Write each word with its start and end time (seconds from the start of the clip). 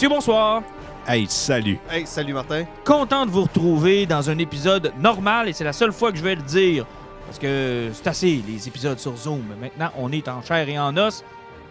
Messieurs, 0.00 0.16
bonsoir. 0.16 0.62
Hey, 1.06 1.26
salut. 1.28 1.78
Hey, 1.90 2.06
salut 2.06 2.32
Martin. 2.32 2.64
Content 2.86 3.26
de 3.26 3.30
vous 3.30 3.42
retrouver 3.42 4.06
dans 4.06 4.30
un 4.30 4.38
épisode 4.38 4.94
normal 4.98 5.46
et 5.46 5.52
c'est 5.52 5.62
la 5.62 5.74
seule 5.74 5.92
fois 5.92 6.10
que 6.10 6.16
je 6.16 6.24
vais 6.24 6.36
le 6.36 6.40
dire. 6.40 6.86
Parce 7.26 7.38
que 7.38 7.90
c'est 7.92 8.06
assez, 8.06 8.42
les 8.48 8.66
épisodes 8.66 8.98
sur 8.98 9.14
Zoom. 9.14 9.44
Maintenant, 9.60 9.90
on 9.98 10.10
est 10.10 10.26
en 10.28 10.40
chair 10.40 10.66
et 10.66 10.78
en 10.78 10.96
os. 10.96 11.22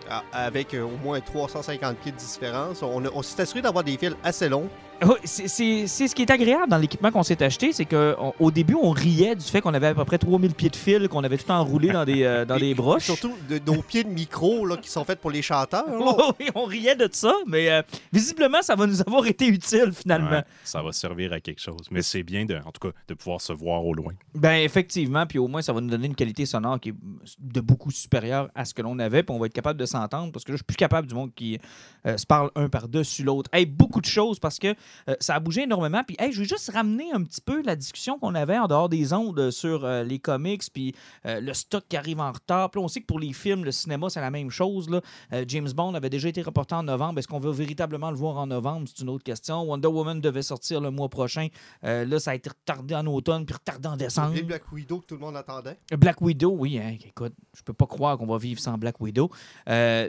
Ah, 0.08 0.22
avec 0.32 0.76
euh, 0.76 0.84
au 0.84 0.96
moins 1.04 1.20
350 1.20 2.02
kits 2.04 2.12
de 2.12 2.18
différence, 2.18 2.84
on 2.84 3.24
s'est 3.24 3.42
assuré 3.42 3.64
d'avoir 3.64 3.84
des 3.84 3.98
fils 3.98 4.16
assez 4.24 4.48
longs. 4.48 4.70
Oui, 5.02 5.16
c'est- 5.24 5.48
ce 5.88 6.16
qui 6.16 6.22
est 6.24 6.32
agréable 6.32 6.70
dans 6.70 6.78
l'équipement 6.78 7.12
qu'on 7.12 7.24
s'est 7.24 7.42
acheté, 7.42 7.72
c'est 7.72 7.86
qu'au 7.86 8.52
début, 8.52 8.76
on 8.76 8.92
riait 8.92 9.36
du 9.36 9.46
fait 9.46 9.62
qu'on 9.62 9.74
avait 9.74 9.88
à 9.88 9.96
peu 9.96 10.04
près 10.06 10.18
3000 10.18 10.54
pieds 10.54 10.70
de 10.70 10.76
fil, 10.76 11.08
qu'on 11.08 11.24
avait 11.24 11.38
tout 11.38 11.50
enroulé 11.52 11.90
dans 11.90 12.06
des, 12.06 12.24
euh, 12.24 12.46
dans 12.46 12.58
des 12.58 12.74
broches. 12.74 13.04
Surtout 13.04 13.34
de, 13.48 13.60
nos 13.66 13.82
pieds 13.82 14.04
de 14.04 14.10
micro 14.10 14.66
là, 14.66 14.78
qui 14.78 14.90
sont 14.90 15.06
faits 15.06 15.22
pour 15.22 15.32
les 15.32 15.42
chanteurs. 15.42 15.86
oui, 16.40 16.48
on 16.56 16.66
riait 16.66 16.96
de 16.96 17.08
ça, 17.12 17.34
mais 17.48 17.70
euh, 17.70 17.82
visiblement, 18.12 18.62
ça 18.62 18.76
va 18.76 18.88
nous 18.88 19.02
avoir 19.02 19.26
été 19.26 19.48
utile 19.48 19.92
finalement. 19.94 20.30
Ouais, 20.32 20.44
ça 20.64 20.82
va 20.82 20.92
servir 20.92 21.34
à 21.34 21.40
quelque 21.40 21.62
chose. 21.62 21.88
Mais 21.92 22.02
c'est 22.02 22.24
bien, 22.24 22.46
de, 22.46 22.56
en 22.56 22.72
tout 22.72 22.88
cas, 22.90 22.94
de 23.08 23.14
pouvoir 23.14 23.42
se 23.42 23.54
voir 23.54 23.86
au 23.86 23.94
loin. 23.94 24.14
Ben 24.36 24.56
effectivement, 24.64 25.26
puis 25.26 25.40
au 25.40 25.48
moins 25.48 25.62
ça 25.62 25.74
va 25.74 25.82
nous 25.82 25.90
donner 25.90 26.08
une 26.08 26.16
qualité 26.16 26.46
sonore 26.46 26.80
qui 26.80 26.90
est 26.90 26.96
de 27.40 27.62
beaucoup 27.62 27.92
supérieure 27.92 28.50
à 28.56 28.66
ce 28.66 28.74
que 28.74 28.82
l'on 28.82 29.00
avait, 29.00 29.24
puis 29.24 29.36
on 29.36 29.40
va 29.40 29.46
être 29.46 29.54
capable 29.54 29.80
de 29.80 29.86
s'entendre 29.86 30.32
parce 30.32 30.44
que 30.44 30.52
là 30.52 30.56
je 30.56 30.60
suis 30.60 30.66
plus 30.66 30.76
capable 30.78 31.08
du 31.08 31.16
monde 31.16 31.32
qui 31.34 31.58
euh, 32.06 32.18
se 32.18 32.26
parle 32.26 32.52
un 32.56 32.70
par-dessus 32.70 33.24
l'autre. 33.24 33.50
Hey, 33.54 33.66
beaucoup 33.66 34.02
de 34.02 34.06
choses 34.06 34.40
parce 34.40 34.60
que 34.60 34.76
euh, 35.08 35.16
ça 35.20 35.36
a 35.36 35.40
bougé 35.40 35.64
énormément. 35.64 36.04
Puis 36.04 36.16
hey, 36.20 36.32
je 36.32 36.42
vais 36.42 36.48
juste 36.48 36.72
ramener 36.72 37.12
un 37.12 37.24
petit 37.24 37.42
peu 37.42 37.62
la 37.62 37.76
discussion 37.76 38.20
qu'on 38.20 38.36
avait 38.36 38.58
en 38.58 38.68
dehors 38.68 38.90
des 38.90 39.14
ondes 39.14 39.52
sur 39.52 39.86
euh, 39.86 40.04
les 40.04 40.20
comics 40.20 40.64
puis 40.74 40.96
euh, 41.26 41.40
le 41.40 41.54
stock 41.54 41.84
qui 41.88 41.98
arrive 41.98 42.20
en 42.20 42.32
retard. 42.32 42.70
Puis 42.72 42.80
là, 42.80 42.86
on 42.86 42.88
sait 42.88 43.02
que 43.02 43.06
pour 43.06 43.20
les 43.20 43.34
films, 43.34 43.66
le 43.66 43.72
cinéma 43.72 44.10
c'est 44.10 44.22
la 44.22 44.32
même 44.32 44.50
chose. 44.50 44.90
Là. 44.90 45.02
James 45.48 45.70
Bond 45.76 45.94
avait 45.94 46.10
déjà 46.10 46.30
été 46.30 46.42
reporté 46.42 46.76
en 46.76 46.84
novembre. 46.84 47.20
Est-ce 47.20 47.28
qu'on 47.28 47.40
va 47.40 47.52
véritablement 47.52 48.12
le 48.12 48.18
voir 48.18 48.38
en 48.38 48.48
novembre? 48.48 48.88
C'est 48.88 49.04
une 49.04 49.10
autre 49.10 49.24
question. 49.24 49.64
Wonder 49.64 49.88
Woman 49.88 50.22
devait 50.22 50.42
sortir 50.42 50.82
le 50.82 50.92
mois 50.92 51.10
prochain. 51.10 51.48
Là, 51.84 52.20
ça 52.20 52.32
a 52.32 52.36
été 52.36 52.50
retardé 52.50 52.96
en 52.96 53.06
automne 53.08 53.46
puis 53.46 53.54
retardé 53.54 53.88
en 53.88 53.98
décembre. 53.98 54.40
Black 54.44 54.72
Widow 54.72 55.00
que 55.00 55.06
tout 55.06 55.16
le 55.16 55.22
monde 55.22 55.36
attendait. 55.36 55.78
Black 55.92 56.22
Widow, 56.22 56.52
oui, 56.52 56.80
hein, 56.80 56.96
écoute, 57.06 57.34
je 57.56 57.64
peux 57.64 57.74
pas 57.74 57.86
croire 57.86 58.18
qu'on 58.18 58.26
va 58.26 58.38
vivre 58.38 58.60
sans 58.60 58.78
Black 58.78 59.00
Widow. 59.00 59.30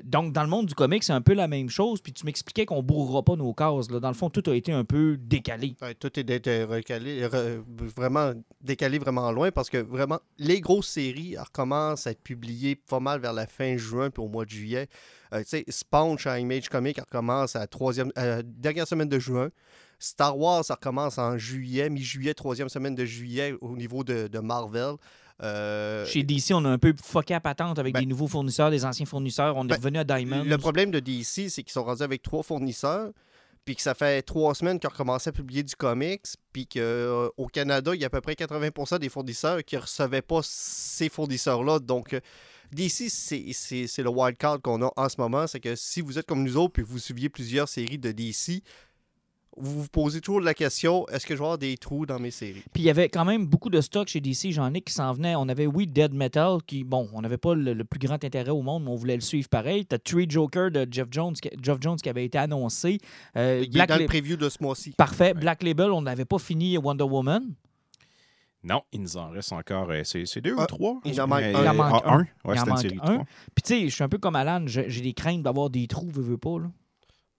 Donc, 0.04 0.32
dans 0.32 0.42
le 0.42 0.48
monde 0.48 0.66
du 0.66 0.74
comic, 0.74 1.02
c'est 1.02 1.12
un 1.12 1.20
peu 1.20 1.34
la 1.34 1.48
même 1.48 1.68
chose. 1.68 2.00
Puis 2.00 2.12
tu 2.12 2.24
m'expliquais 2.26 2.66
qu'on 2.66 2.82
bourrera 2.82 3.22
pas 3.22 3.36
nos 3.36 3.52
cases. 3.52 3.90
Là. 3.90 4.00
Dans 4.00 4.08
le 4.08 4.14
fond, 4.14 4.30
tout 4.30 4.48
a 4.50 4.54
été 4.54 4.69
un 4.72 4.84
peu 4.84 5.16
décalé. 5.18 5.74
Ouais, 5.82 5.94
tout 5.94 6.18
est 6.18 6.24
d'être 6.24 6.50
recalé, 6.64 7.22
re- 7.26 7.62
vraiment 7.96 8.32
décalé 8.60 8.98
vraiment 8.98 9.30
loin 9.32 9.50
parce 9.50 9.70
que 9.70 9.78
vraiment, 9.78 10.20
les 10.38 10.60
grosses 10.60 10.88
séries 10.88 11.36
recommencent 11.38 12.06
à 12.06 12.10
être 12.12 12.22
publiées 12.22 12.76
pas 12.76 13.00
mal 13.00 13.20
vers 13.20 13.32
la 13.32 13.46
fin 13.46 13.76
juin 13.76 14.10
puis 14.10 14.22
au 14.22 14.28
mois 14.28 14.44
de 14.44 14.50
juillet. 14.50 14.88
Euh, 15.32 15.40
tu 15.42 15.48
sais, 15.48 15.64
Spawn 15.68 16.18
chez 16.18 16.38
Image 16.40 16.68
Comics 16.68 16.98
recommence 17.00 17.56
à 17.56 17.60
la 17.60 17.66
troisième, 17.66 18.10
euh, 18.18 18.42
dernière 18.44 18.86
semaine 18.88 19.08
de 19.08 19.18
juin. 19.18 19.50
Star 19.98 20.38
Wars, 20.38 20.64
ça 20.64 20.74
recommence 20.74 21.18
en 21.18 21.36
juillet, 21.36 21.90
mi-juillet, 21.90 22.32
troisième 22.34 22.68
semaine 22.70 22.94
de 22.94 23.04
juillet 23.04 23.54
au 23.60 23.76
niveau 23.76 24.02
de, 24.02 24.28
de 24.28 24.38
Marvel. 24.38 24.94
Euh, 25.42 26.04
Chez 26.06 26.22
DC, 26.22 26.52
on 26.52 26.64
a 26.64 26.68
un 26.68 26.78
peu 26.78 26.94
fucké 27.02 27.34
à 27.34 27.40
patente 27.40 27.78
avec 27.78 27.94
Ben- 27.94 28.00
des 28.00 28.06
nouveaux 28.06 28.28
fournisseurs, 28.28 28.70
des 28.70 28.84
anciens 28.84 29.06
fournisseurs. 29.06 29.56
On 29.56 29.64
est 29.64 29.68
Ben, 29.68 29.76
revenu 29.76 29.98
à 29.98 30.04
Diamond. 30.04 30.44
Le 30.44 30.58
problème 30.58 30.90
de 30.90 31.00
DC, 31.00 31.48
c'est 31.48 31.62
qu'ils 31.62 31.72
sont 31.72 31.84
rendus 31.84 32.02
avec 32.02 32.22
trois 32.22 32.42
fournisseurs, 32.42 33.10
puis 33.70 33.76
que 33.76 33.82
ça 33.82 33.94
fait 33.94 34.20
trois 34.22 34.52
semaines 34.56 34.80
qu'ils 34.80 34.90
ont 34.90 35.14
à 35.14 35.30
publier 35.30 35.62
du 35.62 35.76
comics, 35.76 36.26
puis 36.52 36.66
qu'au 36.66 37.46
Canada, 37.52 37.94
il 37.94 38.00
y 38.00 38.04
a 38.04 38.08
à 38.08 38.10
peu 38.10 38.20
près 38.20 38.32
80% 38.32 38.98
des 38.98 39.08
fournisseurs 39.08 39.62
qui 39.62 39.76
ne 39.76 39.82
recevaient 39.82 40.22
pas 40.22 40.40
ces 40.42 41.08
fournisseurs-là. 41.08 41.78
Donc, 41.78 42.14
euh, 42.14 42.20
DC, 42.72 43.08
c'est 43.08 44.02
le 44.02 44.08
wild 44.08 44.36
card 44.36 44.60
qu'on 44.60 44.82
a 44.82 44.92
en 44.96 45.08
ce 45.08 45.20
moment. 45.20 45.46
C'est 45.46 45.60
que 45.60 45.76
si 45.76 46.00
vous 46.00 46.18
êtes 46.18 46.26
comme 46.26 46.42
nous 46.42 46.56
autres, 46.56 46.72
puis 46.72 46.82
vous 46.82 46.98
suiviez 46.98 47.28
plusieurs 47.28 47.68
séries 47.68 47.98
de 47.98 48.10
DC, 48.10 48.64
vous 49.60 49.82
vous 49.82 49.88
posez 49.88 50.20
toujours 50.20 50.40
la 50.40 50.54
question 50.54 51.06
est-ce 51.08 51.26
que 51.26 51.34
je 51.34 51.38
vais 51.38 51.44
avoir 51.44 51.58
des 51.58 51.76
trous 51.76 52.06
dans 52.06 52.18
mes 52.18 52.30
séries? 52.30 52.62
Puis 52.72 52.82
il 52.82 52.86
y 52.86 52.90
avait 52.90 53.08
quand 53.08 53.24
même 53.24 53.46
beaucoup 53.46 53.70
de 53.70 53.80
stock 53.80 54.08
chez 54.08 54.20
DC, 54.20 54.50
j'en 54.50 54.72
ai 54.74 54.80
qui 54.80 54.92
s'en 54.92 55.12
venaient. 55.12 55.34
On 55.36 55.48
avait, 55.48 55.66
oui, 55.66 55.86
Dead 55.86 56.12
Metal, 56.14 56.58
qui, 56.66 56.84
bon, 56.84 57.08
on 57.12 57.20
n'avait 57.20 57.36
pas 57.38 57.54
le, 57.54 57.72
le 57.74 57.84
plus 57.84 57.98
grand 57.98 58.22
intérêt 58.24 58.50
au 58.50 58.62
monde, 58.62 58.84
mais 58.84 58.90
on 58.90 58.96
voulait 58.96 59.14
le 59.16 59.20
suivre 59.20 59.48
pareil. 59.48 59.86
T'as 59.86 59.98
Three 59.98 60.26
Joker 60.28 60.70
de 60.70 60.86
Jeff 60.90 61.08
Jones, 61.10 61.34
qui, 61.34 61.50
Jeff 61.62 61.78
Jones 61.80 61.96
qui 61.96 62.08
avait 62.08 62.24
été 62.24 62.38
annoncé. 62.38 62.98
Euh, 63.36 63.64
Il 63.68 63.78
est 63.80 63.86
dans 63.86 63.98
le 63.98 64.06
preview 64.06 64.36
de 64.36 64.48
ce 64.48 64.62
mois-ci. 64.62 64.90
Parfait. 64.92 65.34
Black 65.34 65.62
Label, 65.62 65.90
on 65.90 66.02
n'avait 66.02 66.24
pas 66.24 66.38
fini 66.38 66.76
Wonder 66.78 67.04
Woman. 67.04 67.42
Non, 68.62 68.82
il 68.92 69.00
nous 69.00 69.16
en 69.16 69.30
reste 69.30 69.52
encore. 69.54 69.88
euh, 69.90 70.02
c'est 70.04 70.40
deux 70.42 70.52
ou 70.52 70.60
Ah, 70.60 70.66
trois? 70.66 71.00
il 71.06 71.18
en 71.20 71.26
manque 71.26 71.40
Euh, 71.42 71.54
un. 71.56 71.62
Il 71.62 71.68
en 71.68 71.74
manque 71.74 72.02
un. 72.04 72.18
Ouais, 72.18 72.26
Il 72.44 72.50
en 72.50 72.54
c'était 72.56 72.60
une 72.62 72.68
manque 72.68 72.78
série 72.80 72.96
de 72.96 73.00
un. 73.20 73.24
Puis 73.54 73.62
tu 73.64 73.74
sais, 73.74 73.88
je 73.88 73.94
suis 73.94 74.04
un 74.04 74.08
peu 74.10 74.18
comme 74.18 74.36
Alan, 74.36 74.62
j'ai 74.66 74.84
j'ai 74.90 75.00
des 75.00 75.14
craintes 75.14 75.42
d'avoir 75.42 75.70
des 75.70 75.86
trous, 75.86 76.10
veux, 76.10 76.22
veux 76.22 76.36
pas. 76.36 76.58
Là. 76.58 76.70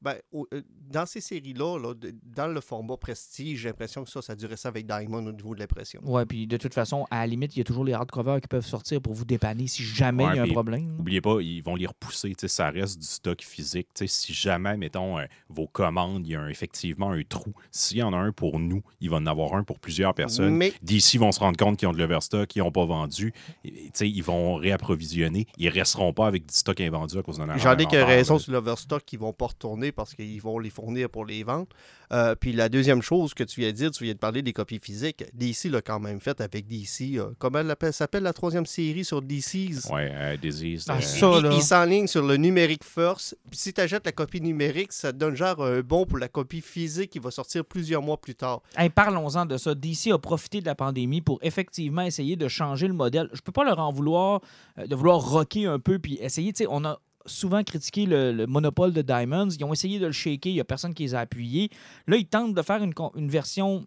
Ben, 0.02 0.16
au- 0.32 0.48
euh, 0.54 0.62
dans 0.90 1.06
ces 1.06 1.22
séries-là, 1.22 1.78
là, 1.78 1.94
dans 2.36 2.48
le 2.48 2.60
format 2.60 2.98
prestige, 2.98 3.60
j'ai 3.60 3.70
l'impression 3.70 4.04
que 4.04 4.10
ça, 4.10 4.22
ça 4.22 4.36
durait 4.36 4.58
ça 4.58 4.70
avec 4.70 4.88
Diamond 4.88 5.26
au 5.28 5.32
niveau 5.32 5.54
de 5.54 5.60
l'impression. 5.60 6.02
Ouais, 6.04 6.26
puis 6.26 6.48
de 6.48 6.58
toute 6.58 6.74
façon, 6.74 7.06
à 7.12 7.20
la 7.20 7.28
limite, 7.28 7.56
il 7.56 7.60
y 7.60 7.62
a 7.62 7.64
toujours 7.64 7.86
les 7.86 7.94
hardcovers 7.94 8.42
qui 8.42 8.48
peuvent 8.48 8.66
sortir 8.66 9.00
pour 9.02 9.14
vous 9.14 9.26
dépanner 9.26 9.68
si 9.68 9.84
jamais 9.84 10.24
il 10.32 10.36
y 10.38 10.40
a 10.40 10.44
un 10.44 10.48
problème. 10.48 10.98
Oubliez 11.00 11.22
pas, 11.22 11.38
ils 11.42 11.62
vont 11.62 11.76
les 11.76 11.86
repousser. 11.86 12.30
tu 12.30 12.36
sais, 12.42 12.48
Ça 12.48 12.70
reste 12.72 13.00
du 13.00 13.06
stock 13.06 13.42
physique. 13.42 13.88
tu 13.94 14.08
sais, 14.08 14.08
Si 14.08 14.34
jamais, 14.34 14.76
mettons, 14.76 15.20
euh, 15.20 15.26
vos 15.50 15.68
commandes, 15.68 16.26
il 16.26 16.32
y 16.32 16.36
a 16.36 16.42
un- 16.42 16.50
effectivement 16.50 17.12
un 17.12 17.22
trou. 17.24 17.54
S'il 17.70 17.98
y 17.98 18.04
en 18.04 18.12
a 18.14 18.18
un 18.18 18.32
pour 18.32 18.60
nous, 18.60 18.82
il 19.02 19.10
va 19.10 19.18
en 19.18 19.26
avoir 19.28 19.54
un 19.54 19.64
pour 19.64 19.78
plusieurs 19.80 20.14
personnes. 20.16 20.56
Mais 20.56 20.74
D'ici, 20.82 21.18
vont 21.20 21.32
se 21.32 21.40
rendre 21.40 21.58
compte 21.58 21.78
qu'ils 21.78 21.88
ont 21.88 21.94
de 21.94 21.98
l'overstock, 22.00 22.48
qu'ils 22.48 22.64
n'ont 22.64 22.72
pas 22.72 22.86
vendu. 22.86 23.34
Et, 23.64 23.72
tu 23.72 23.90
sais, 23.94 24.10
ils 24.10 24.24
vont 24.24 24.56
réapprovisionner. 24.56 25.48
Ils 25.58 25.70
resteront 25.70 26.14
pas 26.14 26.28
avec 26.28 26.46
du 26.48 26.54
stock 26.54 26.80
invendu 26.82 27.18
à 27.18 27.22
cause 27.24 27.38
d'un 27.38 27.56
j'en 27.58 27.78
ai 27.78 27.86
que 27.86 27.96
raison 28.04 28.34
là. 28.36 28.40
sur 28.40 28.52
l'overstock 28.52 29.04
qui 29.06 29.18
vont 29.18 29.34
pas 29.34 29.48
retourner 29.48 29.91
parce 29.92 30.14
qu'ils 30.14 30.42
vont 30.42 30.60
les 30.60 30.70
fournir 30.70 31.10
pour 31.10 31.26
les 31.26 31.44
ventes. 31.44 31.70
Euh, 32.12 32.36
puis 32.36 32.52
la 32.52 32.68
deuxième 32.70 33.02
chose 33.02 33.34
que 33.34 33.44
tu 33.44 33.62
viens 33.62 33.70
de 33.72 33.76
dire, 33.76 33.92
tu 33.92 34.04
viens 34.04 34.14
de 34.14 34.20
parler 34.20 34.42
des 34.42 34.52
copies 34.54 34.80
physiques. 34.82 35.24
DC 35.34 35.66
l'a 35.70 35.82
quand 35.82 36.00
même 36.00 36.20
fait 36.20 36.42
avec 36.42 36.68
DC. 36.68 37.18
euh, 37.18 37.32
comment 37.40 37.60
elle 37.60 37.72
appelle- 37.72 37.94
s'appelle 37.94 38.24
la 38.24 38.34
troisième 38.34 38.66
série 38.66 39.06
sur 39.06 39.22
DC's 39.22 39.86
Ouais, 39.92 40.10
euh, 40.14 40.38
Disease. 40.38 40.86
Ah, 40.90 41.00
ça, 41.02 41.32
Il- 41.38 41.44
là. 41.44 41.50
Il 41.54 41.62
s'enligne 41.62 42.08
sur 42.08 42.26
le 42.26 42.36
numérique 42.38 42.84
first. 42.84 43.38
Puis 43.50 43.60
si 43.60 43.74
tu 43.74 43.80
achètes 43.82 44.06
la 44.06 44.12
copie 44.12 44.42
numérique, 44.42 44.92
ça 44.92 45.14
te 45.14 45.18
donne 45.18 45.36
genre 45.36 45.64
un 45.64 45.80
bon 45.82 46.06
pour 46.06 46.18
la 46.18 46.28
copie 46.28 46.62
physique 46.62 47.12
qui 47.12 47.20
va 47.20 47.32
sortir 47.32 47.64
plusieurs 47.64 48.02
mois 48.02 48.18
plus 48.18 48.36
tard. 48.36 48.62
Hey, 48.78 48.90
Parlons-en 48.90 49.46
de 49.46 49.58
ça. 49.58 49.74
DC 49.74 50.12
a 50.12 50.18
profité 50.18 50.60
de 50.62 50.66
la 50.66 50.76
pandémie 50.76 51.22
pour 51.22 51.40
effectivement 51.42 52.02
essayer 52.02 52.36
de 52.36 52.48
changer 52.48 52.88
le 52.88 52.94
modèle. 52.94 53.30
Je 53.34 53.42
peux 53.42 53.52
pas 53.52 53.64
leur 53.64 53.80
en 53.80 53.92
vouloir 53.92 54.42
euh, 54.78 54.86
de 54.88 54.96
vouloir 54.96 55.20
rocker 55.20 55.66
un 55.66 55.80
peu 55.80 55.98
puis 56.00 56.18
essayer. 56.22 56.52
Tu 56.54 56.64
sais, 56.64 56.68
on 56.70 56.84
a 56.86 57.00
souvent 57.26 57.64
critiqué 57.64 58.06
le, 58.06 58.32
le 58.32 58.48
monopole 58.48 58.94
de 58.94 59.02
Diamonds. 59.02 59.50
Ils 59.50 59.64
ont 59.64 59.74
essayé 59.74 60.00
de 60.00 60.06
le 60.06 60.12
shaker. 60.12 60.52
Il 60.52 60.56
y 60.56 60.60
a 60.60 60.66
personne 60.66 60.94
qui 60.94 61.04
les 61.04 61.16
a 61.16 61.20
appuyés. 61.20 61.70
Là, 62.08 62.18
ils 62.18 62.28
tentent 62.28 62.54
de 62.54 62.62
faire 62.62 62.84
une, 62.84 62.94
une 63.16 63.30
version. 63.30 63.86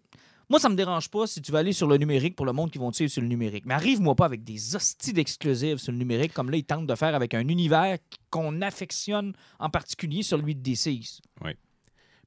Moi, 0.49 0.59
ça 0.59 0.69
me 0.69 0.75
dérange 0.75 1.09
pas 1.09 1.25
si 1.25 1.41
tu 1.41 1.51
vas 1.51 1.59
aller 1.59 1.73
sur 1.73 1.87
le 1.87 1.97
numérique 1.97 2.35
pour 2.35 2.45
le 2.45 2.53
monde 2.53 2.69
qui 2.69 2.77
vont 2.77 2.91
suivre 2.91 3.11
sur 3.11 3.21
le 3.21 3.27
numérique. 3.27 3.65
Mais 3.65 3.73
arrive-moi 3.73 4.15
pas 4.15 4.25
avec 4.25 4.43
des 4.43 4.75
hosties 4.75 5.13
d'exclusives 5.13 5.77
sur 5.77 5.91
le 5.91 5.97
numérique 5.97 6.33
comme 6.33 6.51
là, 6.51 6.57
ils 6.57 6.63
tentent 6.63 6.87
de 6.87 6.95
faire 6.95 7.15
avec 7.15 7.33
un 7.33 7.47
univers 7.47 7.97
qu'on 8.29 8.61
affectionne 8.61 9.33
en 9.59 9.69
particulier, 9.69 10.21
celui 10.21 10.53
de 10.55 10.61
DC. 10.61 11.21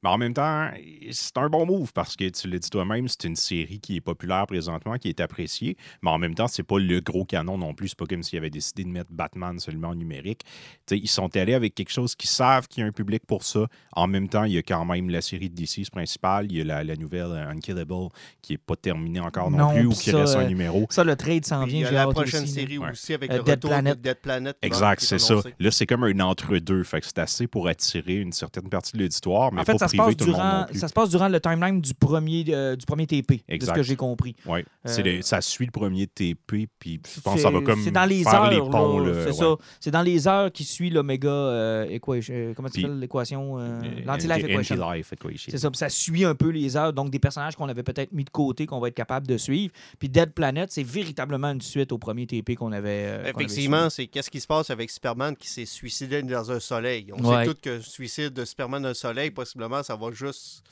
Mais 0.03 0.11
en 0.11 0.19
même 0.19 0.35
temps, 0.35 0.71
c'est 1.11 1.37
un 1.37 1.49
bon 1.49 1.67
move 1.67 1.93
parce 1.93 2.17
que 2.17 2.29
tu 2.29 2.49
l'as 2.49 2.59
dit 2.59 2.71
toi-même, 2.71 3.09
c'est 3.09 3.25
une 3.25 3.37
série 3.37 3.81
qui 3.81 3.97
est 3.97 4.01
populaire 4.01 4.47
présentement, 4.47 4.97
qui 4.97 5.09
est 5.09 5.21
appréciée. 5.21 5.77
Mais 6.03 6.11
en 6.11 6.19
même 6.19 6.35
temps, 6.35 6.49
c'est 6.49 6.63
pas 6.63 6.79
le 6.79 7.01
gros 7.01 7.25
canon 7.25 7.59
non 7.59 7.75
plus. 7.75 7.89
C'est 7.89 7.99
pas 7.99 8.07
comme 8.07 8.23
s'ils 8.23 8.39
avaient 8.39 8.51
décidé 8.51 8.85
de 8.85 8.89
mettre 8.89 9.11
Batman 9.13 9.59
seulement 9.59 9.89
en 9.89 9.95
numérique. 9.95 10.43
sais, 10.87 10.99
ils 10.99 11.09
sont 11.09 11.35
allés 11.37 11.55
avec 11.55 11.75
quelque 11.75 11.91
chose 11.93 12.15
qu'ils 12.15 12.31
savent 12.31 12.69
qu'il 12.69 12.83
y 12.83 12.85
a 12.85 12.87
un 12.87 12.93
public 12.93 13.23
pour 13.27 13.43
ça. 13.45 13.67
En 13.93 14.07
même 14.07 14.29
temps, 14.29 14.45
il 14.45 14.53
y 14.53 14.59
a 14.59 14.63
quand 14.63 14.85
même 14.85 15.11
la 15.11 15.21
série 15.21 15.51
de 15.51 15.55
DC 15.55 15.91
principale. 15.91 16.47
Il 16.51 16.59
y 16.59 16.61
a 16.61 16.65
la, 16.65 16.85
la 16.85 16.97
nouvelle 16.97 17.23
euh, 17.31 17.51
Unkillable 17.51 18.09
qui 18.43 18.55
est 18.55 18.59
pas 18.59 18.77
terminée 18.77 19.21
encore 19.21 19.51
non, 19.51 19.59
Non, 19.59 19.75
plus 19.75 19.87
ou 19.87 19.91
qui 19.91 20.11
ça, 20.11 20.19
reste 20.19 20.37
un 20.37 20.41
euh, 20.45 20.49
numéro. 20.49 20.87
Ça, 20.91 21.05
le 21.05 21.17
trade 21.17 21.45
s'en 21.45 21.65
Puis 21.65 21.73
il 21.73 21.77
y 21.77 21.79
vient. 21.81 21.87
a 21.89 21.91
j'ai 21.91 21.97
la 21.97 22.07
prochaine 22.09 22.43
aussi, 22.45 22.53
série 22.53 22.79
Ouais. 22.79 22.91
aussi 22.91 23.15
avec 23.15 23.31
Euh, 23.31 23.39
le 23.39 23.43
Dead 23.43 23.55
retour 23.57 23.71
Planet. 23.71 23.97
de 23.97 24.03
Dead 24.03 24.19
Planet. 24.21 24.57
Exact, 24.63 25.01
c'est 25.03 25.19
ça. 25.19 25.35
Là, 25.59 25.71
c'est 25.71 25.87
comme 25.87 26.05
un 26.05 26.21
entre-deux. 26.21 26.85
Fait 26.85 27.01
que 27.01 27.07
c'est 27.07 27.19
assez 27.19 27.47
pour 27.47 27.69
attirer 27.69 28.17
une 28.17 28.33
certaine 28.33 28.69
partie 28.69 28.93
de 28.97 29.03
l'auditoire, 29.03 29.53
mais 29.53 29.63
En 29.63 29.65
fait, 29.65 29.73
pas 29.73 29.79
ça 29.79 29.88
se, 29.89 29.97
passe 29.97 30.17
durant, 30.17 30.67
ça 30.75 30.89
se 30.89 30.93
passe 30.93 31.11
durant 31.11 31.29
le 31.29 31.41
timeline 31.41 31.81
du 31.81 31.95
premier, 31.95 32.45
euh, 32.49 32.77
du 32.77 32.87
premier 32.87 33.07
TP, 33.07 33.33
de 33.37 33.39
ce 33.49 33.55
Exact. 33.55 33.75
que 33.77 33.83
j'ai 33.83 33.97
compris. 33.97 34.35
Ouais. 34.47 34.65
C'est 34.85 35.01
Euh, 35.07 35.17
le- 35.17 35.23
ça 35.23 35.41
suit 35.41 35.67
le 35.67 35.71
premier 35.73 36.07
TP, 36.07 36.69
puis 36.79 37.01
je 37.15 37.21
pense 37.21 37.35
que 37.37 37.41
ça 37.41 37.51
va 37.51 37.59
C'est- 37.59 37.65
comme 37.65 37.83
C'est 37.83 37.91
dans 37.91 38.05
les 38.05 38.23
faire 38.23 38.43
heures, 38.45 38.51
les 38.51 38.59
ponts. 38.59 38.99
là, 39.01 39.13
là, 39.13 39.21
c'est 39.25 39.27
ouais. 39.31 39.33
ça. 39.33 39.57
C'est 39.81 39.91
dans 39.91 40.03
les 40.03 40.29
heures 40.29 40.53
qui 40.53 40.65
suit 40.65 40.91
l'Omega 40.91 41.29
euh, 41.29 41.87
equation. 41.89 42.35
euh, 42.35 42.53
comment 42.55 42.69
tu 42.69 42.75
Puis- 42.75 42.85
appelles 42.85 42.99
l'équation? 43.01 43.57
L'anti-life 44.05 44.33
anti- 44.45 44.47
equation. 44.53 45.49
C'est 45.51 45.59
ça. 45.59 45.71
Puis 45.71 45.79
ça 45.79 45.89
suit 45.89 46.25
un 46.25 46.35
peu 46.35 46.49
les 46.51 46.77
heures. 46.77 46.93
Donc, 46.93 47.11
des 47.11 47.19
personnages 47.19 47.57
qu'on 47.57 47.69
avait 47.69 47.83
peut-être 47.83 48.13
mis 48.13 48.25
de 48.25 48.31
côté, 48.31 48.67
qu'on 48.67 48.81
va 48.81 48.89
être 48.89 48.95
capable 48.95 49.27
de 49.27 49.37
suivre. 49.37 49.73
Puis 49.99 50.09
Dead 50.09 50.33
Planet, 50.33 50.71
c'est 50.71 50.83
véritablement 50.83 51.49
une 51.51 51.61
suite 51.61 51.93
au 51.93 51.99
premier 51.99 52.27
TP 52.27 52.55
qu'on 52.55 52.73
avait. 52.73 52.89
euh, 52.89 53.17
qu'on 53.19 53.21
avait 53.39 53.45
Effectivement, 53.45 53.91
c'est 53.91 54.07
qu'est-ce 54.07 54.31
qui 54.31 54.41
se 54.41 54.47
passe 54.47 54.71
avec 54.71 54.91
Superman 54.91 55.37
qui 55.37 55.49
s'est 55.49 55.67
suicidé 55.67 56.23
dans 56.23 56.51
un 56.51 56.61
soleil? 56.61 57.07
On 57.13 57.23
Ouais. 57.25 57.45
sait 57.45 57.53
tous 57.55 57.61
que 57.61 57.71
le 57.71 57.81
suicide 57.83 58.33
de 58.33 58.45
Superman 58.45 58.83
dans 58.83 58.89
un 58.91 58.95
soleil, 58.95 59.31
possiblement, 59.31 59.78
ça 59.83 59.97
va 59.97 60.11
juste. 60.13 60.63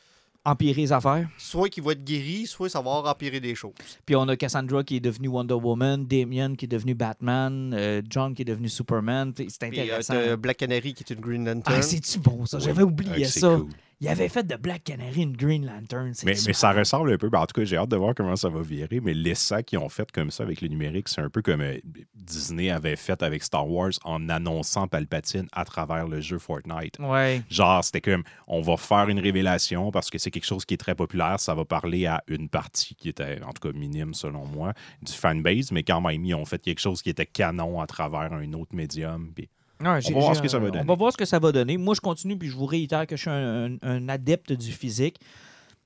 Empirer 0.45 0.83
les 0.83 0.93
affaires. 0.93 1.29
Soit 1.39 1.69
qu'il 1.69 1.83
va 1.83 1.91
être 1.91 2.05
guéri, 2.05 2.47
soit 2.47 2.69
ça 2.69 2.81
va 2.81 2.91
empirer 2.91 3.41
des 3.41 3.57
choses. 3.57 3.73
Puis 4.05 4.15
on 4.15 4.29
a 4.29 4.37
Cassandra 4.37 4.85
qui 4.85 4.95
est 4.97 5.01
devenue 5.01 5.27
Wonder 5.27 5.55
Woman, 5.55 6.07
Damien 6.07 6.55
qui 6.55 6.67
est 6.67 6.69
devenu 6.69 6.95
Batman, 6.95 7.75
euh, 7.75 8.01
John 8.09 8.33
qui 8.33 8.43
est 8.43 8.45
devenu 8.45 8.69
Superman. 8.69 9.33
C'est 9.37 9.47
Puis 9.69 9.81
euh, 9.81 9.83
intéressant. 9.83 10.37
Black 10.37 10.59
Canary 10.59 10.95
qui 10.95 11.03
est 11.03 11.13
une 11.13 11.21
Green 11.21 11.45
Lantern. 11.45 11.77
ah, 11.77 11.83
c'est-tu 11.83 12.21
bon, 12.21 12.47
ça? 12.47 12.61
J'avais 12.61 12.85
oublié 12.85 13.25
c'est 13.25 13.41
ça. 13.41 13.57
cool. 13.57 13.71
Il 14.01 14.09
avait 14.09 14.29
fait 14.29 14.47
de 14.47 14.57
Black 14.57 14.85
Canary 14.85 15.23
une 15.23 15.35
Green 15.37 15.65
Lantern. 15.65 16.13
Mais, 16.25 16.35
mais 16.47 16.53
ça 16.53 16.73
ressemble 16.73 17.13
un 17.13 17.17
peu. 17.17 17.31
ben, 17.31 17.41
en 17.41 17.47
tout 17.47 17.59
cas, 17.59 17.65
j'ai 17.65 17.79
hâte 17.79 17.89
de 17.89 17.97
voir 17.97 18.15
comment 18.15 18.37
ça 18.37 18.51
va 18.51 18.61
virer. 18.61 19.01
Mais 19.01 19.15
l'essai 19.15 19.65
qu'ils 19.65 19.79
ont 19.79 19.89
fait 19.89 20.13
comme 20.13 20.31
ça 20.31 20.43
avec 20.43 20.61
le 20.61 20.69
numérique, 20.69 21.09
c'est 21.09 21.23
un 21.23 21.31
peu 21.31 21.41
comme 21.41 21.63
euh, 21.63 21.79
Disney 22.15 22.71
avait 22.71 22.97
fait 22.97 23.23
avec 23.23 23.43
Star 23.43 23.67
Wars 23.67 23.93
en 24.05 24.29
annonçant 24.29 24.87
Palpatine 24.87 25.47
à 25.53 25.65
travers 25.65 26.07
le 26.09 26.21
jeu 26.21 26.39
Fortnite. 26.39 26.99
Ouais. 26.99 27.41
Genre, 27.49 27.83
c'était 27.83 28.03
comme 28.03 28.23
on 28.47 28.61
va 28.61 28.77
faire 28.77 29.09
une 29.09 29.19
révélation 29.19 29.91
parce 29.91 30.11
que 30.11 30.19
c'est 30.19 30.31
quelque 30.31 30.45
chose 30.45 30.67
qui 30.67 30.75
est 30.75 30.79
très 30.79 30.95
populaire. 30.95 31.41
Ça 31.41 31.55
va 31.55 31.65
parler 31.65 32.05
à 32.07 32.23
une 32.29 32.51
partie 32.51 32.95
qui 32.97 33.09
était, 33.09 33.41
en 33.43 33.53
tout 33.53 33.67
cas, 33.67 33.77
minime 33.77 34.13
selon 34.13 34.45
moi, 34.45 34.75
du 35.01 35.13
fanbase, 35.13 35.73
mais 35.73 35.83
quand 35.83 36.03
même, 36.03 36.23
ils 36.23 36.35
ont 36.35 36.45
fait 36.45 36.61
quelque 36.61 36.81
chose 36.81 37.01
qui 37.01 37.09
était 37.09 37.25
canon 37.27 37.81
à 37.81 37.87
travers 37.87 38.33
un 38.33 38.53
autre 38.53 38.75
médium. 38.75 39.33
puis- 39.35 39.49
Ouais, 39.81 40.01
j'ai- 40.01 40.13
va 40.15 40.21
voir 40.21 40.33
j'ai 40.35 40.39
ce 40.39 40.43
que 40.43 40.49
ça 40.49 40.59
va 40.59 40.67
un- 40.67 40.71
donner. 40.71 40.83
On 40.85 40.87
va 40.89 40.95
voir 40.95 41.13
ce 41.13 41.17
que 41.17 41.25
ça 41.25 41.39
va 41.39 41.53
donner. 41.53 41.77
Moi, 41.77 41.95
je 41.95 42.01
continue, 42.01 42.37
puis 42.39 42.49
je 42.49 42.57
vous 42.57 42.67
réitère 42.67 43.07
que 43.07 43.17
je 43.17 43.21
suis 43.23 43.31
un, 43.31 43.73
un- 43.75 43.79
un 43.83 44.09
adepte 44.09 44.53
du 44.53 44.73
physique. 44.73 45.19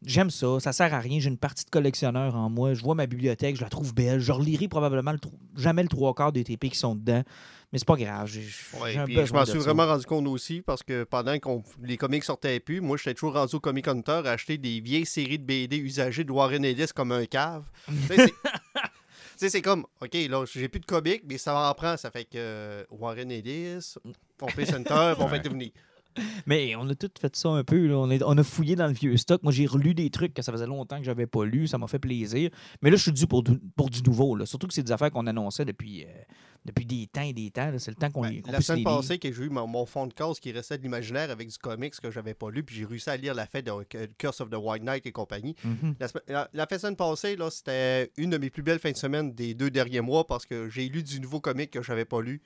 J'aime 0.02 0.30
ça, 0.30 0.58
ça 0.60 0.72
sert 0.72 0.94
à 0.94 0.98
rien. 0.98 1.20
J'ai 1.20 1.28
une 1.28 1.36
partie 1.36 1.64
de 1.66 1.70
collectionneur 1.70 2.34
en 2.34 2.48
moi. 2.48 2.72
Je 2.72 2.82
vois 2.82 2.94
ma 2.94 3.06
bibliothèque, 3.06 3.56
je 3.56 3.60
la 3.60 3.68
trouve 3.68 3.94
belle. 3.94 4.18
Je 4.20 4.32
relirai 4.32 4.66
probablement 4.66 5.12
le 5.12 5.18
jamais 5.56 5.82
le 5.82 5.90
trois 5.90 6.14
quarts 6.14 6.32
des 6.32 6.42
TP 6.42 6.70
qui 6.70 6.78
sont 6.78 6.94
dedans. 6.94 7.22
Mais 7.72 7.78
c'est 7.78 7.86
pas 7.86 7.96
grave. 7.96 8.26
J'ai 8.26 8.40
Ouais, 8.80 8.96
un 8.96 9.04
je 9.06 9.32
m'en 9.34 9.44
suis 9.44 9.58
ça. 9.60 9.64
vraiment 9.66 9.86
rendu 9.86 10.06
compte 10.06 10.26
aussi 10.26 10.62
parce 10.62 10.82
que 10.82 11.04
pendant 11.04 11.38
que 11.38 11.48
les 11.84 11.98
comics 11.98 12.24
sortaient 12.24 12.58
plus, 12.60 12.80
moi 12.80 12.96
j'étais 12.96 13.12
toujours 13.14 13.34
rendu 13.34 13.54
au 13.56 13.60
Comic 13.60 13.86
Hunter 13.88 14.22
à 14.24 14.30
acheter 14.30 14.56
des 14.56 14.80
vieilles 14.80 15.04
séries 15.06 15.38
de 15.38 15.44
BD 15.44 15.76
usagées 15.76 16.24
de 16.24 16.32
Warren 16.32 16.64
Ellis 16.64 16.86
comme 16.94 17.12
un 17.12 17.26
cave. 17.26 17.64
Tu 19.40 19.46
sais, 19.46 19.50
c'est- 19.52 19.62
comme, 19.62 19.86
OK, 20.02 20.12
là, 20.28 20.44
j'ai 20.44 20.68
plus 20.68 20.80
de 20.80 20.84
comics, 20.84 21.22
mais 21.26 21.38
ça 21.38 21.56
en 21.70 21.72
prend. 21.72 21.96
Ça 21.96 22.10
fait 22.10 22.24
que 22.26 22.36
euh, 22.36 22.84
Warren 22.90 23.30
Ellis, 23.30 23.94
Pompey 24.36 24.66
Center, 24.66 25.14
on 25.18 25.24
va 25.24 25.32
Ouais. 25.32 25.40
devenir. 25.40 25.70
Mais 26.46 26.74
on 26.76 26.88
a 26.88 26.94
tout 26.94 27.10
fait 27.20 27.34
ça 27.36 27.48
un 27.50 27.64
peu. 27.64 27.86
là. 27.86 27.94
On, 27.96 28.10
est- 28.10 28.22
on 28.24 28.36
a 28.36 28.42
fouillé 28.44 28.76
dans 28.76 28.86
le 28.86 28.92
vieux 28.92 29.16
stock. 29.16 29.42
Moi, 29.42 29.52
j'ai 29.52 29.66
relu 29.66 29.94
des 29.94 30.10
trucs 30.10 30.34
que 30.34 30.42
ça 30.42 30.52
faisait 30.52 30.66
longtemps 30.66 30.98
que 30.98 31.04
j'avais 31.04 31.26
pas 31.26 31.44
lu. 31.44 31.66
Ça 31.68 31.78
m'a 31.78 31.86
fait 31.86 31.98
plaisir. 31.98 32.50
Mais 32.82 32.90
là, 32.90 32.96
je 32.96 33.02
suis 33.02 33.12
dû 33.12 33.26
pour 33.26 33.42
du, 33.42 33.58
pour 33.76 33.90
du 33.90 34.02
nouveau. 34.02 34.36
là. 34.36 34.46
Surtout 34.46 34.66
que 34.66 34.74
c'est 34.74 34.82
des 34.82 34.92
affaires 34.92 35.10
qu'on 35.10 35.26
annonçait 35.26 35.64
depuis, 35.64 36.04
euh, 36.04 36.08
depuis 36.64 36.84
des 36.86 37.06
temps 37.06 37.22
et 37.22 37.32
des 37.32 37.50
temps. 37.50 37.70
C'est 37.78 37.90
le 37.90 37.94
temps 37.96 38.10
qu'on 38.10 38.22
Ben, 38.22 38.42
qu'on 38.42 38.52
la 38.52 38.60
semaine 38.60 38.84
passée, 38.84 39.18
que 39.18 39.32
j'ai 39.32 39.44
eu 39.44 39.48
mon, 39.50 39.66
mon 39.66 39.86
fond 39.86 40.06
de 40.06 40.12
case 40.14 40.40
qui 40.40 40.52
restait 40.52 40.78
de 40.78 40.82
l'imaginaire 40.82 41.30
avec 41.30 41.48
du 41.48 41.58
comics 41.58 41.94
que 42.00 42.10
j'avais 42.10 42.34
pas 42.34 42.50
lu, 42.50 42.62
puis 42.62 42.76
j'ai 42.76 42.84
réussi 42.84 43.08
à 43.10 43.16
lire 43.16 43.34
la 43.34 43.46
fête 43.46 43.66
de 43.66 44.06
Curse 44.18 44.40
of 44.40 44.50
the 44.50 44.56
White 44.60 44.82
Knight 44.82 45.06
et 45.06 45.12
compagnie. 45.12 45.54
Mhm. 45.64 45.94
La, 46.00 46.08
semaine- 46.08 46.24
la, 46.28 46.50
la 46.52 46.66
fin 46.66 46.76
de 46.76 46.80
semaine 46.80 46.96
passée, 46.96 47.36
c'était 47.50 48.10
une 48.16 48.30
de 48.30 48.38
mes 48.38 48.50
plus 48.50 48.62
belles 48.62 48.78
fins 48.78 48.92
de 48.92 48.96
semaine 48.96 49.32
des 49.34 49.54
deux 49.54 49.70
derniers 49.70 50.00
mois 50.00 50.26
parce 50.26 50.44
que 50.46 50.68
j'ai 50.68 50.88
lu 50.88 51.02
du 51.02 51.20
nouveau 51.20 51.40
comic 51.40 51.70
que 51.70 51.82
j'avais 51.82 52.04
pas 52.04 52.20
lu. 52.20 52.42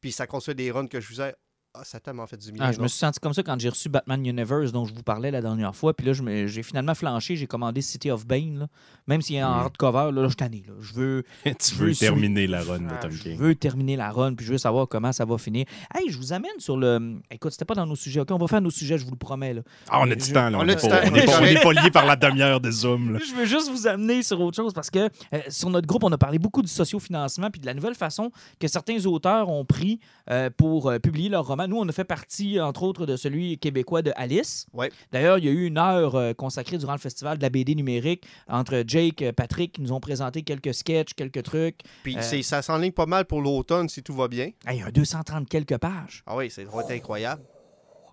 Puis 0.00 0.12
ça 0.12 0.26
construit 0.28 0.54
des 0.54 0.70
runs 0.70 0.86
que 0.86 1.00
je 1.00 1.08
faisais. 1.08 1.34
Ah, 1.74 1.84
ça 1.84 1.98
a 1.98 2.00
tellement 2.00 2.26
fait 2.26 2.38
du 2.38 2.50
bien. 2.50 2.64
Ah, 2.64 2.72
je 2.72 2.80
me 2.80 2.88
suis 2.88 2.98
senti 2.98 3.20
comme 3.20 3.34
ça 3.34 3.42
quand 3.42 3.56
j'ai 3.60 3.68
reçu 3.68 3.88
Batman 3.90 4.24
Universe, 4.24 4.72
dont 4.72 4.86
je 4.86 4.94
vous 4.94 5.02
parlais 5.02 5.30
la 5.30 5.42
dernière 5.42 5.76
fois. 5.76 5.94
Puis 5.94 6.06
là, 6.06 6.12
je 6.14 6.22
me- 6.22 6.46
j'ai 6.46 6.62
finalement 6.62 6.94
flanché. 6.94 7.36
J'ai 7.36 7.46
commandé 7.46 7.82
City 7.82 8.10
of 8.10 8.26
Bane. 8.26 8.58
là. 8.60 8.66
Même 9.06 9.20
s'il 9.22 9.36
est 9.36 9.42
en 9.44 9.50
Mm. 9.50 9.60
hardcover, 9.60 10.10
là, 10.12 10.22
là, 10.22 10.28
je 10.28 10.44
suis. 10.44 10.64
Je 10.80 10.92
veux, 10.94 11.24
tu 11.58 11.74
veux 11.76 11.94
terminer 11.94 12.46
la 12.46 12.62
run 12.62 12.80
de 12.80 12.88
Ah, 12.90 12.96
Tom 13.02 13.10
je 13.10 13.30
veux 13.30 13.54
terminer 13.54 13.96
la 13.96 14.10
run, 14.10 14.34
puis 14.34 14.44
je 14.46 14.52
veux 14.52 14.58
savoir 14.58 14.88
comment 14.88 15.12
ça 15.12 15.24
va 15.26 15.36
finir. 15.38 15.66
Hey, 15.94 16.10
je 16.10 16.16
vous 16.18 16.32
amène 16.32 16.58
sur 16.58 16.76
le. 16.76 17.16
Écoute, 17.30 17.52
c'était 17.52 17.64
pas 17.66 17.74
dans 17.74 17.86
nos 17.86 17.96
sujets. 17.96 18.20
OK, 18.20 18.30
on 18.32 18.38
va 18.38 18.48
faire 18.48 18.60
nos 18.62 18.70
sujets, 18.70 18.96
je 18.98 19.04
vous 19.04 19.12
le 19.12 19.16
promets. 19.18 19.52
Là. 19.54 19.60
Ah, 19.90 20.00
on 20.00 20.10
a 20.10 20.14
du 20.14 20.32
temps, 20.32 20.48
là. 20.50 20.58
on 20.58 20.64
n'est 20.64 20.74
pas, 20.74 20.80
temps. 20.80 20.88
on 21.12 21.14
est 21.14 21.26
pas- 21.26 21.40
on 21.40 21.44
est 21.44 21.62
pas 21.62 21.72
lié 21.74 21.90
par 21.90 22.06
la 22.06 22.16
demi-heure 22.16 22.60
de 22.60 22.70
Zoom. 22.70 23.12
là. 23.12 23.18
Je 23.28 23.34
veux 23.34 23.44
juste 23.44 23.70
vous 23.70 23.86
amener 23.86 24.22
sur 24.22 24.40
autre 24.40 24.56
chose 24.56 24.72
parce 24.72 24.90
que 24.90 24.98
euh, 25.34 25.38
sur 25.48 25.68
notre 25.70 25.86
groupe, 25.86 26.02
on 26.02 26.12
a 26.12 26.18
parlé 26.18 26.38
beaucoup 26.38 26.62
du 26.62 26.68
sociofinancement 26.68 27.50
puis 27.50 27.60
de 27.60 27.66
la 27.66 27.74
nouvelle 27.74 27.94
façon 27.94 28.30
que 28.58 28.66
certains 28.68 29.04
auteurs 29.06 29.48
ont 29.50 29.64
pris 29.66 30.00
euh, 30.30 30.50
pour 30.56 30.88
euh, 30.88 30.98
publier 30.98 31.28
leur 31.28 31.44
Nous, 31.66 31.76
on 31.78 31.88
a 31.88 31.92
fait 31.92 32.04
partie, 32.04 32.60
entre 32.60 32.82
autres, 32.82 33.06
de 33.06 33.16
celui 33.16 33.58
québécois 33.58 34.02
de 34.02 34.12
Alice. 34.16 34.66
Ouais. 34.72 34.90
D'ailleurs, 35.12 35.38
il 35.38 35.44
y 35.44 35.48
a 35.48 35.50
eu 35.50 35.66
une 35.66 35.78
heure 35.78 36.14
euh, 36.14 36.32
consacrée 36.34 36.78
durant 36.78 36.92
le 36.92 36.98
festival 36.98 37.38
de 37.38 37.42
la 37.42 37.50
BD 37.50 37.74
numérique 37.74 38.24
entre 38.48 38.84
Jake 38.86 39.22
et 39.22 39.32
Patrick 39.32 39.72
qui 39.72 39.80
nous 39.82 39.92
ont 39.92 40.00
présenté 40.00 40.42
quelques 40.42 40.74
sketchs, 40.74 41.14
quelques 41.14 41.42
trucs. 41.42 41.80
Puis 42.02 42.16
Euh, 42.16 42.22
c'est- 42.22 42.42
ça 42.42 42.62
s'enligne 42.62 42.92
pas 42.92 43.06
mal 43.06 43.24
pour 43.24 43.40
l'automne 43.40 43.88
si 43.88 44.02
tout 44.02 44.14
va 44.14 44.28
bien. 44.28 44.50
Hey, 44.66 44.82
un 44.82 44.90
230 44.90 45.48
quelques 45.48 45.78
pages. 45.78 46.22
Ah 46.26 46.36
oui, 46.36 46.50
c'est 46.50 46.62
être 46.62 46.90
incroyable. 46.90 47.42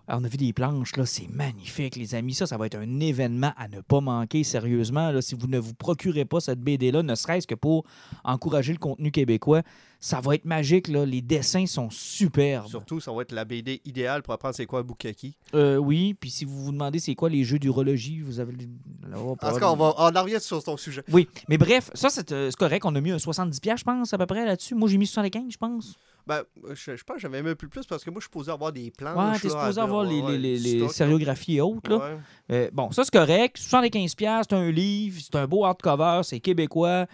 Alors, 0.08 0.20
on 0.20 0.24
a 0.24 0.28
vu 0.28 0.36
des 0.36 0.52
planches, 0.52 0.94
là, 0.94 1.04
c'est 1.04 1.26
magnifique, 1.28 1.96
les 1.96 2.14
amis. 2.14 2.32
Ça, 2.32 2.46
ça 2.46 2.56
va 2.56 2.66
être 2.66 2.76
un 2.78 3.00
événement 3.00 3.52
à 3.56 3.66
ne 3.66 3.80
pas 3.80 4.00
manquer, 4.00 4.44
sérieusement. 4.44 5.10
Là, 5.10 5.20
si 5.20 5.34
vous 5.34 5.48
ne 5.48 5.58
vous 5.58 5.74
procurez 5.74 6.24
pas 6.24 6.38
cette 6.38 6.60
BD-là, 6.60 7.02
ne 7.02 7.14
serait-ce 7.16 7.44
que 7.48 7.56
pour 7.56 7.82
encourager 8.22 8.72
le 8.72 8.78
contenu 8.78 9.10
québécois, 9.10 9.62
ça 10.00 10.20
va 10.20 10.34
être 10.34 10.44
magique. 10.44 10.88
Là. 10.88 11.04
Les 11.06 11.22
dessins 11.22 11.66
sont 11.66 11.88
superbes. 11.90 12.66
Surtout, 12.68 13.00
ça 13.00 13.12
va 13.12 13.22
être 13.22 13.32
la 13.32 13.44
BD 13.44 13.80
idéale 13.84 14.22
pour 14.22 14.34
apprendre 14.34 14.54
c'est 14.54 14.66
quoi 14.66 14.82
Bukaki. 14.82 15.36
Euh, 15.54 15.76
oui, 15.76 16.14
puis 16.14 16.30
si 16.30 16.44
vous 16.44 16.64
vous 16.64 16.72
demandez 16.72 16.98
c'est 16.98 17.14
quoi 17.14 17.28
les 17.28 17.44
jeux 17.44 17.58
d'urologie, 17.58 18.20
vous 18.20 18.40
avez... 18.40 18.52
là, 18.52 19.16
on 19.16 19.24
va 19.24 19.30
En 19.32 19.36
pas- 19.36 19.52
tout 19.52 19.58
cas, 19.58 19.70
on, 19.70 19.76
va, 19.76 19.94
on 19.98 20.14
en 20.14 20.22
revient 20.22 20.40
sur 20.40 20.62
ton 20.62 20.76
sujet. 20.76 21.02
Oui, 21.12 21.28
mais 21.48 21.58
bref, 21.58 21.90
ça, 21.94 22.10
c'est 22.10 22.32
euh, 22.32 22.50
correct. 22.58 22.84
On 22.84 22.94
a 22.94 23.00
mis 23.00 23.10
un 23.10 23.16
70$, 23.16 23.78
je 23.78 23.84
pense, 23.84 24.12
à 24.12 24.18
peu 24.18 24.26
près, 24.26 24.44
là-dessus. 24.44 24.74
Moi, 24.74 24.88
j'ai 24.88 24.98
mis 24.98 25.06
75$, 25.06 25.50
je 25.50 25.56
pense. 25.56 25.94
Ben, 26.26 26.42
je, 26.74 26.96
je 26.96 27.04
pense 27.04 27.16
que 27.16 27.22
j'avais 27.22 27.40
même 27.40 27.54
plus 27.54 27.68
plus 27.68 27.86
parce 27.86 28.02
que 28.02 28.10
moi, 28.10 28.18
je 28.18 28.24
suis 28.24 28.26
supposé 28.26 28.50
avoir 28.50 28.72
des 28.72 28.90
plans. 28.90 29.14
Ouais, 29.30 29.38
t'es 29.38 29.48
supposé 29.48 29.80
avoir 29.80 30.02
les, 30.02 30.20
les, 30.22 30.38
les, 30.38 30.58
les 30.80 30.88
sériographies 30.88 31.56
et 31.56 31.60
autres, 31.60 31.88
là. 31.88 31.96
Ouais. 31.98 32.18
Euh, 32.50 32.70
bon, 32.72 32.90
ça, 32.90 33.04
c'est 33.04 33.12
correct. 33.12 33.58
75$, 33.58 34.42
c'est 34.48 34.52
un 34.56 34.70
livre, 34.72 35.20
c'est 35.22 35.36
un 35.36 35.46
beau 35.46 35.64
hardcover, 35.64 36.22
c'est 36.24 36.40
québécois. 36.40 37.06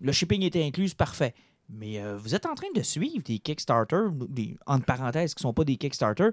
Le 0.00 0.12
shipping 0.12 0.42
est 0.42 0.54
inclus, 0.56 0.90
c'est 0.90 0.96
parfait. 0.96 1.34
Mais 1.72 2.00
euh, 2.00 2.16
vous 2.16 2.34
êtes 2.34 2.46
en 2.46 2.54
train 2.54 2.66
de 2.74 2.82
suivre 2.82 3.22
des 3.24 3.38
Kickstarter, 3.38 4.06
des, 4.28 4.56
entre 4.66 4.84
parenthèses, 4.84 5.34
qui 5.34 5.42
sont 5.42 5.52
pas 5.54 5.64
des 5.64 5.76
Kickstarter. 5.76 6.28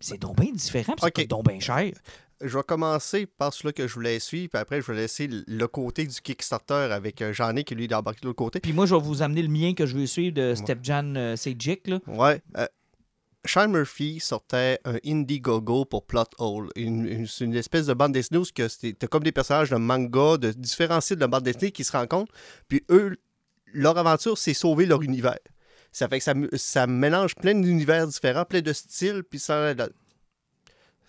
C'est 0.00 0.18
donc 0.18 0.40
bien 0.40 0.50
différent, 0.52 0.94
c'est 0.98 1.26
donc 1.28 1.46
bien 1.48 1.60
cher. 1.60 1.92
Je 2.42 2.56
vais 2.56 2.62
commencer 2.64 3.26
par 3.26 3.52
celui 3.52 3.74
que 3.74 3.86
je 3.86 3.92
voulais 3.94 4.18
suivre, 4.18 4.48
puis 4.50 4.58
après, 4.60 4.80
je 4.80 4.90
vais 4.90 4.96
laisser 4.98 5.28
le- 5.46 5.66
côté 5.68 6.06
du 6.06 6.20
Kickstarter 6.22 6.72
avec 6.90 7.20
euh, 7.20 7.34
Jean-Nic 7.34 7.66
qui 7.68 7.74
lui 7.74 7.84
est 7.84 7.94
embarqué 7.94 8.20
de 8.22 8.26
l'autre 8.28 8.38
côté. 8.38 8.60
Puis 8.60 8.72
moi, 8.72 8.86
je 8.86 8.94
vais 8.94 9.00
vous 9.02 9.20
amener 9.20 9.42
le 9.42 9.48
mien 9.48 9.74
que 9.74 9.84
je 9.84 9.94
veux 9.96 10.06
suivre 10.06 10.34
de 10.34 10.54
Stepjan 10.54 11.14
euh, 11.16 11.36
Sejic, 11.36 11.86
là. 11.86 12.00
Ouais. 12.06 12.40
euh, 12.56 12.66
Sean 13.44 13.68
Murphy 13.68 14.20
sortait 14.20 14.80
un 14.86 14.96
Indiegogo 15.04 15.84
pour 15.84 16.06
Plot 16.06 16.24
Hole. 16.38 16.70
Une, 16.76 17.06
une- 17.06 17.26
c'est 17.26 17.44
une 17.44 17.54
espèce 17.54 17.86
de 17.86 17.94
bande 17.94 18.12
dessinée 18.12 18.38
où 18.38 18.44
c'était 18.44 19.06
comme 19.06 19.22
des 19.22 19.32
personnages 19.32 19.68
de 19.70 19.76
manga, 19.76 20.38
de 20.38 20.50
différents 20.52 21.00
styles 21.02 21.16
de 21.18 21.26
bande 21.26 21.42
dessinée 21.42 21.70
qui 21.72 21.84
se 21.84 21.92
rencontrent. 21.92 22.32
Puis 22.68 22.82
eux, 22.90 23.16
leur 23.72 23.96
aventure, 23.98 24.36
c'est 24.38 24.54
sauver 24.54 24.86
leur 24.86 25.02
univers. 25.02 25.38
Ça 25.92 26.08
fait 26.08 26.18
que 26.18 26.24
ça, 26.24 26.34
ça 26.54 26.86
mélange 26.86 27.34
plein 27.34 27.54
d'univers 27.54 28.06
différents, 28.06 28.44
plein 28.44 28.60
de 28.62 28.72
styles, 28.72 29.22
puis 29.28 29.38
ça... 29.38 29.74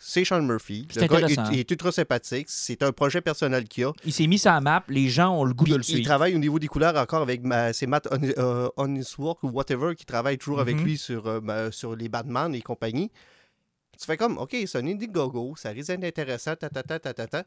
C'est 0.04 0.26
Sean 0.26 0.42
Murphy. 0.42 0.88
C'est 0.90 1.02
Le 1.02 1.08
gars 1.08 1.28
est, 1.52 1.60
est 1.60 1.70
ultra 1.70 1.92
sympathique. 1.92 2.48
C'est 2.50 2.82
un 2.82 2.92
projet 2.92 3.22
personnel 3.22 3.68
qu'il 3.68 3.84
a. 3.86 3.92
Il 4.04 4.12
s'est 4.12 4.26
mis 4.26 4.40
sur 4.40 4.50
la 4.52 4.60
map, 4.60 4.84
les 4.88 5.10
gens 5.10 5.38
ont 5.40 5.44
le 5.44 5.54
goût 5.54 5.66
Puis 5.66 5.74
de 5.74 5.78
le 5.78 5.84
il 5.84 5.86
suivre. 5.86 6.06
travaille 6.06 6.34
au 6.34 6.40
niveau 6.40 6.58
des 6.58 6.66
couleurs 6.68 6.96
encore 6.96 7.22
avec 7.22 7.42
c'est 7.74 7.86
Matt 7.86 8.08
Hon- 8.12 8.34
euh, 8.40 9.36
ou 9.44 9.50
whatever 9.50 9.94
qui 9.96 10.06
travaille 10.06 10.40
toujours 10.40 10.60
avec 10.60 10.78
Mhm. 10.78 10.84
lui 10.84 10.98
sur, 10.98 11.28
euh, 11.28 11.70
sur 11.70 11.96
les 11.96 12.10
Batman 12.10 12.56
et 12.56 12.62
compagnie. 12.62 13.12
Tu 14.00 14.06
fais 14.08 14.18
comme, 14.18 14.40
OK, 14.40 14.56
c'est 14.66 14.80
un 14.80 14.88
Indiegogo, 14.88 15.56
ça 15.56 15.70
risque 15.70 15.90
d'être 15.90 16.04
intéressant, 16.04 16.56
ta, 16.56 16.70
ta, 16.72 16.82
ta, 16.82 16.98
ta, 16.98 17.14
ta, 17.14 17.28
ta. 17.28 17.44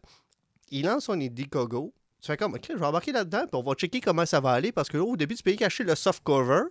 Il 0.71 0.85
lance 0.87 1.07
son 1.07 1.21
Indiegogo. 1.21 1.93
Tu 2.25 2.29
fais 2.33 2.39
comme, 2.39 2.55
OK, 2.55 2.65
je 2.71 2.75
vais 2.79 2.87
embarquer 2.87 3.13
là-dedans, 3.13 3.43
puis 3.43 3.61
on 3.61 3.63
va 3.63 3.75
checker 3.75 4.01
comment 4.01 4.25
ça 4.25 4.41
va 4.41 4.53
aller, 4.53 4.73
parce 4.73 4.89
que 4.89 4.97
là, 4.97 5.05
au 5.05 5.15
début, 5.15 5.35
tu 5.35 5.43
payes 5.43 5.57
cacher 5.57 5.85
le 5.85 5.95
soft 5.95 6.23
cover. 6.25 6.63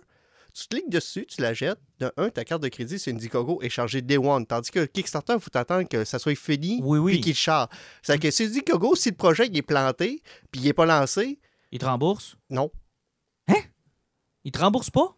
Tu 0.52 0.66
cliques 0.66 0.90
dessus, 0.90 1.26
tu 1.26 1.40
la 1.42 1.54
jettes. 1.54 1.78
De 2.00 2.12
un, 2.16 2.28
ta 2.28 2.44
carte 2.44 2.60
de 2.60 2.66
crédit, 2.68 2.98
c'est 2.98 3.12
Indiegogo 3.12 3.62
est 3.62 3.68
chargée 3.68 4.02
Day 4.02 4.16
One. 4.18 4.46
Tandis 4.46 4.72
que 4.72 4.84
Kickstarter, 4.84 5.34
il 5.34 5.40
faut 5.40 5.56
attendre 5.56 5.88
que 5.88 6.04
ça 6.04 6.18
soit 6.18 6.34
fini, 6.34 6.80
Oui, 6.82 6.98
oui. 6.98 7.12
puis 7.12 7.20
qu'il 7.20 7.34
charge. 7.36 7.68
C'est 8.02 8.18
que 8.18 8.32
c'est 8.32 8.46
Indiegogo, 8.46 8.96
si 8.96 9.10
le 9.10 9.14
projet 9.16 9.46
il 9.46 9.56
est 9.56 9.62
planté, 9.62 10.22
puis 10.50 10.60
il 10.60 10.64
n'est 10.64 10.72
pas 10.72 10.86
lancé, 10.86 11.38
Il 11.70 11.78
te 11.78 11.84
rembourse? 11.84 12.36
non. 12.50 12.72
Il 14.46 14.52
te 14.52 14.58
rembourse 14.58 14.90
pas? 14.90 15.16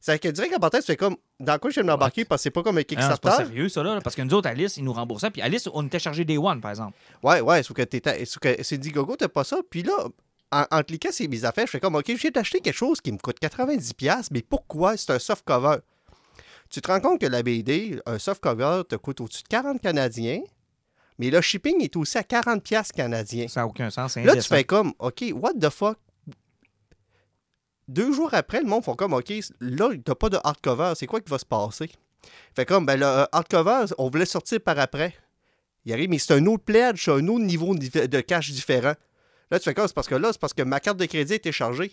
C'est 0.00 0.18
que 0.18 0.28
direct 0.28 0.54
en 0.56 0.58
partant, 0.58 0.78
tu 0.78 0.84
fais 0.84 0.96
comme, 0.96 1.16
dans 1.38 1.58
quoi 1.58 1.70
je 1.70 1.74
viens 1.74 1.82
de 1.82 1.88
m'embarquer, 1.88 2.24
parce 2.24 2.40
que 2.40 2.44
c'est 2.44 2.50
pas 2.50 2.62
comme 2.62 2.78
un 2.78 2.80
Ah, 2.80 2.84
c'est 2.88 2.96
pas 2.96 3.06
Kickstarter. 3.06 3.44
sérieux, 3.44 3.68
ça, 3.68 3.82
là. 3.82 4.00
Parce 4.02 4.16
que 4.16 4.22
nous 4.22 4.32
autres, 4.34 4.48
Alice, 4.48 4.78
ils 4.78 4.84
nous 4.84 4.94
remboursaient. 4.94 5.30
Puis 5.30 5.42
Alice, 5.42 5.68
on 5.74 5.86
était 5.86 5.98
chargé 5.98 6.24
Day 6.24 6.38
One, 6.38 6.60
par 6.62 6.70
exemple. 6.70 6.96
Ouais, 7.22 7.40
ouais, 7.42 7.62
sauf 7.62 7.76
que, 7.76 7.82
que 7.82 8.62
c'est 8.62 8.76
Indiegogo, 8.76 9.16
t'as 9.16 9.28
pas 9.28 9.44
ça. 9.44 9.58
Puis 9.68 9.82
là, 9.82 9.92
en, 10.52 10.64
en 10.70 10.82
cliquant 10.82 11.12
sur 11.12 11.28
mes 11.28 11.44
affaires, 11.44 11.66
je 11.66 11.72
fais 11.72 11.80
comme, 11.80 11.96
OK, 11.96 12.06
je 12.08 12.14
viens 12.14 12.30
d'acheter 12.30 12.60
quelque 12.60 12.74
chose 12.76 13.00
qui 13.02 13.12
me 13.12 13.18
coûte 13.18 13.36
90$, 13.42 14.28
mais 14.30 14.40
pourquoi? 14.42 14.96
C'est 14.96 15.12
un 15.12 15.18
soft 15.18 15.44
cover? 15.44 15.76
Tu 16.70 16.80
te 16.80 16.90
rends 16.90 17.00
compte 17.00 17.20
que 17.20 17.26
la 17.26 17.42
BD, 17.42 18.00
un 18.06 18.18
soft 18.18 18.40
cover, 18.42 18.82
te 18.88 18.96
coûte 18.96 19.20
au-dessus 19.20 19.42
de 19.42 19.48
40 19.48 19.80
Canadiens, 19.82 20.40
mais 21.18 21.28
le 21.30 21.42
shipping 21.42 21.82
est 21.82 21.94
aussi 21.96 22.16
à 22.16 22.22
40$ 22.22 22.92
canadiens. 22.92 23.48
Ça 23.48 23.60
n'a 23.60 23.66
aucun 23.66 23.90
sens. 23.90 24.16
Là, 24.16 24.34
tu 24.34 24.42
fais 24.42 24.64
comme, 24.64 24.94
OK, 24.98 25.24
what 25.34 25.52
the 25.60 25.68
fuck? 25.68 25.98
Deux 27.90 28.12
jours 28.12 28.30
après, 28.34 28.60
le 28.60 28.66
monde 28.68 28.84
font 28.84 28.94
comme, 28.94 29.12
OK, 29.14 29.32
là, 29.60 29.90
t'as 30.04 30.14
pas 30.14 30.28
de 30.28 30.38
hardcover, 30.44 30.92
c'est 30.94 31.06
quoi 31.06 31.20
qui 31.20 31.28
va 31.28 31.38
se 31.38 31.44
passer? 31.44 31.90
Fait 32.54 32.64
comme, 32.64 32.86
ben, 32.86 32.96
le 32.98 33.04
euh, 33.06 33.24
hardcover, 33.32 33.86
on 33.98 34.08
voulait 34.10 34.26
sortir 34.26 34.60
par 34.60 34.78
après. 34.78 35.12
Il 35.84 35.92
arrive, 35.92 36.08
mais 36.08 36.18
c'est 36.18 36.34
un 36.34 36.46
autre 36.46 36.62
pledge, 36.62 37.02
c'est 37.04 37.10
un 37.10 37.26
autre 37.26 37.44
niveau 37.44 37.74
de 37.74 38.20
cash 38.20 38.50
différent. 38.52 38.94
Là, 39.50 39.58
tu 39.58 39.64
fais 39.64 39.74
comme, 39.74 39.88
c'est 39.88 39.94
parce 39.94 40.06
que 40.06 40.14
là, 40.14 40.28
c'est 40.32 40.40
parce 40.40 40.54
que 40.54 40.62
ma 40.62 40.78
carte 40.78 40.98
de 40.98 41.06
crédit 41.06 41.32
a 41.32 41.36
été 41.36 41.50
chargée. 41.50 41.90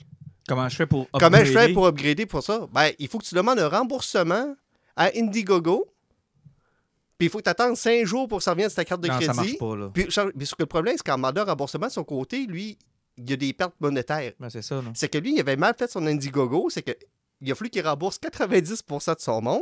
Comment 0.47 0.69
je 0.69 0.75
fais 0.75 0.85
pour. 0.85 1.07
Comment 1.11 1.37
je 1.39 1.45
fais 1.45 1.49
upgrader? 1.51 1.73
pour 1.73 1.87
upgrader 1.87 2.25
pour 2.27 2.43
ça? 2.43 2.67
Ben, 2.71 2.91
il 2.99 3.07
faut 3.07 3.17
que 3.17 3.25
tu 3.25 3.33
demandes 3.33 3.57
un 3.59 3.67
remboursement 3.67 4.55
à 4.95 5.09
Indiegogo. 5.15 5.87
Puis 7.17 7.27
il 7.27 7.29
faut 7.31 7.39
que 7.39 7.43
tu 7.45 7.49
attendes 7.49 7.75
5 7.75 8.05
jours 8.05 8.27
pour 8.27 8.37
que 8.37 8.43
ça 8.43 8.51
revienne 8.51 8.69
de 8.69 8.73
ta 8.73 8.85
carte 8.85 9.01
de 9.01 9.07
Non, 9.07 9.13
crédit. 9.15 9.25
ça 9.25 9.33
marche 9.33 9.57
pas, 9.57 9.75
là. 9.75 9.89
Puis, 9.91 10.05
Charles- 10.11 10.31
mais 10.35 10.45
ce 10.45 10.53
que 10.53 10.61
le 10.61 10.67
problème, 10.67 10.93
c'est 10.97 11.03
qu'en 11.05 11.15
demandant 11.15 11.41
un 11.41 11.45
remboursement 11.45 11.87
de 11.87 11.91
son 11.91 12.03
côté, 12.03 12.45
lui, 12.45 12.77
il 13.17 13.29
y 13.29 13.33
a 13.33 13.35
des 13.35 13.53
pertes 13.53 13.75
monétaires. 13.79 14.33
Ben, 14.39 14.49
c'est 14.49 14.61
ça. 14.61 14.81
C'est 14.93 15.09
que 15.09 15.17
lui, 15.17 15.33
il 15.35 15.39
avait 15.39 15.55
mal 15.55 15.73
fait 15.77 15.89
son 15.89 16.05
Indiegogo, 16.05 16.69
c'est 16.69 16.83
que 16.83 16.91
il 17.41 17.51
a 17.51 17.55
fallu 17.55 17.69
qu'il 17.69 17.85
rembourse 17.85 18.17
90% 18.19 19.15
de 19.15 19.21
son 19.21 19.41
monde, 19.41 19.61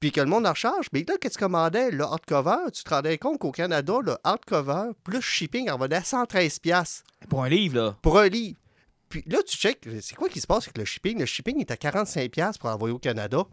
puis 0.00 0.10
que 0.10 0.20
le 0.20 0.26
monde 0.26 0.46
en 0.46 0.50
recharge. 0.50 0.86
Mais 0.92 1.04
là, 1.06 1.14
qu'est-ce 1.20 1.34
que 1.34 1.38
tu 1.38 1.44
commandais? 1.44 1.90
Le 1.92 2.02
hardcover, 2.02 2.70
tu 2.72 2.82
te 2.82 2.90
rendais 2.90 3.18
compte 3.18 3.38
qu'au 3.38 3.52
Canada, 3.52 3.94
le 4.02 4.16
hardcover 4.24 4.90
plus 5.04 5.22
shipping 5.22 5.70
en 5.70 5.78
valait 5.78 5.96
à 5.96 6.00
113$ 6.00 7.02
Pour 7.28 7.44
un 7.44 7.48
livre, 7.48 7.76
là. 7.76 7.96
pour 8.02 8.18
un 8.18 8.28
livre. 8.28 8.58
Puis 9.08 9.22
là, 9.26 9.38
tu 9.46 9.56
check, 9.56 9.86
c'est 10.00 10.14
quoi 10.16 10.28
qui 10.28 10.40
se 10.40 10.46
passe 10.46 10.64
avec 10.64 10.78
le 10.78 10.84
shipping? 10.84 11.18
Le 11.18 11.26
shipping 11.26 11.60
est 11.60 11.70
à 11.70 11.76
45$ 11.76 12.58
pour 12.58 12.70
envoyer 12.70 12.94
au 12.94 12.98
Canada. 12.98 13.44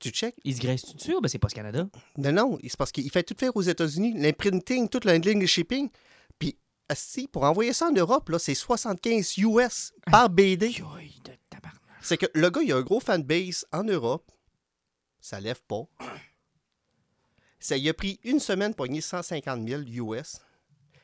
Tu 0.00 0.10
check? 0.10 0.34
Il 0.44 0.54
se 0.54 0.60
graisse 0.60 0.84
tout 0.84 0.94
dessus? 0.94 1.14
Ben, 1.22 1.28
c'est 1.28 1.38
pas 1.38 1.48
ce 1.48 1.54
Canada. 1.54 1.88
Non, 2.18 2.32
non, 2.32 2.58
c'est 2.62 2.76
parce 2.76 2.92
qu'il 2.92 3.10
fait 3.10 3.22
tout 3.22 3.34
faire 3.38 3.56
aux 3.56 3.62
États-Unis, 3.62 4.14
l'imprinting, 4.16 4.88
toute 4.88 5.04
la 5.04 5.16
ligne 5.16 5.40
de 5.40 5.46
shipping. 5.46 5.88
Si, 6.94 7.28
pour 7.28 7.42
envoyer 7.42 7.72
ça 7.72 7.88
en 7.88 7.92
Europe, 7.92 8.28
là, 8.30 8.38
c'est 8.38 8.54
75 8.54 9.38
US 9.38 9.92
par 10.10 10.30
BD. 10.30 10.82
C'est 12.00 12.16
que 12.16 12.26
le 12.34 12.48
gars, 12.48 12.62
il 12.62 12.72
a 12.72 12.76
un 12.76 12.82
gros 12.82 13.00
fanbase 13.00 13.66
en 13.72 13.84
Europe. 13.84 14.30
Ça 15.20 15.40
lève 15.40 15.60
pas. 15.68 15.82
Ça 17.60 17.76
il 17.76 17.88
a 17.88 17.94
pris 17.94 18.20
une 18.24 18.40
semaine 18.40 18.74
pour 18.74 18.86
gagner 18.86 19.00
150 19.00 19.68
000 19.68 19.82
US. 19.82 20.40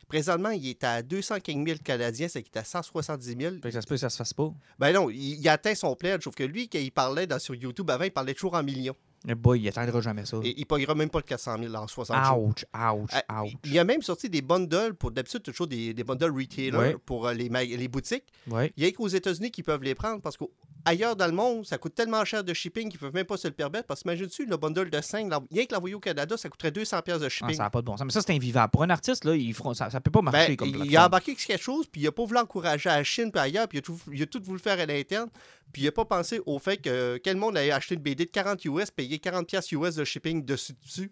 Présentement, 0.09 0.51
il 0.51 0.69
est 0.69 0.85
à 0.85 1.03
215 1.03 1.65
000 1.65 1.79
Canadiens, 1.83 2.29
c'est 2.29 2.43
qu'il 2.43 2.53
est 2.55 2.59
à 2.59 2.65
170 2.65 3.37
000. 3.37 3.55
Fait 3.57 3.61
que 3.61 3.71
ça 3.73 3.83
se 3.83 3.87
peut 3.87 3.95
que 3.97 4.01
ça 4.01 4.11
se 4.11 4.17
fasse 4.17 4.33
pas. 4.33 4.53
Ben 4.79 4.93
non, 4.93 5.11
il, 5.11 5.41
il 5.41 5.49
a 5.49 5.53
atteint 5.53 5.75
son 5.75 5.97
pledge, 5.97 6.23
sauf 6.23 6.35
que 6.35 6.45
lui, 6.45 6.69
quand 6.69 6.79
il 6.79 6.93
parlait 6.93 7.27
dans, 7.27 7.39
sur 7.39 7.55
YouTube 7.55 7.91
avant, 7.91 8.05
il 8.05 8.13
parlait 8.13 8.35
toujours 8.35 8.55
en 8.55 8.63
millions. 8.63 8.97
Le 9.27 9.35
boy, 9.35 9.61
il 9.61 9.69
atteindra 9.69 10.01
jamais 10.03 10.27
ça. 10.27 10.39
Et 10.43 10.55
il 10.61 10.67
ne 10.71 10.95
même 10.95 11.09
pas 11.09 11.19
le 11.19 11.25
400 11.25 11.57
000 11.59 11.75
en 11.75 11.87
60 11.87 12.25
jours. 12.27 12.39
Ouch, 12.45 12.65
ouch, 12.75 13.11
Ah, 13.29 13.43
ouch. 13.45 13.53
Il 13.65 13.79
a 13.79 13.85
même 13.85 14.03
sorti 14.03 14.29
des 14.29 14.43
bundles 14.43 14.95
pour 14.95 15.11
d'habitude 15.11 15.43
toujours 15.43 15.67
des, 15.67 15.95
des 15.95 16.05
bundles 16.05 16.31
retailer 16.31 16.77
Ouais. 16.77 16.97
pour 17.07 17.27
euh, 17.27 17.33
les, 17.33 17.49
les 17.49 17.89
boutiques. 17.89 18.25
Ouais. 18.49 18.73
Il 18.77 18.85
y 18.85 18.87
a 18.87 18.93
qu'aux 18.93 19.09
États-Unis 19.09 19.51
qui 19.51 19.63
peuvent 19.63 19.83
les 19.83 19.95
prendre 19.95 20.21
parce 20.21 20.37
qu'ailleurs 20.37 21.17
dans 21.17 21.27
le 21.27 21.33
monde, 21.33 21.65
ça 21.65 21.79
coûte 21.79 21.95
tellement 21.95 22.23
cher 22.27 22.45
de 22.45 22.53
shipping 22.53 22.91
qu'ils 22.91 23.01
peuvent 23.01 23.15
même 23.15 23.25
pas 23.25 23.37
se 23.39 23.49
le 23.49 23.55
permettre. 23.55 23.87
Parce 23.87 24.03
que 24.03 24.09
imagine-tu, 24.09 24.45
le 24.45 24.57
bundle 24.59 24.91
de 24.91 25.01
5, 25.01 25.33
rien 25.51 25.65
que 25.65 25.73
l'envoyer 25.75 25.95
au 25.95 26.01
Canada, 26.01 26.37
ça 26.37 26.49
coûterait 26.51 26.71
200$ 26.71 27.03
piastres 27.03 27.21
de 27.23 27.27
Ah, 27.27 27.29
shipping. 27.31 27.57
ça 27.57 27.63
n'a 27.63 27.71
pas 27.71 27.81
de 27.81 27.87
bon 27.87 27.97
sens. 27.97 28.05
Mais 28.05 28.13
ça, 28.13 28.21
c'est 28.21 28.33
invivable. 28.35 28.71
Pour 28.71 28.83
un 28.83 28.91
artiste, 28.91 29.25
là, 29.25 29.35
ils 29.35 29.55
feront... 29.55 29.73
ça 29.73 29.89
ne 29.93 29.99
peut 30.01 30.11
pas 30.11 30.21
marcher 30.23 30.49
Ben, 30.49 30.57
comme 30.57 30.69
il, 30.69 30.85
il 30.85 30.97
a 30.99 31.07
embarqué 31.07 31.35
quelque 31.35 31.61
chose, 31.63 31.87
puis 31.87 32.03
il 32.03 32.07
a 32.07 32.13
pas 32.13 32.25
voulu 32.25 32.39
encourager 32.39 32.91
à 32.91 32.99
la 32.99 33.05
Chine 33.05 33.31
puis 33.33 33.41
ailleurs, 33.41 33.69
puis 33.69 33.79
il 33.79 33.81
a, 33.81 33.83
tout, 33.83 33.99
il 34.13 34.23
a 34.23 34.27
tout 34.27 34.41
voulu 34.45 34.59
faire 34.59 34.79
à 34.79 34.85
l'interne, 34.87 35.31
puis 35.73 35.83
il 35.83 35.89
a 35.89 35.93
pas 35.93 36.05
pensé 36.05 36.41
au 36.47 36.59
fait 36.59 36.77
que 36.77 37.17
quel 37.25 37.37
monde 37.37 37.57
allait 37.57 37.71
acheter 37.73 37.95
une 37.95 38.03
BD 38.03 38.27
de 38.27 38.31
40 38.31 38.63
US, 38.67 38.91
payer 39.15 39.19
40 39.19 39.47
pièces 39.47 39.71
US 39.73 39.95
de 39.97 40.05
shipping 40.05 40.45
dessus 40.45 40.73
dessus. 40.85 41.11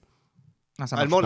Ah, 0.78 0.86
ça 0.86 0.96
Ah, 0.98 1.04
le 1.04 1.10
monde 1.10 1.24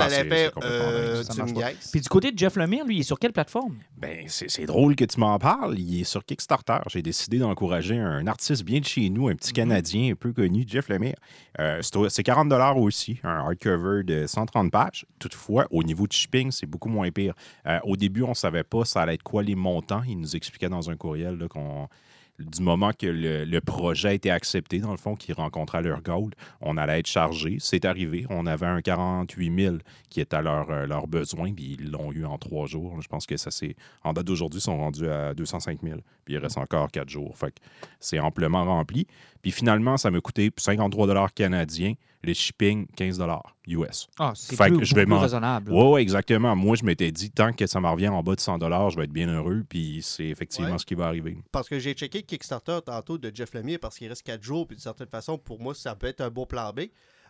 euh, 0.65 1.23
ça 1.23 1.35
tu. 1.47 1.55
Puis 1.93 2.01
du 2.01 2.09
côté 2.09 2.33
de 2.33 2.39
Jeff 2.39 2.57
Lemire, 2.57 2.85
lui, 2.85 2.97
il 2.97 3.01
est 3.01 3.05
sur 3.05 3.19
quelle 3.19 3.33
plateforme? 3.33 3.79
Ben, 3.97 4.25
c'est 4.27 4.51
c'est 4.51 4.67
drôle 4.67 4.97
que 4.97 5.05
tu 5.05 5.21
m'en 5.21 5.39
parles. 5.39 5.79
Il 5.79 6.01
est 6.01 6.05
sur 6.05 6.25
Kickstarter. 6.25 6.79
J'ai 6.91 7.01
décidé 7.01 7.39
d'encourager 7.39 7.97
un 7.97 8.27
artiste 8.27 8.65
bien 8.65 8.81
de 8.81 8.85
chez 8.85 9.09
nous, 9.09 9.29
un 9.29 9.37
petit 9.37 9.53
Canadien 9.53 10.13
un 10.13 10.17
peu 10.17 10.33
connu, 10.33 10.65
Jeff 10.67 10.89
Lemire. 10.89 11.15
Euh, 11.61 11.79
c'est 11.81 11.97
au- 11.97 12.09
c'est 12.09 12.25
40 12.25 12.53
aussi, 12.77 13.21
un 13.23 13.37
hardcover 13.39 14.03
de 14.03 14.27
130 14.27 14.73
pages. 14.73 15.07
Toutefois, 15.21 15.69
au 15.71 15.85
niveau 15.85 16.09
de 16.09 16.13
shipping, 16.13 16.51
c'est 16.51 16.67
beaucoup 16.67 16.89
moins 16.89 17.11
pire. 17.13 17.35
Euh, 17.69 17.79
au 17.85 17.97
début, 17.97 18.23
on 18.25 18.31
ne 18.31 18.35
savait 18.35 18.65
pas 18.65 18.85
ça 18.85 19.03
allait 19.03 19.15
être 19.15 19.23
quoi 19.23 19.45
les 19.45 19.55
montants. 19.55 20.03
Il 20.09 20.19
nous 20.19 20.35
expliquait 20.35 20.69
dans 20.69 20.91
un 20.91 20.97
courriel 20.97 21.37
là, 21.39 21.47
qu'on 21.47 21.89
du 22.39 22.63
moment 22.63 22.91
que 22.93 23.07
le, 23.07 23.61
projet 23.61 24.09
a 24.09 24.13
été 24.13 24.31
accepté, 24.31 24.79
dans 24.79 24.91
le 24.91 24.97
fond, 24.97 25.15
qu'ils 25.15 25.35
rencontraient 25.35 25.83
leur 25.83 26.03
goal, 26.03 26.31
on 26.61 26.77
allait 26.77 27.01
être 27.01 27.07
chargé. 27.07 27.57
C'est 27.61 27.85
arrivé. 27.85 28.27
On 28.31 28.47
avait 28.47 28.67
un 28.67 28.81
48 28.81 29.63
000 29.63 29.77
qui 30.11 30.21
était 30.21 30.37
à 30.37 30.43
leur, 30.43 30.71
euh, 30.71 30.87
besoin, 31.07 31.53
ils 31.57 31.91
l'ont 31.91 32.13
eu 32.13 32.25
en 32.25 32.39
trois 32.39 32.67
jours. 32.67 33.01
Je 33.01 33.09
pense 33.09 33.27
que 33.27 33.37
ça 33.37 33.51
c'est 33.51 33.77
En 34.05 34.13
date 34.13 34.27
d'aujourd'hui, 34.27 34.59
ils 34.59 34.63
sont 34.63 34.77
rendus 34.77 35.09
à 35.09 35.35
205 35.35 35.81
000, 35.83 36.01
puis 36.25 36.35
il 36.35 36.39
reste 36.39 36.59
encore 36.59 36.91
quatre 36.91 37.09
jours. 37.09 37.37
Fait 37.37 37.51
que 37.51 37.61
c'est 38.01 38.19
amplement 38.19 38.65
rempli. 38.65 39.07
Puis 39.47 39.53
finalement, 39.53 39.97
ça 39.97 40.11
m'a 40.11 40.21
coûté 40.21 40.51
53 40.57 41.29
canadiens, 41.29 41.95
le 42.25 42.35
shipping 42.35 42.85
15 42.97 43.21
US. 43.69 44.09
Ah, 44.19 44.33
c'est 44.35 44.57
Fait 44.57 44.67
plus, 44.67 44.79
que 44.79 44.85
je 44.85 44.93
vais 44.97 45.05
plus 45.07 45.15
raisonnable. 45.15 45.71
Oui, 45.73 45.85
ouais, 45.85 46.03
exactement. 46.03 46.57
Moi, 46.57 46.75
je 46.75 46.83
m'étais 46.85 47.13
dit, 47.13 47.31
tant 47.31 47.53
que 47.53 47.65
ça 47.69 47.81
me 47.81 47.87
revient 47.89 48.09
en 48.09 48.25
bas 48.25 48.35
de 48.35 48.41
100 48.41 48.59
je 48.91 48.97
vais 48.97 49.05
être 49.05 49.13
bien 49.13 49.29
heureux, 49.29 49.63
puis 49.69 50.01
c'est 50.03 50.25
effectivement 50.27 50.73
Ouais. 50.73 50.79
ce 50.79 50.85
qui 50.85 50.97
va 50.97 51.07
arriver. 51.07 51.39
Parce 51.53 51.69
que 51.69 51.79
j'ai 51.79 51.93
checké 51.95 52.25
Kickstarter 52.25 52.81
tantôt 52.85 53.19
de 53.19 53.31
Jeff 53.33 53.55
Lemire 53.55 53.79
parce 53.81 53.99
qu'il 53.99 54.09
reste 54.09 54.25
4 54.25 54.43
jours, 54.43 54.67
puis 54.67 54.75
d'une 54.75 54.83
certaine 54.83 55.07
façon, 55.07 55.39
pour 55.39 55.61
moi, 55.61 55.77
ça 55.77 55.95
peut 55.95 56.09
être 56.09 56.23
un 56.23 56.31
beau 56.31 56.45
plan 56.45 56.73
B. 56.73 56.87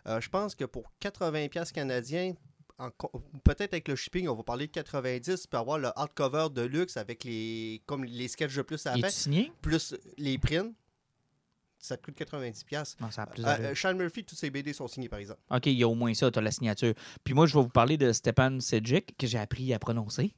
Euh, 0.07 0.19
je 0.19 0.29
pense 0.29 0.55
que 0.55 0.65
pour 0.65 0.91
80$ 0.99 1.49
piastres 1.49 1.75
canadiens, 1.75 2.33
peut-être 3.43 3.73
avec 3.73 3.87
le 3.87 3.95
shipping, 3.95 4.27
on 4.27 4.33
va 4.33 4.41
parler 4.41 4.65
de 4.65 4.71
90, 4.71 5.45
puis 5.45 5.59
avoir 5.59 5.77
le 5.77 5.89
hardcover 5.95 6.47
de 6.51 6.63
luxe 6.63 6.97
avec 6.97 7.23
les 7.23 7.83
comme 7.85 8.03
les 8.05 8.27
sketchs 8.27 8.55
de 8.55 8.63
plus 8.63 8.87
à 8.87 8.95
plus 9.61 9.93
les 10.17 10.39
prints. 10.39 10.73
Ça 11.87 11.97
te 11.97 12.03
coûte 12.05 12.15
90$. 12.17 12.65
piastres. 12.65 13.01
Non, 13.01 13.09
ça 13.11 13.23
a 13.23 13.25
plus 13.27 13.43
Euh, 13.43 13.47
euh, 13.59 13.75
Sean 13.75 13.93
Murphy, 13.95 14.23
toutes 14.23 14.37
ses 14.37 14.49
BD 14.49 14.73
sont 14.73 14.87
signés, 14.87 15.07
par 15.09 15.19
exemple. 15.19 15.39
OK, 15.49 15.65
il 15.67 15.73
y 15.77 15.83
a 15.83 15.87
au 15.87 15.95
moins 15.95 16.13
ça, 16.13 16.29
tu 16.29 16.37
as 16.39 16.41
la 16.41 16.51
signature. 16.51 16.93
Puis 17.23 17.33
moi, 17.33 17.45
je 17.47 17.53
vais 17.53 17.61
vous 17.61 17.69
parler 17.69 17.97
de 17.97 18.11
Stepan 18.11 18.59
Sejic, 18.59 19.15
que 19.17 19.25
j'ai 19.27 19.37
appris 19.39 19.73
à 19.73 19.79
prononcer. 19.79 20.33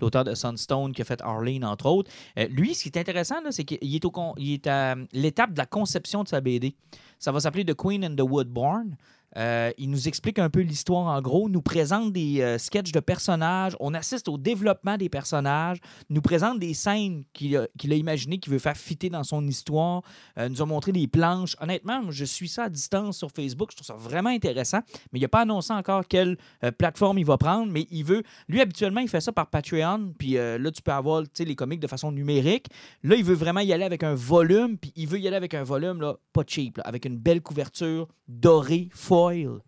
L'auteur 0.00 0.24
de 0.24 0.34
Sunstone 0.34 0.92
qui 0.92 1.00
a 1.00 1.04
fait 1.04 1.22
Arlene, 1.22 1.64
entre 1.64 1.86
autres. 1.86 2.10
Euh, 2.38 2.46
lui, 2.48 2.74
ce 2.74 2.82
qui 2.82 2.88
est 2.88 2.98
intéressant, 2.98 3.36
c'est 3.50 3.64
qu'il 3.64 3.94
est, 3.94 4.04
au 4.04 4.10
con- 4.10 4.34
il 4.36 4.52
est 4.54 4.66
à 4.66 4.96
l'étape 5.12 5.52
de 5.52 5.58
la 5.58 5.66
conception 5.66 6.24
de 6.24 6.28
sa 6.28 6.40
BD. 6.40 6.74
Ça 7.18 7.30
va 7.32 7.40
s'appeler 7.40 7.64
The 7.64 7.74
Queen 7.74 8.04
and 8.04 8.16
the 8.16 8.20
Woodborn. 8.28 8.96
Euh, 9.36 9.70
il 9.78 9.90
nous 9.90 10.08
explique 10.08 10.38
un 10.38 10.50
peu 10.50 10.60
l'histoire 10.60 11.06
en 11.06 11.20
gros, 11.20 11.48
nous 11.48 11.62
présente 11.62 12.12
des 12.12 12.40
euh, 12.40 12.58
sketchs 12.58 12.92
de 12.92 13.00
personnages, 13.00 13.76
on 13.80 13.94
assiste 13.94 14.28
au 14.28 14.38
développement 14.38 14.96
des 14.96 15.08
personnages, 15.08 15.78
nous 16.08 16.20
présente 16.20 16.58
des 16.58 16.74
scènes 16.74 17.22
qu'il 17.32 17.56
a, 17.56 17.66
imaginées, 17.84 18.38
qu'il 18.38 18.52
veut 18.52 18.58
faire 18.58 18.76
fitter 18.76 19.08
dans 19.08 19.22
son 19.22 19.46
histoire, 19.46 20.02
euh, 20.38 20.48
nous 20.48 20.62
a 20.62 20.66
montré 20.66 20.92
des 20.92 21.06
planches. 21.06 21.56
Honnêtement, 21.60 22.10
je 22.10 22.24
suis 22.24 22.48
ça 22.48 22.64
à 22.64 22.68
distance 22.68 23.18
sur 23.18 23.30
Facebook, 23.30 23.70
je 23.70 23.76
trouve 23.76 23.86
ça 23.86 23.94
vraiment 23.94 24.30
intéressant, 24.30 24.80
mais 25.12 25.18
il 25.18 25.22
n'a 25.22 25.28
pas 25.28 25.42
annoncé 25.42 25.72
encore 25.72 26.06
quelle 26.08 26.36
euh, 26.64 26.72
plateforme 26.72 27.18
il 27.18 27.26
va 27.26 27.38
prendre, 27.38 27.70
mais 27.70 27.86
il 27.90 28.04
veut, 28.04 28.22
lui 28.48 28.60
habituellement, 28.60 29.00
il 29.00 29.08
fait 29.08 29.20
ça 29.20 29.32
par 29.32 29.48
Patreon, 29.48 30.14
puis 30.18 30.32
là, 30.32 30.70
tu 30.70 30.82
peux 30.82 30.92
avoir 30.92 31.22
les 31.38 31.54
comics 31.54 31.80
de 31.80 31.86
façon 31.86 32.12
numérique. 32.12 32.66
Là, 33.02 33.16
il 33.16 33.24
veut 33.24 33.34
vraiment 33.34 33.60
y 33.60 33.72
aller 33.72 33.84
avec 33.84 34.02
un 34.02 34.14
volume, 34.14 34.76
puis 34.78 34.92
il 34.96 35.06
veut 35.06 35.18
y 35.18 35.26
aller 35.26 35.36
avec 35.36 35.54
un 35.54 35.62
volume 35.62 36.00
là, 36.00 36.16
pas 36.32 36.42
cheap, 36.46 36.80
avec 36.84 37.04
une 37.04 37.16
belle 37.16 37.42
couverture 37.42 38.08
dorée, 38.28 38.88
oil 39.20 39.62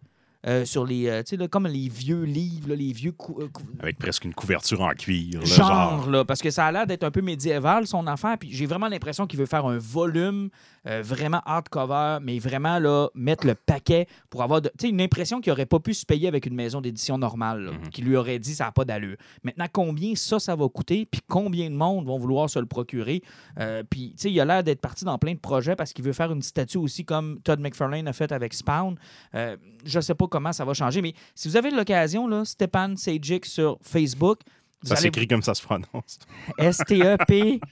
euh, 0.46 0.64
sur 0.64 0.84
les, 0.84 1.06
euh, 1.08 1.22
tu 1.22 1.36
sais, 1.36 1.48
comme 1.48 1.66
les 1.66 1.88
vieux 1.88 2.24
livres, 2.24 2.68
là, 2.70 2.74
les 2.74 2.92
vieux 2.92 3.12
cou- 3.12 3.38
euh, 3.40 3.48
cou- 3.48 3.62
Avec 3.80 3.98
presque 3.98 4.24
une 4.24 4.34
couverture 4.34 4.80
en 4.80 4.90
cuir. 4.90 5.40
là, 5.40 5.44
genre, 5.46 5.68
genre. 5.68 6.10
là, 6.10 6.24
parce 6.24 6.40
que 6.42 6.50
ça 6.50 6.66
a 6.66 6.72
l'air 6.72 6.86
d'être 6.86 7.04
un 7.04 7.10
peu 7.10 7.20
médiéval, 7.22 7.86
son 7.86 8.06
affaire. 8.06 8.36
Puis 8.38 8.50
j'ai 8.52 8.66
vraiment 8.66 8.88
l'impression 8.88 9.26
qu'il 9.26 9.38
veut 9.38 9.46
faire 9.46 9.66
un 9.66 9.78
volume 9.78 10.48
euh, 10.88 11.00
vraiment 11.04 11.40
hardcover, 11.46 12.18
mais 12.22 12.40
vraiment 12.40 12.80
là, 12.80 13.08
mettre 13.14 13.46
le 13.46 13.54
paquet 13.54 14.08
pour 14.30 14.42
avoir 14.42 14.60
tu 14.62 14.68
sais, 14.80 14.88
une 14.88 15.00
impression 15.00 15.40
qu'il 15.40 15.52
n'aurait 15.52 15.64
pas 15.66 15.78
pu 15.78 15.94
se 15.94 16.04
payer 16.04 16.26
avec 16.26 16.44
une 16.44 16.54
maison 16.56 16.80
d'édition 16.80 17.18
normale, 17.18 17.62
là, 17.66 17.70
Mhm. 17.72 17.90
qui 17.90 18.02
lui 18.02 18.16
aurait 18.16 18.40
dit 18.40 18.52
ça 18.56 18.64
n'a 18.64 18.72
pas 18.72 18.84
d'allure. 18.84 19.16
Maintenant, 19.44 19.66
combien 19.72 20.16
ça, 20.16 20.40
ça 20.40 20.56
va 20.56 20.68
coûter, 20.68 21.06
puis 21.08 21.20
combien 21.28 21.70
de 21.70 21.76
monde 21.76 22.06
vont 22.06 22.18
vouloir 22.18 22.50
se 22.50 22.58
le 22.58 22.66
procurer? 22.66 23.22
Euh, 23.60 23.84
puis, 23.88 24.08
tu 24.16 24.22
sais, 24.22 24.32
il 24.32 24.40
a 24.40 24.44
l'air 24.44 24.64
d'être 24.64 24.80
parti 24.80 25.04
dans 25.04 25.18
plein 25.18 25.34
de 25.34 25.38
projets 25.38 25.76
parce 25.76 25.92
qu'il 25.92 26.04
veut 26.04 26.12
faire 26.12 26.32
une 26.32 26.42
statue 26.42 26.78
aussi 26.78 27.04
comme 27.04 27.38
Todd 27.44 27.60
McFarlane 27.60 28.08
a 28.08 28.12
fait 28.12 28.32
avec 28.32 28.52
Spawn. 28.52 28.96
Euh, 29.36 29.56
je 29.84 29.98
ne 29.98 30.02
sais 30.02 30.14
pas 30.16 30.26
comment 30.32 30.52
ça 30.52 30.64
va 30.64 30.74
changer, 30.74 31.02
mais 31.02 31.14
si 31.34 31.48
vous 31.48 31.56
avez 31.56 31.70
l'occasion, 31.70 32.44
Stepan 32.44 32.96
Sejic 32.96 33.46
sur 33.46 33.78
Facebook, 33.82 34.40
vous 34.82 34.88
Ça 34.88 34.94
allez 34.94 35.02
s'écrit 35.02 35.28
comme 35.28 35.42
ça 35.42 35.54
se 35.54 35.62
prononce. 35.62 36.18
S-T-E-P-J-A-N 36.58 37.62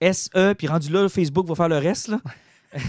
S-E, 0.00 0.54
puis 0.54 0.66
rendu 0.66 0.90
là, 0.90 1.08
Facebook 1.08 1.46
va 1.46 1.54
faire 1.54 1.68
le 1.68 1.78
reste. 1.78 2.08
Là. 2.08 2.18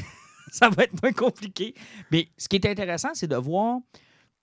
ça 0.51 0.69
va 0.69 0.83
être 0.83 0.99
moins 1.01 1.11
compliqué. 1.11 1.75
Mais 2.11 2.27
ce 2.37 2.47
qui 2.47 2.55
est 2.55 2.65
intéressant, 2.65 3.09
c'est 3.13 3.27
de 3.27 3.35
voir 3.35 3.79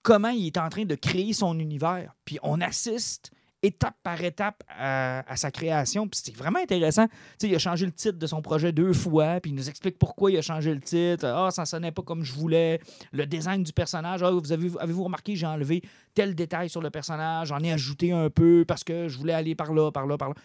comment 0.03 0.29
il 0.29 0.47
est 0.47 0.57
en 0.57 0.69
train 0.69 0.85
de 0.85 0.95
créer 0.95 1.33
son 1.33 1.59
univers. 1.59 2.15
Puis 2.23 2.39
on 2.43 2.61
assiste 2.61 3.31
étape 3.63 3.95
par 4.03 4.23
étape 4.23 4.63
à, 4.69 5.23
sa 5.35 5.51
création. 5.51 6.07
Puis 6.07 6.21
c'est 6.23 6.35
vraiment 6.35 6.59
intéressant. 6.59 7.07
Il 7.43 7.53
a 7.53 7.59
changé 7.59 7.85
le 7.85 7.91
titre 7.91 8.17
de 8.17 8.27
son 8.27 8.41
projet 8.41 8.71
deux 8.71 8.93
fois, 8.93 9.39
puis 9.39 9.51
il 9.51 9.55
nous 9.55 9.69
explique 9.69 9.99
pourquoi 9.99 10.31
il 10.31 10.37
a 10.37 10.41
changé 10.41 10.73
le 10.73 10.81
titre. 10.81 11.25
Ah, 11.25 11.51
ça 11.51 11.65
sonnait 11.65 11.91
pas 11.91 12.01
comme 12.01 12.23
je 12.23 12.33
voulais. 12.33 12.79
Le 13.11 13.25
design 13.25 13.63
du 13.63 13.73
personnage. 13.73 14.23
Ah, 14.23 14.31
vous 14.31 14.51
avez, 14.51 14.69
avez-vous 14.79 15.03
remarqué, 15.03 15.35
j'ai 15.35 15.45
enlevé 15.45 15.81
tel 16.13 16.33
détail 16.35 16.69
sur 16.69 16.81
le 16.81 16.89
personnage, 16.89 17.49
j'en 17.49 17.59
ai 17.59 17.71
ajouté 17.71 18.11
un 18.11 18.29
peu 18.29 18.65
parce 18.67 18.83
que 18.83 19.07
je 19.07 19.17
voulais 19.17 19.33
aller 19.33 19.55
par 19.55 19.73
là, 19.73 19.91
par 19.91 20.07
là, 20.07 20.17
par 20.17 20.29
là. 20.29 20.35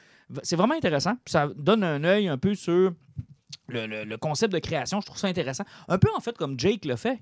C'est 0.43 0.57
vraiment 0.57 0.75
intéressant. 0.75 1.15
Puis 1.25 1.33
ça 1.33 1.49
donne 1.57 1.83
un 1.85 2.03
œil 2.05 2.29
un 2.29 2.39
peu 2.39 2.55
sur 2.55 2.93
le, 3.69 3.87
le- 3.87 4.05
le 4.05 4.17
concept 4.19 4.53
de 4.53 4.59
création. 4.59 5.01
Je 5.01 5.07
trouve 5.07 5.19
ça 5.19 5.27
intéressant. 5.29 5.65
Un 5.89 5.99
peu 5.99 6.09
en 6.17 6.21
fait 6.21 6.37
comme 6.37 6.59
Jake 6.59 6.85
l'a 6.85 6.97
fait 6.97 7.21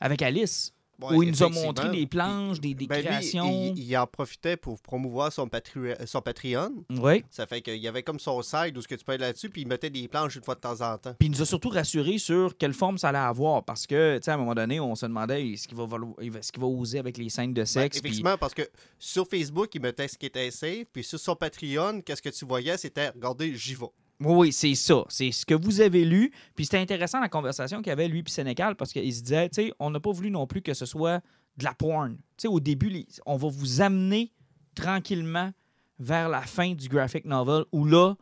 avec 0.00 0.22
Alice, 0.22 0.72
Ouais, 1.02 1.16
où 1.16 1.22
il 1.22 1.30
nous 1.30 1.42
a 1.42 1.48
montré 1.48 1.88
des 1.90 2.06
planches, 2.06 2.60
des, 2.60 2.74
des 2.74 2.86
Ben, 2.86 3.00
lui, 3.02 3.26
il, 3.32 3.78
il 3.78 3.96
en 3.96 4.06
profitait 4.06 4.56
pour 4.56 4.80
promouvoir 4.80 5.32
son, 5.32 5.46
Patri- 5.48 5.94
son 6.06 6.20
Patreon. 6.20 6.84
Oui. 6.90 7.24
Ça 7.30 7.46
fait 7.46 7.62
qu'il 7.62 7.76
y 7.76 7.88
avait 7.88 8.02
comme 8.02 8.18
son 8.18 8.42
site 8.42 8.76
où 8.76 8.82
ce 8.82 8.88
que 8.88 8.94
tu 8.94 9.04
peux 9.04 9.12
être 9.12 9.20
là-dessus, 9.20 9.48
puis 9.50 9.62
il 9.62 9.68
mettait 9.68 9.90
des 9.90 10.06
planches 10.08 10.36
une 10.36 10.42
fois 10.44 10.54
de 10.54 10.60
temps 10.60 10.80
en 10.80 10.98
temps. 10.98 11.14
Puis 11.18 11.28
il 11.28 11.30
nous 11.30 11.42
a 11.42 11.46
surtout 11.46 11.70
rassuré 11.70 12.18
sur 12.18 12.56
quelle 12.56 12.74
forme 12.74 12.98
ça 12.98 13.08
allait 13.08 13.18
avoir. 13.18 13.64
Parce 13.64 13.86
que, 13.86 14.18
tu 14.18 14.24
sais, 14.24 14.30
à 14.30 14.34
un 14.34 14.36
moment 14.38 14.54
donné, 14.54 14.80
on 14.80 14.94
se 14.94 15.06
demandait 15.06 15.46
est-ce 15.48 15.66
qu'il 15.68 15.76
va, 15.76 15.86
va 15.86 16.66
oser 16.66 16.98
avec 16.98 17.16
les 17.18 17.28
scènes 17.28 17.54
de 17.54 17.62
Ben, 17.62 17.66
sexe. 17.66 17.98
puis- 18.00 18.08
effectivement, 18.08 18.36
parce 18.38 18.54
que 18.54 18.62
sur 18.98 19.26
Facebook, 19.26 19.74
il 19.74 19.80
mettait 19.80 20.08
ce 20.08 20.18
qui 20.18 20.26
était 20.26 20.50
safe, 20.50 20.84
puis 20.92 21.02
sur 21.04 21.18
son 21.18 21.34
Patreon, 21.36 22.00
qu'est-ce 22.02 22.22
que 22.22 22.28
tu 22.30 22.44
voyais, 22.44 22.76
c'était 22.76 23.08
regardez, 23.10 23.54
j'y 23.56 23.74
vais. 23.74 23.86
Oui, 24.20 24.52
c'est 24.52 24.74
ça. 24.74 25.04
C'est 25.08 25.32
ce 25.32 25.46
que 25.46 25.54
vous 25.54 25.80
avez 25.80 26.04
lu. 26.04 26.30
Puis 26.54 26.66
c'était 26.66 26.78
intéressant 26.78 27.20
la 27.20 27.28
conversation 27.28 27.78
qu'il 27.78 27.88
y 27.88 27.92
avait, 27.92 28.08
lui 28.08 28.22
puis 28.22 28.32
Sénécal, 28.32 28.76
parce 28.76 28.92
qu'il 28.92 29.12
se 29.14 29.22
disait, 29.22 29.48
tu 29.48 29.62
sais, 29.62 29.72
on 29.78 29.90
n'a 29.90 30.00
pas 30.00 30.12
voulu 30.12 30.30
non 30.30 30.46
plus 30.46 30.60
que 30.60 30.74
ce 30.74 30.86
soit 30.86 31.22
de 31.56 31.64
la 31.64 31.74
porn. 31.74 32.16
Tu 32.16 32.42
sais, 32.42 32.48
au 32.48 32.60
début, 32.60 33.04
on 33.24 33.36
va 33.36 33.48
vous 33.48 33.80
amener 33.80 34.32
tranquillement 34.74 35.50
vers 35.98 36.28
la 36.28 36.42
fin 36.42 36.74
du 36.74 36.88
graphic 36.88 37.24
novel, 37.24 37.64
où 37.72 37.84
là, 37.84 38.14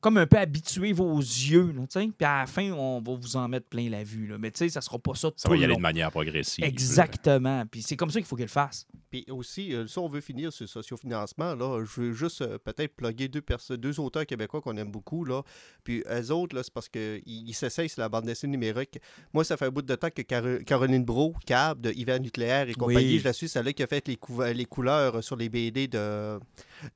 comme 0.00 0.16
un 0.18 0.26
peu 0.26 0.38
habituer 0.38 0.92
vos 0.92 1.18
yeux, 1.18 1.72
là, 1.72 1.82
tu 1.82 2.00
sais. 2.00 2.06
Puis 2.16 2.24
à 2.24 2.40
la 2.40 2.46
fin, 2.46 2.70
on 2.72 3.00
va 3.00 3.14
vous 3.14 3.36
en 3.36 3.48
mettre 3.48 3.66
plein 3.66 3.88
la 3.90 4.04
vue. 4.04 4.26
Là. 4.28 4.38
Mais 4.38 4.50
tu 4.50 4.58
sais, 4.58 4.68
ça 4.68 4.80
sera 4.80 4.98
pas 4.98 5.14
ça 5.14 5.30
Ça 5.36 5.48
tout 5.48 5.50
va 5.50 5.56
y 5.56 5.58
le 5.60 5.64
aller 5.64 5.72
long. 5.72 5.78
de 5.78 5.82
manière 5.82 6.10
progressive. 6.10 6.64
Exactement. 6.64 7.64
Puis 7.66 7.82
c'est 7.82 7.96
comme 7.96 8.10
ça 8.10 8.20
qu'il 8.20 8.26
faut 8.26 8.36
qu'il 8.36 8.44
le 8.44 8.48
fasse. 8.50 8.86
Puis 9.10 9.24
aussi, 9.28 9.74
euh, 9.74 9.86
si 9.88 9.98
on 9.98 10.08
veut 10.08 10.20
finir 10.20 10.52
sur 10.52 10.62
le 10.64 10.68
sociofinancement, 10.68 11.54
là, 11.56 11.84
je 11.84 12.00
veux 12.00 12.12
juste 12.12 12.42
euh, 12.42 12.58
peut-être 12.58 12.94
plugger 12.94 13.26
deux, 13.28 13.42
deux 13.76 13.98
auteurs 13.98 14.24
québécois 14.24 14.60
qu'on 14.60 14.76
aime 14.76 14.90
beaucoup. 14.92 15.24
Là. 15.24 15.42
Puis 15.82 16.04
eux 16.08 16.30
autres, 16.30 16.54
là, 16.54 16.62
c'est 16.62 16.72
parce 16.72 16.88
qu'ils 16.88 17.20
ils 17.26 17.54
s'essayent 17.54 17.88
sur 17.88 18.02
la 18.02 18.08
bande 18.08 18.26
dessinée 18.26 18.52
numérique. 18.52 18.98
Moi, 19.32 19.42
ça 19.42 19.56
fait 19.56 19.66
un 19.66 19.70
bout 19.70 19.82
de 19.82 19.94
temps 19.96 20.10
que 20.14 20.22
Caro- 20.22 20.62
Caroline 20.64 21.04
Bro, 21.04 21.34
Cab, 21.44 21.80
de 21.80 21.90
Hiver 21.92 22.20
Nucléaire 22.20 22.68
et 22.68 22.74
compagnie, 22.74 23.14
Oui. 23.14 23.18
je 23.18 23.24
la 23.24 23.32
suis, 23.32 23.48
c'est 23.48 23.58
elle 23.58 23.74
qui 23.74 23.82
a 23.82 23.86
fait 23.88 24.06
les, 24.06 24.18
les 24.54 24.64
couleurs 24.64 25.24
sur 25.24 25.34
les 25.34 25.48
BD 25.48 25.88
de- 25.88 26.38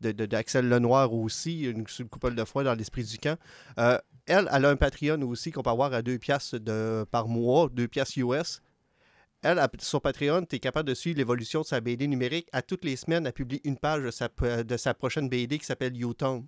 d'Axel 0.00 0.68
Lenoir 0.68 1.12
aussi, 1.12 1.62
une, 1.62 1.84
une 1.98 2.08
couple 2.08 2.34
de 2.34 2.44
fois 2.44 2.64
dans 2.64 2.74
l'esprit 2.74 3.04
du 3.04 3.18
camp. 3.18 3.38
Euh, 3.78 3.98
elle, 4.26 4.48
elle 4.52 4.64
a 4.64 4.70
un 4.70 4.76
Patreon 4.76 5.20
aussi 5.22 5.50
qu'on 5.50 5.62
peut 5.62 5.70
avoir 5.70 5.92
à 5.92 6.02
2 6.02 6.18
piastres 6.18 6.58
de, 6.58 7.04
par 7.10 7.28
mois, 7.28 7.68
2 7.72 7.88
piastres 7.88 8.18
US. 8.18 8.62
Elle, 9.42 9.60
sur 9.80 10.00
Patreon, 10.00 10.46
tu 10.46 10.56
es 10.56 10.58
capable 10.58 10.88
de 10.88 10.94
suivre 10.94 11.18
l'évolution 11.18 11.60
de 11.60 11.66
sa 11.66 11.80
BD 11.80 12.06
numérique. 12.06 12.48
À 12.52 12.62
toutes 12.62 12.84
les 12.84 12.96
semaines, 12.96 13.26
elle 13.26 13.32
publie 13.34 13.60
une 13.64 13.76
page 13.76 14.02
de 14.02 14.10
sa, 14.10 14.28
de 14.28 14.76
sa 14.78 14.94
prochaine 14.94 15.28
BD 15.28 15.58
qui 15.58 15.66
s'appelle 15.66 15.94
U-Town. 15.94 16.46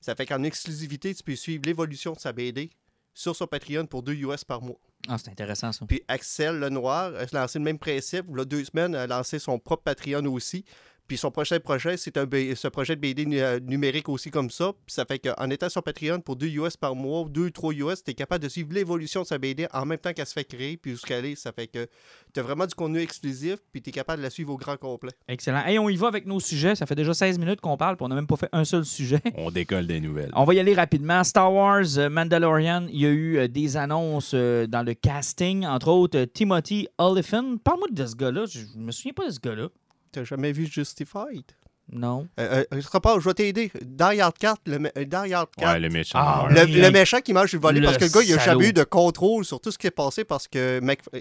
Ça 0.00 0.14
fait 0.14 0.26
qu'en 0.26 0.44
exclusivité, 0.44 1.12
tu 1.12 1.24
peux 1.24 1.34
suivre 1.34 1.62
l'évolution 1.66 2.12
de 2.12 2.20
sa 2.20 2.32
BD 2.32 2.70
sur 3.14 3.34
son 3.34 3.48
Patreon 3.48 3.86
pour 3.86 4.02
2 4.04 4.12
US 4.12 4.44
par 4.44 4.62
mois. 4.62 4.78
Ah, 5.08 5.18
c'est 5.18 5.30
intéressant, 5.30 5.72
ça. 5.72 5.84
Puis 5.86 6.02
Axel 6.06 6.58
Lenoir 6.58 7.12
a 7.16 7.24
lancé 7.32 7.58
le 7.58 7.64
même 7.64 7.78
principe. 7.78 8.26
Là, 8.34 8.44
deux 8.44 8.64
semaines, 8.64 8.94
elle 8.94 9.12
a 9.12 9.18
lancé 9.18 9.38
son 9.38 9.58
propre 9.58 9.82
Patreon 9.82 10.24
aussi. 10.26 10.64
Puis 11.08 11.16
son 11.16 11.30
prochain 11.30 11.60
projet, 11.60 11.96
c'est 11.96 12.16
un 12.16 12.24
B- 12.24 12.54
ce 12.54 12.68
projet 12.68 12.96
de 12.96 13.00
BD 13.00 13.26
euh, 13.40 13.60
numérique 13.60 14.08
aussi 14.08 14.30
comme 14.30 14.50
ça. 14.50 14.72
Puis 14.84 14.92
ça 14.94 15.04
fait 15.04 15.18
qu'en 15.20 15.48
étant 15.50 15.68
sur 15.68 15.82
Patreon 15.82 16.20
pour 16.20 16.36
2 16.36 16.46
US 16.48 16.76
par 16.76 16.94
mois, 16.96 17.24
2 17.30 17.50
3 17.50 17.72
US, 17.74 18.02
tu 18.04 18.10
es 18.10 18.14
capable 18.14 18.42
de 18.42 18.48
suivre 18.48 18.68
l'évolution 18.72 19.22
de 19.22 19.26
sa 19.26 19.38
BD 19.38 19.66
en 19.72 19.86
même 19.86 19.98
temps 19.98 20.12
qu'elle 20.12 20.26
se 20.26 20.32
fait 20.32 20.44
créer, 20.44 20.76
puis 20.76 20.92
jusqu'à 20.92 21.18
aller. 21.18 21.36
Ça 21.36 21.52
fait 21.52 21.68
que 21.68 21.86
tu 22.34 22.40
as 22.40 22.42
vraiment 22.42 22.66
du 22.66 22.74
contenu 22.74 22.98
exclusif, 23.00 23.56
puis 23.72 23.80
tu 23.82 23.90
es 23.90 23.92
capable 23.92 24.18
de 24.18 24.24
la 24.24 24.30
suivre 24.30 24.52
au 24.52 24.56
grand 24.56 24.76
complet. 24.76 25.12
Excellent. 25.28 25.62
Hey, 25.64 25.78
on 25.78 25.88
y 25.88 25.96
va 25.96 26.08
avec 26.08 26.26
nos 26.26 26.40
sujets. 26.40 26.74
Ça 26.74 26.86
fait 26.86 26.94
déjà 26.96 27.14
16 27.14 27.38
minutes 27.38 27.60
qu'on 27.60 27.76
parle, 27.76 27.96
puis 27.96 28.04
on 28.04 28.08
n'a 28.08 28.14
même 28.16 28.26
pas 28.26 28.36
fait 28.36 28.48
un 28.52 28.64
seul 28.64 28.84
sujet. 28.84 29.20
On 29.36 29.50
décolle 29.50 29.86
des 29.86 30.00
nouvelles. 30.00 30.30
On 30.34 30.44
va 30.44 30.54
y 30.54 30.58
aller 30.60 30.74
rapidement. 30.74 31.22
Star 31.24 31.52
Wars, 31.52 31.84
euh, 31.98 32.08
Mandalorian, 32.10 32.86
il 32.90 33.00
y 33.00 33.06
a 33.06 33.10
eu 33.10 33.38
euh, 33.38 33.48
des 33.48 33.76
annonces 33.76 34.34
dans 34.34 34.84
le 34.84 34.94
casting, 34.94 35.64
entre 35.66 35.88
autres 35.88 36.24
Timothy 36.24 36.88
Oliphant. 36.98 37.56
Parle-moi 37.58 37.88
de 37.92 38.06
ce 38.06 38.14
gars-là. 38.16 38.44
Je 38.46 38.60
je 38.74 38.78
me 38.78 38.90
souviens 38.90 39.12
pas 39.12 39.26
de 39.26 39.30
ce 39.32 39.40
gars-là. 39.40 39.68
T'as 40.12 40.24
jamais 40.24 40.52
vu 40.52 40.66
Justified? 40.66 41.44
Non. 41.92 42.26
Euh, 42.40 42.64
euh, 42.72 42.80
je 42.80 42.88
repars, 42.88 43.20
je 43.20 43.28
vais 43.28 43.34
t'aider. 43.34 43.70
Die 43.80 44.20
Hard 44.20 44.36
4, 44.38 44.60
le, 44.66 44.90
euh, 44.98 45.04
Die 45.04 45.32
Hard 45.34 45.48
4. 45.56 45.72
Ouais, 45.72 45.80
le 45.80 45.88
méchant. 45.88 46.18
Ah. 46.20 46.48
Le, 46.50 46.90
méchant 46.90 47.20
qui 47.20 47.32
mange 47.32 47.50
du 47.50 47.58
volet 47.58 47.78
Le 47.80 47.86
parce 47.86 47.98
que 47.98 48.04
le 48.04 48.10
gars, 48.10 48.22
il 48.22 48.32
a 48.32 48.38
salaud. 48.40 48.60
jamais 48.60 48.70
eu 48.70 48.72
de 48.72 48.82
contrôle 48.82 49.44
sur 49.44 49.60
tout 49.60 49.70
ce 49.70 49.78
qui 49.78 49.86
est 49.86 49.92
passé 49.92 50.24
parce 50.24 50.48
que 50.48 50.80
Mc... 50.80 50.98
euh, 51.14 51.20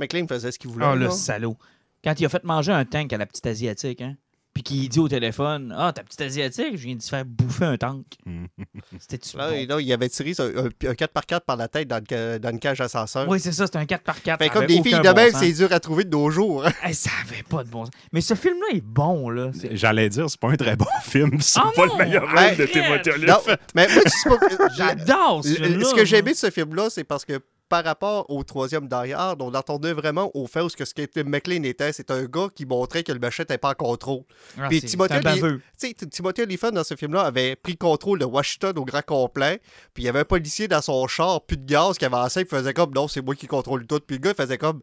McLean 0.00 0.26
faisait 0.26 0.50
ce 0.50 0.58
qu'il 0.58 0.70
voulait. 0.70 0.86
Ah, 0.86 0.96
le 0.96 1.04
là. 1.06 1.10
salaud. 1.10 1.56
Quand 2.02 2.18
il 2.18 2.26
a 2.26 2.28
fait 2.28 2.42
manger 2.44 2.72
un 2.72 2.84
tank 2.84 3.12
à 3.12 3.16
la 3.16 3.26
petite 3.26 3.46
Asiatique, 3.46 4.00
hein? 4.00 4.16
Puis 4.56 4.62
qu'il 4.62 4.88
dit 4.88 4.98
au 5.00 5.06
téléphone 5.06 5.74
Ah, 5.76 5.92
ta 5.92 6.02
petite 6.02 6.22
Asiatique, 6.22 6.78
je 6.78 6.82
viens 6.86 6.94
de 6.96 7.02
se 7.02 7.10
faire 7.10 7.26
bouffer 7.26 7.66
un 7.66 7.76
tank. 7.76 8.06
C'était-tu 8.98 9.36
Là, 9.36 9.50
bon? 9.50 9.54
et 9.54 9.66
là, 9.66 9.80
il 9.82 9.92
avait 9.92 10.08
tiré 10.08 10.32
un, 10.38 10.44
un- 10.64 10.66
un 10.66 10.92
4x4 10.94 11.40
par 11.40 11.56
la 11.56 11.68
tête 11.68 11.88
dans, 11.88 12.02
le 12.10 12.38
dans 12.38 12.48
une 12.50 12.58
cage 12.58 12.80
ascenseur. 12.80 13.28
Oui, 13.28 13.38
c'est 13.38 13.52
ça, 13.52 13.66
c'était 13.66 13.78
un 13.78 13.84
4x4. 13.84 14.38
Fait 14.38 14.48
comme 14.48 14.64
des 14.64 14.82
filles 14.82 14.94
de 14.98 15.02
bon 15.08 15.14
même, 15.14 15.32
c'est 15.34 15.52
dur 15.52 15.70
à 15.72 15.78
trouver 15.80 16.04
de 16.04 16.10
nos 16.10 16.30
jours. 16.30 16.64
hein. 16.66 16.72
Hey, 16.82 16.94
ça 16.94 17.10
avait 17.28 17.42
pas 17.42 17.64
de 17.64 17.68
bon 17.68 17.84
sens. 17.84 17.92
Mais 18.12 18.22
ce 18.22 18.32
film-là 18.32 18.76
est 18.78 18.80
bon, 18.84 19.28
là. 19.28 19.50
J'allais 19.72 20.08
dire, 20.08 20.30
c'est 20.30 20.40
pas 20.40 20.48
un 20.50 20.56
très 20.56 20.74
bon 20.74 20.86
film. 21.02 21.38
C'est 21.40 21.60
Ah 21.62 21.70
pas 21.76 21.86
non! 21.86 21.98
le 21.98 22.04
meilleur 22.06 22.22
rôle 22.22 22.56
de 22.56 22.64
Timothy 22.64 23.10
Non, 23.10 23.34
Olyphant. 23.34 23.62
mais 23.74 23.88
moi, 23.92 24.02
tu 24.04 24.10
sais 24.10 24.28
pas- 24.30 24.68
J'adore 24.76 25.44
ce 25.44 25.50
Le- 25.50 25.54
film-là. 25.66 25.84
Ce 25.90 25.94
que 25.94 26.04
j'ai 26.06 26.16
aimé 26.16 26.32
de 26.32 26.36
ce 26.38 26.50
film-là, 26.50 26.88
c'est 26.88 27.04
parce 27.04 27.26
que 27.26 27.40
par 27.68 27.84
rapport 27.84 28.30
au 28.30 28.44
troisième 28.44 28.86
Die 28.88 29.12
Hard, 29.12 29.42
on 29.42 29.52
entendait 29.54 29.92
vraiment 29.92 30.30
au 30.34 30.46
fait 30.46 30.60
où 30.60 30.68
ce 30.68 30.76
que 30.76 31.22
McLean 31.22 31.62
était, 31.64 31.92
c'est 31.92 32.10
un 32.10 32.24
gars 32.24 32.48
qui 32.54 32.64
montrait 32.66 33.02
que 33.02 33.12
le 33.12 33.18
machin 33.18 33.42
n'était 33.42 33.58
pas 33.58 33.70
en 33.70 33.74
contrôle. 33.74 34.22
Ah, 34.58 34.68
Puis 34.68 34.80
Timothée 34.82 35.14
c'est 35.20 35.26
un 35.26 35.32
Lee- 35.34 35.40
baveux. 35.40 35.58
Tu 35.78 35.88
sais, 35.88 35.94
T- 35.94 36.08
Timothy 36.08 36.42
Olyphant, 36.42 36.70
dans 36.70 36.84
ce 36.84 36.94
film-là, 36.94 37.22
avait 37.22 37.56
pris 37.56 37.76
contrôle 37.76 38.18
de 38.20 38.24
Washington 38.24 38.78
au 38.78 38.84
grand 38.84 39.02
complet. 39.04 39.60
Puis 39.94 40.04
il 40.04 40.06
y 40.06 40.08
avait 40.08 40.20
un 40.20 40.24
policier 40.24 40.68
dans 40.68 40.80
son 40.82 41.06
char, 41.08 41.40
plus 41.44 41.56
de 41.56 41.66
gaz, 41.66 41.98
qui 41.98 42.04
avançait, 42.04 42.42
il 42.42 42.46
faisait 42.46 42.72
comme 42.74 42.92
non, 42.94 43.08
c'est 43.08 43.22
moi 43.22 43.34
qui 43.34 43.46
contrôle 43.46 43.86
tout. 43.86 44.00
Puis 44.00 44.16
le 44.16 44.22
gars, 44.22 44.30
il 44.30 44.42
faisait 44.42 44.58
comme. 44.58 44.80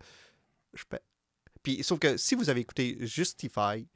Je. 0.73 0.83
Puis 1.61 1.81
sauf 1.83 1.99
que 1.99 2.17
si 2.17 2.35
vous 2.35 2.49
avez 2.49 2.59
écouté 2.61 2.97
Justify, 2.99 3.87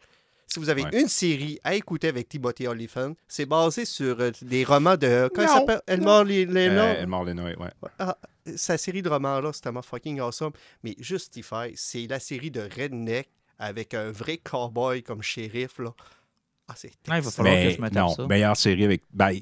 si 0.48 0.60
vous 0.60 0.70
avez 0.70 0.84
Ouais. 0.84 1.02
une 1.02 1.08
série 1.10 1.60
à 1.64 1.76
écouter 1.76 2.08
avec 2.08 2.30
Timothy 2.30 2.68
Olyphant, 2.68 3.14
c'est 3.28 3.46
basé 3.46 3.86
sur 3.86 4.20
euh, 4.22 4.32
des 4.42 4.64
romans 4.64 4.96
de. 4.98 5.30
Comment 5.34 5.48
il 5.48 5.52
Non, 5.52 5.60
s'appelle? 5.60 5.82
Elmore 5.88 6.24
Lena. 6.24 6.84
Euh, 6.86 7.02
Elmore 7.02 7.26
Lenoy, 7.26 7.56
ouais. 7.58 7.70
Ah, 8.00 8.18
sa 8.56 8.78
série 8.78 9.02
de 9.02 9.10
romans-là, 9.10 9.52
c'est 9.54 9.62
tellement 9.62 9.82
fucking 9.82 10.20
awesome. 10.22 10.52
Mais 10.84 10.96
Justify, 11.00 11.74
c'est 11.76 12.08
la 12.08 12.20
série 12.20 12.50
de 12.52 12.62
Redneck 12.62 13.30
avec 13.60 13.94
un 13.94 14.12
vrai 14.12 14.38
cowboy 14.38 15.04
comme 15.04 15.22
shérif. 15.22 15.80
Là. 15.80 15.94
Ah, 16.70 16.74
c'est 16.78 16.88
Ouais, 17.10 17.18
il 17.18 17.22
va 17.22 17.32
falloir 17.32 17.54
que 17.56 17.60
Mais 17.60 17.72
je 17.72 17.82
me 17.82 17.90
tape 17.90 17.94
non, 18.04 18.10
ça. 18.16 18.28
meilleure 18.28 18.58
série 18.58 18.86
avec. 18.86 19.02
Ben, 19.14 19.38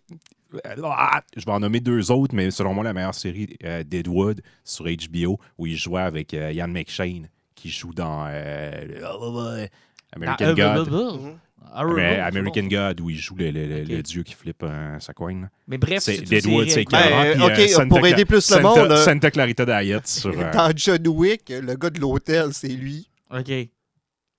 ah, 0.84 1.22
je 1.36 1.46
vais 1.46 1.52
en 1.52 1.60
nommer 1.60 1.80
deux 1.82 2.12
autres, 2.12 2.34
mais 2.34 2.50
selon 2.52 2.74
moi, 2.74 2.84
la 2.84 2.94
meilleure 2.94 3.14
série, 3.16 3.58
euh, 3.64 3.84
Deadwood, 3.84 4.42
sur 4.64 4.86
HBO, 4.86 5.40
où 5.58 5.68
il 5.68 5.76
jouait 5.76 6.02
avec 6.02 6.34
euh, 6.34 6.52
Ian 6.52 6.68
McShane, 6.68 7.30
qui 7.56 7.70
joue 7.70 7.94
dans. 7.94 8.26
euh, 8.30 9.68
American 10.16 10.46
Ah, 10.58 10.78
euh, 10.78 10.84
God. 10.86 11.22
Mhm. 11.22 11.32
Ah, 11.78 11.84
c'est 11.94 12.20
American. 12.22 12.64
God, 12.70 13.02
où 13.02 13.10
il 13.10 13.18
joue 13.18 13.36
le, 13.36 13.52
le- 13.52 13.66
le- 13.68 13.82
Ok. 13.82 13.88
le 13.90 14.02
dieu 14.04 14.24
qui 14.24 14.34
flippe 14.34 14.64
euh, 14.64 14.98
sa 15.00 15.14
coin. 15.14 15.34
là. 15.42 15.50
Mais 15.68 15.78
bref, 15.78 16.04
C'est 16.04 16.22
Deadwood, 16.22 16.70
c'est 16.70 16.86
Ben, 16.90 16.98
euh, 17.00 17.34
puis, 17.34 17.44
ok, 17.64 17.70
Santa 17.70 17.88
pour 17.88 18.08
aider 18.08 18.24
plus 18.24 18.36
le 18.38 18.42
Santa- 18.42 18.62
monde, 18.62 18.92
euh, 18.92 19.04
Santa 19.04 19.30
Clarita 19.30 19.66
Diet 19.66 20.08
sur... 20.08 20.30
euh, 20.40 20.52
Dans 20.54 20.72
John 20.76 21.06
Wick, 21.08 21.50
le 21.50 21.76
gars 21.76 21.90
de 21.90 22.00
l'hôtel, 22.00 22.54
c'est 22.54 22.70
lui. 22.70 23.10
OK. 23.30 23.52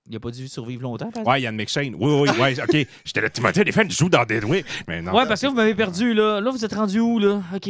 Il 0.08 0.16
a 0.16 0.20
pas 0.20 0.30
dû 0.30 0.46
survivre 0.48 0.82
longtemps, 0.82 1.10
par 1.10 1.20
exemple? 1.22 1.28
Ouais, 1.30 1.42
Yann 1.42 1.56
McShane. 1.56 1.94
Oui, 1.98 2.20
oui, 2.22 2.30
oui. 2.40 2.60
OK. 2.62 2.88
J'étais 3.04 3.20
là, 3.20 3.30
Timothée 3.30 3.60
Elephant 3.62 3.88
joue 3.88 4.08
dans 4.08 4.24
Deadwood. 4.24 4.64
Mais 4.86 5.02
non. 5.02 5.12
Ouais, 5.14 5.26
parce 5.26 5.40
que 5.40 5.46
vous 5.48 5.54
m'avez 5.54 5.74
perdu, 5.74 6.14
là. 6.14 6.40
Là, 6.40 6.50
vous 6.50 6.64
êtes 6.64 6.74
rendu 6.74 7.00
où, 7.00 7.18
là? 7.18 7.42
OK. 7.54 7.64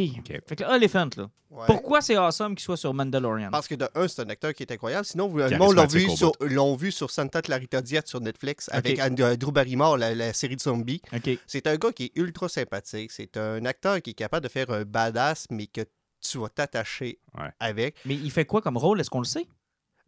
Fait 0.46 0.56
que 0.56 0.62
là, 0.62 0.76
Elephant, 0.76 1.08
là. 1.16 1.30
Ouais. 1.48 1.62
Pourquoi 1.66 2.00
c'est 2.02 2.16
awesome 2.16 2.54
qu'il 2.56 2.64
soit 2.64 2.76
sur 2.76 2.92
Mandalorian? 2.92 3.50
Parce 3.50 3.68
que 3.68 3.76
de 3.76 3.88
un, 3.94 4.08
c'est 4.08 4.20
un 4.20 4.28
acteur 4.28 4.52
qui 4.52 4.64
est 4.64 4.72
incroyable. 4.72 5.06
Sinon, 5.06 5.28
vous- 5.28 5.38
le 5.38 5.56
monde 5.56 5.76
l'a 5.76 5.86
vu, 5.86 6.10
sur, 6.10 6.32
l'ont 6.40 6.74
vu 6.76 6.90
sur 6.92 7.10
Santa 7.10 7.40
Clarita 7.40 7.80
Diet 7.80 8.06
sur 8.06 8.20
Netflix 8.20 8.68
avec 8.72 8.98
euh, 9.00 9.36
Drew 9.36 9.52
Barrymore, 9.52 9.96
la, 9.96 10.14
la 10.14 10.32
série 10.34 10.56
de 10.56 10.60
zombies. 10.60 11.00
OK. 11.14 11.30
C'est 11.46 11.66
un 11.66 11.76
gars 11.76 11.92
qui 11.92 12.04
est 12.06 12.12
ultra 12.16 12.48
sympathique. 12.50 13.12
C'est 13.12 13.36
un 13.38 13.64
acteur 13.64 14.02
qui 14.02 14.10
est 14.10 14.14
capable 14.14 14.44
de 14.44 14.50
faire 14.50 14.70
un 14.70 14.82
badass, 14.82 15.46
mais 15.50 15.66
que 15.66 15.82
tu 16.20 16.38
vas 16.38 16.48
t'attacher 16.48 17.20
Ouais. 17.38 17.48
avec. 17.60 17.96
Mais 18.04 18.14
il 18.16 18.30
fait 18.30 18.44
quoi 18.44 18.60
comme 18.60 18.76
rôle? 18.76 19.00
Est-ce 19.00 19.08
qu'on 19.10 19.20
le 19.20 19.24
sait? 19.24 19.46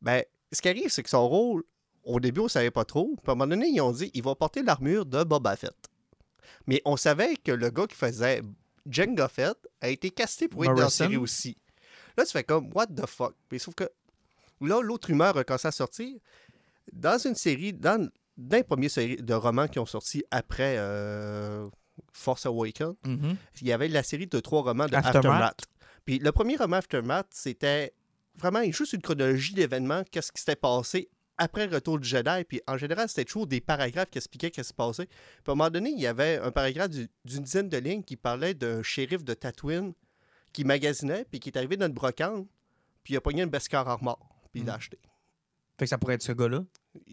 Ben, 0.03 0.23
ce 0.53 0.61
qui 0.61 0.69
arrive, 0.69 0.88
c'est 0.88 1.03
que 1.03 1.11
son 1.11 1.27
rôle, 1.29 1.62
au 2.09 2.21
début, 2.21 2.40
on 2.40 2.44
ne 2.44 2.49
savait 2.49 2.71
pas 2.71 2.85
trop. 2.85 3.14
Puis 3.16 3.29
à 3.29 3.33
un 3.33 3.35
moment 3.35 3.47
donné, 3.49 3.68
ils 3.68 3.81
ont 3.81 3.92
dit 3.92 4.11
il 4.14 4.23
va 4.23 4.35
porter 4.35 4.62
l'armure 4.62 5.05
de 5.07 5.23
Boba 5.25 5.57
Fett. 5.57 5.75
Mais 6.66 6.83
on 6.85 6.97
savait 6.97 7.37
que 7.37 7.53
le 7.53 7.71
gars 7.71 7.87
qui 7.87 7.94
faisait 7.97 8.42
Jango 8.88 9.29
Fett 9.29 9.57
a 9.81 9.88
été 9.88 10.11
casté 10.11 10.49
pour 10.49 10.64
être 10.64 10.75
dans 10.75 10.83
la 10.83 10.90
série 10.90 11.16
aussi. 11.16 11.57
Là, 12.16 12.25
tu 12.25 12.33
fais 12.33 12.44
comme 12.44 12.71
What 12.75 12.87
the 12.88 13.07
fuck? 13.07 13.35
Mais 13.53 13.59
sauf 13.59 13.75
que 13.75 13.85
là, 14.61 14.81
l'autre 14.83 15.09
rumeur 15.09 15.37
a 15.37 15.44
commencé 15.44 15.68
à 15.68 15.73
sortir. 15.73 16.16
Dans 16.92 17.18
une 17.18 17.35
série, 17.35 17.73
dans, 17.73 18.09
dans 18.37 18.57
les 18.57 18.64
premiers 18.64 18.88
séries 18.88 19.16
de 19.16 19.35
romans 19.35 19.68
qui 19.68 19.79
ont 19.79 19.87
sorti 19.87 20.25
après 20.31 20.77
euh, 20.79 21.68
Force 22.12 22.47
Awakens, 22.47 22.94
Mhm. 23.05 23.37
il 23.61 23.66
y 23.68 23.73
avait 23.73 23.88
la 23.88 24.03
série 24.03 24.27
de 24.27 24.40
trois 24.40 24.62
romans 24.62 24.87
de 24.87 24.94
Aftermath. 24.94 25.16
Aftermath. 25.16 25.61
Puis 26.07 26.18
le 26.18 26.33
premier 26.33 26.57
roman 26.57 26.77
Aftermath, 26.77 27.27
c'était 27.31 27.92
vraiment 28.37 28.62
juste 28.71 28.94
une 28.94 29.03
chronologie 29.03 29.53
d'événements, 29.55 30.03
qu'est-ce 30.11 30.33
qui 30.33 30.40
s'était 30.40 30.57
passé 30.57 31.09
après 31.38 31.66
le 31.66 31.74
Retour 31.74 31.98
du 31.98 32.07
Jedi. 32.09 32.44
Puis 32.48 32.61
en 32.66 32.77
général, 32.77 33.09
c'était 33.09 33.24
toujours 33.24 33.46
des 33.46 33.61
paragraphes 33.61 34.11
qui 34.11 34.18
expliquaient 34.18 34.48
ce 34.55 34.61
qui 34.61 34.64
se 34.68 34.74
passait. 34.74 35.07
Puis 35.07 35.16
à 35.46 35.53
un 35.53 35.55
moment 35.55 35.70
donné, 35.70 35.90
il 35.90 36.01
y 36.01 36.07
avait 36.07 36.38
un 36.38 36.51
paragraphe 36.51 36.90
du- 36.90 37.09
d'une 37.24 37.42
dizaine 37.44 37.68
de 37.68 37.79
lignes 37.79 38.03
qui 38.03 38.16
parlait 38.16 38.55
d'un 38.55 38.83
shérif 38.83 39.24
de 39.24 39.35
Tatooine 39.35 39.94
qui 40.53 40.64
magasinait, 40.64 41.24
puis 41.31 41.40
qui 41.40 41.51
est 41.51 41.57
arrivé 41.57 41.77
dans 41.77 41.87
une 41.87 41.92
brocante, 41.92 42.46
puis 43.05 43.14
il 43.14 43.16
a 43.16 43.20
pogné 43.20 43.42
une 43.42 43.51
Beskar 43.51 43.88
Armor, 43.88 44.18
puis 44.53 44.61
il 44.62 44.66
l'a 44.66 44.72
Mm. 44.72 44.77
acheté. 44.77 44.98
Fait 45.79 45.85
que 45.85 45.88
ça 45.90 45.96
pourrait 45.98 46.14
être 46.14 46.22
ce 46.22 46.33
gars-là? 46.33 46.64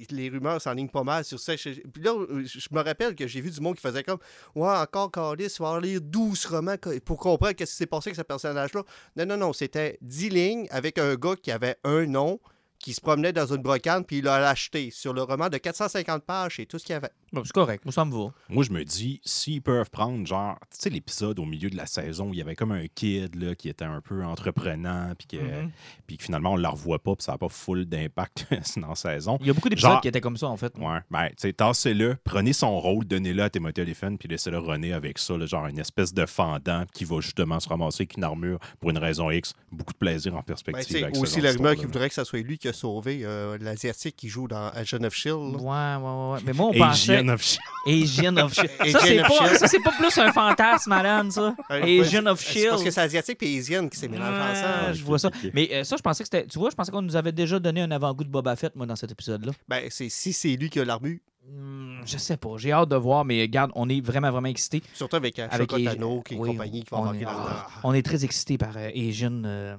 Les 0.10 0.30
rumeurs 0.30 0.60
s'enlignent 0.60 0.90
pas 0.90 1.04
mal 1.04 1.24
sur 1.24 1.40
ça. 1.40 1.54
Puis 1.56 2.02
là, 2.02 2.16
je 2.44 2.68
me 2.72 2.82
rappelle 2.82 3.14
que 3.14 3.28
j'ai 3.28 3.40
vu 3.40 3.52
du 3.52 3.60
monde 3.62 3.76
qui 3.76 3.82
faisait 3.82 4.04
comme 4.04 4.18
Ouais, 4.56 4.68
encore 4.76 5.12
Carlis, 5.12 5.46
il 5.60 5.62
va 5.62 5.80
lire 5.80 6.02
12 6.02 6.46
romans 6.48 6.76
pour 7.04 7.20
comprendre 7.20 7.54
qu'est-ce 7.54 7.72
qui 7.74 7.78
s'est 7.78 7.86
passé 7.86 8.10
avec 8.10 8.16
ce 8.16 8.24
personnage-là. 8.24 8.84
Non, 9.18 9.26
non, 9.28 9.38
non, 9.38 9.54
c'était 9.54 10.00
10 10.02 10.30
lignes 10.30 10.68
avec 10.72 10.98
un 10.98 11.14
gars 11.16 11.36
qui 11.36 11.52
avait 11.52 11.76
un 11.84 12.08
nom, 12.08 12.40
qui 12.80 12.94
se 12.94 13.02
promenait 13.02 13.34
dans 13.34 13.48
une 13.48 13.62
brocante, 13.62 14.06
puis 14.06 14.18
il 14.18 14.24
l'a 14.26 14.50
acheté 14.50 14.92
sur 14.92 15.14
le 15.14 15.24
roman 15.24 15.50
de 15.50 15.58
450 15.58 16.24
pages 16.24 16.60
et 16.60 16.66
tout 16.66 16.78
ce 16.78 16.86
qu'il 16.86 16.94
y 16.94 16.96
avait. 16.98 17.10
Bon, 17.34 17.44
c'est 17.44 17.52
correct. 17.54 17.84
Moi, 17.86 17.92
ça 17.92 18.06
me 18.06 18.12
va. 18.14 18.32
Moi, 18.50 18.64
je 18.64 18.72
me 18.72 18.84
dis, 18.86 19.20
s'ils 19.26 19.62
peuvent 19.62 19.90
prendre, 19.90 20.26
genre, 20.28 20.58
tu 20.72 20.78
sais, 20.80 20.90
l'épisode 20.90 21.40
au 21.40 21.46
milieu 21.46 21.70
de 21.70 21.76
la 21.78 21.86
saison 21.88 22.30
où 22.30 22.34
il 22.34 22.38
y 22.38 22.42
avait 22.42 22.56
comme 22.56 22.72
un 22.72 22.86
kid 22.88 23.36
là, 23.36 23.56
qui 23.56 23.70
était 23.70 23.86
un 23.86 24.02
peu 24.02 24.24
entreprenant, 24.24 25.14
puis 25.18 25.28
que, 25.28 25.38
Mhm. 25.44 25.72
puis 26.08 26.18
que 26.18 26.24
finalement, 26.24 26.54
on 26.54 26.58
ne 26.58 26.62
la 26.62 26.70
revoit 26.70 27.00
pas, 27.00 27.16
puis 27.16 27.24
ça 27.24 27.34
n'a 27.34 27.38
pas 27.38 27.50
full 27.50 27.86
d'impact 27.86 28.46
dans 28.78 28.90
la 28.90 28.96
saison. 28.96 29.38
Il 29.42 29.48
y 29.48 29.50
a 29.50 29.54
beaucoup 29.54 29.70
d'épisodes 29.70 30.00
qui 30.02 30.08
étaient 30.08 30.22
comme 30.22 30.38
ça, 30.38 30.48
en 30.48 30.58
fait. 30.58 30.74
Ouais, 30.78 31.00
ben, 31.10 31.28
tu 31.30 31.34
sais, 31.38 31.54
tassez-le, 31.54 32.18
prenez 32.24 32.54
son 32.54 32.80
rôle, 32.80 33.06
donnez-le 33.06 33.44
à 33.44 33.50
Timothy 33.50 33.82
Olyphant, 33.82 34.16
puis 34.18 34.28
laissez-le 34.30 34.58
runner 34.60 34.94
avec 34.94 35.18
ça, 35.18 35.38
là, 35.38 35.46
genre 35.46 35.68
une 35.68 35.80
espèce 35.80 36.14
de 36.14 36.26
fendant 36.26 36.86
qui 36.94 37.06
va 37.06 37.20
justement 37.20 37.60
se 37.60 37.68
ramasser 37.70 38.04
avec 38.04 38.18
une 38.18 38.24
armure 38.24 38.60
pour 38.80 38.90
une 38.92 38.98
raison 38.98 39.30
X. 39.32 39.54
Beaucoup 39.72 39.94
de 39.94 39.98
plaisir 39.98 40.34
en 40.34 40.38
Ben, 40.38 40.44
perspective. 40.44 40.84
sais, 40.98 41.04
avec 41.04 41.18
aussi 41.18 41.36
genre 41.36 41.44
la 41.44 41.50
rumeur 41.52 41.72
d'histoire-là. 41.72 41.76
qui 41.76 41.86
voudrait 41.86 42.10
que 42.10 42.16
ça 42.16 42.26
soit 42.26 42.40
lui 42.42 42.58
qui 42.58 42.65
a 42.68 42.74
sauvé 42.74 43.22
euh, 43.24 43.58
l'Asiatique 43.62 44.16
qui 44.16 44.30
joue 44.30 44.48
dans 44.48 44.70
Agent 44.70 45.04
of 45.04 45.14
Shield. 45.14 45.56
Ouais, 45.56 45.64
là. 45.64 46.00
ouais, 46.00 46.06
ouais, 46.10 46.34
ouais. 46.34 46.40
Mais 46.46 46.54
moi, 46.54 46.68
on 46.68 46.74
pensait. 46.78 47.18
Asian 47.18 47.28
of 47.34 47.42
Shield. 47.42 47.62
Asian 47.88 48.38
of 48.38 48.54
Shield. 48.54 48.72
Asian 48.80 49.00
Ça, 49.00 49.06
c'est 49.06 49.20
of 49.22 49.28
pas, 49.28 49.46
Shield. 49.46 49.58
ça, 49.60 49.68
c'est 49.68 49.80
pas 49.84 49.92
plus 49.92 50.18
un 50.18 50.32
fantasme, 50.32 50.92
Alan, 50.92 51.30
ça. 51.32 51.56
Asian 51.70 52.26
of 52.28 52.40
C'est 52.42 52.68
parce 52.68 52.78
que 52.84 52.90
Shield. 52.90 52.92
c'est 52.94 53.02
Asiatique 53.02 53.44
et 53.44 53.58
Asian 53.60 53.88
qui 53.90 53.98
s'est 54.00 54.08
mélangé 54.08 54.32
Ouais, 54.32 54.52
ensemble. 54.52 54.94
je 54.96 55.04
vois 55.04 55.20
ça. 55.20 55.30
Mais 55.54 55.70
euh, 55.72 55.84
ça, 55.84 55.96
je 55.98 56.02
pensais 56.02 56.24
que 56.24 56.30
c'était. 56.32 56.48
Tu 56.48 56.60
vois, 56.60 56.70
je 56.70 56.76
pensais 56.76 56.92
qu'on 56.92 57.02
nous 57.02 57.16
avait 57.16 57.32
déjà 57.32 57.60
donné 57.60 57.82
un 57.82 57.92
avant-goût 57.92 58.24
de 58.24 58.30
Boba 58.30 58.56
Fett, 58.56 58.76
moi, 58.76 58.86
dans 58.86 58.96
cet 58.96 59.12
épisode-là. 59.12 59.52
Ben, 59.68 59.84
c'est 59.90 60.10
si 60.10 60.34
c'est 60.34 60.56
lui 60.56 60.70
qui 60.70 60.80
a 60.80 60.86
l'armure, 60.86 61.18
Hmm, 61.48 62.00
je 62.08 62.18
sais 62.18 62.38
pas. 62.38 62.50
J'ai 62.58 62.72
hâte 62.72 62.90
de 62.90 62.96
voir, 62.96 63.24
mais 63.24 63.40
regarde, 63.40 63.70
on 63.76 63.88
est 63.88 64.02
vraiment, 64.04 64.32
vraiment 64.32 64.48
excités. 64.48 64.82
surtout 64.96 65.18
avec 65.18 65.38
Ashoka 65.38 65.76
Avec 65.76 65.86
Tano 65.86 66.14
Asi- 66.16 66.24
qui 66.24 66.34
est 66.34 66.38
oui, 66.40 66.50
compagnie 66.50 66.84
qui 66.84 66.90
va 66.90 66.98
on 67.02 67.14
est- 67.14 67.20
là-dedans. 67.20 67.40
On 67.84 67.94
est 67.94 68.02
très 68.04 68.26
excités 68.26 68.58
par 68.58 68.76
euh, 68.78 68.90
Asian, 68.96 69.44
euh, 69.46 69.78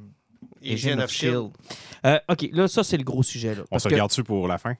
Agent 0.64 0.98
of 0.98 1.10
Shield. 1.10 1.50
Euh, 2.04 2.18
OK, 2.28 2.48
là, 2.52 2.68
ça, 2.68 2.82
c'est 2.84 2.96
le 2.96 3.04
gros 3.04 3.22
sujet. 3.22 3.54
Là, 3.54 3.62
On 3.62 3.66
parce 3.70 3.82
se 3.84 3.88
que- 3.88 3.94
regarde-tu 3.94 4.22
pour 4.24 4.46
la 4.48 4.58
fin? 4.58 4.74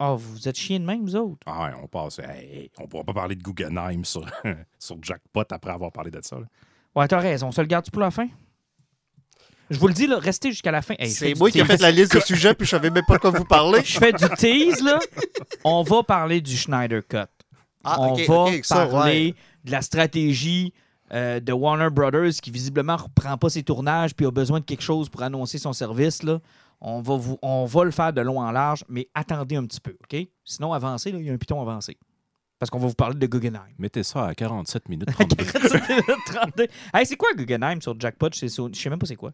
Ah, 0.00 0.14
vous 0.14 0.46
êtes 0.48 0.56
chiens 0.56 0.78
de 0.78 0.84
même, 0.84 1.02
vous 1.04 1.16
autres? 1.16 1.40
Ah 1.46 1.64
ouais, 1.64 1.72
on 1.82 1.88
passe. 1.88 2.20
Hey, 2.20 2.70
on 2.78 2.86
pourra 2.86 3.02
pas 3.02 3.12
parler 3.14 3.34
de 3.34 3.42
Guggenheim 3.42 4.04
sur, 4.04 4.24
sur 4.78 4.96
Jackpot 5.02 5.42
après 5.50 5.70
avoir 5.72 5.90
parlé 5.90 6.10
de 6.12 6.20
ça. 6.22 6.36
là. 6.36 6.46
Ouais, 6.94 7.08
t'as 7.08 7.18
raison. 7.18 7.48
On 7.48 7.52
se 7.52 7.60
le 7.60 7.66
garde 7.66 7.90
pour 7.90 8.00
la 8.00 8.10
fin? 8.12 8.28
Je 9.70 9.78
vous 9.78 9.88
le 9.88 9.92
dis, 9.94 10.06
là, 10.06 10.18
restez 10.18 10.50
jusqu'à 10.50 10.70
la 10.70 10.80
fin. 10.82 10.94
Hey, 10.98 11.10
C'est 11.10 11.34
moi 11.34 11.50
qui 11.50 11.60
ai 11.60 11.64
fait 11.64 11.80
la 11.80 11.90
liste 11.90 12.14
de 12.14 12.20
sujets, 12.20 12.54
puis 12.54 12.64
je 12.64 12.70
savais 12.70 12.90
même 12.90 13.04
pas 13.06 13.16
de 13.16 13.20
quoi 13.20 13.30
vous 13.30 13.44
parler. 13.44 13.82
Je 13.84 13.98
fais 13.98 14.12
du 14.12 14.24
tease, 14.36 14.82
là. 14.82 14.98
On 15.64 15.82
va 15.82 16.02
parler 16.02 16.40
du 16.40 16.56
Schneider 16.56 17.02
Cut. 17.06 17.26
Ah, 17.84 18.00
on 18.00 18.14
va 18.14 18.62
ça, 18.62 18.86
parler 18.86 19.26
ouais. 19.26 19.34
de 19.64 19.70
la 19.70 19.82
stratégie 19.82 20.72
euh, 21.12 21.40
de 21.40 21.52
Warner 21.52 21.90
Brothers 21.90 22.32
qui 22.42 22.50
visiblement 22.50 22.96
reprend 22.96 23.36
pas 23.38 23.48
ses 23.50 23.62
tournages 23.62 24.14
puis 24.14 24.26
a 24.26 24.30
besoin 24.30 24.60
de 24.60 24.64
quelque 24.64 24.82
chose 24.82 25.08
pour 25.08 25.22
annoncer 25.22 25.58
son 25.58 25.72
service. 25.72 26.22
Là. 26.22 26.40
On, 26.80 27.00
va 27.00 27.16
vous, 27.16 27.38
on 27.42 27.64
va 27.64 27.84
le 27.84 27.90
faire 27.90 28.12
de 28.12 28.20
long 28.20 28.40
en 28.40 28.50
large, 28.50 28.84
mais 28.88 29.08
attendez 29.14 29.56
un 29.56 29.64
petit 29.64 29.80
peu, 29.80 29.96
OK? 30.04 30.16
Sinon, 30.44 30.72
avancez, 30.72 31.10
là, 31.12 31.18
il 31.18 31.26
y 31.26 31.30
a 31.30 31.32
un 31.32 31.38
piton 31.38 31.60
avancé. 31.60 31.96
Parce 32.58 32.70
qu'on 32.70 32.78
va 32.78 32.88
vous 32.88 32.94
parler 32.94 33.14
de 33.16 33.26
Guggenheim. 33.26 33.72
Mettez 33.78 34.02
ça 34.02 34.26
à 34.26 34.34
47 34.34 34.88
minutes 34.88 35.08
32. 35.12 35.44
32. 36.26 36.66
Hey, 36.92 37.06
c'est 37.06 37.16
quoi 37.16 37.28
Guggenheim 37.34 37.80
sur 37.80 37.98
Jackpot? 37.98 38.28
Je 38.32 38.46
sais 38.46 38.48
je 38.48 38.80
sais 38.80 38.90
même 38.90 38.98
pas 38.98 39.06
c'est 39.06 39.16
quoi. 39.16 39.32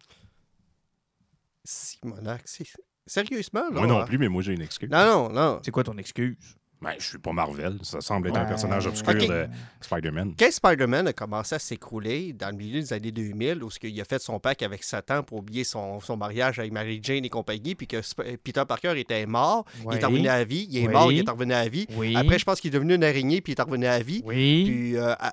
Simonac, 1.64 2.42
c'est- 2.44 2.64
Sérieusement, 3.06 3.64
là? 3.64 3.70
moi 3.70 3.86
non 3.86 4.00
hein? 4.00 4.04
plus, 4.06 4.16
mais 4.16 4.28
moi 4.28 4.42
j'ai 4.42 4.54
une 4.54 4.62
excuse. 4.62 4.88
Non, 4.90 5.04
non, 5.04 5.32
non. 5.32 5.60
C'est 5.62 5.70
quoi 5.70 5.84
ton 5.84 5.96
excuse? 5.98 6.36
Ben, 6.84 6.94
je 6.98 7.04
suis 7.04 7.18
pas 7.18 7.32
Marvel. 7.32 7.78
Ça 7.82 8.00
semble 8.00 8.28
être 8.28 8.36
un 8.36 8.44
personnage 8.44 8.86
obscur 8.86 9.14
de 9.14 9.46
Spider-Man. 9.80 10.34
Quand 10.38 10.50
Spider-Man 10.50 11.08
a 11.08 11.12
commencé 11.12 11.54
à 11.54 11.58
s'écrouler 11.58 12.32
dans 12.32 12.48
le 12.50 12.56
milieu 12.56 12.80
des 12.80 12.92
années 12.92 13.10
2000, 13.12 13.62
où 13.62 13.68
il 13.82 14.00
a 14.00 14.04
fait 14.04 14.20
son 14.20 14.38
pacte 14.38 14.62
avec 14.62 14.82
Satan 14.84 15.22
pour 15.22 15.38
oublier 15.38 15.64
son, 15.64 16.00
son 16.00 16.16
mariage 16.16 16.58
avec 16.58 16.72
Mary 16.72 17.00
Jane 17.02 17.24
et 17.24 17.28
compagnie, 17.28 17.74
puis 17.74 17.86
que 17.86 17.96
Sp- 17.98 18.36
Peter 18.42 18.62
Parker 18.68 18.94
était 18.98 19.26
mort, 19.26 19.64
il 19.90 19.96
est 19.98 20.04
revenu 20.04 20.28
à 20.28 20.38
la 20.38 20.44
vie, 20.44 20.66
il 20.70 20.78
est 20.78 20.86
Oui. 20.86 20.92
mort, 20.92 21.12
il 21.12 21.18
est 21.20 21.30
revenu 21.30 21.52
à 21.54 21.62
la 21.64 21.68
vie. 21.68 21.86
Oui. 21.96 22.14
Après, 22.16 22.38
je 22.38 22.44
pense 22.44 22.60
qu'il 22.60 22.68
est 22.68 22.74
devenu 22.78 22.94
une 22.94 23.04
araignée, 23.04 23.40
puis 23.40 23.52
il 23.54 23.58
est 23.58 23.62
revenu 23.62 23.86
à 23.86 23.98
la 23.98 24.02
vie. 24.04 24.22
Oui. 24.24 24.64
Puis, 24.64 24.96
euh, 24.96 25.14
à- 25.18 25.32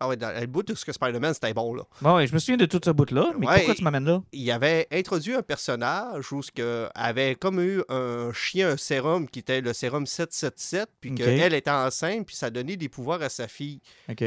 Ah 0.00 0.06
ouais, 0.08 0.16
dans 0.16 0.32
le 0.38 0.46
bout 0.46 0.62
de 0.62 0.74
ce 0.74 0.84
que 0.84 0.92
Spider-Man, 0.92 1.34
c'était 1.34 1.52
bon, 1.52 1.74
là. 1.74 1.82
Bon, 2.00 2.14
ouais, 2.16 2.26
je 2.28 2.32
me 2.34 2.38
souviens 2.38 2.56
de 2.56 2.66
tout 2.66 2.80
ce 2.84 2.90
bout-là, 2.90 3.32
mais 3.38 3.46
Ouais. 3.48 3.54
pourquoi 3.56 3.74
tu 3.74 3.82
m'amènes 3.82 4.04
là? 4.04 4.22
il 4.32 4.50
avait 4.52 4.86
introduit 4.92 5.34
un 5.34 5.42
personnage 5.42 6.32
où 6.32 6.40
ce 6.42 6.52
que 6.52 6.88
avait 6.94 7.34
comme 7.34 7.60
eu 7.60 7.82
un 7.88 8.32
chien, 8.32 8.70
un 8.70 8.76
sérum 8.76 9.28
qui 9.28 9.40
était 9.40 9.60
le 9.60 9.72
sérum 9.72 10.06
777, 10.06 10.88
puis 11.00 11.14
qu'elle 11.14 11.52
était 11.54 11.70
enceinte, 11.70 12.26
puis 12.26 12.36
ça 12.36 12.50
donnait 12.50 12.76
des 12.76 12.88
pouvoirs 12.88 13.22
à 13.22 13.28
sa 13.28 13.48
fille. 13.48 13.80
OK. 14.08 14.22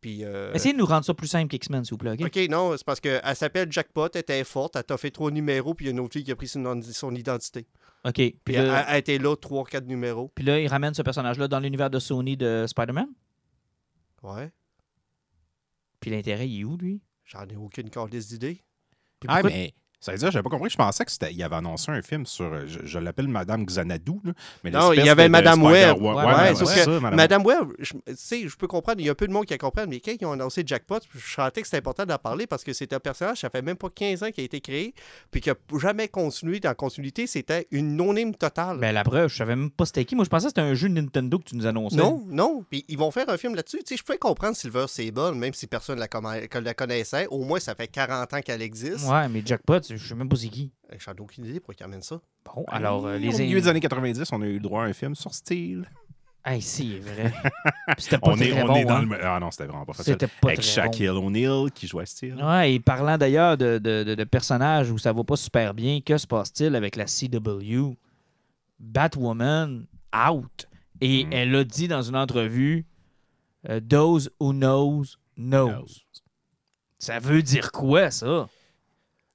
Puis, 0.00 0.22
euh, 0.22 0.52
Essayez 0.52 0.74
de 0.74 0.78
nous 0.78 0.84
rendre 0.84 1.04
ça 1.04 1.14
plus 1.14 1.28
simple 1.28 1.48
qu'X-Men, 1.48 1.82
s'il 1.84 1.92
vous 1.92 1.98
plaît, 1.98 2.12
OK? 2.12 2.36
Non, 2.50 2.76
c'est 2.76 2.84
parce 2.84 3.00
qu'elle 3.00 3.22
s'appelle 3.36 3.72
Jackpot, 3.72 4.08
elle 4.12 4.20
était 4.20 4.44
forte, 4.44 4.76
elle 4.76 4.84
t'a 4.84 4.98
fait 4.98 5.10
trois 5.10 5.30
numéros, 5.30 5.72
puis 5.72 5.86
il 5.86 5.88
y 5.88 5.90
a 5.90 5.92
une 5.92 6.00
autre 6.00 6.12
fille 6.12 6.24
qui 6.24 6.30
a 6.30 6.36
pris 6.36 6.46
son, 6.48 6.80
son 6.82 7.14
identité. 7.14 7.66
OK. 8.04 8.12
Puis 8.14 8.38
Puis 8.44 8.54
elle, 8.54 8.66
là, 8.66 8.84
elle 8.90 8.98
était 8.98 9.16
là 9.16 9.34
trois, 9.34 9.64
quatre 9.64 9.86
numéros. 9.86 10.30
puis 10.34 10.44
là, 10.44 10.60
il 10.60 10.66
ramène 10.68 10.92
ce 10.92 11.00
personnage-là 11.00 11.48
dans 11.48 11.58
l'univers 11.58 11.88
de 11.88 11.98
Sony 11.98 12.36
de 12.36 12.66
Spider-Man? 12.68 13.06
Ouais, 14.24 14.50
Puis 16.00 16.10
l'intérêt, 16.10 16.48
il 16.48 16.60
est 16.60 16.64
où, 16.64 16.76
lui? 16.78 17.02
j'en 17.24 17.46
ai 17.46 17.56
aucune 17.56 17.90
calice 17.90 18.28
d'idée. 18.28 18.62
Puis 19.20 19.28
Ah, 19.30 19.42
mais 19.42 19.74
ça 20.00 20.12
veut 20.12 20.18
dire, 20.18 20.30
j'avais 20.30 20.42
pas 20.42 20.50
compris. 20.50 20.68
Je 20.70 20.76
pensais 20.76 21.04
qu'il 21.04 21.42
avait 21.42 21.56
annoncé 21.56 21.90
un 21.90 22.02
film 22.02 22.26
sur. 22.26 22.44
euh, 22.52 22.64
Je, 22.66 22.80
je 22.84 22.98
l'appelle 22.98 23.28
Madame 23.28 23.64
Xanadu. 23.64 24.12
Là, 24.24 24.32
mais 24.62 24.70
Non, 24.70 24.92
il 24.92 25.04
y 25.04 25.08
avait 25.08 25.24
de- 25.24 25.28
Madame 25.28 25.54
Spider- 25.60 25.70
Web. 25.72 25.96
Ouais, 26.02 26.08
Ouais, 26.08 26.14
ouais, 26.14 26.24
ouais, 26.24 26.34
ouais, 26.50 26.54
sauf 26.54 26.68
c'est 26.68 26.74
que 26.76 26.84
ça, 26.84 26.90
Madame 27.00 27.16
Madame 27.16 27.46
Web, 27.46 27.68
je, 27.78 27.92
tu 27.92 27.98
sais, 28.16 28.48
je 28.48 28.56
peux 28.56 28.66
comprendre, 28.66 29.00
il 29.00 29.06
y 29.06 29.10
a 29.10 29.14
peu 29.14 29.26
de 29.26 29.32
monde 29.32 29.46
qui 29.46 29.54
a 29.54 29.58
compris, 29.58 29.84
mais 29.88 30.00
quand 30.00 30.12
ils 30.20 30.24
ont 30.26 30.32
annoncé 30.32 30.62
Jackpot, 30.66 30.98
je 31.14 31.34
sentais 31.34 31.62
que 31.62 31.66
c'était 31.66 31.78
important 31.78 32.04
d'en 32.06 32.18
parler 32.18 32.46
parce 32.46 32.62
que 32.64 32.72
c'était 32.72 32.96
un 32.96 33.00
personnage, 33.00 33.38
ça 33.40 33.50
fait 33.50 33.62
même 33.62 33.76
pas 33.76 33.88
15 33.88 34.22
ans 34.24 34.30
qu'il 34.30 34.42
a 34.42 34.44
été 34.44 34.60
créé, 34.60 34.94
puis 35.30 35.40
qui 35.40 35.50
a 35.50 35.54
jamais 35.80 36.08
continué 36.08 36.60
dans 36.60 36.68
la 36.70 36.74
continuité, 36.74 37.26
c'était 37.26 37.66
une 37.70 37.96
non-name 37.96 38.34
totale. 38.34 38.78
Ben, 38.78 38.92
la 38.92 39.04
preuve, 39.04 39.28
je 39.30 39.36
savais 39.36 39.56
même 39.56 39.70
pas 39.70 39.86
c'était 39.86 40.04
qui. 40.04 40.14
Moi, 40.16 40.24
je 40.24 40.30
pensais 40.30 40.44
que 40.46 40.50
c'était 40.50 40.60
un 40.60 40.74
jeu 40.74 40.88
Nintendo 40.88 41.38
que 41.38 41.44
tu 41.44 41.56
nous 41.56 41.66
annonçais. 41.66 41.96
non, 41.96 42.22
non, 42.28 42.64
puis 42.68 42.84
ils 42.88 42.98
vont 42.98 43.10
faire 43.10 43.28
un 43.28 43.36
film 43.36 43.54
là-dessus. 43.54 43.78
Tu 43.78 43.94
sais, 43.94 43.96
je 43.96 44.04
peux 44.04 44.18
comprendre 44.18 44.56
Silver 44.56 44.86
Sable, 44.88 45.34
même 45.34 45.54
si 45.54 45.66
personne 45.66 45.98
la, 45.98 46.08
comma- 46.08 46.46
que 46.46 46.58
la 46.58 46.74
connaissait, 46.74 47.26
au 47.30 47.44
moins 47.44 47.60
ça 47.60 47.74
fait 47.74 47.88
40 47.88 48.34
ans 48.34 48.40
qu'elle 48.40 48.62
existe. 48.62 49.06
Ouais, 49.08 49.28
mais 49.28 49.42
Jackpot, 49.44 49.80
je 49.96 50.06
sais 50.08 50.14
même 50.14 50.28
pas 50.28 50.36
c'est 50.36 50.48
qui. 50.48 50.72
J'en 50.98 51.12
ai 51.14 51.20
aucune 51.20 51.44
idée 51.46 51.60
pourquoi 51.60 51.74
ils 51.78 51.82
amènent 51.84 52.02
ça? 52.02 52.20
Bon, 52.44 52.64
alors, 52.68 53.06
euh, 53.06 53.16
Au 53.16 53.18
les 53.18 53.28
milieu 53.38 53.60
des 53.60 53.68
années 53.68 53.80
90, 53.80 54.30
on 54.32 54.42
a 54.42 54.46
eu 54.46 54.54
le 54.54 54.60
droit 54.60 54.82
à 54.84 54.86
un 54.86 54.92
film 54.92 55.14
sur 55.14 55.32
style. 55.34 55.88
Hey, 56.44 56.60
c'est 56.60 56.98
vrai. 56.98 57.32
Puis 57.96 58.02
C'était 58.04 58.18
pas 58.18 58.28
On 58.32 58.36
est, 58.38 58.50
très 58.50 58.62
on 58.62 58.66
bon, 58.66 58.76
est 58.76 58.84
dans 58.84 58.96
hein. 58.96 59.06
le. 59.10 59.24
Ah 59.24 59.40
non, 59.40 59.50
c'était 59.50 59.64
vraiment 59.64 59.86
pas 59.86 59.94
facile. 59.94 60.12
C'était 60.12 60.26
pas 60.26 60.48
Avec 60.48 60.60
très 60.60 60.68
Shaquille 60.68 61.08
O'Neal 61.08 61.70
qui 61.72 61.86
jouait 61.86 62.04
style. 62.04 62.34
bon. 62.34 62.46
Ouais, 62.46 62.74
et 62.74 62.80
parlant 62.80 63.16
d'ailleurs 63.16 63.56
de, 63.56 63.78
de, 63.78 64.02
de- 64.04 64.14
de 64.14 64.24
personnages 64.24 64.90
où 64.90 64.98
ça 64.98 65.12
va 65.12 65.24
pas 65.24 65.36
super 65.36 65.72
bien, 65.72 66.00
que 66.02 66.18
se 66.18 66.26
passe-t-il 66.26 66.74
avec 66.76 66.96
la 66.96 67.06
CW? 67.06 67.94
Batwoman 68.78 69.86
out. 70.14 70.66
Et 71.00 71.24
Mm. 71.24 71.32
elle 71.32 71.56
a 71.56 71.64
dit 71.64 71.88
dans 71.88 72.02
une 72.02 72.16
entrevue 72.16 72.86
euh, 73.68 73.80
Those 73.80 74.30
who 74.38 74.52
knows, 74.52 75.16
knows. 75.36 75.68
Knows. 75.70 75.86
Ça 76.98 77.18
veut 77.18 77.42
dire 77.42 77.72
quoi, 77.72 78.10
ça? 78.10 78.48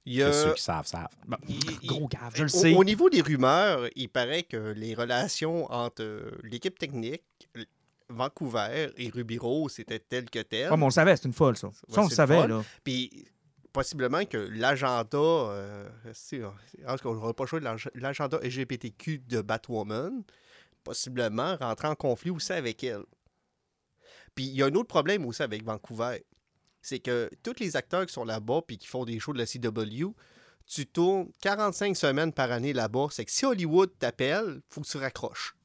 Il 0.06 0.14
y 0.16 0.24
a- 0.24 0.28
Que 0.30 0.34
Ceux 0.34 0.54
qui 0.54 0.62
savent, 0.64 0.88
savent. 0.88 1.08
il- 1.48 1.88
Gros 1.88 2.08
gaffe, 2.08 2.36
je 2.36 2.44
le 2.44 2.50
sais. 2.50 2.74
au 2.74 2.84
niveau 2.84 3.10
des 3.10 3.22
rumeurs, 3.22 3.88
il 3.96 4.10
paraît 4.10 4.44
que 4.44 4.58
les 4.76 4.96
relations 4.96 5.72
entre 5.72 6.02
euh, 6.04 6.32
l'équipe 6.44 6.78
technique, 6.80 7.24
Vancouver 8.10 8.92
et 8.98 9.10
Ruby 9.10 9.38
Rose 9.38 9.80
étaient 9.80 10.00
telles 10.00 10.30
que 10.30 10.40
telles. 10.40 10.72
Ouais, 10.72 10.78
mais 10.78 10.84
on 10.84 10.88
le 10.88 10.92
savait, 10.94 11.16
c'est 11.16 11.26
une 11.28 11.34
folle, 11.34 11.58
ça. 11.58 11.70
Ça, 11.90 12.02
on 12.02 12.06
le 12.06 12.10
savait, 12.10 12.42
folle. 12.42 12.50
là. 12.50 12.64
Puis 12.84 13.26
possiblement 13.72 14.26
que 14.26 14.38
l'agenda, 14.38 15.18
euh, 15.20 15.88
cas, 17.04 17.10
on 17.10 17.14
n'aurait 17.14 17.34
pas 17.34 17.46
l'ag- 17.60 17.92
l'agenda 17.94 18.40
LGBTQ 18.42 19.20
de 19.20 19.42
Batwoman, 19.42 20.24
possiblement 20.84 21.56
rentrer 21.58 21.88
en 21.88 21.94
conflit 21.96 22.32
aussi 22.32 22.52
avec 22.54 22.84
elle. 22.84 23.04
Puis 24.34 24.46
il 24.46 24.56
y 24.56 24.64
a 24.64 24.68
un 24.68 24.74
autre 24.74 24.88
problème 24.88 25.24
aussi 25.26 25.44
avec 25.44 25.64
Vancouver. 25.64 26.26
C'est 26.82 27.00
que 27.00 27.30
tous 27.44 27.56
les 27.60 27.76
acteurs 27.76 28.06
qui 28.06 28.14
sont 28.14 28.24
là-bas 28.26 28.62
puis 28.66 28.78
qui 28.78 28.88
font 28.88 29.06
des 29.06 29.20
shows 29.20 29.34
de 29.34 29.38
la 29.40 29.46
CW, 29.46 30.14
tu 30.66 30.86
tournes 30.86 31.28
45 31.42 31.96
semaines 31.98 32.32
par 32.34 32.52
année 32.52 32.74
là-bas. 32.74 33.08
C'est 33.12 33.26
que 33.26 33.32
si 33.32 33.46
Hollywood 33.46 33.92
t'appelle, 34.00 34.62
faut 34.70 34.82
que 34.82 34.88
tu 34.88 34.98
raccroches. 34.98 35.56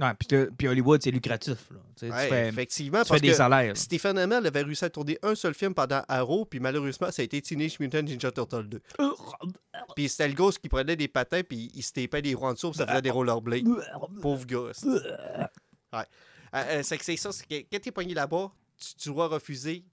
Ouais, 0.00 0.14
puis, 0.18 0.26
que- 0.26 0.50
puis 0.56 0.68
Hollywood, 0.68 1.02
c'est 1.02 1.10
lucratif. 1.10 1.70
Là. 1.70 1.76
Tu, 1.96 2.00
sais, 2.00 2.06
tu 2.06 2.12
Ouais, 2.12 2.28
fais, 2.28 2.48
effectivement, 2.48 2.98
tu 3.00 3.04
fais 3.04 3.08
parce 3.10 3.20
des 3.20 3.28
que 3.28 3.34
salaires. 3.34 3.76
Stephen 3.76 4.16
Amell 4.16 4.46
avait 4.46 4.62
réussi 4.62 4.86
à 4.86 4.90
tourner 4.90 5.18
un 5.22 5.34
seul 5.34 5.52
film 5.52 5.74
pendant 5.74 6.02
Arrow, 6.08 6.46
puis 6.46 6.60
malheureusement, 6.60 7.10
ça 7.10 7.20
a 7.20 7.24
été 7.26 7.42
Teenage 7.42 7.78
Mutant 7.78 8.00
Ninja 8.02 8.32
Turtle 8.32 8.68
2. 8.68 8.80
Puis 9.96 10.08
c'était 10.08 10.28
le 10.28 10.34
gosse 10.34 10.56
qui 10.58 10.70
prenait 10.70 10.96
des 10.96 11.08
patins, 11.08 11.42
puis 11.46 11.70
il 11.74 11.82
se 11.82 11.92
tapait 11.92 12.22
des 12.22 12.32
roues 12.34 12.46
en 12.46 12.52
dessous, 12.54 12.70
puis 12.70 12.78
ça 12.78 12.86
faisait 12.86 13.02
des 13.02 13.10
rollerblades. 13.10 13.66
Pauvre 14.22 14.46
gosse. 14.46 14.84
Ouais. 14.84 14.96
Euh, 15.92 15.98
euh, 16.54 16.82
c'est 16.82 16.96
que 16.96 17.04
c'est 17.04 17.16
ça, 17.16 17.30
c'est 17.32 17.46
que 17.46 17.54
quand 17.70 17.80
t'es 17.82 17.90
pogné 17.92 18.14
là-bas, 18.14 18.50
tu, 18.78 18.94
tu 18.94 19.08
dois 19.10 19.28
refuser 19.28 19.84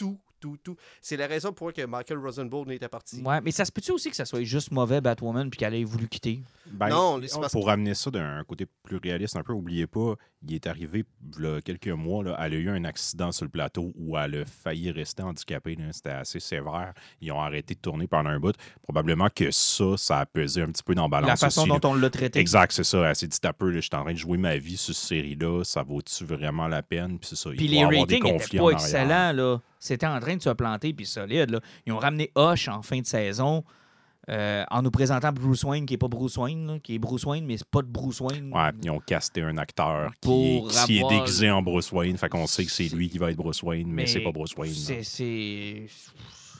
tout, 0.00 0.18
tout, 0.40 0.56
tout. 0.64 0.76
C'est 1.02 1.18
la 1.18 1.26
raison 1.26 1.52
pour 1.52 1.66
laquelle 1.66 1.86
Michael 1.86 2.18
Rosenbaum 2.18 2.70
était 2.70 2.88
parti. 2.88 3.20
Ouais, 3.22 3.42
mais 3.42 3.50
ça 3.50 3.66
se 3.66 3.70
peut-tu 3.72 3.92
aussi 3.92 4.08
que 4.08 4.16
ça 4.16 4.24
soit 4.24 4.42
juste 4.42 4.70
mauvais 4.72 5.02
Batwoman 5.02 5.50
puis 5.50 5.58
qu'elle 5.58 5.74
ait 5.74 5.84
voulu 5.84 6.08
quitter? 6.08 6.40
Ben, 6.72 6.88
Non, 6.88 7.20
pour 7.52 7.66
ramener 7.66 7.94
ça 7.94 8.10
d'un 8.10 8.42
côté 8.44 8.64
plus 8.82 8.96
réaliste, 8.96 9.36
un 9.36 9.42
peu, 9.42 9.52
oubliez 9.52 9.86
pas, 9.86 10.14
il 10.48 10.54
est 10.54 10.66
arrivé 10.66 11.04
là, 11.38 11.60
quelques 11.60 11.88
mois, 11.88 12.24
là, 12.24 12.36
elle 12.40 12.54
a 12.54 12.56
eu 12.56 12.70
un 12.70 12.84
accident 12.84 13.32
sur 13.32 13.44
le 13.44 13.50
plateau 13.50 13.92
où 13.96 14.16
elle 14.16 14.36
a 14.36 14.44
failli 14.46 14.90
rester 14.90 15.22
handicapée. 15.22 15.76
C'était 15.92 16.10
assez 16.10 16.40
sévère. 16.40 16.94
Ils 17.20 17.30
ont 17.32 17.40
arrêté 17.42 17.74
de 17.74 17.80
tourner 17.80 18.06
pendant 18.06 18.30
un 18.30 18.40
bout. 18.40 18.54
Probablement 18.82 19.28
que 19.34 19.50
ça, 19.50 19.96
ça 19.98 20.20
a 20.20 20.26
pesé 20.26 20.62
un 20.62 20.68
petit 20.68 20.82
peu 20.82 20.94
dans 20.94 21.02
la 21.02 21.08
balance. 21.08 21.28
La 21.28 21.36
façon 21.36 21.60
aussi, 21.62 21.70
là. 21.70 21.78
dont 21.80 21.90
on 21.90 21.94
l'a 21.94 22.08
traité. 22.08 22.38
Exact, 22.38 22.72
c'est 22.72 22.84
ça. 22.84 23.06
Elle 23.10 23.14
s'est 23.16 23.26
dit 23.26 23.38
un 23.44 23.52
peu, 23.52 23.72
je 23.74 23.80
suis 23.80 23.90
en 23.94 24.02
train 24.04 24.12
de 24.14 24.18
jouer 24.18 24.38
ma 24.38 24.56
vie 24.56 24.78
sur 24.78 24.94
cette 24.94 25.08
série-là, 25.08 25.64
ça 25.64 25.82
vaut-tu 25.82 26.24
vraiment 26.24 26.66
la 26.66 26.82
peine? 26.82 27.18
Puis 27.18 27.28
c'est 27.28 27.36
ça. 27.36 27.50
il 27.50 27.56
Puis 27.56 27.68
doit 27.68 27.90
les 27.90 28.00
ratings 28.00 28.22
conflits 28.22 28.56
étaient 28.56 28.60
en 28.60 28.66
pas 28.68 28.72
excellents. 28.72 29.32
là. 29.32 29.60
C'était 29.80 30.06
en 30.06 30.20
train 30.20 30.36
de 30.36 30.42
se 30.42 30.50
planter 30.50 30.92
puis 30.92 31.06
solide. 31.06 31.50
Là. 31.50 31.60
Ils 31.86 31.92
ont 31.92 31.98
ramené 31.98 32.30
Hush 32.36 32.68
en 32.68 32.82
fin 32.82 33.00
de 33.00 33.06
saison 33.06 33.64
euh, 34.28 34.62
en 34.70 34.82
nous 34.82 34.90
présentant 34.90 35.32
Bruce 35.32 35.64
Wayne, 35.64 35.86
qui 35.86 35.94
est 35.94 35.98
pas 35.98 36.06
Bruce 36.06 36.36
Wayne, 36.36 36.66
là, 36.66 36.78
qui 36.78 36.94
est 36.94 36.98
Bruce 36.98 37.24
Wayne, 37.24 37.44
mais 37.46 37.56
c'est 37.56 37.68
pas 37.68 37.80
de 37.82 37.88
Bruce 37.88 38.20
Wayne. 38.20 38.52
Ouais, 38.54 38.70
puis 38.72 38.82
ils 38.84 38.90
ont 38.90 39.00
casté 39.00 39.42
un 39.42 39.56
acteur 39.56 40.12
qui, 40.20 40.28
Pour 40.28 40.68
qui 40.68 40.98
est 40.98 41.02
avoir- 41.02 41.18
déguisé 41.24 41.50
en 41.50 41.62
Bruce 41.62 41.90
Wayne. 41.90 42.16
Fait 42.18 42.28
qu'on 42.28 42.46
sait 42.46 42.64
que 42.66 42.70
c'est 42.70 42.88
lui 42.94 43.08
qui 43.08 43.18
va 43.18 43.30
être 43.30 43.36
Bruce 43.38 43.62
Wayne, 43.62 43.88
mais, 43.90 44.06
c'est 44.06 44.20
pas 44.20 44.30
Bruce 44.30 44.54
Wayne. 44.56 44.72
C'est. 45.02 45.86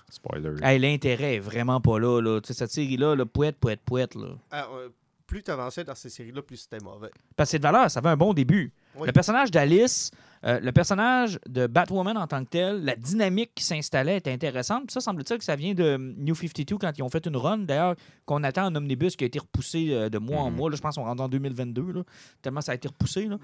Spoiler. 0.09 0.55
Hey, 0.63 0.79
l'intérêt 0.81 1.37
est 1.37 1.41
vraiment 1.41 1.81
pas 1.81 1.99
là. 2.01 2.21
là. 2.21 2.41
Tu 2.41 2.49
sais, 2.49 2.55
cette 2.55 2.73
série-là, 2.73 3.15
là, 3.15 3.25
poète, 3.27 3.57
poète, 3.59 3.81
poète. 3.85 4.15
Là. 4.17 4.29
Ah, 4.51 4.67
euh, 4.75 4.89
plus 5.27 5.43
tu 5.45 5.51
avançais 5.53 5.85
dans 5.85 5.95
ces 5.95 6.09
séries-là, 6.09 6.43
plus 6.43 6.57
c'était 6.57 6.83
mauvais. 6.83 7.11
Parce 7.37 7.49
que 7.49 7.51
c'est 7.53 7.59
de 7.59 7.63
valeur, 7.63 7.89
ça 7.91 8.01
avait 8.01 8.09
un 8.09 8.17
bon 8.17 8.33
début. 8.35 8.73
Oui. 8.97 9.07
Le 9.07 9.13
personnage 9.13 9.53
d'Alice, 9.53 10.11
euh, 10.47 10.59
le 10.61 10.73
personnage 10.73 11.39
de 11.49 11.67
Batwoman 11.67 12.17
en 12.17 12.27
tant 12.27 12.43
que 12.45 12.49
tel, 12.51 12.83
la 12.85 12.97
dynamique 12.97 13.53
qui 13.55 13.63
s'installait 13.65 14.17
était 14.17 14.33
intéressante. 14.33 14.87
Puis 14.87 14.93
ça, 14.95 15.01
semble-t-il 15.01 15.37
que 15.39 15.45
ça 15.45 15.57
vient 15.57 15.75
de 15.75 15.97
New 16.19 16.35
52 16.35 16.79
quand 16.79 16.93
ils 16.97 17.03
ont 17.03 17.09
fait 17.11 17.27
une 17.27 17.37
run, 17.37 17.59
d'ailleurs, 17.59 17.95
qu'on 18.25 18.43
attend 18.43 18.67
en 18.67 18.75
omnibus 18.75 19.17
qui 19.17 19.25
a 19.25 19.27
été 19.27 19.39
repoussé 19.39 19.89
euh, 19.91 20.09
de 20.09 20.19
mois 20.19 20.41
en 20.41 20.51
Mhm. 20.51 20.57
mois. 20.57 20.71
Là, 20.71 20.77
je 20.77 20.81
pense 20.83 20.95
qu'on 20.97 21.05
rentre 21.05 21.23
en 21.23 21.29
2022, 21.29 21.93
là, 21.93 22.03
tellement 22.41 22.61
ça 22.63 22.73
a 22.73 22.75
été 22.75 22.89
repoussé. 22.89 23.27
Là. 23.27 23.37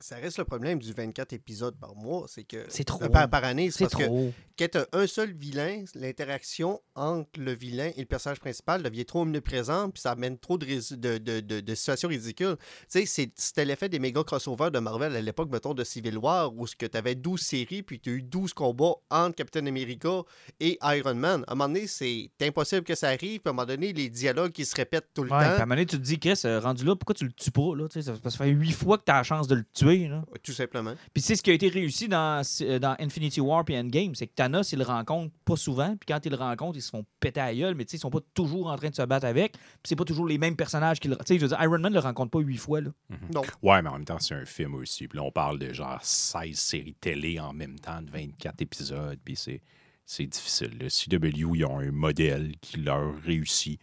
Ça 0.00 0.16
reste 0.16 0.38
le 0.38 0.44
problème 0.44 0.78
du 0.78 0.92
24 0.92 1.32
épisodes 1.32 1.74
par 1.78 1.94
mois, 1.94 2.26
c'est 2.28 2.44
que... 2.44 2.64
C'est 2.68 2.84
trop. 2.84 3.02
Euh, 3.02 3.08
Par, 3.08 3.28
par 3.30 3.44
année, 3.44 3.70
c'est 3.70 3.84
parce 3.84 3.94
que 3.94 4.04
trop. 4.04 4.32
quand 4.58 4.66
tu 4.70 4.78
un 4.92 5.06
seul 5.06 5.32
vilain, 5.32 5.84
l'interaction 5.94 6.80
entre 6.94 7.40
le 7.40 7.52
vilain 7.52 7.90
et 7.96 8.00
le 8.00 8.06
personnage 8.06 8.40
principal 8.40 8.82
devient 8.82 9.04
trop 9.04 9.22
omniprésente, 9.22 9.94
puis 9.94 10.00
ça 10.02 10.12
amène 10.12 10.38
trop 10.38 10.58
de, 10.58 10.66
rés- 10.66 10.96
de, 10.96 11.18
de- 11.18 11.40
de- 11.40 11.60
de 11.60 11.74
situations 11.74 12.08
ridicules. 12.08 12.56
Tu 12.58 12.64
sais, 12.88 13.06
c'est- 13.06 13.32
c'était 13.36 13.64
l'effet 13.64 13.88
des 13.88 13.98
méga 13.98 14.22
crossovers 14.22 14.70
de 14.70 14.78
Marvel 14.78 15.14
à 15.16 15.20
l'époque, 15.20 15.50
mettons, 15.50 15.74
de 15.74 15.84
Civil 15.84 16.18
War, 16.18 16.54
où 16.54 16.66
tu 16.68 16.86
avais 16.94 17.14
12 17.14 17.40
séries, 17.40 17.82
puis 17.82 17.98
tu 18.00 18.10
as 18.10 18.12
eu 18.14 18.22
12 18.22 18.52
combats 18.54 18.94
entre 19.10 19.36
Captain 19.36 19.66
America 19.66 20.22
et 20.60 20.78
Iron 20.82 21.14
Man. 21.14 21.44
À 21.46 21.52
un 21.52 21.54
moment 21.54 21.68
donné, 21.72 21.86
c'est 21.86 22.30
impossible 22.42 22.82
que 22.84 22.94
ça 22.94 23.08
arrive, 23.08 23.40
puis 23.40 23.42
à 23.46 23.50
un 23.50 23.52
moment 23.52 23.66
donné, 23.66 23.92
les 23.92 24.08
dialogues 24.10 24.52
qui 24.52 24.64
se 24.64 24.74
répètent 24.76 25.08
tout 25.14 25.22
le 25.24 25.30
Ouais, 25.30 25.38
puis 25.38 25.46
à 25.46 25.48
un 25.48 25.52
temps. 25.54 25.60
moment 25.62 25.74
donné, 25.76 25.86
tu 25.86 25.96
te 25.96 26.02
dis, 26.02 26.18
Chris, 26.18 26.40
euh, 26.44 26.60
rendu 26.60 26.84
là, 26.84 26.96
pourquoi 26.96 27.14
tu 27.14 27.24
le 27.24 27.32
tues 27.32 27.50
pas? 27.50 27.74
Là, 27.74 27.86
ça, 27.90 28.02
ça 28.02 28.30
fait 28.30 28.48
huit 28.50 28.72
fois 28.72 28.98
que 28.98 29.04
tu 29.04 29.12
as 29.12 29.16
la 29.16 29.22
chance 29.22 29.46
de 29.48 29.54
le 29.54 29.64
tuer. 29.72 29.85
Là. 29.94 30.24
Tout 30.42 30.52
simplement. 30.52 30.94
Puis 31.12 31.22
c'est 31.22 31.36
ce 31.36 31.42
qui 31.42 31.50
a 31.50 31.54
été 31.54 31.68
réussi 31.68 32.08
dans, 32.08 32.42
euh, 32.62 32.78
dans 32.78 32.96
Infinity 32.98 33.40
War 33.40 33.64
et 33.68 33.78
Endgame, 33.78 34.14
c'est 34.14 34.26
que 34.26 34.34
Thanos, 34.34 34.72
il 34.72 34.78
le 34.78 34.84
rencontre 34.84 35.32
pas 35.44 35.56
souvent, 35.56 35.96
puis 35.96 36.06
quand 36.06 36.24
il 36.24 36.30
le 36.30 36.36
rencontre, 36.36 36.76
ils 36.76 36.82
se 36.82 36.90
font 36.90 37.04
péter 37.20 37.40
à 37.40 37.46
la 37.46 37.54
gueule, 37.54 37.74
mais 37.74 37.84
tu 37.84 37.92
sais, 37.92 37.96
ils 37.96 38.00
sont 38.00 38.10
pas 38.10 38.20
toujours 38.34 38.68
en 38.68 38.76
train 38.76 38.90
de 38.90 38.94
se 38.94 39.02
battre 39.02 39.26
avec, 39.26 39.52
puis 39.52 39.60
c'est 39.84 39.96
pas 39.96 40.04
toujours 40.04 40.26
les 40.26 40.38
mêmes 40.38 40.56
personnages 40.56 41.00
qui 41.00 41.08
le... 41.08 41.16
Tu 41.16 41.22
sais, 41.26 41.36
je 41.36 41.42
veux 41.42 41.48
dire, 41.48 41.62
Iron 41.62 41.78
Man 41.78 41.92
le 41.92 42.00
rencontre 42.00 42.30
pas 42.30 42.40
huit 42.40 42.56
fois, 42.56 42.80
là. 42.80 42.90
Non. 43.32 43.42
Ouais, 43.62 43.82
mais 43.82 43.88
en 43.88 43.94
même 43.94 44.04
temps, 44.04 44.18
c'est 44.18 44.34
un 44.34 44.44
film 44.44 44.74
aussi. 44.74 45.08
Puis 45.08 45.18
là, 45.18 45.24
on 45.24 45.30
parle 45.30 45.58
de 45.58 45.72
genre 45.72 45.98
16 46.02 46.56
séries 46.56 46.96
télé 47.00 47.38
en 47.40 47.52
même 47.52 47.78
temps, 47.78 48.02
de 48.02 48.10
24 48.10 48.60
épisodes. 48.62 49.18
Puis 49.24 49.36
c'est, 49.36 49.62
c'est 50.04 50.26
difficile. 50.26 50.72
Le 50.80 50.88
CW, 50.88 51.56
ils 51.56 51.64
ont 51.64 51.78
un 51.78 51.90
modèle 51.90 52.54
qui 52.60 52.78
leur 52.78 53.14
réussit. 53.22 53.80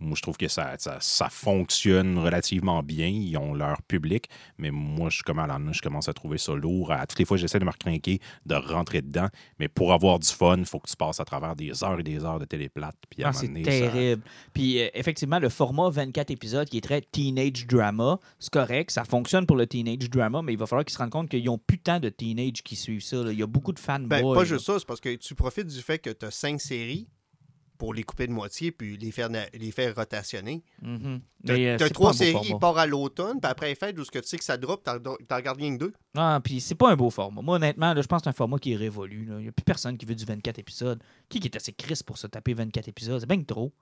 Moi, 0.00 0.14
je 0.16 0.22
trouve 0.22 0.36
que 0.36 0.48
ça, 0.48 0.74
ça, 0.78 0.98
ça 1.00 1.28
fonctionne 1.28 2.18
relativement 2.18 2.82
bien. 2.82 3.06
Ils 3.08 3.36
ont 3.36 3.52
leur 3.54 3.82
public. 3.82 4.28
Mais 4.58 4.70
moi, 4.70 5.10
je, 5.10 5.22
comme 5.22 5.38
Alan, 5.38 5.72
je 5.72 5.80
commence 5.82 6.08
à 6.08 6.12
trouver 6.12 6.38
ça 6.38 6.54
lourd. 6.54 6.92
À, 6.92 7.06
toutes 7.06 7.18
les 7.18 7.24
fois, 7.24 7.36
j'essaie 7.36 7.58
de 7.58 7.64
me 7.64 7.70
recrinquer, 7.70 8.20
de 8.46 8.54
rentrer 8.54 9.02
dedans. 9.02 9.28
Mais 9.58 9.68
pour 9.68 9.92
avoir 9.92 10.18
du 10.18 10.28
fun, 10.28 10.56
il 10.58 10.64
faut 10.64 10.78
que 10.78 10.88
tu 10.88 10.96
passes 10.96 11.18
à 11.20 11.24
travers 11.24 11.56
des 11.56 11.82
heures 11.82 11.98
et 11.98 12.02
des 12.02 12.24
heures 12.24 12.38
de 12.38 12.44
téléplate. 12.44 12.94
Puis 13.10 13.24
Ah, 13.24 13.32
c'est 13.32 13.46
ça- 13.46 13.52
terrible. 13.62 14.22
Puis 14.52 14.80
euh, 14.82 14.88
effectivement, 14.94 15.38
le 15.38 15.48
format 15.48 15.90
24 15.90 16.30
épisodes 16.30 16.68
qui 16.68 16.78
est 16.78 16.82
très 16.82 17.00
teenage 17.00 17.66
drama, 17.66 18.18
c'est 18.38 18.52
correct, 18.52 18.90
ça 18.90 19.04
fonctionne 19.04 19.46
pour 19.46 19.56
le 19.56 19.66
teenage 19.66 20.08
drama, 20.10 20.42
mais 20.42 20.52
il 20.52 20.58
va 20.58 20.66
falloir 20.66 20.84
qu'ils 20.84 20.92
se 20.94 20.98
rendent 20.98 21.10
compte 21.10 21.28
qu'ils 21.28 21.44
n'ont 21.44 21.58
plus 21.58 21.78
tant 21.78 21.98
de 22.00 22.08
teenage 22.08 22.62
qui 22.62 22.76
suivent 22.76 23.02
ça. 23.02 23.16
là. 23.22 23.32
Il 23.32 23.38
y 23.38 23.42
a 23.42 23.46
beaucoup 23.46 23.72
de 23.72 23.78
fanboys. 23.78 24.08
Ben, 24.08 24.22
pas 24.22 24.40
là. 24.40 24.44
juste 24.44 24.64
ça, 24.66 24.78
c'est 24.78 24.86
parce 24.86 25.00
que 25.00 25.14
tu 25.16 25.34
profites 25.34 25.66
du 25.66 25.80
fait 25.80 25.98
que 25.98 26.10
tu 26.10 26.24
as 26.26 26.30
5 26.30 26.60
séries 26.60 27.08
pour 27.78 27.94
les 27.94 28.02
couper 28.02 28.26
de 28.26 28.32
moitié, 28.32 28.72
puis 28.72 28.96
les 28.96 29.12
faire, 29.12 29.28
les 29.54 29.70
faire 29.70 29.94
rotationner. 29.94 30.62
Mhm. 30.82 31.20
T'as 31.46 31.54
euh, 31.54 31.76
t'as 31.78 31.88
trois 31.88 32.12
séries, 32.12 32.48
il 32.48 32.58
part 32.58 32.76
à 32.76 32.86
l'automne, 32.86 33.40
puis 33.40 33.50
après 33.50 33.68
les 33.68 33.74
fêtes, 33.76 33.98
où 33.98 34.04
ce 34.04 34.10
que 34.10 34.18
tu 34.18 34.26
sais 34.26 34.36
que 34.36 34.44
ça 34.44 34.56
drop, 34.56 34.82
t'en 34.82 35.36
regardes 35.36 35.58
rien 35.58 35.74
que 35.74 35.78
deux. 35.78 35.92
Ah, 36.16 36.40
puis 36.42 36.60
c'est 36.60 36.74
pas 36.74 36.90
un 36.90 36.96
beau 36.96 37.10
format. 37.10 37.40
Moi, 37.40 37.56
honnêtement, 37.56 37.94
là, 37.94 38.02
je 38.02 38.06
pense 38.06 38.20
que 38.20 38.24
c'est 38.24 38.30
un 38.30 38.32
format 38.32 38.58
qui 38.58 38.72
est 38.72 38.76
révolu. 38.76 39.28
Il 39.30 39.36
n'y 39.36 39.48
a 39.48 39.52
plus 39.52 39.64
personne 39.64 39.96
qui 39.96 40.04
veut 40.04 40.16
du 40.16 40.24
24 40.24 40.58
épisodes. 40.58 41.02
Qui 41.28 41.38
est 41.38 41.56
assez 41.56 41.72
triste 41.72 42.02
pour 42.02 42.18
se 42.18 42.26
taper 42.26 42.54
24 42.54 42.88
épisodes? 42.88 43.20
C'est 43.20 43.28
bien 43.28 43.40
que 43.40 43.46
trop. 43.46 43.72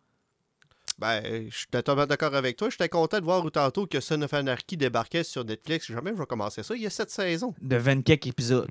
Ben, 0.98 1.48
je 1.50 1.56
suis 1.56 1.66
totalement 1.66 2.06
d'accord 2.06 2.34
avec 2.34 2.56
toi. 2.56 2.70
J'étais 2.70 2.88
content 2.88 3.18
de 3.18 3.24
voir 3.24 3.44
ou 3.44 3.50
tantôt 3.50 3.86
que 3.86 4.00
Son 4.00 4.20
of 4.22 4.32
Anarchy 4.32 4.76
débarquait 4.76 5.24
sur 5.24 5.44
Netflix. 5.44 5.86
Jamais 5.86 6.12
je 6.12 6.18
vais 6.18 6.26
commencer 6.26 6.62
ça. 6.62 6.74
Il 6.74 6.82
y 6.82 6.86
a 6.86 6.90
sept 6.90 7.10
saisons. 7.10 7.54
De 7.60 7.76
24 7.76 8.26
épisodes. 8.26 8.70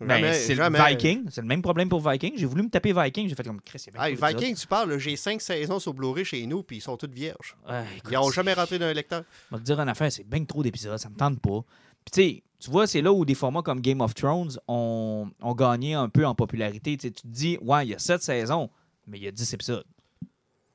Ben, 0.00 0.34
c'est 0.34 0.54
jamais. 0.54 0.78
Viking. 0.78 1.26
C'est 1.30 1.40
le 1.40 1.46
même 1.46 1.62
problème 1.62 1.88
pour 1.88 2.06
Viking. 2.06 2.34
J'ai 2.36 2.44
voulu 2.46 2.62
me 2.62 2.68
taper 2.68 2.92
Viking. 2.92 3.28
J'ai 3.28 3.34
fait 3.34 3.44
comme 3.44 3.60
Chris, 3.62 3.82
il 3.86 3.94
y 3.94 3.96
a 3.96 4.00
23 4.10 4.28
Hey. 4.28 4.34
Viking, 4.34 4.56
tu 4.56 4.66
parles, 4.66 4.98
j'ai 4.98 5.16
cinq 5.16 5.40
saisons 5.40 5.78
sur 5.78 5.94
Blu-ray 5.94 6.24
chez 6.24 6.44
nous, 6.46 6.62
puis 6.62 6.76
ils 6.78 6.80
sont 6.82 6.96
toutes 6.96 7.14
vierges. 7.14 7.56
Ouais, 7.68 7.82
écoute, 7.96 8.10
Ils 8.12 8.14
n'ont 8.14 8.30
jamais 8.30 8.52
rentré 8.52 8.78
dans 8.78 8.86
un 8.86 8.92
lecteur. 8.92 9.24
Je 9.50 9.56
vais 9.56 9.60
te 9.60 9.64
dire 9.66 9.80
une 9.80 9.88
affaire, 9.88 10.12
c'est 10.12 10.28
bien 10.28 10.44
trop 10.44 10.62
d'épisodes, 10.62 10.98
ça 10.98 11.08
me 11.08 11.16
tente 11.16 11.40
pas. 11.40 11.62
Puis 12.04 12.12
tu 12.12 12.20
sais, 12.22 12.42
tu 12.58 12.70
vois, 12.70 12.86
c'est 12.86 13.00
là 13.02 13.12
où 13.12 13.24
des 13.24 13.34
formats 13.34 13.62
comme 13.62 13.80
Game 13.80 14.00
of 14.00 14.14
Thrones 14.14 14.58
ont, 14.68 15.30
ont 15.42 15.54
gagné 15.54 15.94
un 15.94 16.08
peu 16.08 16.26
en 16.26 16.34
popularité. 16.34 16.96
Tu 16.96 17.10
te 17.12 17.26
dis, 17.26 17.58
ouais, 17.62 17.86
il 17.86 17.90
y 17.90 17.94
a 17.94 17.98
7 17.98 18.22
saisons, 18.22 18.70
mais 19.06 19.18
il 19.18 19.24
y 19.24 19.28
a 19.28 19.32
10 19.32 19.54
épisodes. 19.54 19.84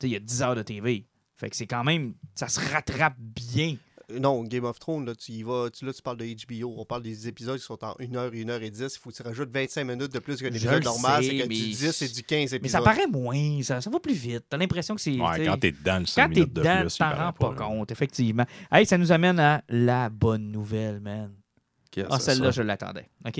Il 0.03 0.09
y 0.09 0.15
a 0.15 0.19
10 0.19 0.41
heures 0.41 0.55
de 0.55 0.63
TV. 0.63 1.05
Fait 1.35 1.49
que 1.49 1.55
c'est 1.55 1.67
quand 1.67 1.83
même, 1.83 2.13
ça 2.35 2.47
se 2.47 2.59
rattrape 2.59 3.15
bien. 3.19 3.77
Non, 4.19 4.43
Game 4.43 4.65
of 4.65 4.79
Thrones, 4.79 5.05
là, 5.05 5.15
tu 5.15 5.31
y 5.31 5.43
vas, 5.43 5.69
tu, 5.69 5.85
là, 5.85 5.93
tu 5.93 6.01
parles 6.01 6.17
de 6.17 6.25
HBO. 6.25 6.75
On 6.77 6.85
parle 6.85 7.03
des 7.03 7.27
épisodes 7.27 7.57
qui 7.57 7.65
sont 7.65 7.83
en 7.83 7.95
1 7.99 8.15
heure, 8.15 8.31
1 8.33 8.49
heure 8.49 8.61
et 8.61 8.69
10. 8.69 8.81
Il 8.95 8.99
faut 8.99 9.09
que 9.09 9.15
tu 9.15 9.21
rajoutes 9.23 9.51
25 9.51 9.83
minutes 9.83 10.13
de 10.13 10.19
plus 10.19 10.37
qu'un 10.41 10.47
épisode 10.47 10.83
normal. 10.83 11.23
C'est 11.23 11.37
que 11.37 11.47
mais- 11.47 11.55
du 11.55 11.69
10 11.69 12.01
et 12.01 12.07
du 12.09 12.23
15 12.23 12.53
épisodes. 12.53 12.61
Mais 12.61 12.69
ça 12.69 12.81
paraît 12.81 13.07
moins, 13.07 13.61
ça, 13.63 13.81
ça 13.81 13.89
va 13.89 13.99
plus 13.99 14.13
vite. 14.13 14.45
T'as 14.49 14.57
l'impression 14.57 14.95
que 14.95 15.01
c'est. 15.01 15.11
Ouais, 15.19 15.45
quand 15.45 15.57
t'es 15.57 15.71
dedans, 15.71 15.99
le 15.99 16.05
5 16.05 16.27
quand 16.27 16.33
t'es 16.33 16.45
dedans, 16.45 16.81
plus, 16.81 16.91
tu 16.93 16.97
t'en 16.97 17.15
rends 17.15 17.33
pas, 17.33 17.53
compte, 17.55 17.91
effectivement. 17.91 18.45
Hey, 18.71 18.85
ça 18.85 18.97
nous 18.97 19.11
amène 19.11 19.39
à 19.39 19.63
la 19.69 20.09
bonne 20.09 20.51
nouvelle, 20.51 20.99
man. 20.99 21.31
Ah, 22.09 22.19
c'est 22.19 22.31
celle-là, 22.31 22.51
je 22.51 22.61
l'attendais. 22.61 23.09
OK? 23.25 23.39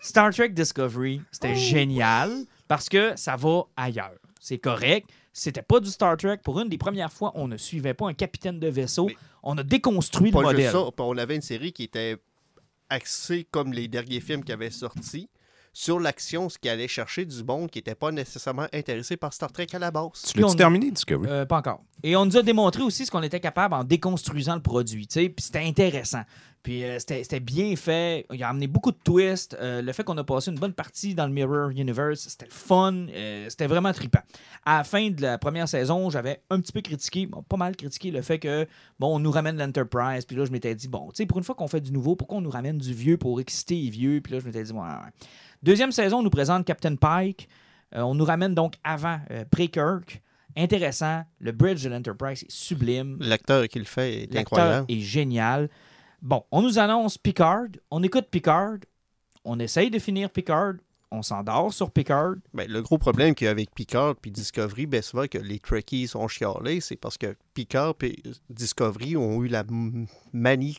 Star 0.00 0.32
Trek 0.32 0.50
Discovery, 0.50 1.20
c'était 1.32 1.54
génial 1.54 2.44
parce 2.66 2.88
que 2.88 3.12
ça 3.16 3.36
va 3.36 3.64
ailleurs. 3.76 4.18
C'est 4.40 4.58
correct. 4.58 5.08
C'était 5.38 5.62
pas 5.62 5.78
du 5.78 5.88
Star 5.88 6.16
Trek. 6.16 6.38
Pour 6.42 6.58
une 6.60 6.68
des 6.68 6.78
premières 6.78 7.12
fois, 7.12 7.30
on 7.36 7.46
ne 7.46 7.56
suivait 7.56 7.94
pas 7.94 8.08
un 8.08 8.14
capitaine 8.14 8.58
de 8.58 8.66
vaisseau. 8.68 9.06
Mais- 9.06 9.16
On 9.44 9.56
a 9.56 9.62
déconstruit 9.62 10.30
le 10.32 10.40
modèle. 10.40 10.60
juste 10.62 10.72
ça, 10.72 10.78
puis 10.94 11.06
on 11.06 11.16
avait 11.16 11.36
une 11.36 11.42
série 11.42 11.72
qui 11.72 11.84
était 11.84 12.16
axée 12.90 13.46
comme 13.50 13.72
les 13.72 13.86
derniers 13.88 14.20
films 14.20 14.42
qui 14.42 14.52
avaient 14.52 14.70
sorti 14.70 15.28
sur 15.72 16.00
l'action, 16.00 16.48
ce 16.48 16.58
qui 16.58 16.68
allait 16.68 16.88
chercher 16.88 17.24
du 17.24 17.44
monde 17.44 17.70
qui 17.70 17.78
n'était 17.78 17.94
pas 17.94 18.10
nécessairement 18.10 18.66
intéressé 18.72 19.16
par 19.16 19.32
Star 19.32 19.52
Trek 19.52 19.68
à 19.74 19.78
la 19.78 19.90
base. 19.92 20.22
Tu 20.32 20.40
l'as 20.40 20.48
on- 20.48 20.54
terminé, 20.54 20.90
Discovery? 20.90 21.30
Euh, 21.30 21.46
pas 21.46 21.58
encore. 21.58 21.82
Et 22.02 22.16
on 22.16 22.26
nous 22.26 22.36
a 22.36 22.42
démontré 22.42 22.82
aussi 22.82 23.06
ce 23.06 23.10
qu'on 23.10 23.22
était 23.22 23.40
capable 23.40 23.74
en 23.74 23.84
déconstruisant 23.84 24.54
le 24.54 24.62
produit. 24.62 25.06
Puis 25.06 25.32
c'était 25.38 25.64
intéressant. 25.64 26.22
Puis 26.62 26.84
euh, 26.84 26.98
c'était 26.98 27.40
bien 27.40 27.74
fait. 27.76 28.26
Il 28.32 28.42
a 28.42 28.48
amené 28.48 28.66
beaucoup 28.66 28.90
de 28.90 28.98
twists. 29.02 29.56
Euh, 29.60 29.80
le 29.80 29.92
fait 29.92 30.04
qu'on 30.04 30.18
a 30.18 30.24
passé 30.24 30.50
une 30.50 30.58
bonne 30.58 30.72
partie 30.72 31.14
dans 31.14 31.26
le 31.26 31.32
Mirror 31.32 31.70
Universe, 31.70 32.20
c'était 32.28 32.48
fun. 32.50 33.06
Euh, 33.08 33.46
c'était 33.48 33.66
vraiment 33.66 33.92
trippant. 33.92 34.20
À 34.64 34.78
la 34.78 34.84
fin 34.84 35.10
de 35.10 35.22
la 35.22 35.38
première 35.38 35.68
saison, 35.68 36.10
j'avais 36.10 36.42
un 36.50 36.60
petit 36.60 36.72
peu 36.72 36.80
critiqué, 36.80 37.28
pas 37.48 37.56
mal 37.56 37.76
critiqué 37.76 38.10
le 38.10 38.22
fait 38.22 38.38
que, 38.38 38.66
bon, 38.98 39.16
on 39.16 39.18
nous 39.18 39.30
ramène 39.30 39.56
l'Enterprise. 39.56 40.24
Puis 40.24 40.36
là, 40.36 40.44
je 40.44 40.50
m'étais 40.50 40.74
dit, 40.74 40.88
bon, 40.88 41.08
tu 41.08 41.16
sais, 41.22 41.26
pour 41.26 41.38
une 41.38 41.44
fois 41.44 41.54
qu'on 41.54 41.68
fait 41.68 41.80
du 41.80 41.92
nouveau, 41.92 42.16
pourquoi 42.16 42.38
on 42.38 42.42
nous 42.42 42.50
ramène 42.50 42.78
du 42.78 42.92
vieux 42.92 43.16
pour 43.16 43.40
exciter 43.40 43.76
les 43.76 43.90
vieux? 43.90 44.20
Puis 44.20 44.34
là, 44.34 44.40
je 44.40 44.44
m'étais 44.44 44.64
dit, 44.64 44.72
ouais, 44.72 44.80
ouais. 44.80 45.10
Deuxième 45.62 45.92
saison, 45.92 46.18
on 46.18 46.22
nous 46.22 46.30
présente 46.30 46.64
Captain 46.64 46.96
Pike. 46.96 47.48
On 47.92 48.14
nous 48.14 48.24
ramène 48.24 48.54
donc 48.54 48.74
avant 48.84 49.18
Pre-Kirk. 49.50 50.20
Intéressant. 50.58 51.22
Le 51.38 51.52
bridge 51.52 51.84
de 51.84 51.88
l'Enterprise 51.88 52.42
est 52.42 52.50
sublime. 52.50 53.16
L'acteur 53.20 53.68
qui 53.68 53.78
le 53.78 53.84
fait 53.84 54.24
est 54.24 54.36
incroyable. 54.36 54.86
est 54.88 55.00
génial. 55.00 55.70
Bon, 56.20 56.44
on 56.50 56.62
nous 56.62 56.80
annonce 56.80 57.16
Picard. 57.16 57.68
On 57.92 58.02
écoute 58.02 58.26
Picard. 58.28 58.78
On 59.44 59.60
essaye 59.60 59.88
de 59.88 60.00
finir 60.00 60.30
Picard. 60.30 60.74
On 61.12 61.22
s'endort 61.22 61.72
sur 61.72 61.92
Picard. 61.92 62.34
Ben, 62.52 62.68
le 62.68 62.82
gros 62.82 62.98
problème 62.98 63.36
qu'il 63.36 63.44
y 63.44 63.48
a 63.48 63.52
avec 63.52 63.72
Picard 63.72 64.16
et 64.26 64.30
Discovery, 64.30 64.86
ben, 64.86 65.00
c'est 65.00 65.16
vrai 65.16 65.28
que 65.28 65.38
les 65.38 65.60
Trekkies 65.60 66.08
sont 66.08 66.26
chialés, 66.26 66.80
c'est 66.80 66.96
parce 66.96 67.16
que 67.16 67.36
Picard 67.54 67.94
et 68.02 68.20
Discovery 68.50 69.16
ont 69.16 69.42
eu 69.44 69.48
la 69.48 69.64
manie 70.32 70.78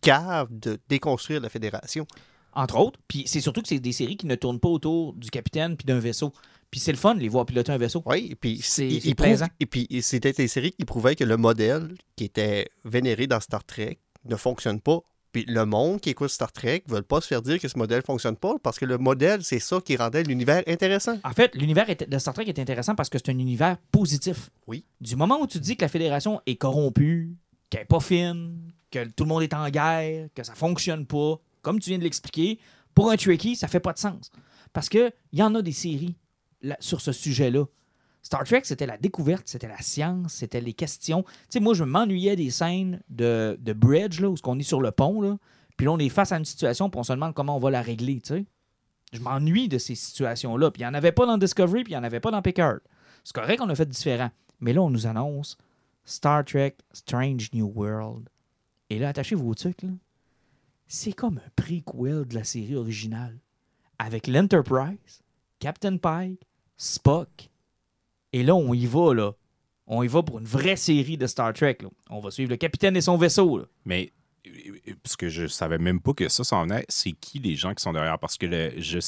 cave 0.00 0.48
de 0.50 0.76
déconstruire 0.88 1.40
la 1.40 1.48
Fédération. 1.48 2.04
Entre 2.52 2.76
autres. 2.76 2.98
Puis 3.06 3.22
c'est 3.26 3.40
surtout 3.40 3.62
que 3.62 3.68
c'est 3.68 3.78
des 3.78 3.92
séries 3.92 4.16
qui 4.16 4.26
ne 4.26 4.34
tournent 4.34 4.58
pas 4.58 4.68
autour 4.68 5.14
du 5.14 5.30
capitaine 5.30 5.76
puis 5.76 5.86
d'un 5.86 6.00
vaisseau. 6.00 6.32
Puis 6.70 6.78
c'est 6.80 6.92
le 6.92 6.98
fun 6.98 7.14
de 7.14 7.20
les 7.20 7.28
voir 7.28 7.46
piloter 7.46 7.72
un 7.72 7.78
vaisseau. 7.78 8.02
Oui, 8.06 8.28
et 8.30 8.36
puis 8.36 8.60
C'est- 8.62 8.86
il- 8.86 9.14
prouve-. 9.16 9.44
Et 9.58 9.66
puis 9.66 9.88
c'était 10.02 10.32
des 10.32 10.46
séries 10.48 10.72
qui 10.72 10.84
prouvaient 10.84 11.16
que 11.16 11.24
le 11.24 11.36
modèle 11.36 11.94
qui 12.16 12.24
était 12.24 12.68
vénéré 12.84 13.26
dans 13.26 13.40
Star 13.40 13.64
Trek 13.64 13.98
ne 14.24 14.36
fonctionne 14.36 14.80
pas. 14.80 15.00
Puis 15.32 15.44
le 15.46 15.64
monde 15.64 16.00
qui 16.00 16.10
écoute 16.10 16.28
Star 16.30 16.50
Trek 16.52 16.82
ne 16.88 16.94
veut 16.96 17.02
pas 17.02 17.20
se 17.20 17.26
faire 17.28 17.40
dire 17.42 17.60
que 17.60 17.68
ce 17.68 17.78
modèle 17.78 17.98
ne 17.98 18.04
fonctionne 18.04 18.36
pas 18.36 18.54
parce 18.62 18.78
que 18.78 18.84
le 18.84 18.98
modèle, 18.98 19.44
c'est 19.44 19.60
ça 19.60 19.80
qui 19.80 19.96
rendait 19.96 20.22
l'univers 20.24 20.62
intéressant. 20.66 21.18
En 21.24 21.30
fait, 21.32 21.54
l'univers 21.54 21.86
de 22.08 22.18
Star 22.18 22.34
Trek 22.34 22.44
est 22.46 22.58
intéressant 22.58 22.94
parce 22.96 23.08
que 23.08 23.18
c'est 23.18 23.30
un 23.30 23.38
univers 23.38 23.76
positif. 23.92 24.50
Oui. 24.66 24.84
Du 25.00 25.14
moment 25.16 25.40
où 25.40 25.46
tu 25.46 25.58
dis 25.60 25.76
que 25.76 25.82
la 25.82 25.88
Fédération 25.88 26.40
est 26.46 26.56
corrompue, 26.56 27.36
qu'elle 27.68 27.82
n'est 27.82 27.86
pas 27.86 28.00
fine, 28.00 28.72
que 28.90 29.04
tout 29.10 29.22
le 29.24 29.28
monde 29.28 29.42
est 29.44 29.54
en 29.54 29.68
guerre, 29.70 30.28
que 30.34 30.42
ça 30.42 30.54
fonctionne 30.54 31.06
pas, 31.06 31.38
comme 31.62 31.78
tu 31.78 31.90
viens 31.90 31.98
de 31.98 32.04
l'expliquer, 32.04 32.58
pour 32.92 33.10
un 33.12 33.16
Trekkie, 33.16 33.54
ça 33.54 33.68
fait 33.68 33.78
pas 33.80 33.92
de 33.92 33.98
sens. 33.98 34.32
Parce 34.72 34.88
qu'il 34.88 35.12
y 35.32 35.42
en 35.42 35.54
a 35.54 35.62
des 35.62 35.70
séries 35.72 36.16
sur 36.80 37.00
ce 37.00 37.12
sujet-là. 37.12 37.64
Star 38.22 38.44
Trek, 38.44 38.62
c'était 38.64 38.86
la 38.86 38.98
découverte, 38.98 39.48
c'était 39.48 39.68
la 39.68 39.80
science, 39.80 40.34
c'était 40.34 40.60
les 40.60 40.74
questions. 40.74 41.22
Tu 41.22 41.30
sais, 41.48 41.60
moi, 41.60 41.72
je 41.74 41.84
m'ennuyais 41.84 42.36
des 42.36 42.50
scènes 42.50 43.00
de, 43.08 43.58
de 43.60 43.72
bridge, 43.72 44.20
là, 44.20 44.28
où 44.28 44.36
on 44.44 44.58
est 44.58 44.62
sur 44.62 44.80
le 44.82 44.90
pont, 44.90 45.22
là, 45.22 45.38
puis 45.80 45.86
là, 45.86 45.92
on 45.92 45.98
est 45.98 46.10
face 46.10 46.30
à 46.30 46.36
une 46.36 46.44
situation, 46.44 46.90
puis 46.90 47.00
on 47.00 47.02
se 47.02 47.12
demande 47.14 47.32
comment 47.32 47.56
on 47.56 47.58
va 47.58 47.70
la 47.70 47.80
régler, 47.80 48.20
tu 48.20 48.34
sais. 48.34 48.44
Je 49.14 49.20
m'ennuie 49.20 49.66
de 49.66 49.78
ces 49.78 49.94
situations-là. 49.94 50.70
Puis 50.70 50.82
il 50.82 50.84
n'y 50.84 50.90
en 50.90 50.92
avait 50.92 51.10
pas 51.10 51.24
dans 51.24 51.38
Discovery, 51.38 51.84
puis 51.84 51.94
il 51.94 51.96
n'y 51.96 52.00
en 52.00 52.04
avait 52.04 52.20
pas 52.20 52.30
dans 52.30 52.42
Picard. 52.42 52.80
C'est 53.24 53.34
correct 53.34 53.58
qu'on 53.58 53.68
a 53.70 53.74
fait 53.74 53.88
différent. 53.88 54.30
Mais 54.60 54.74
là, 54.74 54.82
on 54.82 54.90
nous 54.90 55.06
annonce 55.06 55.56
Star 56.04 56.44
Trek 56.44 56.76
Strange 56.92 57.50
New 57.54 57.72
World. 57.74 58.28
Et 58.90 58.98
là, 58.98 59.08
attachez 59.08 59.34
vos 59.34 59.54
trucs, 59.54 59.82
là. 59.82 59.88
C'est 60.86 61.14
comme 61.14 61.38
un 61.38 61.50
prequel 61.56 62.26
de 62.26 62.34
la 62.34 62.44
série 62.44 62.76
originale. 62.76 63.38
Avec 63.98 64.26
l'Enterprise, 64.26 65.22
Captain 65.60 65.96
Pike, 65.96 66.46
Spock. 66.82 67.50
Et 68.32 68.42
là, 68.42 68.54
on 68.54 68.72
y 68.72 68.86
va, 68.86 69.12
là. 69.12 69.32
On 69.86 70.02
y 70.02 70.08
va 70.08 70.22
pour 70.22 70.38
une 70.38 70.46
vraie 70.46 70.76
série 70.76 71.18
de 71.18 71.26
Star 71.26 71.52
Trek. 71.52 71.76
Là. 71.82 71.90
On 72.08 72.20
va 72.20 72.30
suivre 72.30 72.48
le 72.48 72.56
capitaine 72.56 72.96
et 72.96 73.02
son 73.02 73.18
vaisseau. 73.18 73.58
Là. 73.58 73.64
Mais 73.84 74.12
parce 75.02 75.16
que 75.16 75.28
je 75.28 75.46
savais 75.46 75.78
même 75.78 76.00
pas 76.00 76.12
que 76.12 76.28
ça 76.28 76.44
s'en 76.44 76.62
venait, 76.64 76.84
c'est 76.88 77.12
qui 77.12 77.38
les 77.38 77.56
gens 77.56 77.74
qui 77.74 77.82
sont 77.82 77.92
derrière? 77.92 78.18
Parce 78.18 78.36
que 78.38 78.46
le- 78.46 78.72
je, 78.78 78.98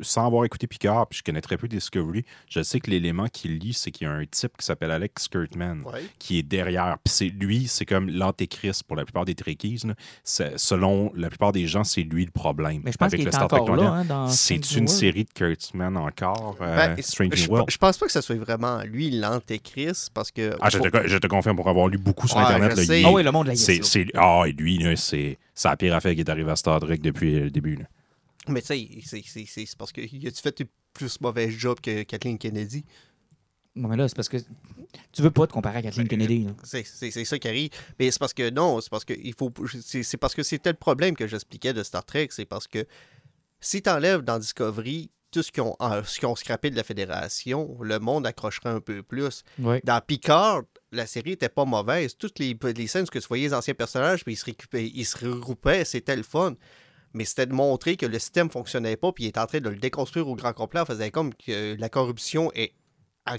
sans 0.00 0.26
avoir 0.26 0.44
écouté 0.44 0.66
Picard, 0.66 1.06
puis 1.08 1.18
je 1.18 1.22
connais 1.22 1.40
très 1.40 1.56
peu 1.56 1.68
Discovery, 1.68 2.24
je 2.48 2.62
sais 2.62 2.80
que 2.80 2.90
l'élément 2.90 3.26
qui 3.28 3.48
lie, 3.48 3.72
c'est 3.72 3.90
qu'il 3.90 4.06
y 4.06 4.10
a 4.10 4.12
un 4.12 4.24
type 4.26 4.56
qui 4.58 4.66
s'appelle 4.66 4.90
Alex 4.90 5.28
Kurtman 5.28 5.82
Ouais. 5.84 6.04
qui 6.18 6.38
est 6.38 6.42
derrière. 6.42 6.96
Puis 7.04 7.14
c'est 7.14 7.28
lui, 7.28 7.66
c'est 7.68 7.84
comme 7.86 8.08
l'antéchrist 8.10 8.82
pour 8.84 8.96
la 8.96 9.04
plupart 9.04 9.24
des 9.24 9.34
Trekkies. 9.34 9.82
Selon 10.24 11.12
la 11.14 11.28
plupart 11.28 11.52
des 11.52 11.66
gens, 11.66 11.84
c'est 11.84 12.02
lui 12.02 12.24
le 12.24 12.30
problème. 12.30 12.82
Mais 12.84 12.92
je 12.92 12.96
pense 12.96 13.12
avec 13.12 13.24
le 13.24 13.30
Star 13.32 13.48
Trek 13.48 13.60
hein, 13.68 14.04
dans 14.04 14.28
C'est 14.28 14.54
une 14.72 14.84
World. 14.84 14.88
série 14.88 15.24
de 15.24 15.30
Kurtzman 15.32 15.96
encore, 15.96 16.56
euh, 16.60 16.94
Ben, 16.94 17.02
Strange 17.02 17.30
je, 17.34 17.44
New 17.46 17.50
World. 17.52 17.70
je 17.70 17.76
pense 17.78 17.98
pas 17.98 18.06
que 18.06 18.12
ça 18.12 18.22
soit 18.22 18.36
vraiment 18.36 18.82
lui 18.82 19.10
l'antéchrist 19.10 20.10
parce 20.12 20.30
que. 20.30 20.56
Ah, 20.60 20.68
je 20.70 20.78
te, 20.78 21.08
je 21.08 21.18
te 21.18 21.26
confirme 21.26 21.56
pour 21.56 21.68
avoir 21.68 21.88
lu 21.88 21.98
beaucoup 21.98 22.26
sur 22.28 22.38
Internet. 22.38 22.76
là, 22.76 22.82
il- 22.96 23.04
Ah 23.06 23.10
oui, 23.12 23.22
le 23.22 23.30
monde 23.30 23.46
l'a 23.48 23.56
c'est, 23.56 23.82
c'est- 23.84 24.06
ah, 24.14 24.42
et 24.46 24.52
lui, 24.52 24.71
c'est, 24.96 25.38
la 25.64 25.76
pire 25.76 25.94
affaire 25.94 26.14
qui 26.14 26.20
est 26.20 26.30
arrivée 26.30 26.50
à 26.50 26.56
Star 26.56 26.80
Trek 26.80 26.98
depuis 26.98 27.38
le 27.40 27.50
début. 27.50 27.76
là. 27.76 27.84
Mais 28.48 28.60
tu 28.60 28.66
sais, 29.02 29.22
c'est- 29.46 29.76
parce 29.76 29.92
qu'il 29.92 30.26
a-tu 30.26 30.40
fait 30.42 30.60
un 30.60 30.64
plus 30.92 31.20
mauvais 31.20 31.50
job 31.50 31.78
que 31.80 32.02
Kathleen 32.02 32.38
Kennedy? 32.38 32.84
Non, 33.74 33.88
mais 33.88 33.96
là, 33.96 34.06
c'est 34.08 34.16
parce 34.16 34.28
que 34.28 34.36
tu 35.12 35.22
veux 35.22 35.30
pas 35.30 35.46
te 35.46 35.52
comparer 35.52 35.78
à 35.78 35.82
Kathleen 35.82 36.06
Ben, 36.06 36.18
Kennedy. 36.18 36.46
C'est 36.64 37.24
ça 37.24 37.38
qui 37.38 37.48
arrive. 37.48 37.70
Mais 37.98 38.10
c'est 38.10 38.18
parce 38.18 38.34
que 38.34 38.50
non, 38.50 38.80
c'est 38.80 38.90
parce 38.90 39.04
que 39.04 39.14
il 39.14 39.34
faut. 39.34 39.50
C'est 39.80 40.16
parce 40.18 40.34
que 40.34 40.42
c'était 40.42 40.70
le 40.72 40.76
problème 40.76 41.16
que 41.16 41.26
j'expliquais 41.26 41.72
de 41.72 41.82
Star 41.82 42.04
Trek. 42.04 42.28
C'est 42.30 42.44
parce 42.44 42.66
que 42.66 42.84
si 43.60 43.80
tu 43.80 43.88
enlèves 43.88 44.20
dans 44.22 44.38
Discovery 44.38 45.10
tout 45.30 45.42
ce 45.42 45.50
qu'ils 45.50 45.62
ont, 45.62 45.74
euh, 45.80 46.02
ce 46.04 46.18
qu'ils 46.18 46.28
ont 46.28 46.36
scrappé 46.36 46.68
de 46.70 46.76
la 46.76 46.84
Fédération, 46.84 47.78
le 47.80 47.98
monde 47.98 48.26
accrocherait 48.26 48.68
un 48.68 48.80
peu 48.80 49.02
plus. 49.02 49.42
Dans 49.84 50.00
Picard, 50.06 50.62
la 50.92 51.06
série 51.06 51.32
était 51.32 51.48
pas 51.48 51.64
mauvaise. 51.64 52.16
Toutes 52.16 52.38
les, 52.38 52.56
les 52.76 52.86
scènes 52.86 53.06
que 53.06 53.18
tu 53.18 53.26
voyais 53.26 53.48
les 53.48 53.54
anciens 53.54 53.74
personnages, 53.74 54.24
puis 54.24 54.34
ils 54.34 54.36
se, 54.36 54.50
ils 54.76 55.06
se 55.06 55.26
regroupaient, 55.26 55.84
c'était 55.84 56.16
le 56.16 56.22
fun. 56.22 56.54
Mais 57.14 57.24
c'était 57.24 57.46
de 57.46 57.52
montrer 57.52 57.96
que 57.96 58.06
le 58.06 58.18
système 58.18 58.50
fonctionnait 58.50 58.96
pas, 58.96 59.12
puis 59.12 59.24
il 59.24 59.28
est 59.28 59.38
en 59.38 59.46
train 59.46 59.60
de 59.60 59.68
le 59.68 59.76
déconstruire 59.76 60.28
au 60.28 60.34
grand 60.34 60.52
complet. 60.52 60.80
On 60.80 60.86
faisait 60.86 61.10
comme 61.10 61.34
que 61.34 61.76
la 61.78 61.88
corruption 61.88 62.50
est 62.54 62.74
à 63.26 63.36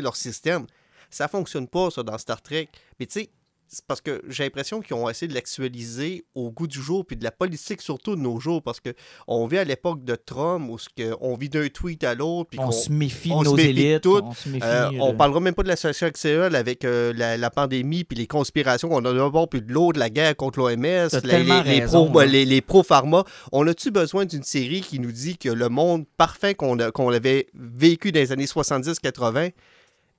leur 0.00 0.16
système. 0.16 0.66
Ça 1.10 1.28
fonctionne 1.28 1.68
pas, 1.68 1.90
ça, 1.90 2.02
dans 2.02 2.18
Star 2.18 2.42
Trek. 2.42 2.68
Mais 3.00 3.06
tu 3.06 3.20
sais, 3.20 3.30
c'est 3.68 3.84
parce 3.86 4.00
que 4.00 4.22
j'ai 4.28 4.44
l'impression 4.44 4.80
qu'ils 4.80 4.94
ont 4.96 5.08
essayé 5.08 5.28
de 5.28 5.34
l'actualiser 5.34 6.24
au 6.34 6.50
goût 6.50 6.66
du 6.66 6.80
jour, 6.80 7.04
puis 7.06 7.16
de 7.16 7.24
la 7.24 7.30
politique 7.30 7.82
surtout 7.82 8.16
de 8.16 8.20
nos 8.20 8.40
jours, 8.40 8.62
parce 8.62 8.80
que 8.80 8.90
on 9.26 9.46
vit 9.46 9.58
à 9.58 9.64
l'époque 9.64 10.04
de 10.04 10.14
Trump, 10.14 10.70
où 10.70 10.78
on 11.20 11.36
vit 11.36 11.48
d'un 11.48 11.68
tweet 11.68 12.04
à 12.04 12.14
l'autre, 12.14 12.50
puis 12.50 12.58
On 12.60 12.70
se 12.72 12.90
méfie 12.90 13.30
on 13.32 13.40
de 13.40 13.44
se 13.46 13.50
nos 13.50 13.56
méfie 13.56 13.74
de 13.74 13.78
élites. 13.80 14.02
tout. 14.02 14.20
On 14.22 14.32
se 14.32 14.48
méfie. 14.48 14.64
euh, 14.64 14.90
de- 14.90 15.00
on 15.00 15.14
parlera 15.14 15.40
même 15.40 15.54
pas 15.54 15.62
de 15.62 15.68
la 15.68 15.76
situation 15.76 16.06
actuelle 16.06 16.54
avec 16.56 16.84
euh, 16.84 17.12
la, 17.16 17.36
la 17.36 17.50
pandémie 17.50 18.04
puis 18.04 18.16
les 18.16 18.26
conspirations 18.26 18.88
qu'on 18.88 19.04
a 19.04 19.12
d'un 19.12 19.28
bord 19.28 19.48
puis 19.48 19.60
de 19.62 19.72
l'autre, 19.72 19.98
la 19.98 20.10
guerre 20.10 20.34
contre 20.36 20.58
l'OMS, 20.60 21.08
T'as 21.10 21.20
les, 21.20 22.60
pro-pharma. 22.60 23.24
On 23.52 23.66
a-tu 23.66 23.90
besoin 23.90 24.24
d'une 24.24 24.42
série 24.42 24.80
qui 24.80 24.98
nous 24.98 25.12
dit 25.12 25.36
que 25.36 25.48
le 25.48 25.68
monde 25.68 26.04
parfait 26.16 26.54
qu'on 26.54 26.78
avait 26.78 27.46
vécu 27.54 28.12
dans 28.12 28.20
les 28.20 28.32
années 28.32 28.46
70-80 28.46 29.52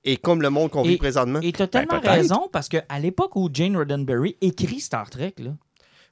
est 0.04 0.16
comme 0.16 0.42
le 0.42 0.50
monde 0.50 0.70
qu'on 0.70 0.82
vit 0.82 0.94
Et- 0.94 0.98
présentement? 0.98 1.40
Et 1.42 1.52
t'as 1.52 1.66
tellement 1.66 2.00
peut-être. 2.00 2.12
raison 2.12 2.48
parce 2.52 2.68
qu'à 2.68 2.84
l'époque 3.00 3.36
où 3.36 3.48
Jane 3.52 3.76
Roddenberry 3.76 4.36
écrit 4.40 4.80
Star 4.80 5.08
Trek, 5.10 5.34
là, 5.38 5.50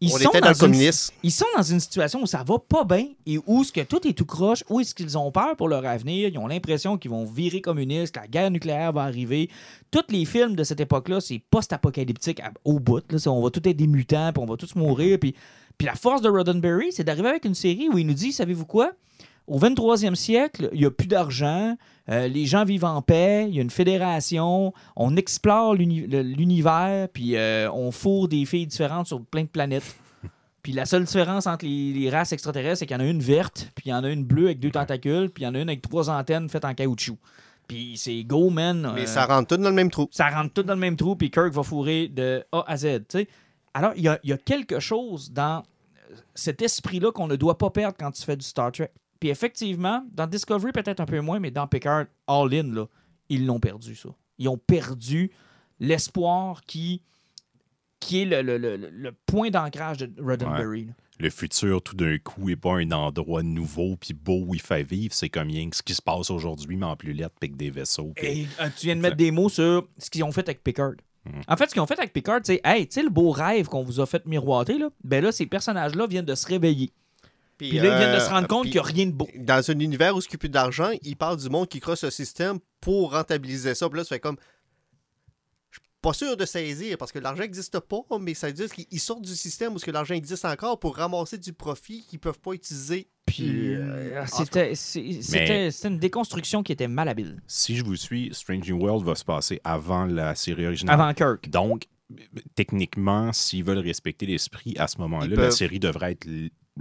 ils, 0.00 0.12
on 0.12 0.18
sont 0.18 0.28
était 0.28 0.40
dans 0.40 0.52
dans 0.52 0.66
le 0.68 0.74
une, 0.74 0.90
ils 1.24 1.32
sont 1.32 1.44
dans 1.56 1.62
une 1.62 1.80
situation 1.80 2.22
où 2.22 2.26
ça 2.26 2.44
va 2.46 2.58
pas 2.60 2.84
bien 2.84 3.06
et 3.26 3.40
où 3.48 3.64
ce 3.64 3.72
que 3.72 3.80
tout 3.80 4.06
est 4.06 4.12
tout 4.12 4.26
croche, 4.26 4.62
où 4.68 4.78
est-ce 4.78 4.94
qu'ils 4.94 5.18
ont 5.18 5.32
peur 5.32 5.56
pour 5.56 5.66
leur 5.68 5.84
avenir, 5.84 6.28
ils 6.28 6.38
ont 6.38 6.46
l'impression 6.46 6.96
qu'ils 6.98 7.10
vont 7.10 7.24
virer 7.24 7.60
communistes, 7.60 8.14
que 8.14 8.20
la 8.20 8.28
guerre 8.28 8.50
nucléaire 8.52 8.92
va 8.92 9.02
arriver. 9.02 9.50
Tous 9.90 10.04
les 10.10 10.24
films 10.24 10.54
de 10.54 10.62
cette 10.62 10.78
époque-là, 10.78 11.20
c'est 11.20 11.42
post-apocalyptique 11.50 12.38
à- 12.40 12.52
au 12.64 12.78
bout. 12.78 13.02
Là, 13.10 13.18
C'est- 13.18 13.28
on 13.28 13.42
va 13.42 13.50
tous 13.50 13.68
être 13.68 13.76
des 13.76 13.86
mutants, 13.88 14.32
puis 14.32 14.40
on 14.42 14.46
va 14.46 14.56
tous 14.56 14.74
mourir. 14.76 15.18
Puis, 15.18 15.34
puis 15.76 15.86
la 15.86 15.94
force 15.96 16.22
de 16.22 16.28
Roddenberry, 16.28 16.92
c'est 16.92 17.02
d'arriver 17.04 17.28
avec 17.30 17.44
une 17.44 17.54
série 17.54 17.88
où 17.88 17.98
il 17.98 18.06
nous 18.06 18.14
dit, 18.14 18.32
savez-vous 18.32 18.66
quoi? 18.66 18.92
Au 19.48 19.58
23e 19.58 20.14
siècle, 20.14 20.68
il 20.72 20.80
n'y 20.80 20.84
a 20.84 20.90
plus 20.90 21.08
d'argent, 21.08 21.74
euh, 22.10 22.28
les 22.28 22.44
gens 22.44 22.64
vivent 22.64 22.84
en 22.84 23.00
paix, 23.00 23.46
il 23.48 23.56
y 23.56 23.58
a 23.58 23.62
une 23.62 23.70
fédération, 23.70 24.74
on 24.94 25.16
explore 25.16 25.74
l'univers, 25.74 27.08
puis 27.10 27.34
euh, 27.34 27.70
on 27.72 27.90
fourre 27.90 28.28
des 28.28 28.44
filles 28.44 28.66
différentes 28.66 29.06
sur 29.06 29.24
plein 29.24 29.42
de 29.42 29.48
planètes. 29.48 29.96
Puis 30.62 30.72
la 30.72 30.84
seule 30.84 31.04
différence 31.04 31.46
entre 31.46 31.64
les, 31.64 31.94
les 31.94 32.10
races 32.10 32.32
extraterrestres, 32.32 32.80
c'est 32.80 32.86
qu'il 32.86 32.96
y 32.96 33.00
en 33.00 33.02
a 33.02 33.08
une 33.08 33.22
verte, 33.22 33.70
puis 33.74 33.84
il 33.86 33.90
y 33.90 33.94
en 33.94 34.04
a 34.04 34.10
une 34.10 34.24
bleue 34.24 34.46
avec 34.46 34.60
deux 34.60 34.72
tentacules, 34.72 35.30
puis 35.30 35.44
il 35.44 35.46
y 35.46 35.48
en 35.48 35.54
a 35.54 35.60
une 35.60 35.68
avec 35.68 35.80
trois 35.80 36.10
antennes 36.10 36.48
faites 36.50 36.64
en 36.64 36.74
caoutchouc. 36.74 37.16
Puis 37.68 37.94
c'est 37.96 38.24
go, 38.24 38.50
man. 38.50 38.92
Mais 38.94 39.02
euh, 39.02 39.06
ça 39.06 39.24
rentre 39.24 39.54
tout 39.54 39.62
dans 39.62 39.68
le 39.68 39.74
même 39.74 39.90
trou. 39.90 40.08
ça 40.10 40.28
rentre 40.28 40.52
tout 40.52 40.64
dans 40.64 40.74
le 40.74 40.80
même 40.80 40.96
trou, 40.96 41.16
puis 41.16 41.30
Kirk 41.30 41.52
va 41.52 41.62
fourrer 41.62 42.08
de 42.08 42.44
A 42.52 42.64
à 42.66 42.76
Z. 42.76 42.98
Alors, 43.72 43.92
il 43.96 44.02
y 44.02 44.08
a, 44.08 44.18
il 44.24 44.30
y 44.30 44.32
a 44.32 44.36
quelque 44.36 44.80
chose 44.80 45.30
dans 45.30 45.62
cet 46.34 46.60
esprit-là 46.60 47.12
qu'on 47.12 47.28
ne 47.28 47.36
doit 47.36 47.56
pas 47.56 47.70
perdre 47.70 47.96
quand 47.98 48.10
tu 48.10 48.22
fais 48.22 48.36
du 48.36 48.44
Star 48.44 48.72
Trek. 48.72 48.90
Puis 49.20 49.28
effectivement, 49.30 50.04
dans 50.12 50.26
Discovery, 50.26 50.72
peut-être 50.72 51.00
un 51.00 51.06
peu 51.06 51.20
moins, 51.20 51.40
mais 51.40 51.50
dans 51.50 51.66
Picard, 51.66 52.06
All 52.26 52.54
In, 52.54 52.72
là, 52.74 52.86
ils 53.28 53.44
l'ont 53.46 53.60
perdu, 53.60 53.94
ça. 53.96 54.10
Ils 54.38 54.48
ont 54.48 54.58
perdu 54.58 55.30
l'espoir 55.80 56.62
qui, 56.64 57.02
qui 58.00 58.22
est 58.22 58.24
le, 58.24 58.42
le- 58.42 58.58
le- 58.76 58.90
le 58.90 59.12
point 59.26 59.50
d'ancrage 59.50 59.98
de 59.98 60.22
Roddenberry. 60.22 60.88
Le 61.20 61.30
futur, 61.30 61.82
tout 61.82 61.96
d'un 61.96 62.16
coup, 62.18 62.48
n'est 62.48 62.54
pas 62.56 62.74
un 62.76 62.92
endroit 62.92 63.42
nouveau 63.42 63.96
puis 63.96 64.14
beau 64.14 64.44
où 64.46 64.54
il 64.54 64.60
fait 64.60 64.84
vivre. 64.84 65.12
C'est 65.12 65.28
comme 65.28 65.48
rien 65.48 65.68
que 65.68 65.76
ce 65.76 65.82
qui 65.82 65.94
se 65.94 66.02
passe 66.02 66.30
aujourd'hui, 66.30 66.76
mais 66.76 66.86
en 66.86 66.94
plus 66.94 67.12
lettre, 67.12 67.34
avec 67.42 67.56
des 67.56 67.70
vaisseaux. 67.70 68.12
Et 68.22 68.46
euh, 68.60 68.68
tu 68.78 68.86
viens 68.86 68.94
de 68.94 69.00
mettre 69.00 69.16
des 69.16 69.32
mots 69.32 69.48
sur 69.48 69.88
ce 69.98 70.10
qu'ils 70.10 70.22
ont 70.22 70.30
fait 70.30 70.48
avec 70.48 70.62
Picard. 70.62 70.92
Mhm. 71.26 71.42
En 71.48 71.56
fait, 71.56 71.66
ce 71.68 71.72
qu'ils 71.72 71.82
ont 71.82 71.86
fait 71.88 71.98
avec 71.98 72.12
Picard, 72.12 72.38
c'est 72.44 72.60
hey, 72.62 72.86
tu 72.86 72.94
sais, 72.94 73.02
le 73.02 73.10
beau 73.10 73.32
rêve 73.32 73.66
qu'on 73.66 73.82
vous 73.82 73.98
a 73.98 74.06
fait 74.06 74.24
miroiter, 74.26 74.78
là, 74.78 74.90
ben 75.02 75.24
là, 75.24 75.32
ces 75.32 75.46
personnages-là 75.46 76.06
viennent 76.06 76.24
de 76.24 76.36
se 76.36 76.46
réveiller. 76.46 76.92
Puis 77.58 77.72
là, 77.72 77.92
ils 77.92 77.98
viennent 77.98 78.14
de 78.14 78.20
se 78.20 78.30
rendre 78.30 78.46
compte 78.48 78.64
qu'il 78.64 78.74
n'y 78.74 78.78
a 78.78 78.82
rien 78.82 79.06
de 79.06 79.12
beau. 79.12 79.28
Dans 79.36 79.70
un 79.70 79.78
univers 79.80 80.14
où 80.16 80.20
il 80.20 80.28
n'y 80.28 80.34
a 80.34 80.38
plus 80.38 80.48
d'argent, 80.48 80.90
il 81.02 81.16
parle 81.16 81.36
du 81.36 81.48
monde 81.48 81.68
qui 81.68 81.80
crosse 81.80 82.04
le 82.04 82.10
système 82.10 82.58
pour 82.80 83.12
rentabiliser 83.12 83.74
ça. 83.74 83.88
Puis 83.88 83.98
là, 83.98 84.04
ça 84.04 84.10
fait 84.10 84.20
comme. 84.20 84.36
Je 85.70 85.78
suis 85.78 85.88
pas 86.00 86.12
sûr 86.12 86.36
de 86.36 86.46
saisir 86.46 86.96
parce 86.96 87.10
que 87.10 87.18
l'argent 87.18 87.42
n'existe 87.42 87.80
pas, 87.80 88.00
mais 88.20 88.34
ça 88.34 88.46
veut 88.46 88.52
dire 88.52 88.70
qu'ils 88.70 89.00
sortent 89.00 89.24
du 89.24 89.34
système 89.34 89.74
où 89.74 89.78
ce 89.78 89.84
que 89.84 89.90
l'argent 89.90 90.14
existe 90.14 90.44
encore 90.44 90.78
pour 90.78 90.96
ramasser 90.96 91.36
du 91.36 91.52
profit 91.52 92.04
qu'ils 92.08 92.20
peuvent 92.20 92.38
pas 92.38 92.52
utiliser. 92.52 93.08
Puis 93.26 93.74
euh, 93.74 94.24
c'était 94.26 95.70
une 95.84 95.98
déconstruction 95.98 96.62
qui 96.62 96.72
était 96.72 96.88
malhabile. 96.88 97.42
Si 97.46 97.76
je 97.76 97.84
vous 97.84 97.96
suis, 97.96 98.30
Strange 98.32 98.70
New 98.70 98.80
World 98.80 99.04
va 99.04 99.16
se 99.16 99.24
passer 99.24 99.60
avant 99.64 100.06
la 100.06 100.34
série 100.34 100.66
originale. 100.66 100.94
Avant 100.94 101.12
Kirk. 101.12 101.50
Donc, 101.50 101.88
techniquement, 102.54 103.32
s'ils 103.32 103.64
veulent 103.64 103.78
respecter 103.78 104.26
l'esprit, 104.26 104.74
à 104.78 104.86
ce 104.86 104.98
moment-là, 104.98 105.26
Ils 105.26 105.34
la 105.34 105.50
série 105.50 105.78
devrait 105.78 106.12
être 106.12 106.26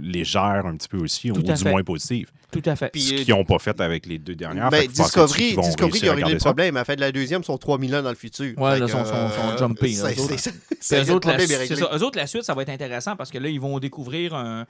légère 0.00 0.64
un 0.66 0.76
petit 0.76 0.88
peu 0.88 0.98
aussi, 0.98 1.28
Tout 1.28 1.38
ou 1.40 1.52
du 1.52 1.64
moins 1.64 1.82
positive. 1.82 2.30
Tout 2.50 2.62
à 2.64 2.76
fait. 2.76 2.88
Puis, 2.90 3.02
Ce 3.02 3.14
euh, 3.14 3.16
qu'ils 3.24 3.34
n'ont 3.34 3.44
pas 3.44 3.58
fait 3.58 3.78
avec 3.80 4.06
les 4.06 4.18
deux 4.18 4.34
dernières. 4.34 4.70
Ben, 4.70 4.82
Fait 4.82 4.88
Discovery, 4.88 5.54
qui 5.54 6.08
à 6.08 6.12
a 6.12 6.14
réglé 6.14 6.32
le 6.34 6.38
ça? 6.38 6.46
problème. 6.46 6.76
En 6.76 6.84
fait, 6.84 6.98
la 6.98 7.12
deuxième 7.12 7.42
sont 7.44 7.58
3000 7.58 7.94
ans 7.96 8.02
dans 8.02 8.08
le 8.08 8.14
futur. 8.14 8.56
Ouais, 8.58 8.78
là, 8.78 8.88
sont- 8.88 9.04
sont- 9.04 9.30
sont 9.30 9.58
jumpés, 9.58 9.92
là, 9.92 10.10
eux 10.12 10.20
autres. 10.22 10.36
Puis 10.36 10.96
eux 10.96 11.10
autres, 11.12 11.28
la, 11.28 11.38
ça. 11.66 11.74
Eux 11.96 12.02
autres, 12.02 12.16
la 12.18 12.26
suite, 12.26 12.44
ça 12.44 12.54
va 12.54 12.62
être 12.62 12.70
intéressant 12.70 13.16
parce 13.16 13.30
que 13.30 13.38
là, 13.38 13.48
ils 13.48 13.60
vont 13.60 13.78
découvrir 13.78 14.34
un, 14.34 14.66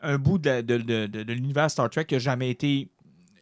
un 0.00 0.18
bout 0.18 0.38
de- 0.38 0.62
de- 0.62 0.78
de- 0.78 1.06
de 1.06 1.32
l'univers 1.32 1.70
Star 1.70 1.88
Trek 1.90 2.06
qui 2.06 2.14
n'a 2.14 2.18
jamais 2.20 2.50
été 2.50 2.88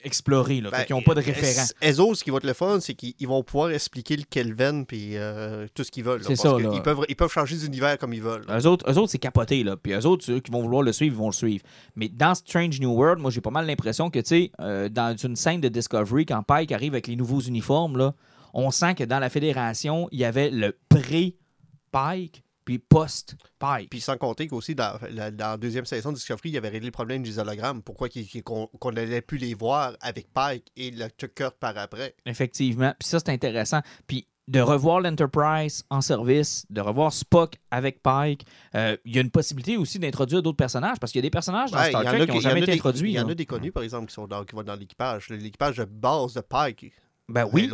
exploré. 0.04 0.60
Là, 0.60 0.70
Ben, 0.70 0.84
qu'ils 0.84 0.96
n'ont 0.96 1.02
pas 1.02 1.14
de 1.14 1.20
référent. 1.20 1.64
Eux 1.84 2.00
autres, 2.00 2.16
ce 2.18 2.24
qui 2.24 2.30
va 2.30 2.38
être 2.38 2.46
le 2.46 2.52
fun, 2.52 2.78
c'est 2.80 2.94
qu'ils 2.94 3.14
ils 3.18 3.28
vont 3.28 3.42
pouvoir 3.42 3.70
expliquer 3.70 4.16
le 4.16 4.22
Kelvin 4.24 4.84
puis 4.84 5.16
euh, 5.16 5.66
tout 5.74 5.84
ce 5.84 5.90
qu'ils 5.90 6.04
veulent. 6.04 6.22
C'est 6.24 6.36
ça, 6.36 6.58
là. 6.58 6.70
Ils 6.72 6.82
peuvent, 6.82 7.04
ils 7.08 7.16
peuvent 7.16 7.32
changer 7.32 7.56
d'univers 7.56 7.98
comme 7.98 8.12
ils 8.12 8.22
veulent. 8.22 8.44
là. 8.46 8.58
Eux 8.58 8.66
autres, 8.66 8.90
eux 8.90 8.98
autres 8.98 9.10
c'est 9.10 9.18
capoté, 9.18 9.62
là. 9.64 9.76
Puis 9.76 9.92
eux 9.92 10.06
autres, 10.06 10.24
ceux 10.24 10.40
qui 10.40 10.50
vont 10.50 10.62
vouloir 10.62 10.82
le 10.82 10.92
suivre, 10.92 11.14
ils 11.14 11.18
vont 11.18 11.28
le 11.28 11.32
suivre. 11.32 11.64
Mais 11.96 12.08
dans 12.08 12.34
Strange 12.34 12.80
New 12.80 12.92
World, 12.92 13.20
moi, 13.20 13.30
j'ai 13.30 13.40
pas 13.40 13.50
mal 13.50 13.66
l'impression 13.66 14.10
que, 14.10 14.18
tu 14.18 14.26
sais, 14.26 14.52
euh, 14.60 14.88
dans 14.88 15.16
une 15.16 15.36
scène 15.36 15.60
de 15.60 15.68
Discovery, 15.68 16.26
quand 16.26 16.42
Pike 16.42 16.72
arrive 16.72 16.94
avec 16.94 17.06
les 17.06 17.16
nouveaux 17.16 17.40
uniformes, 17.40 17.96
là, 17.96 18.14
on 18.54 18.70
sent 18.70 18.94
que 18.96 19.04
dans 19.04 19.18
la 19.20 19.30
Fédération, 19.30 20.08
il 20.12 20.18
y 20.20 20.24
avait 20.24 20.50
le 20.50 20.76
pré-Pike 20.88 22.42
puis 22.64 22.78
post-Pike. 22.78 23.90
Puis 23.90 24.00
sans 24.00 24.16
compter 24.16 24.46
qu'aussi, 24.48 24.74
dans 24.74 24.98
la, 25.10 25.30
dans 25.30 25.50
la 25.50 25.56
deuxième 25.56 25.86
saison 25.86 26.10
de 26.10 26.16
Discovery, 26.16 26.50
il 26.50 26.54
y 26.54 26.58
avait 26.58 26.68
réglé 26.68 26.86
le 26.86 26.92
problème 26.92 27.22
des 27.22 27.38
hologrammes. 27.38 27.82
Pourquoi 27.82 28.08
qu'on 28.44 28.92
n'allait 28.92 29.20
plus 29.22 29.38
les 29.38 29.54
voir 29.54 29.96
avec 30.00 30.32
Pike 30.32 30.70
et 30.76 30.90
le 30.90 31.10
Tucker 31.10 31.50
par 31.58 31.76
après? 31.78 32.14
Effectivement. 32.26 32.94
Puis 32.98 33.08
ça, 33.08 33.18
c'est 33.18 33.30
intéressant. 33.30 33.80
Puis 34.06 34.26
de 34.48 34.60
revoir 34.60 35.00
l'Enterprise 35.00 35.84
en 35.90 36.00
service, 36.00 36.66
de 36.70 36.80
revoir 36.80 37.12
Spock 37.12 37.54
avec 37.70 38.02
Pike, 38.02 38.44
euh, 38.74 38.96
il 39.04 39.14
y 39.14 39.18
a 39.18 39.20
une 39.20 39.30
possibilité 39.30 39.76
aussi 39.76 40.00
d'introduire 40.00 40.42
d'autres 40.42 40.56
personnages, 40.56 40.98
parce 40.98 41.12
qu'il 41.12 41.20
y 41.20 41.22
a 41.22 41.26
des 41.26 41.30
personnages 41.30 41.70
dans 41.70 41.78
Ouais, 41.78 41.90
Star 41.90 42.02
Trek 42.02 42.26
qui 42.26 42.32
n'ont 42.32 42.40
jamais 42.40 42.62
été 42.62 42.72
introduits. 42.72 43.12
Il 43.12 43.14
y 43.14 43.20
en 43.20 43.28
a 43.28 43.34
des 43.34 43.46
connus, 43.46 43.70
par 43.70 43.84
exemple, 43.84 44.06
qui, 44.08 44.14
sont 44.14 44.26
dans, 44.26 44.44
qui 44.44 44.56
vont 44.56 44.64
dans 44.64 44.74
l'équipage. 44.74 45.28
L'équipage 45.28 45.76
de 45.76 45.84
base 45.84 46.34
de 46.34 46.40
Pike. 46.40 46.92
Ben 47.28 47.48
oui. 47.52 47.70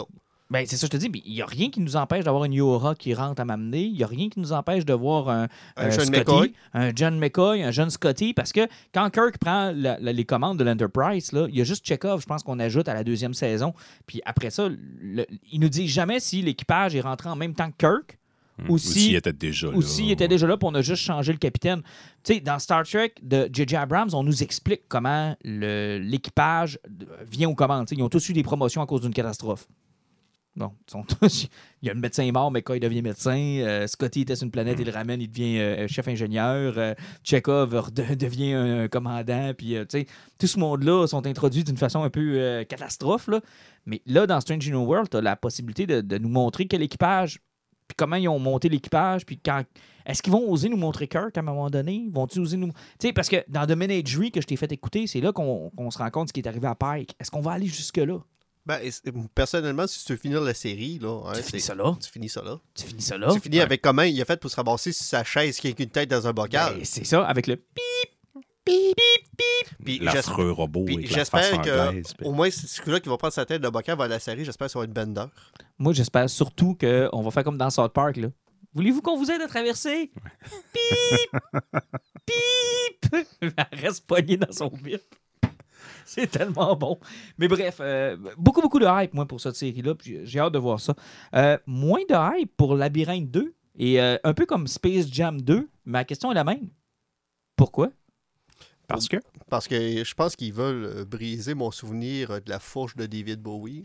Ben, 0.48 0.64
c'est 0.64 0.76
ça, 0.76 0.86
que 0.86 0.92
je 0.92 0.98
te 0.98 1.04
dis, 1.04 1.10
mais 1.10 1.20
il 1.26 1.32
n'y 1.34 1.42
a 1.42 1.46
rien 1.46 1.70
qui 1.70 1.80
nous 1.80 1.96
empêche 1.96 2.22
d'avoir 2.24 2.44
une 2.44 2.52
Yora 2.52 2.94
qui 2.94 3.12
rentre 3.14 3.42
à 3.42 3.44
m'amener. 3.44 3.82
Il 3.82 3.94
n'y 3.94 4.04
a 4.04 4.06
rien 4.06 4.28
qui 4.28 4.38
nous 4.38 4.52
empêche 4.52 4.84
de 4.84 4.92
voir 4.94 5.28
un, 5.28 5.48
Un 5.76 5.90
Sean 5.90 6.02
Scotty, 6.04 6.10
McCoy. 6.20 6.52
un 6.72 6.90
John 6.94 7.18
McCoy, 7.18 7.62
un 7.64 7.72
jeune 7.72 7.90
Scotty, 7.90 8.32
parce 8.32 8.52
que 8.52 8.60
quand 8.94 9.10
Kirk 9.10 9.38
prend 9.38 9.72
la- 9.74 9.98
la- 9.98 10.12
les 10.12 10.24
commandes 10.24 10.56
de 10.58 10.62
l'Enterprise, 10.62 11.32
là, 11.32 11.46
il 11.48 11.56
y 11.56 11.60
a 11.60 11.64
juste 11.64 11.84
Chekhov, 11.84 12.20
je 12.20 12.26
pense 12.26 12.44
qu'on 12.44 12.60
ajoute 12.60 12.86
à 12.88 12.94
la 12.94 13.02
deuxième 13.02 13.34
saison. 13.34 13.74
Puis 14.06 14.22
après 14.24 14.50
ça, 14.50 14.68
le- 14.68 15.26
il 15.50 15.58
nous 15.58 15.68
dit 15.68 15.88
jamais 15.88 16.20
si 16.20 16.42
l'équipage 16.42 16.94
est 16.94 17.00
rentré 17.00 17.28
en 17.28 17.34
même 17.36 17.54
temps 17.54 17.70
que 17.70 17.76
Kirk 17.78 18.18
Hmm. 18.58 18.70
Ou 18.70 18.74
Ou 18.76 18.78
si- 18.78 19.00
s'il 19.00 19.14
était 19.16 19.34
déjà 19.34 19.66
là. 19.70 19.76
ou 19.76 19.82
s'il 19.82 20.10
était 20.10 20.28
déjà 20.28 20.46
là, 20.46 20.56
puis 20.56 20.66
on 20.66 20.74
a 20.74 20.80
juste 20.80 21.02
changé 21.02 21.30
le 21.30 21.36
capitaine. 21.36 21.82
Tu 22.24 22.32
sais, 22.36 22.40
dans 22.40 22.58
Star 22.58 22.84
Trek 22.86 23.12
de 23.22 23.50
J.J. 23.52 23.76
Abrams, 23.76 24.08
on 24.14 24.22
nous 24.22 24.42
explique 24.42 24.80
comment 24.88 25.36
l'équipage 25.44 26.78
vient 27.30 27.48
aux 27.50 27.54
commandes. 27.54 27.86
Tu 27.86 27.94
sais, 27.94 28.00
ils 28.00 28.02
ont 28.02 28.08
tous 28.08 28.28
eu 28.28 28.32
des 28.32 28.42
promotions 28.42 28.80
à 28.80 28.86
cause 28.86 29.02
d'une 29.02 29.12
catastrophe. 29.12 29.66
Ils 30.56 30.90
sont 30.90 31.04
il 31.82 31.86
y 31.86 31.90
a 31.90 31.94
le 31.94 32.00
médecin 32.00 32.30
mort, 32.32 32.50
mais 32.50 32.62
quand 32.62 32.74
il 32.74 32.80
devient 32.80 33.02
médecin, 33.02 33.36
euh, 33.36 33.86
Scotty 33.86 34.22
était 34.22 34.36
sur 34.36 34.44
une 34.44 34.50
planète, 34.50 34.78
il 34.80 34.86
le 34.86 34.92
ramène, 34.92 35.20
il 35.20 35.28
devient 35.28 35.58
euh, 35.58 35.88
chef 35.88 36.08
ingénieur. 36.08 36.74
euh, 36.78 36.94
Chekhov 37.22 37.90
devient 38.16 38.54
un, 38.54 38.88
commandant. 38.88 39.52
Puis, 39.56 39.76
euh, 39.76 39.84
tout 40.38 40.46
ce 40.46 40.58
monde-là 40.58 41.06
sont 41.06 41.26
introduits 41.26 41.64
d'une 41.64 41.76
façon 41.76 42.02
un 42.02 42.10
peu 42.10 42.36
euh, 42.36 42.64
catastrophe. 42.64 43.28
Là. 43.28 43.40
Mais 43.84 44.00
là, 44.06 44.26
dans 44.26 44.40
Strange 44.40 44.68
New 44.70 44.84
World, 44.84 45.10
tu 45.10 45.18
as 45.18 45.20
la 45.20 45.36
possibilité 45.36 45.86
de, 45.86 46.18
nous 46.18 46.28
montrer 46.28 46.66
quel 46.66 46.82
équipage, 46.82 47.40
puis 47.86 47.94
comment 47.96 48.16
ils 48.16 48.28
ont 48.28 48.38
monté 48.38 48.68
l'équipage, 48.68 49.26
puis 49.26 49.38
quand. 49.38 49.62
Est-ce 50.06 50.22
qu'ils 50.22 50.32
vont 50.32 50.48
oser 50.48 50.68
nous 50.68 50.76
montrer 50.76 51.08
Kirk 51.08 51.36
à 51.36 51.40
un 51.40 51.42
moment 51.42 51.68
donné? 51.68 52.08
Vont-ils 52.12 52.40
oser 52.40 52.56
nous. 52.56 52.68
Tu 52.68 53.08
sais, 53.08 53.12
parce 53.12 53.28
que 53.28 53.44
dans 53.48 53.66
The 53.66 53.72
Menagerie 53.72 54.30
que 54.30 54.40
je 54.40 54.46
t'ai 54.46 54.54
fait 54.54 54.70
écouter, 54.70 55.08
c'est 55.08 55.20
là 55.20 55.32
qu'on 55.32 55.70
qu'on 55.76 55.90
se 55.90 55.98
rend 55.98 56.10
compte 56.10 56.28
ce 56.28 56.32
qui 56.32 56.38
est 56.38 56.46
arrivé 56.46 56.68
à 56.68 56.76
Pike. 56.76 57.16
Est-ce 57.18 57.28
qu'on 57.28 57.40
va 57.40 57.52
aller 57.52 57.66
jusque-là? 57.66 58.20
Ben, 58.66 58.80
personnellement, 59.34 59.86
si 59.86 60.04
tu 60.04 60.12
veux 60.12 60.18
finir 60.18 60.40
la 60.40 60.52
série, 60.52 60.98
là, 60.98 61.22
hein, 61.26 61.32
tu 61.36 61.42
finis 61.42 61.60
ça 61.60 61.74
là? 61.74 61.96
tu 62.02 62.10
finis 62.10 62.28
ça 62.28 62.42
là. 62.42 62.58
Tu 62.74 62.84
finis 62.84 63.02
ça 63.02 63.16
là? 63.16 63.32
Tu 63.32 63.40
finis 63.40 63.60
avec 63.60 63.80
comment 63.80 64.02
il 64.02 64.20
a 64.20 64.24
fait 64.24 64.40
pour 64.40 64.50
se 64.50 64.56
ramasser 64.56 64.92
sur 64.92 65.04
sa 65.04 65.22
chaise 65.22 65.58
qui 65.58 65.68
a 65.68 65.72
une 65.78 65.88
tête 65.88 66.10
dans 66.10 66.26
un 66.26 66.32
bocal? 66.32 66.74
Ben, 66.74 66.84
c'est 66.84 67.04
ça, 67.04 67.24
avec 67.24 67.46
le 67.46 67.56
pip, 67.56 68.42
pip, 68.64 68.96
pip. 68.96 69.84
Puis 69.84 69.98
L'affreux 70.00 70.50
robot 70.50 70.84
j'espère 71.04 71.62
que 71.62 72.24
au 72.24 72.32
moins 72.32 72.50
c'est 72.50 72.66
celui-là 72.66 72.98
qui 72.98 73.08
va 73.08 73.16
prendre 73.16 73.32
sa 73.32 73.46
tête 73.46 73.62
de 73.62 73.68
bocal 73.68 73.96
vers 73.96 74.08
la 74.08 74.18
série, 74.18 74.44
j'espère 74.44 74.66
que 74.66 74.72
ça 74.72 74.78
va 74.80 74.84
être 74.84 74.92
Bender. 74.92 75.26
Moi, 75.78 75.92
j'espère 75.92 76.28
surtout 76.28 76.74
qu'on 76.74 77.22
va 77.22 77.30
faire 77.30 77.44
comme 77.44 77.58
dans 77.58 77.70
South 77.70 77.92
Park. 77.92 78.16
là. 78.16 78.28
Voulez-vous 78.74 79.00
qu'on 79.00 79.16
vous 79.16 79.30
aide 79.30 79.40
à 79.40 79.46
traverser? 79.46 80.10
Pip! 80.72 81.40
Pip! 82.26 83.26
Elle 83.40 83.78
reste 83.80 84.06
poignée 84.06 84.36
dans 84.36 84.52
son 84.52 84.68
bip. 84.68 85.02
C'est 86.08 86.28
tellement 86.28 86.76
bon. 86.76 86.98
Mais 87.36 87.48
bref, 87.48 87.78
euh, 87.80 88.16
beaucoup, 88.38 88.62
beaucoup 88.62 88.78
de 88.78 88.86
hype, 88.86 89.12
moi, 89.12 89.26
pour 89.26 89.40
cette 89.40 89.56
série-là. 89.56 89.96
puis 89.96 90.20
J'ai 90.24 90.38
hâte 90.38 90.52
de 90.52 90.58
voir 90.58 90.80
ça. 90.80 90.94
Euh, 91.34 91.58
moins 91.66 92.02
de 92.08 92.40
hype 92.40 92.56
pour 92.56 92.76
Labyrinthe 92.76 93.30
2. 93.30 93.54
Et 93.78 94.00
euh, 94.00 94.16
un 94.22 94.32
peu 94.32 94.46
comme 94.46 94.68
Space 94.68 95.06
Jam 95.10 95.42
2. 95.42 95.68
Ma 95.84 96.04
question 96.04 96.30
est 96.30 96.36
la 96.36 96.44
même. 96.44 96.68
Pourquoi? 97.56 97.90
Parce 98.86 99.08
que 99.08 99.16
Parce 99.50 99.66
que 99.66 100.04
je 100.04 100.14
pense 100.14 100.36
qu'ils 100.36 100.52
veulent 100.52 101.04
briser 101.04 101.54
mon 101.54 101.72
souvenir 101.72 102.40
de 102.40 102.48
la 102.48 102.60
fourche 102.60 102.94
de 102.94 103.04
David 103.06 103.42
Bowie. 103.42 103.84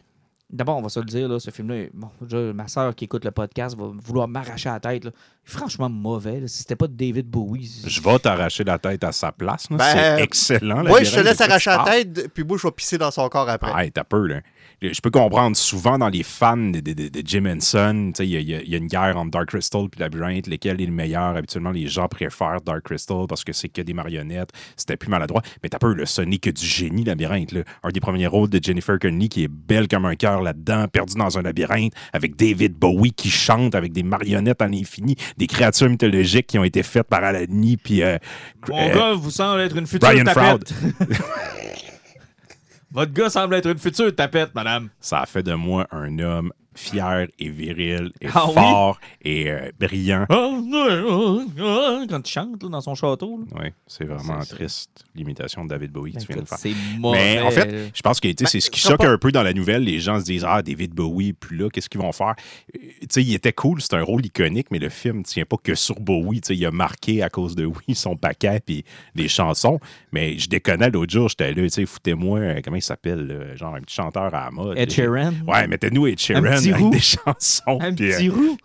D'abord, 0.52 0.78
on 0.78 0.82
va 0.82 0.90
se 0.90 1.00
le 1.00 1.06
dire, 1.06 1.30
là, 1.30 1.40
ce 1.40 1.50
film-là, 1.50 1.86
bon, 1.94 2.10
déjà, 2.22 2.52
ma 2.54 2.68
soeur 2.68 2.94
qui 2.94 3.06
écoute 3.06 3.24
le 3.24 3.32
podcast 3.32 3.78
va 3.78 3.86
vouloir 4.04 4.28
m'arracher 4.28 4.70
la 4.70 4.80
tête. 4.80 5.06
là. 5.06 5.12
Franchement 5.44 5.90
mauvais. 5.90 6.40
là. 6.42 6.48
Si 6.48 6.60
c'était 6.60 6.76
pas 6.76 6.88
David 6.88 7.28
Bowie. 7.28 7.84
je 7.88 8.02
vais 8.02 8.20
t'arracher 8.20 8.64
la 8.64 8.78
tête 8.78 9.04
à 9.04 9.12
sa 9.12 9.32
place. 9.32 9.70
là. 9.70 9.78
Ben, 9.78 9.86
c'est 10.18 10.24
excellent. 10.24 10.84
Moi, 10.84 11.04
je 11.04 11.12
te 11.12 11.16
labyrinthe, 11.18 11.26
laisse 11.40 11.42
arracher 11.42 11.70
la 11.72 11.84
tête, 11.86 12.34
puis 12.34 12.44
moi, 12.44 12.58
je 12.62 12.68
vais 12.68 12.72
pisser 12.72 12.98
dans 12.98 13.12
son 13.12 13.28
corps 13.30 13.50
après. 13.50 13.72
Ah, 13.74 13.84
hey, 13.86 13.92
t'as 13.92 14.04
peur, 14.04 14.22
là. 14.28 14.42
Je 14.82 15.00
peux 15.00 15.12
comprendre, 15.12 15.56
souvent 15.56 15.98
dans 16.00 16.10
les 16.10 16.24
fans 16.24 16.58
de, 16.58 16.80
de- 16.80 16.94
de- 16.94 17.10
de 17.10 17.22
Jim 17.24 17.46
Henson, 17.46 18.12
tu 18.16 18.24
sais, 18.24 18.28
il 18.28 18.32
y, 18.42 18.44
y 18.52 18.56
a- 18.56 18.62
il 18.62 18.70
y 18.70 18.74
a 18.74 18.78
une 18.80 18.88
guerre 18.88 19.16
entre 19.18 19.30
Dark 19.32 19.50
Crystal 19.50 19.84
et 19.96 20.00
Labyrinth, 20.00 20.48
lequel 20.48 20.82
est 20.82 20.86
le 20.88 20.92
meilleur. 20.92 21.36
Habituellement, 21.36 21.70
les 21.72 21.88
gens 21.88 22.08
préfèrent 22.08 22.62
Dark 22.66 22.82
Crystal 22.84 23.26
parce 23.30 23.44
que 23.44 23.54
c'est 23.54 23.70
que 23.70 23.82
des 23.84 23.94
marionnettes, 23.94 24.50
c'était 24.76 24.98
plus 24.98 25.10
maladroit. 25.10 25.44
Mais 25.62 25.70
t'as 25.70 25.78
peur, 25.78 25.94
le 25.94 26.06
ce 26.08 26.22
n'est 26.24 26.40
que 26.40 26.50
du 26.50 26.66
génie, 26.66 27.04
Labyrinthe. 27.04 27.52
Là. 27.52 27.62
Un 27.84 27.90
des 27.90 28.00
premiers 28.00 28.26
rôles 28.28 28.50
de 28.50 28.60
Jennifer 28.62 28.98
Connelly 29.00 29.30
qui 29.30 29.44
est 29.44 29.48
belle 29.48 29.88
comme 29.88 30.06
un 30.06 30.16
cœur 30.16 30.41
là-dedans, 30.42 30.88
perdue 30.88 31.16
dans 31.16 31.38
un 31.38 31.42
labyrinthe, 31.42 31.94
avec 32.14 32.36
David 32.36 32.74
Bowie 32.74 33.14
qui 33.14 33.30
chante 33.30 33.76
avec 33.76 33.92
des 33.92 34.04
marionnettes 34.04 34.62
à 34.62 34.68
l'infini, 34.68 35.16
des 35.38 35.48
créatures 35.48 35.90
mythologiques 35.90 36.48
qui 36.48 36.60
ont 36.60 36.64
été 36.64 36.84
faites 36.84 37.08
par 37.08 37.24
Alani 37.24 37.78
puis 37.78 38.04
euh, 38.04 38.18
Mon 38.68 38.90
euh, 38.90 38.94
gars 38.94 39.14
vous 39.14 39.32
semble 39.32 39.62
être 39.62 39.78
une 39.78 39.88
future 39.88 40.10
Brian 40.10 40.24
tapette. 40.24 40.74
Votre 42.92 43.14
gars 43.14 43.30
semble 43.30 43.56
être 43.56 43.70
une 43.70 43.78
future 43.78 44.14
tapette, 44.14 44.54
madame. 44.54 44.90
Ça 45.00 45.22
a 45.22 45.26
fait 45.26 45.44
de 45.44 45.54
moi 45.54 45.88
un 45.92 46.20
homme 46.20 46.52
fier 46.76 47.28
et 47.40 47.50
viril 47.50 48.12
et 48.22 48.28
Ah 48.34 48.46
oui? 48.48 48.54
fort 48.54 49.00
et 49.22 49.52
euh, 49.52 49.72
brillant. 49.80 50.26
Quand 50.30 52.28
il 52.28 52.32
chante 52.32 52.64
là, 52.64 52.70
dans 52.70 52.82
son 52.82 52.96
château. 52.96 53.40
là. 53.40 53.62
Oui, 53.64 53.70
c'est 53.88 54.06
vraiment 54.06 54.40
triste, 54.40 55.06
l'imitation 55.16 55.64
de 55.66 55.70
David 55.70 55.92
Bowie 55.92 56.14
que 56.14 56.20
tu 56.20 56.28
viens 56.34 56.42
de 56.42 56.48
faire. 56.48 56.58
Mais 57.00 57.40
en 57.42 57.52
fait, 57.52 57.92
je 57.94 58.02
pense 58.02 58.20
que 58.20 58.28
sais, 58.30 58.46
c'est 58.46 58.60
ce 58.60 58.70
qui 58.70 58.80
choque 58.80 59.00
pas- 59.00 59.10
un 59.10 59.18
peu 59.18 59.32
dans 59.32 59.44
la 59.44 59.54
nouvelle. 59.54 59.84
Les 59.84 60.00
gens 60.00 60.20
se 60.20 60.26
disent 60.26 60.46
Ah, 60.48 60.62
David 60.62 60.94
Bowie, 60.94 61.34
plus 61.34 61.58
là, 61.58 61.70
qu'est-ce 61.70 61.90
qu'ils 61.90 62.02
vont 62.02 62.12
faire? 62.12 62.36
Euh, 62.76 62.80
Tu 63.02 63.08
sais, 63.10 63.24
il 63.24 63.34
était 63.34 63.54
cool, 63.54 63.82
c'est 63.82 63.94
un 63.96 64.04
rôle 64.04 64.26
iconique, 64.26 64.68
mais 64.72 64.80
le 64.80 64.90
film 64.90 65.20
ne 65.20 65.24
tient 65.24 65.46
pas 65.46 65.58
que 65.62 65.76
sur 65.76 66.00
Bowie. 66.00 66.42
Tu 66.42 66.48
sais, 66.48 66.56
il 66.56 66.66
a 66.66 66.72
marqué 66.72 67.22
à 67.24 67.30
cause 67.30 67.56
de 67.56 67.66
Oui 67.66 67.96
son 67.96 68.16
paquet 68.16 68.60
puis 68.66 68.84
les 69.16 69.28
chansons. 69.28 69.80
Mais 70.12 70.38
je 70.38 70.48
déconnais 70.50 70.90
l'autre 70.90 71.12
jour, 71.12 71.30
j'étais 71.30 71.54
là, 71.54 71.64
tu 71.64 71.70
sais, 71.70 71.86
foutez-moi, 71.86 72.40
euh, 72.40 72.62
comment 72.64 72.78
il 72.78 72.82
s'appelle, 72.82 73.54
genre 73.56 73.76
un 73.76 73.82
petit 73.82 73.96
chanteur 73.96 74.34
à 74.34 74.46
la 74.46 74.52
mode. 74.52 74.78
Ed 74.78 74.92
Sheeran? 74.92 75.34
Ouais, 75.48 75.68
mettez-nous 75.68 76.08
Ed 76.08 76.20
Sheeran 76.20 76.44
Un 76.46 76.56
petit 76.58 76.71
roux. 76.74 76.90
des 76.90 77.00
chansons. 77.00 77.80
Un 77.82 77.94
puis, 77.94 78.12
euh, 78.12 78.18
petit 78.18 78.30
roux. 78.30 78.58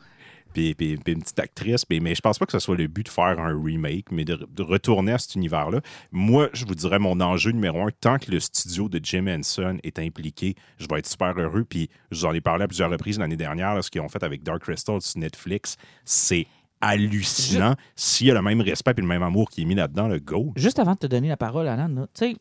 puis, 0.52 0.74
puis- 0.74 0.96
puis 0.96 1.12
une 1.12 1.20
petite 1.22 1.38
actrice. 1.38 1.84
Mais, 1.90 2.00
mais 2.00 2.14
je 2.14 2.20
pense 2.20 2.38
pas 2.38 2.46
que 2.46 2.52
ce 2.52 2.59
soit 2.59 2.76
le 2.76 2.86
but 2.86 3.04
de 3.04 3.11
faire 3.11 3.38
un 3.38 3.61
remake, 3.62 4.11
mais 4.11 4.24
de, 4.24 4.36
de 4.50 4.62
retourner 4.62 5.12
à 5.12 5.18
cet 5.18 5.34
univers-là. 5.34 5.80
Moi, 6.12 6.48
je 6.54 6.64
vous 6.64 6.74
dirais 6.74 6.98
mon 6.98 7.20
enjeu 7.20 7.50
numéro 7.52 7.80
un, 7.82 7.90
tant 8.00 8.18
que 8.18 8.30
le 8.30 8.40
studio 8.40 8.88
de 8.88 8.98
Jim 9.02 9.26
Henson 9.28 9.78
est 9.82 9.98
impliqué, 9.98 10.54
je 10.78 10.86
vais 10.90 10.98
être 10.98 11.07
super 11.09 11.34
heureux. 11.38 11.64
Puis 11.64 11.88
je 12.11 12.20
vous 12.20 12.24
en 12.26 12.32
ai 12.32 12.40
parlé 12.40 12.64
à 12.64 12.68
plusieurs 12.68 12.90
reprises 12.90 13.18
l'année 13.18 13.36
dernière, 13.36 13.74
là, 13.74 13.82
ce 13.82 13.90
qu'ils 13.90 14.00
ont 14.00 14.09
fait 14.09 14.22
avec 14.22 14.42
Dark 14.42 14.62
Crystal 14.62 15.00
sur 15.00 15.20
Netflix. 15.20 15.76
C'est 16.04 16.46
hallucinant. 16.80 17.74
S'il 17.94 18.26
y 18.26 18.30
a 18.30 18.34
le 18.34 18.42
même 18.42 18.61
respect 18.61 18.92
et 18.96 19.00
le 19.00 19.07
même 19.07 19.22
amour 19.22 19.48
qui 19.50 19.62
est 19.62 19.64
mis 19.64 19.74
là-dedans, 19.74 20.09
le 20.09 20.18
go. 20.20 20.52
Juste 20.57 20.78
avant 20.78 20.92
de 20.92 20.98
te 20.98 21.07
donner 21.07 21.28
la 21.28 21.36
parole, 21.36 21.68
Alan, 21.68 21.88
tu 21.88 22.02
sais, 22.14 22.36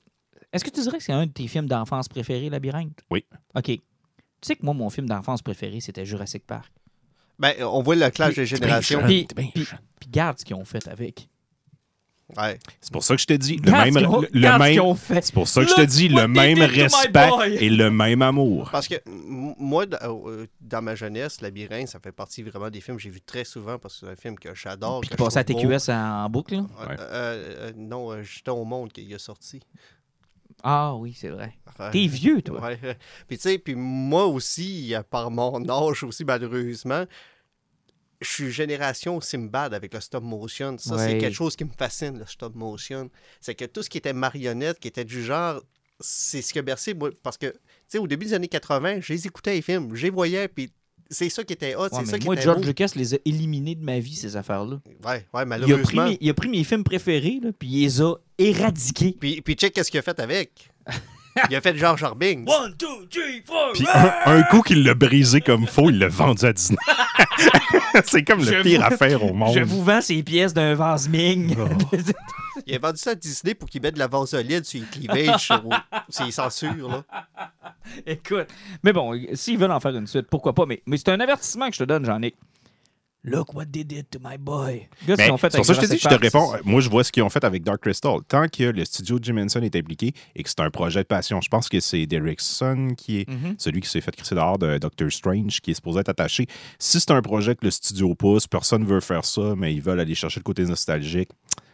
est-ce 0.53 0.63
que 0.63 0.69
tu 0.69 0.81
dirais 0.81 0.97
que 0.97 1.03
c'est 1.03 1.13
un 1.13 1.25
de 1.25 1.31
tes 1.31 1.47
films 1.47 1.67
d'enfance 1.67 2.07
préférés, 2.07 2.49
Labyrinthe? 2.49 2.99
Oui. 3.09 3.25
OK. 3.55 3.71
Tu 4.45 4.49
sais 4.49 4.55
que 4.57 4.63
moi, 4.63 4.75
mon 4.75 4.91
film 4.91 5.07
d'enfance 5.09 5.41
préféré, 5.41 5.79
c'était 5.79 6.05
Jurassic 6.05 6.45
Park. 6.45 6.71
Ben, 7.39 7.55
on 7.63 7.81
voit 7.81 7.95
le 7.95 8.07
clash 8.11 8.35
de 8.35 8.43
générations. 8.43 9.01
Puis, 9.03 9.25
t'es 9.25 9.33
bien 9.41 9.49
puis- 9.51 9.63
jeune. 9.65 9.79
puis 9.99 10.07
garde 10.11 10.37
ce 10.37 10.45
qu'ils 10.45 10.55
ont 10.55 10.65
fait 10.65 10.87
avec. 10.87 11.27
Ouais. 12.37 12.59
C'est 12.79 12.91
pour 12.93 13.03
ça 13.03 13.15
que 13.15 13.21
je 13.21 13.25
te 13.25 13.33
dis, 13.33 13.55
le 13.57 13.71
Garde 13.71 13.85
même, 13.85 13.93
ce 13.93 13.99
qu'ils 13.99 14.07
ont- 14.07 14.21
le, 14.21 14.57
même, 14.57 15.21
c'est 15.21 15.33
pour 15.33 15.47
ça 15.47 15.63
que 15.63 15.69
je 15.69 15.73
te 15.75 15.81
dis, 15.85 16.09
le 16.09 16.27
même 16.27 16.59
respect 16.61 17.55
et 17.59 17.69
le 17.71 17.89
même 17.89 18.21
amour. 18.21 18.69
Parce 18.71 18.87
que 18.87 18.95
moi, 19.07 19.87
dans, 19.87 19.97
euh, 20.27 20.45
dans 20.61 20.81
ma 20.83 20.93
jeunesse, 20.95 21.41
Labyrinthe, 21.41 21.87
ça 21.87 21.99
fait 21.99 22.11
partie 22.11 22.43
vraiment 22.43 22.69
des 22.69 22.81
films 22.81 22.97
que 22.97 23.03
j'ai 23.03 23.09
vu 23.09 23.21
très 23.21 23.45
souvent 23.45 23.79
parce 23.79 23.99
que 23.99 24.05
c'est 24.05 24.11
un 24.11 24.15
film 24.15 24.37
que 24.37 24.53
j'adore. 24.53 25.01
Puis 25.01 25.09
que 25.09 25.15
qui 25.15 25.23
passait 25.23 25.39
à 25.39 25.43
beau. 25.43 25.53
TQS 25.59 25.89
en, 25.91 26.29
boucle. 26.29 26.55
là? 26.55 26.59
Euh, 26.61 26.87
Ouais. 26.87 26.95
euh, 26.99 27.55
euh, 27.69 27.71
non, 27.75 28.11
euh, 28.11 28.21
J'étais 28.23 28.51
au 28.51 28.63
monde 28.65 28.91
qu'il 28.91 29.11
a 29.13 29.19
sorti. 29.19 29.59
Ah 30.63 30.95
oui, 30.95 31.15
c'est 31.15 31.29
vrai. 31.29 31.53
T'es 31.91 32.07
vieux, 32.07 32.41
toi. 32.41 32.61
Ouais. 32.61 32.79
Puis 33.27 33.37
tu 33.37 33.49
sais, 33.49 33.57
puis 33.57 33.75
moi 33.75 34.25
aussi, 34.25 34.95
euh, 34.95 35.03
par 35.03 35.29
mon 35.29 35.67
âge 35.69 36.03
aussi, 36.03 36.23
malheureusement, 36.23 37.05
je 38.21 38.29
suis 38.29 38.51
génération 38.51 39.19
Simbad 39.21 39.73
avec 39.73 39.93
le 39.93 39.99
stop 39.99 40.23
motion. 40.23 40.77
Ça, 40.77 40.97
c'est 40.97 41.17
quelque 41.17 41.35
chose 41.35 41.55
qui 41.55 41.65
me 41.65 41.71
fascine, 41.77 42.17
le 42.17 42.25
stop 42.25 42.55
motion. 42.55 43.09
C'est 43.41 43.55
que 43.55 43.65
tout 43.65 43.83
ce 43.83 43.89
qui 43.89 43.97
était 43.97 44.13
marionnette, 44.13 44.79
qui 44.79 44.87
était 44.87 45.05
du 45.05 45.23
genre, 45.23 45.61
c'est 45.99 46.41
ce 46.41 46.53
que 46.53 46.59
bercé, 46.59 46.93
moi, 46.93 47.09
parce 47.23 47.37
que, 47.37 47.47
tu 47.47 47.59
sais, 47.87 47.97
au 47.97 48.07
début 48.07 48.25
des 48.25 48.33
années 48.33 48.47
80, 48.47 49.01
je 49.01 49.13
les 49.13 49.27
écoutais 49.27 49.53
les 49.53 49.61
films, 49.61 49.93
les 49.93 50.09
voyais, 50.09 50.47
puis 50.47 50.71
c'est 51.09 51.29
ça 51.29 51.43
qui 51.43 51.53
était 51.53 51.75
hot, 51.75 51.83
Ouais, 51.83 51.89
c'est 51.91 51.99
mais 52.01 52.05
ça 52.05 52.19
qui 52.19 52.25
moi, 52.25 52.35
était 52.35 52.43
George 52.43 52.61
beau. 52.61 52.67
Lucas 52.67 52.91
les 52.95 53.13
a 53.13 53.17
éliminés 53.25 53.75
de 53.75 53.83
ma 53.83 53.99
vie, 53.99 54.15
ces 54.15 54.35
affaires-là. 54.37 54.79
Ouais, 55.05 55.11
ouais, 55.11 55.21
Il 55.33 55.37
a, 55.37 55.39
pris 55.39 55.45
malheureusement. 55.45 56.05
mes, 56.05 56.17
il 56.21 56.29
a 56.29 56.33
pris 56.33 56.49
mes 56.49 56.63
films 56.63 56.83
préférés, 56.83 57.39
là, 57.43 57.49
puis 57.57 57.67
il 57.69 57.81
les 57.83 58.01
a 58.01 58.13
éradiqués. 58.37 59.15
Puis, 59.19 59.41
puis 59.41 59.53
check 59.55 59.73
qu'est-ce 59.73 59.91
qu'il 59.91 59.99
a 59.99 60.03
fait 60.03 60.19
avec. 60.19 60.69
il 61.49 61.55
a 61.55 61.61
fait 61.61 61.75
George 61.77 62.01
Arbing. 62.03 62.45
One, 62.47 62.75
two, 62.77 63.05
three, 63.09 63.43
four. 63.45 63.71
Puis 63.73 63.85
un, 63.93 64.11
un 64.25 64.43
coup 64.43 64.61
qu'il 64.61 64.83
l'a 64.83 64.93
brisé 64.93 65.41
comme 65.41 65.67
faux, 65.67 65.89
il 65.89 65.99
l'a 65.99 66.07
vendu 66.07 66.45
à 66.45 66.53
Disney. 66.53 66.77
c'est 68.05 68.23
comme 68.23 68.39
le 68.39 68.45
Je 68.45 68.61
pire 68.61 68.81
vous- 68.87 68.93
affaire 68.93 69.23
au 69.23 69.33
monde. 69.33 69.53
Je 69.55 69.61
vous 69.63 69.83
vends 69.83 70.01
ces 70.01 70.21
pièces 70.23 70.53
d'un 70.53 70.75
vase 70.75 71.07
Ming. 71.09 71.55
Il 72.65 72.75
a 72.75 72.79
vendu 72.79 72.97
ça 72.97 73.11
à 73.11 73.15
Disney 73.15 73.53
pour 73.55 73.69
qu'il 73.69 73.81
mette 73.81 73.95
de 73.95 73.99
la 73.99 74.07
vaseline 74.07 74.63
sur 74.63 74.81
les 74.81 74.85
cleavages, 75.07 75.47
sur 76.09 76.25
les 76.25 76.31
censures, 76.31 76.89
là. 76.89 77.03
Écoute. 78.05 78.47
Mais 78.83 78.93
bon, 78.93 79.13
s'ils 79.33 79.57
veulent 79.57 79.71
en 79.71 79.79
faire 79.79 79.95
une 79.95 80.07
suite, 80.07 80.27
pourquoi 80.29 80.53
pas? 80.53 80.65
Mais, 80.65 80.81
mais 80.85 80.97
c'est 80.97 81.09
un 81.09 81.19
avertissement 81.19 81.67
que 81.69 81.73
je 81.73 81.79
te 81.79 81.83
donne, 81.83 82.05
Jean-Nic. 82.05 82.35
Look 83.27 83.55
what 83.55 83.65
they 83.65 83.83
did 83.83 84.07
to 84.11 84.19
my 84.23 84.37
boy. 84.37 84.87
Regarde 85.01 85.07
ce 85.07 85.11
Mais 85.17 85.23
qu'ils 85.23 85.31
ont 85.31 85.37
fait 85.37 85.51
c'est 85.51 85.57
pour 85.57 85.65
ça 85.65 85.73
que 85.73 85.81
je 85.81 85.87
te 85.87 85.91
dis, 85.93 85.99
je 85.99 86.07
te 86.07 86.13
réponds. 86.13 86.53
Moi, 86.63 86.79
je 86.79 86.89
vois 86.91 87.03
ce 87.03 87.11
qu'ils 87.11 87.23
ont 87.23 87.29
fait 87.29 87.43
avec 87.43 87.63
Dark 87.63 87.81
Crystal. 87.81 88.19
Tant 88.27 88.47
que 88.47 88.65
le 88.65 88.85
studio 88.85 89.17
Jim 89.19 89.37
Henson 89.37 89.61
est 89.63 89.75
impliqué 89.75 90.13
et 90.35 90.43
que 90.43 90.49
c'est 90.49 90.59
un 90.59 90.69
projet 90.69 90.99
de 90.99 91.07
passion, 91.07 91.41
je 91.41 91.49
pense 91.49 91.67
que 91.67 91.79
c'est 91.79 92.05
Derrickson 92.05 92.89
qui 92.95 93.21
est 93.21 93.27
Mhm. 93.29 93.55
celui 93.57 93.81
qui 93.81 93.89
s'est 93.89 94.01
fait 94.01 94.15
crisser 94.15 94.35
dehors 94.35 94.59
de 94.59 94.77
Doctor 94.77 95.11
Strange, 95.11 95.59
qui 95.59 95.71
est 95.71 95.73
supposé 95.73 96.01
être 96.01 96.09
attaché. 96.09 96.45
Si 96.77 96.99
c'est 96.99 97.09
un 97.09 97.21
projet 97.23 97.55
que 97.55 97.65
le 97.65 97.71
studio 97.71 98.13
pousse, 98.13 98.45
personne 98.45 98.83
ne 98.83 98.87
veut 98.87 98.99
faire 99.01 99.25
ça, 99.25 99.55
mais 99.57 99.73
ils 99.73 99.81
veulent 99.81 99.99
aller 99.99 100.13
chercher 100.13 100.39
le 100.39 100.43
côté 100.43 100.63
nostalgique, 100.63 101.29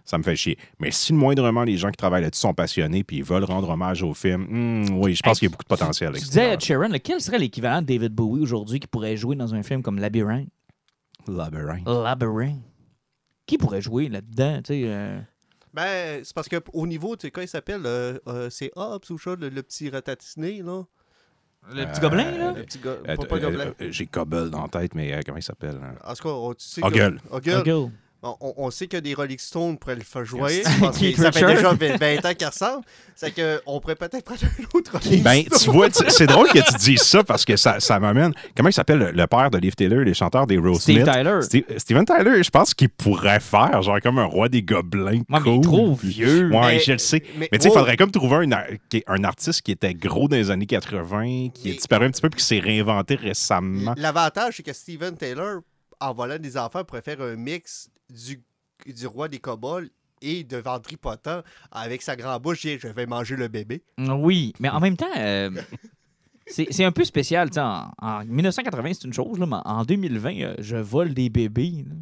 ça 0.06 0.18
me 0.18 0.24
fait 0.24 0.36
chier. 0.36 0.58
Mais 0.80 0.91
si 0.91 1.14
moindrement 1.14 1.64
les 1.64 1.78
gens 1.78 1.89
qui 1.89 1.97
travaillent 1.97 2.24
là-dessus 2.24 2.41
sont 2.41 2.54
passionnés 2.54 3.04
puis 3.04 3.18
ils 3.18 3.24
veulent 3.24 3.43
rendre 3.43 3.70
hommage 3.70 4.04
au 4.04 4.14
film, 4.14 4.43
hmm, 4.49 4.99
oui, 4.99 5.16
je 5.16 5.22
pense 5.24 5.38
Hey, 5.38 5.39
qu'il 5.39 5.45
y 5.45 5.49
a 5.49 5.52
beaucoup 5.52 5.64
de 5.64 5.68
potentiel. 5.70 6.10
avec 6.10 6.20
Tu 6.22 6.26
ce 6.28 6.32
disais 6.32 6.58
là, 6.58 6.99
quel 6.99 7.22
serait 7.22 7.39
l'équivalent 7.39 7.82
de 7.82 7.88
David 7.88 8.14
Bowie 8.14 8.41
aujourd'hui 8.41 8.80
qui 8.80 8.88
pourrait 8.88 9.16
jouer 9.18 9.36
dans 9.36 9.54
un 9.56 9.64
film 9.64 9.82
comme 9.84 9.99
Labyrinth? 9.99 10.49
Labyrinth. 11.28 11.88
Labyrinth. 11.88 12.64
Qui 13.45 13.58
pourrait 13.58 13.82
jouer 13.82 14.10
là-dedans? 14.10 14.58
tu 14.64 14.74
sais, 14.74 14.82
euh, 14.86 15.20
Ben, 15.74 16.22
c'est 16.24 16.34
parce 16.34 16.47
qu'au 16.49 16.88
niveau, 16.88 17.16
tu 17.16 17.28
sais, 17.28 17.32
quand 17.32 17.41
il 17.41 17.47
s'appelle, 17.47 17.82
euh, 17.86 18.18
euh, 18.28 18.49
c'est 18.49 18.72
Hobbs 18.76 19.10
ou 19.10 19.18
ça, 19.18 19.36
le, 19.36 19.49
le 19.49 19.64
petit 19.64 19.89
ratatiné, 19.89 20.62
là? 20.62 20.84
Le 21.74 21.86
petit 21.86 21.99
Euh, 21.99 22.02
gobelin, 22.02 22.32
là? 22.32 22.54
Le 22.58 22.64
petit 22.64 22.80
go- 22.80 22.89
Euh, 22.89 23.16
pas, 23.16 23.26
pas 23.26 23.36
euh, 23.36 23.39
gobelin. 23.39 23.74
euh, 23.82 23.91
J'ai 23.91 24.08
Cobble 24.08 24.49
dans 24.49 24.64
la 24.64 24.68
tête, 24.68 24.95
mais 24.95 25.14
euh, 25.14 25.20
comment 25.24 25.38
il 25.38 25.43
s'appelle? 25.43 25.80
hein? 25.84 25.93
En 26.04 26.14
tout 26.16 26.24
cas, 26.24 26.56
tu 26.58 26.66
sais. 26.66 26.82
On, 28.24 28.69
sait 28.69 28.86
que 28.86 28.97
des 28.97 29.15
Rolling 29.15 29.39
Stones 29.39 29.80
pourraient 29.80 29.95
le 29.95 30.03
faire 30.03 30.24
jouer 30.24 30.61
parce 30.80 30.99
que 30.99 31.11
ça 31.15 31.32
fait 31.32 31.55
déjà 31.55 31.74
20 31.74 32.26
ans 32.26 32.34
qu'il 32.38 32.47
ressemble. 32.47 32.86
C'est 33.15 33.34
qu'on 33.34 33.80
pourrait 33.80 33.95
peut-être 33.95 34.24
prendre 34.24 34.41
un 34.43 34.78
autre 34.78 34.91
Rolling 34.99 35.24
Ben, 35.24 35.43
Stone. 35.47 35.59
tu 35.59 35.69
vois, 35.72 35.88
c'est 35.91 36.28
drôle 36.28 36.47
que 36.49 36.59
tu 36.59 36.78
dises 36.78 37.01
ça 37.01 37.24
parce 37.24 37.45
que 37.45 37.57
ça, 37.57 37.80
ça 37.80 37.99
m'amène. 37.99 38.32
Comment 38.55 38.69
il 38.69 38.74
s'appelle 38.74 38.99
le, 38.99 39.11
le 39.11 39.26
père 39.28 39.49
de 39.49 39.57
Liv 39.57 39.74
Taylor, 39.74 40.01
les 40.03 40.13
chanteurs 40.13 40.45
des 40.45 40.57
Rose 40.59 40.82
Steve 40.82 41.03
Tyler. 41.03 41.39
Steven 41.78 42.05
Tyler, 42.05 42.43
je 42.43 42.49
pense 42.51 42.76
qu'il 42.76 42.89
pourrait 42.89 43.39
faire, 43.39 43.82
genre, 43.82 43.99
comme 44.01 44.19
un 44.19 44.26
roi 44.26 44.49
des 44.49 44.61
gobelins. 44.61 45.22
Ouais, 45.28 45.39
mais 45.43 45.57
est 45.57 45.61
trop 45.61 45.95
vieux. 45.95 46.49
Ouais, 46.51 46.61
Mais- 46.61 46.80
je 46.80 46.91
le 46.91 46.97
sais. 46.99 47.24
mais- 47.38 47.49
Mais 47.51 47.57
tu 47.57 47.63
sais, 47.63 47.69
il 47.69 47.72
oh. 47.72 47.80
faudrait 47.80 47.97
comme 47.97 48.11
trouver 48.11 48.45
un, 48.45 48.63
un 49.07 49.24
artiste 49.24 49.63
qui 49.63 49.72
était 49.72 49.95
gros 49.95 50.28
dans 50.28 50.36
les 50.38 50.51
années 50.51 50.67
80, 50.67 51.49
qui 51.55 51.72
a 51.72 51.74
disparu 51.74 52.05
un 52.05 52.11
petit 52.11 52.22
peu, 52.22 52.30
puis 52.30 52.39
qui 52.39 52.45
s'est 52.45 52.59
réinventé 52.59 53.15
récemment. 53.15 53.95
L'avantage, 53.97 54.57
c'est 54.57 54.63
que 54.63 54.74
Steven 54.74 55.17
Taylor, 55.17 55.61
en 55.99 56.13
volant 56.13 56.38
des 56.38 56.55
enfants, 56.57 56.84
pourrait 56.84 57.01
faire 57.01 57.19
un 57.22 57.36
mix 57.36 57.89
du, 58.12 58.41
du 58.86 59.07
roi 59.07 59.28
des 59.28 59.39
kobolds 59.39 59.89
et 60.22 60.43
de 60.43 60.57
ventripotent 60.57 61.43
avec 61.72 62.01
sa 62.01 62.16
grande 62.16 62.41
bouche. 62.43 62.62
Je 62.62 62.88
vais 62.88 63.05
manger 63.05 63.36
le 63.36 63.47
bébé. 63.47 63.82
Oui, 63.97 64.53
mais 64.59 64.70
en 64.70 64.80
même 64.80 64.95
temps, 64.97 65.07
euh, 65.18 65.49
c'est 66.47 66.68
c'est 66.72 66.84
un 66.84 66.91
peu 66.91 67.03
spécial. 67.05 67.49
tu 67.49 67.55
sais, 67.55 67.62
En, 67.62 67.91
en 67.99 68.24
1980, 68.26 68.91
c'est 68.93 69.05
une 69.07 69.14
chose, 69.14 69.39
là, 69.39 69.45
mais 69.45 69.57
en 69.66 69.84
2020, 69.84 70.41
euh, 70.41 70.55
je 70.59 70.78
vole 70.78 71.14
des 71.14 71.30
bébés. 71.30 71.86
là. 71.88 71.95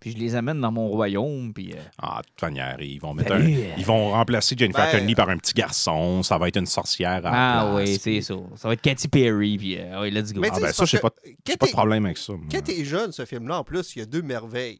Puis 0.00 0.12
je 0.12 0.18
les 0.18 0.34
amène 0.34 0.60
dans 0.60 0.70
mon 0.70 0.88
royaume. 0.88 1.54
Puis, 1.54 1.72
euh, 1.72 1.76
Ah, 1.96 2.20
de 2.22 2.28
toute 2.28 2.42
manière, 2.42 2.76
ils 2.78 3.00
vont 3.00 3.14
mettre 3.14 3.30
Salut. 3.30 3.54
un- 3.54 3.76
Ils 3.78 3.86
vont 3.86 4.10
remplacer 4.10 4.54
Jennifer 4.56 4.84
Ben- 4.84 4.92
Connelly 4.98 5.14
par 5.14 5.30
un 5.30 5.38
petit 5.38 5.54
garçon. 5.54 6.22
Ça 6.22 6.36
va 6.36 6.48
être 6.48 6.58
une 6.58 6.66
sorcière 6.66 7.24
à 7.24 7.30
ah 7.32 7.72
place, 7.72 7.88
oui, 7.88 7.98
c'est 7.98 8.20
ça. 8.20 8.34
Ça 8.56 8.68
va 8.68 8.74
être 8.74 8.82
Katy 8.82 9.08
Perry. 9.08 9.56
Puis, 9.56 9.78
euh, 9.78 10.02
oui, 10.02 10.10
let's 10.10 10.32
go. 10.34 10.42
Mais 10.42 10.50
Ah 10.52 10.60
ben 10.60 10.66
c'est 10.66 10.72
ça, 10.74 10.84
j'ai 10.84 10.98
que 10.98 11.02
pas, 11.02 11.10
pas 11.58 11.66
de 11.66 11.72
problème 11.72 12.04
avec 12.04 12.18
ça. 12.18 12.34
Quand 12.52 12.60
t'es 12.62 12.84
jeune, 12.84 13.12
ce 13.12 13.24
film-là, 13.24 13.60
en 13.60 13.64
plus, 13.64 13.96
il 13.96 14.00
y 14.00 14.02
a 14.02 14.06
deux 14.06 14.20
merveilles. 14.22 14.78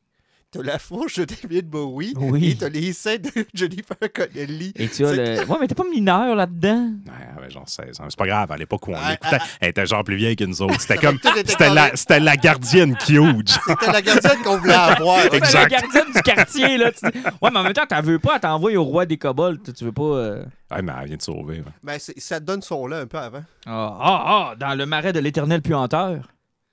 T'as 0.55 0.63
la 0.63 0.79
fourche 0.79 1.19
de 1.19 1.25
David 1.27 1.69
Bowie 1.69 2.15
Oui. 2.17 2.51
et 2.51 2.57
t'as 2.57 2.69
les 2.69 2.93
scènes 2.93 3.23
de 3.23 3.31
Jennifer 3.55 3.97
Connelly. 4.15 4.73
Et 4.77 4.89
tu 4.89 5.05
as 5.05 5.13
le. 5.13 5.41
Ouais, 5.47 5.57
mais 5.61 5.67
t'es 5.67 5.75
pas 5.75 5.85
mineur 5.91 6.35
là-dedans. 6.37 6.93
Ouais, 7.07 7.13
elle 7.33 7.39
avait 7.43 7.51
genre 7.51 7.69
16 7.69 8.01
ans. 8.01 8.05
C'est 8.09 8.19
pas 8.19 8.27
grave, 8.27 8.51
à 8.53 8.57
l'époque 8.57 8.87
où 8.89 8.93
on 8.93 8.97
Ah, 8.97 9.11
l'écoutait, 9.11 9.39
ah, 9.41 9.47
elle 9.61 9.69
était 9.71 9.87
genre 9.87 10.05
plus 10.05 10.17
vieille 10.17 10.37
que 10.37 10.45
nous 10.45 10.63
autres. 10.63 10.81
C'était 10.81 10.97
comme. 11.05 11.19
C'était 11.47 11.71
la, 11.75 11.95
c'était 11.97 12.21
la 12.21 12.37
gardienne 12.37 12.97
huge. 13.09 13.49
C'était 13.67 13.93
la 13.93 14.03
gardienne 14.03 14.43
qu'on 14.45 14.59
voulait 14.59 14.73
avoir. 14.75 15.21
C'est 15.23 15.31
la 15.31 15.37
Exact. 15.39 15.71
gardienne 15.71 16.13
du 16.15 16.23
quartier, 16.23 16.79
là. 16.79 16.93
tu. 16.93 17.05
Ouais, 17.07 17.51
mais 17.53 17.59
en 17.59 17.63
même 17.65 17.73
temps, 17.73 17.87
t'en 17.89 18.01
veux 18.03 18.19
pas, 18.19 18.35
elle 18.37 18.41
t'envoie 18.41 18.73
au 18.77 18.85
roi 18.85 19.07
des 19.07 19.17
kobolds. 19.19 19.61
Tu- 19.77 19.85
veux 19.85 19.93
pas. 19.93 20.03
euh, 20.03 20.45
Ouais, 20.71 20.83
mais 20.83 20.93
elle 21.01 21.09
vient 21.09 21.17
de 21.17 21.23
sauver. 21.23 21.59
ouais. 21.59 21.65
Ben, 21.83 21.99
c'est- 21.99 22.19
ça 22.19 22.41
te 22.41 22.45
donne 22.47 22.63
son 22.63 22.87
là 22.87 22.99
un 23.01 23.07
peu 23.07 23.19
avant. 23.19 23.43
Ah, 23.67 23.97
ah, 24.01 24.25
ah, 24.27 24.55
dans 24.59 24.75
le 24.75 24.87
marais 24.87 25.13
de 25.13 25.21
l'éternel 25.21 25.63
puanteur. 25.63 26.29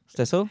C'était 0.07 0.25
ça? 0.25 0.43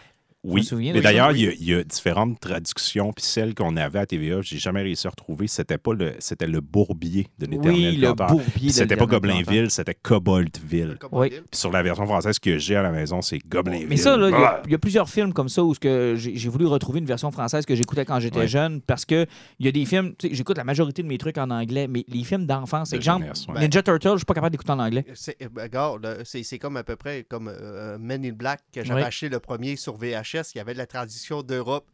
Oui, 0.42 0.64
souviens 0.64 0.94
mais 0.94 1.02
d'ailleurs, 1.02 1.32
il 1.32 1.40
y, 1.42 1.48
a- 1.48 1.52
il 1.52 1.64
y 1.64 1.74
a 1.74 1.84
différentes 1.84 2.40
traductions, 2.40 3.12
puis 3.12 3.22
celle 3.24 3.54
qu'on 3.54 3.76
avait 3.76 3.98
à 3.98 4.06
TVA, 4.06 4.40
j'ai 4.40 4.58
jamais 4.58 4.80
réussi 4.80 5.06
à 5.06 5.10
retrouver, 5.10 5.46
c'était 5.48 5.76
pas 5.76 5.92
le, 5.92 6.14
c'était 6.18 6.46
le 6.46 6.62
bourbier 6.62 7.26
de 7.38 7.44
l'éternel 7.46 7.74
Oui, 7.74 7.96
le 7.98 8.12
bourbier. 8.14 8.70
C'était 8.70 8.96
pas 8.96 9.04
Goblinville, 9.06 9.70
c'était 9.70 9.94
Coboltville. 9.94 10.96
Oui. 11.12 11.28
Puis 11.28 11.40
sur 11.60 11.70
la 11.70 11.82
version 11.82 12.06
française 12.06 12.38
que 12.38 12.56
j'ai 12.58 12.76
à 12.76 12.82
la 12.82 12.90
maison, 12.90 13.20
c'est 13.20 13.38
Goblinville. 13.38 13.86
Mais 13.88 13.96
ça, 13.98 14.16
là, 14.16 14.28
il 14.28 14.32
y 14.32 14.34
a- 14.34 14.38
Ah! 14.50 14.62
il 14.64 14.72
y, 14.72 14.74
a 14.74 14.78
plusieurs 14.78 15.08
films 15.10 15.32
comme 15.34 15.48
ça 15.50 15.62
où 15.62 15.74
ce 15.74 15.80
que 15.80 16.14
j'ai 16.16 16.48
voulu 16.48 16.66
retrouver 16.66 17.00
une 17.00 17.04
version 17.06 17.30
française 17.30 17.66
que 17.66 17.74
j'écoutais 17.74 18.04
quand 18.06 18.18
j'étais 18.20 18.48
jeune 18.48 18.80
parce 18.80 19.04
que 19.04 19.26
il 19.58 19.66
y 19.66 19.68
a 19.68 19.72
des 19.72 19.84
films, 19.84 20.14
tu 20.18 20.28
sais, 20.28 20.34
j'écoute 20.34 20.56
la 20.56 20.64
majorité 20.64 21.02
de 21.02 21.08
mes 21.08 21.18
trucs 21.18 21.36
en 21.38 21.50
anglais, 21.50 21.86
mais 21.86 22.04
les 22.08 22.24
films 22.24 22.46
d'enfance, 22.46 22.90
De 22.90 22.96
exemple, 22.96 23.26
ouais. 23.48 23.60
Ninja 23.60 23.82
Turtle, 23.82 24.12
je 24.12 24.16
suis 24.18 24.24
pas 24.24 24.34
capable 24.34 24.52
d'écouter 24.52 24.72
en 24.72 24.78
anglais. 24.78 25.04
C'est, 25.14 25.36
euh, 25.42 25.48
ben, 25.52 25.64
regarde, 25.64 26.22
c'est, 26.24 26.58
comme 26.58 26.76
à 26.78 26.82
peu 26.82 26.96
près 26.96 27.24
comme 27.28 27.48
euh, 27.54 27.98
Men 28.00 28.24
in 28.24 28.32
Black 28.32 28.60
que 28.72 28.82
j'avais 28.82 29.02
Oui. 29.02 29.06
acheté 29.06 29.28
le 29.28 29.38
premier 29.38 29.76
sur 29.76 29.96
VHS. 29.96 30.29
Il 30.54 30.58
y 30.58 30.60
avait 30.60 30.72
de 30.72 30.78
la 30.78 30.86
tradition 30.86 31.42
d'Europe. 31.42 31.86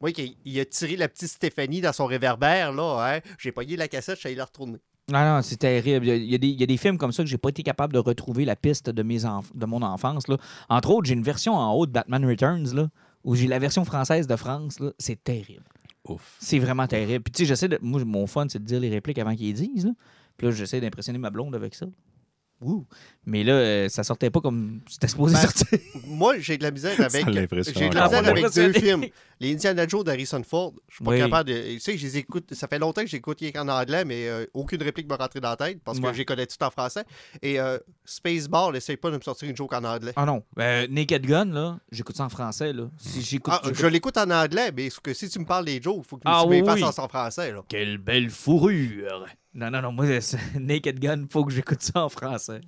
Moi, 0.00 0.12
qui- 0.12 0.36
il 0.44 0.58
a 0.60 0.64
tiré 0.64 0.96
la 0.96 1.08
petite 1.08 1.28
Stéphanie 1.28 1.80
dans 1.80 1.92
son 1.92 2.06
réverbère, 2.06 2.72
là. 2.72 3.16
Hein? 3.16 3.20
J'ai 3.38 3.52
pogné 3.52 3.76
la 3.76 3.86
cassette, 3.88 4.14
je 4.16 4.20
suis 4.20 4.26
allé 4.28 4.36
la 4.36 4.46
retourner. 4.46 4.78
Ah 5.12 5.34
non, 5.36 5.42
c'est 5.42 5.56
terrible. 5.56 6.06
Il 6.06 6.24
y, 6.30 6.34
a, 6.34 6.38
des, 6.38 6.46
il 6.48 6.60
y 6.60 6.62
a 6.62 6.66
des 6.66 6.76
films 6.76 6.96
comme 6.96 7.10
ça 7.12 7.22
que 7.22 7.28
j'ai 7.28 7.36
pas 7.38 7.48
été 7.48 7.62
capable 7.62 7.92
de 7.92 7.98
retrouver 7.98 8.44
la 8.44 8.54
piste 8.56 8.90
de, 8.90 9.02
mes 9.02 9.24
enf- 9.24 9.50
de 9.54 9.66
mon 9.66 9.82
enfance. 9.82 10.28
Là. 10.28 10.36
Entre 10.68 10.90
autres, 10.90 11.06
j'ai 11.08 11.14
une 11.14 11.22
version 11.22 11.54
en 11.54 11.72
haut 11.74 11.84
de 11.86 11.90
Batman 11.92 12.24
Returns, 12.24 12.72
là, 12.74 12.88
où 13.24 13.34
j'ai 13.34 13.46
la 13.48 13.58
version 13.58 13.84
française 13.84 14.26
de 14.28 14.36
France. 14.36 14.78
là. 14.78 14.92
C'est 14.98 15.22
terrible. 15.22 15.64
Ouf. 16.08 16.36
C'est 16.40 16.60
vraiment 16.60 16.86
terrible. 16.86 17.24
Puis 17.24 17.32
tu 17.32 17.38
sais, 17.42 17.46
j'essaie 17.46 17.68
de. 17.68 17.78
Moi, 17.82 18.02
mon 18.04 18.26
fun, 18.26 18.46
c'est 18.48 18.58
de 18.60 18.64
dire 18.64 18.80
les 18.80 18.88
répliques 18.88 19.18
avant 19.18 19.34
qu'ils 19.34 19.46
les 19.48 19.52
disent. 19.52 19.84
Là. 19.86 19.92
Puis 20.36 20.46
là, 20.46 20.52
j'essaie 20.52 20.80
d'impressionner 20.80 21.18
ma 21.18 21.28
blonde 21.30 21.54
avec 21.54 21.74
ça. 21.74 21.86
Ouh. 22.62 22.86
Mais 23.26 23.42
là, 23.44 23.52
euh, 23.54 23.88
ça 23.88 24.02
sortait 24.02 24.30
pas 24.30 24.40
comme 24.40 24.80
c'était 24.88 25.08
supposé 25.08 25.34
Ben, 25.34 25.40
sortir. 25.40 25.78
Moi, 26.06 26.38
j'ai 26.40 26.58
de 26.58 26.62
la 26.62 26.70
misère 26.70 26.92
avec. 27.00 27.24
J'ai 27.26 27.88
de 27.88 27.94
la 27.94 28.04
misère 28.04 28.22
moins. 28.22 28.30
avec 28.30 28.54
deux 28.54 28.72
films. 28.72 29.06
Les 29.40 29.52
Indiana 29.54 29.86
Jones 29.88 30.02
d'Harrison 30.02 30.42
Ford. 30.42 30.74
Je 30.88 30.96
suis 30.96 31.04
pas 31.04 31.10
Oui. 31.12 31.18
capable 31.18 31.48
de. 31.48 31.54
Tu 31.74 31.80
sais, 31.80 31.96
je 31.96 32.02
les 32.06 32.18
écoute. 32.18 32.52
Ça 32.54 32.68
fait 32.68 32.78
longtemps 32.78 33.00
que 33.02 33.06
j'écoute 33.08 33.38
qu'en 33.54 33.68
anglais, 33.68 34.04
mais 34.04 34.28
euh, 34.28 34.44
aucune 34.52 34.82
réplique 34.82 35.08
me 35.08 35.14
rentrait 35.16 35.40
dans 35.40 35.48
la 35.50 35.56
tête 35.56 35.80
parce 35.82 35.98
que 36.00 36.04
Ouais. 36.06 36.14
j'ai 36.14 36.24
connais 36.26 36.46
tout 36.46 36.62
en 36.62 36.70
français. 36.70 37.04
Et 37.40 37.58
euh, 37.58 37.78
Spaceball, 38.04 38.76
essaye 38.76 38.96
pas 38.98 39.10
de 39.10 39.16
me 39.16 39.22
sortir 39.22 39.48
une 39.48 39.56
joke 39.56 39.72
en 39.72 39.84
anglais. 39.84 40.12
Ah 40.16 40.26
non. 40.26 40.42
Euh, 40.58 40.86
Naked 40.90 41.24
Gun, 41.26 41.46
là, 41.46 41.78
j'écoute 41.90 42.16
ça 42.16 42.24
en 42.24 42.28
français. 42.28 42.72
Là. 42.74 42.90
Si 42.98 43.22
j'écoute. 43.22 43.54
Ah, 43.56 43.60
j'écoute- 43.64 43.78
je 43.80 43.86
l'écoute 43.86 44.16
en 44.18 44.30
anglais, 44.30 44.70
mais 44.76 44.88
que 45.02 45.14
si 45.14 45.28
tu 45.30 45.38
me 45.38 45.46
parles 45.46 45.64
des 45.64 45.80
jokes, 45.80 46.02
il 46.04 46.08
faut 46.08 46.16
que 46.16 46.22
Ah 46.26 46.40
tu 46.42 46.48
me 46.48 46.54
les 46.56 46.60
oui, 46.60 46.66
fasses 46.66 46.76
oui. 46.98 47.04
en 47.04 47.08
français. 47.08 47.52
Là. 47.52 47.62
Quelle 47.68 47.96
belle 47.98 48.28
fourrure! 48.28 49.26
Non, 49.54 49.70
non, 49.70 49.82
non, 49.82 49.92
moi, 49.92 50.20
c'est- 50.20 50.38
Naked 50.60 51.00
Gun, 51.00 51.24
faut 51.30 51.44
que 51.44 51.52
j'écoute 51.52 51.82
ça 51.82 52.04
en 52.04 52.08
français. 52.08 52.60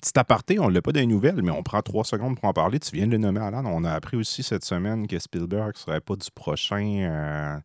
Petit 0.00 0.16
aparté, 0.18 0.58
on 0.60 0.68
l'a 0.68 0.80
pas 0.80 0.92
dans 0.92 1.00
les 1.00 1.06
nouvelles, 1.06 1.42
mais 1.42 1.50
on 1.50 1.62
prend 1.64 1.82
trois 1.82 2.04
secondes 2.04 2.36
pour 2.36 2.44
en 2.44 2.52
parler. 2.52 2.78
Tu 2.78 2.94
viens 2.94 3.06
de 3.06 3.12
le 3.12 3.18
nommer, 3.18 3.40
Alan. 3.40 3.64
On 3.66 3.82
a 3.82 3.92
appris 3.92 4.16
aussi 4.16 4.44
cette 4.44 4.64
semaine 4.64 5.08
que 5.08 5.18
Spielberg 5.18 5.76
serait 5.76 6.00
pas 6.00 6.14
du 6.14 6.30
prochain 6.32 6.84
euh, 7.00 7.56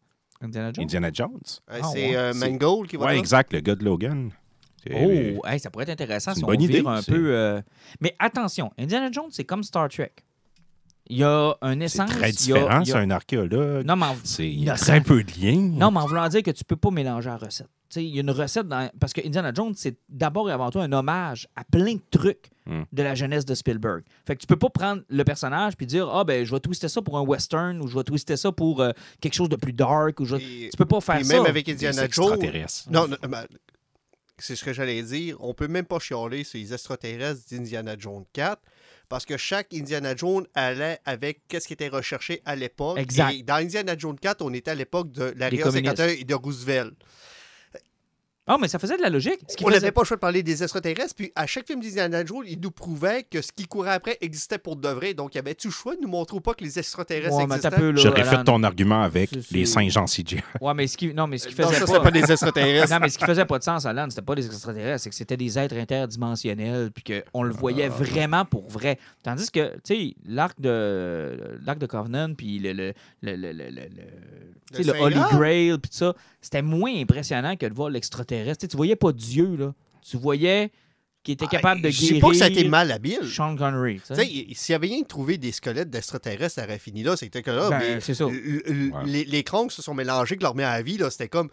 Indiana 0.41 0.71
Jones? 0.73 0.83
Indiana 0.83 1.09
Jones. 1.13 1.29
Euh, 1.71 1.79
Ah, 1.83 1.87
c'est 1.93 2.09
ouais. 2.09 2.15
euh, 2.15 2.33
C'est- 2.33 2.49
Mangold 2.49 2.89
qui 2.89 2.97
va 2.97 3.05
Ouais, 3.05 3.19
exact, 3.19 3.53
le 3.53 3.59
gars 3.59 3.75
de 3.75 3.83
Logan. 3.85 4.31
C'est- 4.83 5.35
Oh, 5.37 5.45
hey, 5.45 5.59
ça 5.59 5.69
pourrait 5.69 5.83
être 5.83 5.91
intéressant 5.91 6.31
C'est 6.31 6.39
si 6.39 6.41
une 6.41 6.45
on 6.45 6.47
bonne 6.47 6.59
vire 6.65 6.69
idée, 6.79 6.87
un 6.87 7.01
c'est- 7.03 7.11
peu. 7.11 7.27
euh, 7.35 7.61
Mais 8.01 8.15
attention, 8.17 8.71
Indiana 8.79 9.09
Jones, 9.11 9.29
c'est 9.31 9.45
comme 9.45 9.61
Star 9.63 9.87
Trek. 9.89 10.11
Il 11.07 11.17
y 11.17 11.23
a 11.23 11.55
un 11.61 11.77
C'est 11.79 11.83
essence. 11.85 12.09
très 12.09 12.21
y 12.21 12.29
a- 12.29 12.31
différent, 12.31 12.79
a- 12.81 12.85
c'est 12.85 12.93
un 12.95 13.11
archéologue. 13.11 13.85
Non, 13.85 13.95
mais 13.95 14.05
en... 14.07 14.15
C'est 14.23 14.47
il 14.49 14.63
y 14.63 14.69
a 14.71 14.75
très 14.75 15.01
peu 15.01 15.23
de 15.23 15.31
liens. 15.39 15.69
non, 15.77 15.91
mais 15.91 15.99
en 15.99 16.07
voulant 16.07 16.27
dire 16.29 16.41
que 16.41 16.51
tu 16.51 16.63
peux 16.63 16.77
pas 16.77 16.89
mélanger 16.91 17.29
la 17.29 17.37
recette. 17.37 17.67
Il 18.01 18.15
y 18.15 18.17
a 18.17 18.21
une 18.21 18.31
recette 18.31 18.67
dans... 18.67 18.89
Parce 18.99 19.13
que 19.13 19.25
Indiana 19.25 19.51
Jones, 19.53 19.73
c'est 19.75 19.95
d'abord 20.09 20.49
et 20.49 20.53
avant 20.53 20.69
tout 20.71 20.79
un 20.79 20.91
hommage 20.91 21.47
à 21.55 21.63
plein 21.63 21.95
de 21.95 22.01
trucs 22.11 22.49
Hmm. 22.65 22.83
de 22.93 23.03
la 23.03 23.13
jeunesse 23.13 23.43
de 23.43 23.55
Spielberg. 23.55 24.03
Fait 24.25 24.35
que 24.37 24.39
tu 24.39 24.47
peux 24.47 24.55
pas 24.55 24.69
prendre 24.69 25.01
le 25.09 25.23
personnage 25.25 25.75
puis 25.75 25.85
dire 25.85 26.07
Ah, 26.09 26.23
ben, 26.23 26.45
je 26.45 26.51
vais 26.55 26.61
twister 26.61 26.87
ça 26.87 27.01
pour 27.01 27.17
un 27.17 27.21
western 27.21 27.81
ou 27.81 27.87
je 27.89 27.97
vais 27.97 28.05
twister 28.05 28.37
ça 28.37 28.53
pour 28.53 28.79
euh, 28.79 28.91
quelque 29.19 29.33
chose 29.33 29.49
de 29.49 29.57
plus 29.57 29.73
dark. 29.73 30.17
Ou 30.21 30.25
je... 30.25 30.37
Et- 30.37 30.69
Tu 30.71 30.77
peux 30.77 30.85
pas 30.85 31.01
faire 31.01 31.15
Puis 31.17 31.25
ça. 31.25 31.33
même 31.33 31.45
avec 31.45 31.67
Indiana 31.67 32.07
Jones. 32.09 32.35
extraterrestres. 32.35 32.89
Non, 32.89 33.05
non, 33.09 33.17
ben, 33.27 33.45
c'est 34.37 34.55
ce 34.55 34.63
que 34.63 34.71
j'allais 34.71 35.01
dire. 35.03 35.35
On 35.41 35.53
peut 35.53 35.67
même 35.67 35.83
pas 35.83 35.99
chialer 35.99 36.45
sur 36.45 36.57
les 36.57 36.73
extraterrestres 36.73 37.41
d'Indiana 37.51 37.95
Jones 37.99 38.23
4 38.31 38.61
parce 39.09 39.25
que 39.25 39.35
chaque 39.35 39.73
Indiana 39.73 40.15
Jones 40.15 40.45
allait 40.55 40.99
avec 41.03 41.41
qu'est-ce 41.49 41.67
qui 41.67 41.73
était 41.73 41.89
recherché 41.89 42.41
à 42.45 42.55
l'époque. 42.55 42.97
Exact. 42.97 43.33
Et 43.33 43.43
dans 43.43 43.55
Indiana 43.55 43.95
Jones 43.97 44.17
4, 44.17 44.41
on 44.41 44.53
était 44.53 44.71
à 44.71 44.75
l'époque 44.75 45.11
de 45.11 45.31
communistes. 45.61 45.97
51 45.97 46.07
et 46.07 46.23
de 46.23 46.33
Roosevelt. 46.33 46.93
Ah, 48.45 48.57
mais 48.59 48.67
ça 48.67 48.77
faisait 48.77 48.97
de 48.97 49.01
la 49.01 49.09
logique. 49.09 49.39
Ce 49.47 49.55
On 49.63 49.67
faisait- 49.67 49.79
n'avait 49.79 49.91
pas 49.93 50.01
le 50.01 50.05
choix 50.05 50.17
de 50.17 50.19
parler 50.21 50.43
des 50.43 50.63
extraterrestres. 50.63 51.15
Puis 51.15 51.31
à 51.33 51.47
chaque 51.47 51.65
film 51.65 51.79
d'Indiana 51.79 52.25
Jones, 52.25 52.43
il 52.45 52.59
nous 52.59 52.71
prouvait 52.71 53.23
que 53.23 53.41
ce 53.41 53.53
qui 53.53 53.65
courait 53.67 53.91
après 53.93 54.17
existait 54.19 54.57
pour 54.57 54.75
de 54.75 54.89
vrai. 54.89 55.13
Donc, 55.13 55.33
il 55.33 55.37
y 55.37 55.39
avait-tu 55.39 55.67
le 55.67 55.73
choix 55.73 55.95
de 55.95 56.01
nous 56.01 56.09
montrer 56.09 56.35
ou 56.35 56.41
pas 56.41 56.53
que 56.53 56.61
les 56.63 56.77
extraterrestres 56.77 57.33
Ouais, 57.37 57.43
existaient? 57.45 57.69
peu, 57.71 57.91
là, 57.91 58.01
J'aurais 58.01 58.25
fait 58.25 58.43
ton 58.43 58.61
argument 58.63 59.01
avec 59.01 59.31
les 59.31 59.65
c'est- 59.65 59.73
Saint-Jean 59.73 60.07
CJ. 60.07 60.43
Ouais, 60.59 60.73
mais 60.73 60.87
ce 60.87 60.97
qui, 60.97 61.13
non, 61.13 61.25
mais 61.27 61.37
ce 61.37 61.47
qui 61.47 61.61
Non, 61.61 61.69
faisait 61.69 61.85
ça, 61.85 61.93
pas... 61.93 61.99
pas 62.01 62.11
des 62.11 62.29
extraterrestres. 62.31 62.91
non, 62.91 62.99
mais 62.99 63.09
ce 63.09 63.17
qui 63.17 63.25
faisait 63.25 63.45
pas 63.45 63.59
de 63.59 63.63
sens, 63.63 63.85
Alan, 63.85 64.07
c'était 64.09 64.21
pas 64.21 64.35
des 64.35 64.45
extraterrestres, 64.45 65.03
c'est 65.03 65.09
que 65.09 65.15
c'était 65.15 65.37
des 65.37 65.57
êtres 65.57 65.75
interdimensionnels, 65.77 66.91
puis 66.91 67.21
qu'on 67.31 67.43
le 67.43 67.53
voyait 67.53 67.85
Ah. 67.85 67.89
vraiment 68.03 68.43
pour 68.43 68.67
vrai. 68.69 68.99
Tandis 69.23 69.49
que, 69.51 69.73
tu 69.75 69.95
sais, 70.09 70.15
l'arc 70.25 70.59
de 70.59 71.57
l'arc 71.65 71.79
de 71.79 71.85
Covenant, 71.85 72.33
puis 72.33 72.59
le, 72.59 72.73
le, 72.73 72.93
le, 73.21 73.35
le, 73.35 73.51
le, 73.53 73.69
le- 73.69 74.99
Holy? 75.01 75.15
Grail, 75.31 75.77
puis 75.77 75.89
tout 75.91 75.97
ça, 75.97 76.13
c'était 76.41 76.61
moins 76.63 76.93
impressionnant 76.99 77.55
que 77.55 77.65
de 77.67 77.73
voir 77.73 77.89
l'extraterrestre. 77.89 78.32
Tu 78.55 78.61
sais, 78.61 78.67
tu 78.67 78.77
voyais 78.77 78.95
pas 78.95 79.11
Dieu, 79.11 79.55
là. 79.55 79.73
Tu 80.01 80.17
voyais 80.17 80.71
qu'il 81.23 81.35
était 81.35 81.47
capable 81.47 81.81
de 81.81 81.87
Ah, 81.87 81.91
Je 81.91 82.01
guérir 82.01 82.21
pas 82.21 82.29
que 82.31 82.35
ça 82.35 82.45
a 82.45 82.49
été 82.49 82.67
mal 82.67 82.91
habile. 82.91 83.19
Sean 83.25 83.55
Connery. 83.55 84.01
s'il 84.55 84.73
y 84.73 84.75
avait 84.75 84.87
rien 84.87 85.01
de 85.01 85.07
trouvé 85.07 85.37
des 85.37 85.51
squelettes 85.53 85.89
d'extraterrestres, 85.89 86.55
ça 86.55 86.63
aurait 86.65 86.79
fini 86.79 87.01
là. 87.03 87.15
C'était 87.15 87.41
que 87.41 87.51
là, 87.51 87.69
Ben, 87.69 87.79
mais 87.79 88.01
ça. 88.13 88.25
Ouais. 88.25 88.33
les, 89.05 89.23
les 89.23 89.43
se 89.71 89.81
sont 89.81 89.93
mélangés, 89.93 90.35
que 90.35 90.43
leur 90.43 90.55
mis 90.55 90.63
à 90.63 90.71
la 90.75 90.81
vie, 90.81 90.97
là, 90.97 91.09
c'était 91.09 91.29
comme. 91.29 91.49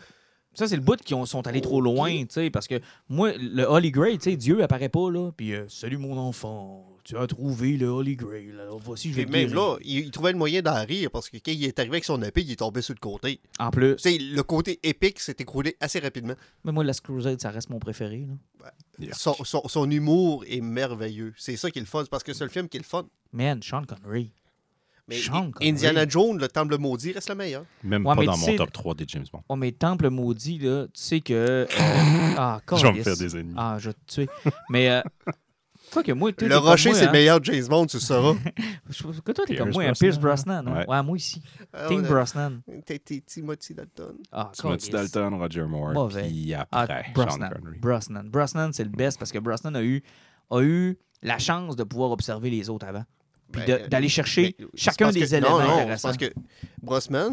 Ça, 0.55 0.67
c'est 0.67 0.75
le 0.75 0.83
bout 0.83 0.97
qui 1.01 1.15
ont- 1.15 1.27
sont 1.27 1.47
allés 1.47 1.61
trop 1.61 1.81
loin, 1.81 2.11
tu 2.23 2.27
sais, 2.31 2.51
parce 2.51 2.67
que 2.67 2.81
moi, 3.09 3.31
le 3.39 3.63
Holy 3.63 3.93
Grail, 3.93 4.19
tu 4.19 4.31
sais, 4.33 4.37
Dieu 4.37 4.61
apparaît 4.65 4.89
pas, 4.89 5.09
là, 5.09 5.31
puis 5.37 5.55
euh, 5.55 5.65
salut 5.69 5.97
mon 5.99 6.19
enfant, 6.19 6.85
tu 7.11 7.17
as 7.19 7.27
trouvé 7.27 7.77
le 7.77 7.89
Holy 7.89 8.17
Grail, 8.17 8.51
alors 8.61 8.79
voici, 8.79 9.11
je 9.11 9.17
vais 9.17 9.25
te 9.27 9.31
même 9.33 9.49
guérir. 9.49 9.57
là, 9.73 9.77
il, 9.83 9.99
il 9.99 10.11
trouvait 10.11 10.33
le 10.33 10.39
moyen 10.39 10.63
d'en 10.63 10.85
rire 10.85 11.11
parce 11.11 11.29
que 11.29 11.37
quand 11.39 11.51
il 11.53 11.65
est 11.65 11.79
arrivé 11.79 11.95
avec 11.95 12.05
son 12.05 12.23
épée, 12.23 12.43
il 12.43 12.51
est 12.53 12.57
tombé 12.57 12.83
sur 12.83 12.95
le 12.95 13.01
côté. 13.01 13.41
En 13.59 13.71
plus, 13.71 13.97
Tu 13.97 14.03
sais, 14.03 14.19
le 14.19 14.43
côté 14.43 14.79
épique 14.83 15.19
s'est 15.21 15.37
écroulé 15.39 15.77
assez 15.81 15.99
rapidement. 15.99 16.35
mais 16.65 16.73
moi, 16.73 16.85
Last 16.85 17.01
Crusade, 17.01 17.41
ça 17.41 17.51
reste 17.51 17.69
mon 17.71 17.79
préféré, 17.79 18.27
là. 18.29 18.71
Son, 19.13 19.35
son- 19.45 19.67
son 19.67 19.91
humour 19.91 20.45
est 20.47 20.61
merveilleux. 20.61 21.33
C'est 21.37 21.57
ça 21.57 21.71
qui 21.71 21.79
est 21.79 21.83
le 21.83 21.87
fun. 21.87 22.03
C'est 22.03 22.11
parce 22.11 22.23
que 22.23 22.33
c'est 22.35 22.45
le 22.45 22.51
film 22.51 22.69
qui 22.69 22.77
est 22.77 22.81
le 22.81 22.85
fun. 22.85 23.07
Man, 23.33 23.63
Sean 23.63 23.85
Connery. 23.85 24.33
Mais 25.09 25.17
Sean 25.17 25.51
Connery. 25.51 25.71
Indiana 25.71 26.07
Jones, 26.07 26.39
le 26.39 26.47
temple 26.47 26.77
maudit, 26.79 27.13
reste 27.13 27.31
le 27.31 27.35
meilleur. 27.35 27.65
Même 27.83 28.07
Ouais, 28.07 28.15
pas 28.15 28.21
mais 28.21 28.27
dans 28.27 28.35
tu 28.35 28.51
mon 28.51 28.57
top 28.57 28.71
3 28.73 28.95
des 28.95 29.05
James 29.09 29.25
Bond. 29.33 29.43
Oh, 29.49 29.57
mais 29.57 29.73
Temple 29.73 30.11
maudit, 30.11 30.59
là, 30.59 30.85
tu 30.87 30.91
sais 31.03 31.21
que... 31.21 31.33
euh, 31.33 31.67
ah, 32.37 32.61
Je 32.77 32.87
vais 32.87 32.93
me 32.93 33.03
faire 33.03 33.17
des 33.17 33.37
ennemis. 33.37 33.55
Ah, 33.57 33.77
je 33.81 33.89
vais 33.89 33.95
te 33.95 34.13
tuer. 34.15 34.29
mais... 34.69 34.89
Euh, 34.91 35.01
Quoi 35.93 36.03
que 36.03 36.13
moi, 36.13 36.33
toi, 36.33 36.49
Le 36.49 36.57
rocher, 36.57 36.95
c'est 36.95 37.03
le 37.03 37.09
hein. 37.09 37.13
meilleur 37.13 37.43
James 37.43 37.67
Bond, 37.69 37.87
tu 37.87 37.97
le 37.97 38.01
sauras. 38.03 38.35
Que 39.25 39.33
toi, 39.33 39.45
t'es 39.47 39.57
comme 39.57 39.71
Pierce 39.71 39.75
moi, 39.75 39.85
hein, 39.85 39.87
Brosnan. 39.89 39.95
Pierce 39.99 40.19
Brosnan. 40.19 40.69
hein. 40.69 40.77
Ouais. 40.79 40.87
Ouais, 40.89 41.03
moi 41.03 41.17
ici. 41.17 41.43
Ah, 41.73 41.87
a- 41.87 41.95
Brosnan. 42.03 42.61
T'es 42.87 42.99
Timothy 43.27 43.75
Dalton. 43.75 44.17
Ah, 44.33 44.51
Timothy. 44.53 44.91
Dalton, 44.91 45.35
Roger 45.35 45.63
Moore, 45.65 45.93
Mauvais. 45.93 46.23
puis 46.29 46.55
Ah, 46.55 46.67
après, 46.71 47.07
Brosnan. 47.15 47.51
Brosnan. 47.81 48.29
Brosnan, 48.31 48.73
c'est 48.73 48.85
le 48.85 48.91
best 48.91 49.19
parce 49.19 49.33
que 49.33 49.39
Brosnan 49.39 49.75
a 49.77 49.83
eu, 49.83 50.03
a 50.51 50.61
eu 50.61 50.99
la 51.23 51.39
chance 51.39 51.77
de 51.77 51.85
pouvoir 51.85 52.11
observer 52.11 52.51
les 52.51 52.69
autres 52.71 52.87
avant. 52.87 53.05
Puis 53.53 53.63
Ben, 53.67 53.89
d'aller 53.89 54.09
chercher 54.09 54.55
mais 54.59 54.67
chacun 54.75 55.11
des 55.11 55.21
que- 55.21 55.27
éléments 55.35 55.59
non, 55.59 55.67
non, 55.67 55.75
intéressants. 55.79 56.09
parce 56.09 56.17
que 56.19 56.27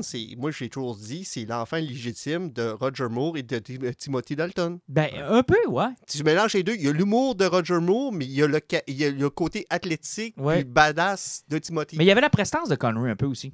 c'est, 0.02 0.28
moi 0.38 0.52
j'ai 0.52 0.70
toujours 0.70 0.96
dit, 0.96 1.24
c'est 1.24 1.46
l'enfant 1.46 1.78
légitime 1.78 2.52
de 2.52 2.70
Roger 2.70 3.08
Moore 3.10 3.38
et 3.38 3.44
de 3.44 3.60
Tim- 3.60 3.92
Timothy 3.98 4.36
Dalton. 4.36 4.80
Ben, 4.88 5.10
un 5.30 5.44
peu, 5.44 5.58
ouais. 5.68 5.86
Si 6.08 6.18
tu 6.20 6.24
mélanges 6.24 6.54
les 6.54 6.64
deux, 6.64 6.76
il 6.76 6.82
y 6.84 6.88
a 6.88 6.92
l'humour 6.92 7.36
de 7.36 7.46
Roger 7.46 7.80
Moore, 7.80 8.12
mais 8.12 8.26
il 8.26 8.32
y 8.32 8.44
a 8.44 8.48
le, 8.48 8.60
ca- 8.70 8.82
il 8.88 8.96
y 8.98 9.06
a 9.06 9.12
le 9.12 9.30
côté 9.30 9.66
athlétique 9.70 10.36
Ouais. 10.38 10.56
puis 10.56 10.64
badass 10.66 11.44
de 11.50 11.58
Timothy. 11.60 11.98
Mais 11.98 12.04
il 12.06 12.08
y 12.08 12.12
avait 12.12 12.22
la 12.22 12.30
prestance 12.30 12.70
de 12.70 12.76
Connery 12.76 13.12
un 13.12 13.16
peu 13.16 13.26
aussi. 13.26 13.54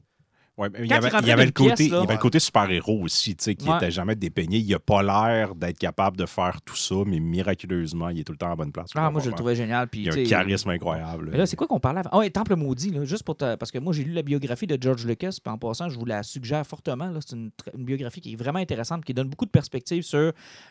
Ouais, 0.55 0.69
il 0.77 0.85
y 0.85 0.93
avait, 0.93 1.09
il 1.23 1.31
avait 1.31 1.45
le 1.47 1.51
pièce, 1.51 1.71
côté, 1.71 1.89
là- 1.89 1.97
il 1.97 2.01
y 2.01 2.03
avait 2.03 2.13
le 2.13 2.19
côté 2.19 2.37
super-héros 2.39 3.01
aussi, 3.01 3.35
tu 3.35 3.43
sais, 3.43 3.55
qui 3.55 3.67
Ouais. 3.67 3.73
n'était 3.73 3.89
jamais 3.89 4.13
dépeigné. 4.15 4.59
Il 4.59 4.71
a 4.75 4.77
pas 4.79 5.01
l'air 5.01 5.55
d'être 5.55 5.79
capable 5.79 6.15
de 6.15 6.27
faire 6.27 6.61
tout 6.61 6.75
ça, 6.75 6.93
mais 7.07 7.19
miraculeusement, 7.19 8.09
il 8.09 8.19
est 8.19 8.23
tout 8.23 8.33
le 8.33 8.37
temps 8.37 8.45
à 8.45 8.49
la 8.49 8.55
bonne 8.55 8.71
place. 8.71 8.89
Ah, 8.93 9.09
moi, 9.09 9.19
je 9.21 9.29
le 9.31 9.35
trouvais 9.35 9.55
génial. 9.55 9.87
Puis, 9.87 10.01
Il 10.03 10.09
a 10.11 10.13
un 10.13 10.23
charisme 10.25 10.69
incroyable. 10.69 11.29
Mais 11.31 11.39
là, 11.39 11.47
c'est 11.47 11.55
quoi 11.55 11.65
qu'on 11.65 11.79
parlait 11.79 12.01
avant? 12.05 12.21
Ah, 12.21 12.29
Temple 12.29 12.55
maudit, 12.55 12.91
là, 12.91 13.03
juste 13.03 13.23
pour 13.23 13.35
te- 13.35 13.55
parce 13.55 13.71
que 13.71 13.79
moi, 13.79 13.93
j'ai 13.93 14.03
lu 14.03 14.11
la 14.13 14.21
biographie 14.21 14.67
de 14.67 14.77
George 14.79 15.05
Lucas, 15.07 15.37
puis 15.43 15.51
en 15.51 15.57
passant, 15.57 15.89
je 15.89 15.97
vous 15.97 16.05
la 16.05 16.21
suggère 16.21 16.65
fortement. 16.67 17.07
là. 17.09 17.19
C'est 17.25 17.35
une, 17.35 17.49
biographie 17.75 18.21
qui 18.21 18.33
est 18.33 18.35
vraiment 18.35 18.59
intéressante, 18.59 19.03
qui 19.03 19.13
donne 19.15 19.29
beaucoup 19.29 19.45
de 19.45 19.49
perspectives 19.51 20.03
sur 20.03 20.19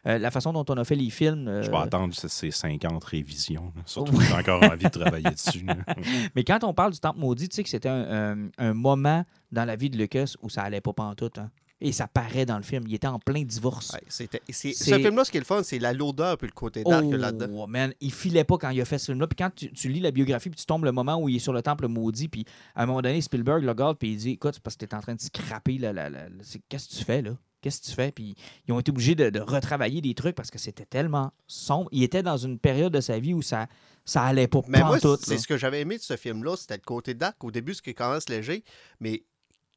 euh, 0.06 0.18
la 0.18 0.30
façon 0.30 0.52
dont 0.52 0.64
on 0.68 0.76
a 0.76 0.84
fait 0.84 0.94
les 0.94 1.10
films. 1.10 1.48
euh, 1.48 1.62
Je 1.62 1.70
vais 1.72 1.76
attendre 1.78 2.14
ces- 2.14 2.28
ces 2.28 2.50
50 2.52 3.02
révisions. 3.02 3.72
là. 3.74 3.82
Surtout 3.84 4.12
que 4.16 4.22
j'ai 4.24 4.32
encore 4.32 4.62
envie 4.62 4.84
de 4.84 4.88
travailler 4.90 5.30
dessus. 5.30 5.66
Mais 6.36 6.44
quand 6.44 6.62
on 6.64 6.72
parle 6.72 6.92
du 6.92 7.00
Temple 7.00 7.18
maudit, 7.18 7.48
tu 7.48 7.56
sais 7.56 7.62
que 7.64 7.68
c'était 7.68 7.88
un, 7.88 8.32
un- 8.34 8.48
un 8.58 8.74
moment 8.74 9.24
dans 9.52 9.64
la 9.64 9.76
vie 9.76 9.90
de 9.90 9.96
Lucas 9.98 10.34
où 10.42 10.50
ça 10.50 10.62
allait 10.62 10.80
pas 10.80 10.92
pantoute. 10.92 11.38
Hein? 11.38 11.50
Et 11.84 11.90
ça 11.90 12.06
paraît 12.06 12.46
dans 12.46 12.58
le 12.58 12.62
film. 12.62 12.84
Il 12.86 12.94
était 12.94 13.08
en 13.08 13.18
plein 13.18 13.42
divorce. 13.42 13.92
Ouais, 13.92 14.00
c'était- 14.08 14.40
c'est- 14.50 14.72
C'est- 14.72 14.90
Ce 14.90 14.98
film-là, 15.00 15.24
ce 15.24 15.32
qui 15.32 15.36
est 15.38 15.40
le 15.40 15.46
fun, 15.46 15.62
c'est 15.64 15.80
la 15.80 15.92
lourdeur 15.92 16.38
puis 16.38 16.46
le 16.46 16.52
côté 16.52 16.84
dark 16.84 17.04
Oh, 17.08 17.12
là-dedans. 17.16 17.66
man, 17.66 17.92
il 18.00 18.12
filait 18.12 18.44
pas 18.44 18.56
quand 18.56 18.70
il 18.70 18.80
a 18.80 18.84
fait 18.84 18.98
ce 18.98 19.06
film-là. 19.06 19.26
Puis 19.26 19.36
quand 19.36 19.50
tu, 19.54 19.72
tu 19.72 19.88
lis 19.88 19.98
la 19.98 20.12
biographie, 20.12 20.48
puis 20.48 20.60
tu 20.60 20.66
tombes 20.66 20.84
le 20.84 20.92
moment 20.92 21.16
où 21.20 21.28
il 21.28 21.36
est 21.36 21.40
sur 21.40 21.52
le 21.52 21.60
temple 21.60 21.88
maudit, 21.88 22.28
puis 22.28 22.44
à 22.76 22.84
un 22.84 22.86
moment 22.86 23.02
donné, 23.02 23.20
Spielberg 23.20 23.64
le 23.64 23.70
regarde, 23.70 23.98
puis 23.98 24.12
il 24.12 24.16
dit 24.16 24.30
Écoute, 24.30 24.54
c'est 24.54 24.62
parce 24.62 24.76
que 24.76 24.84
tu 24.86 24.92
es 24.92 24.96
en 24.96 25.00
train 25.00 25.16
de 25.16 25.20
scraper. 25.20 25.78
La- 25.78 25.92
la- 25.92 26.08
c'est- 26.42 26.60
Qu'est-ce 26.68 26.88
que 26.88 26.94
tu 26.98 27.04
fais, 27.04 27.20
là? 27.20 27.36
Qu'est-ce 27.60 27.80
que 27.80 27.86
tu 27.86 27.92
fais? 27.92 28.12
Puis 28.12 28.36
ils 28.68 28.72
ont 28.72 28.78
été 28.80 28.90
obligés 28.90 29.14
de, 29.16 29.30
de 29.30 29.40
retravailler 29.40 30.00
des 30.00 30.14
trucs 30.14 30.36
parce 30.36 30.50
que 30.52 30.58
c'était 30.58 30.84
tellement 30.86 31.32
sombre. 31.48 31.88
Il 31.92 32.02
était 32.04 32.22
dans 32.22 32.36
une 32.36 32.58
période 32.60 32.92
de 32.92 33.00
sa 33.00 33.18
vie 33.18 33.34
où 33.34 33.42
ça, 33.42 33.66
ça 34.04 34.22
allait 34.22 34.48
pas 34.48 34.60
Mais 34.68 34.80
moi, 34.80 34.98
pantoute, 35.00 35.20
c'est 35.24 35.34
là. 35.34 35.40
ce 35.40 35.46
que 35.48 35.56
j'avais 35.56 35.80
aimé 35.80 35.96
de 35.96 36.02
ce 36.02 36.16
film-là, 36.16 36.56
c'était 36.56 36.74
le 36.76 36.80
côté 36.84 37.14
dark. 37.14 37.42
Au 37.42 37.50
début, 37.50 37.74
ce 37.74 37.82
qui 37.82 37.94
commence 37.94 38.28
léger, 38.28 38.62
mais 39.00 39.22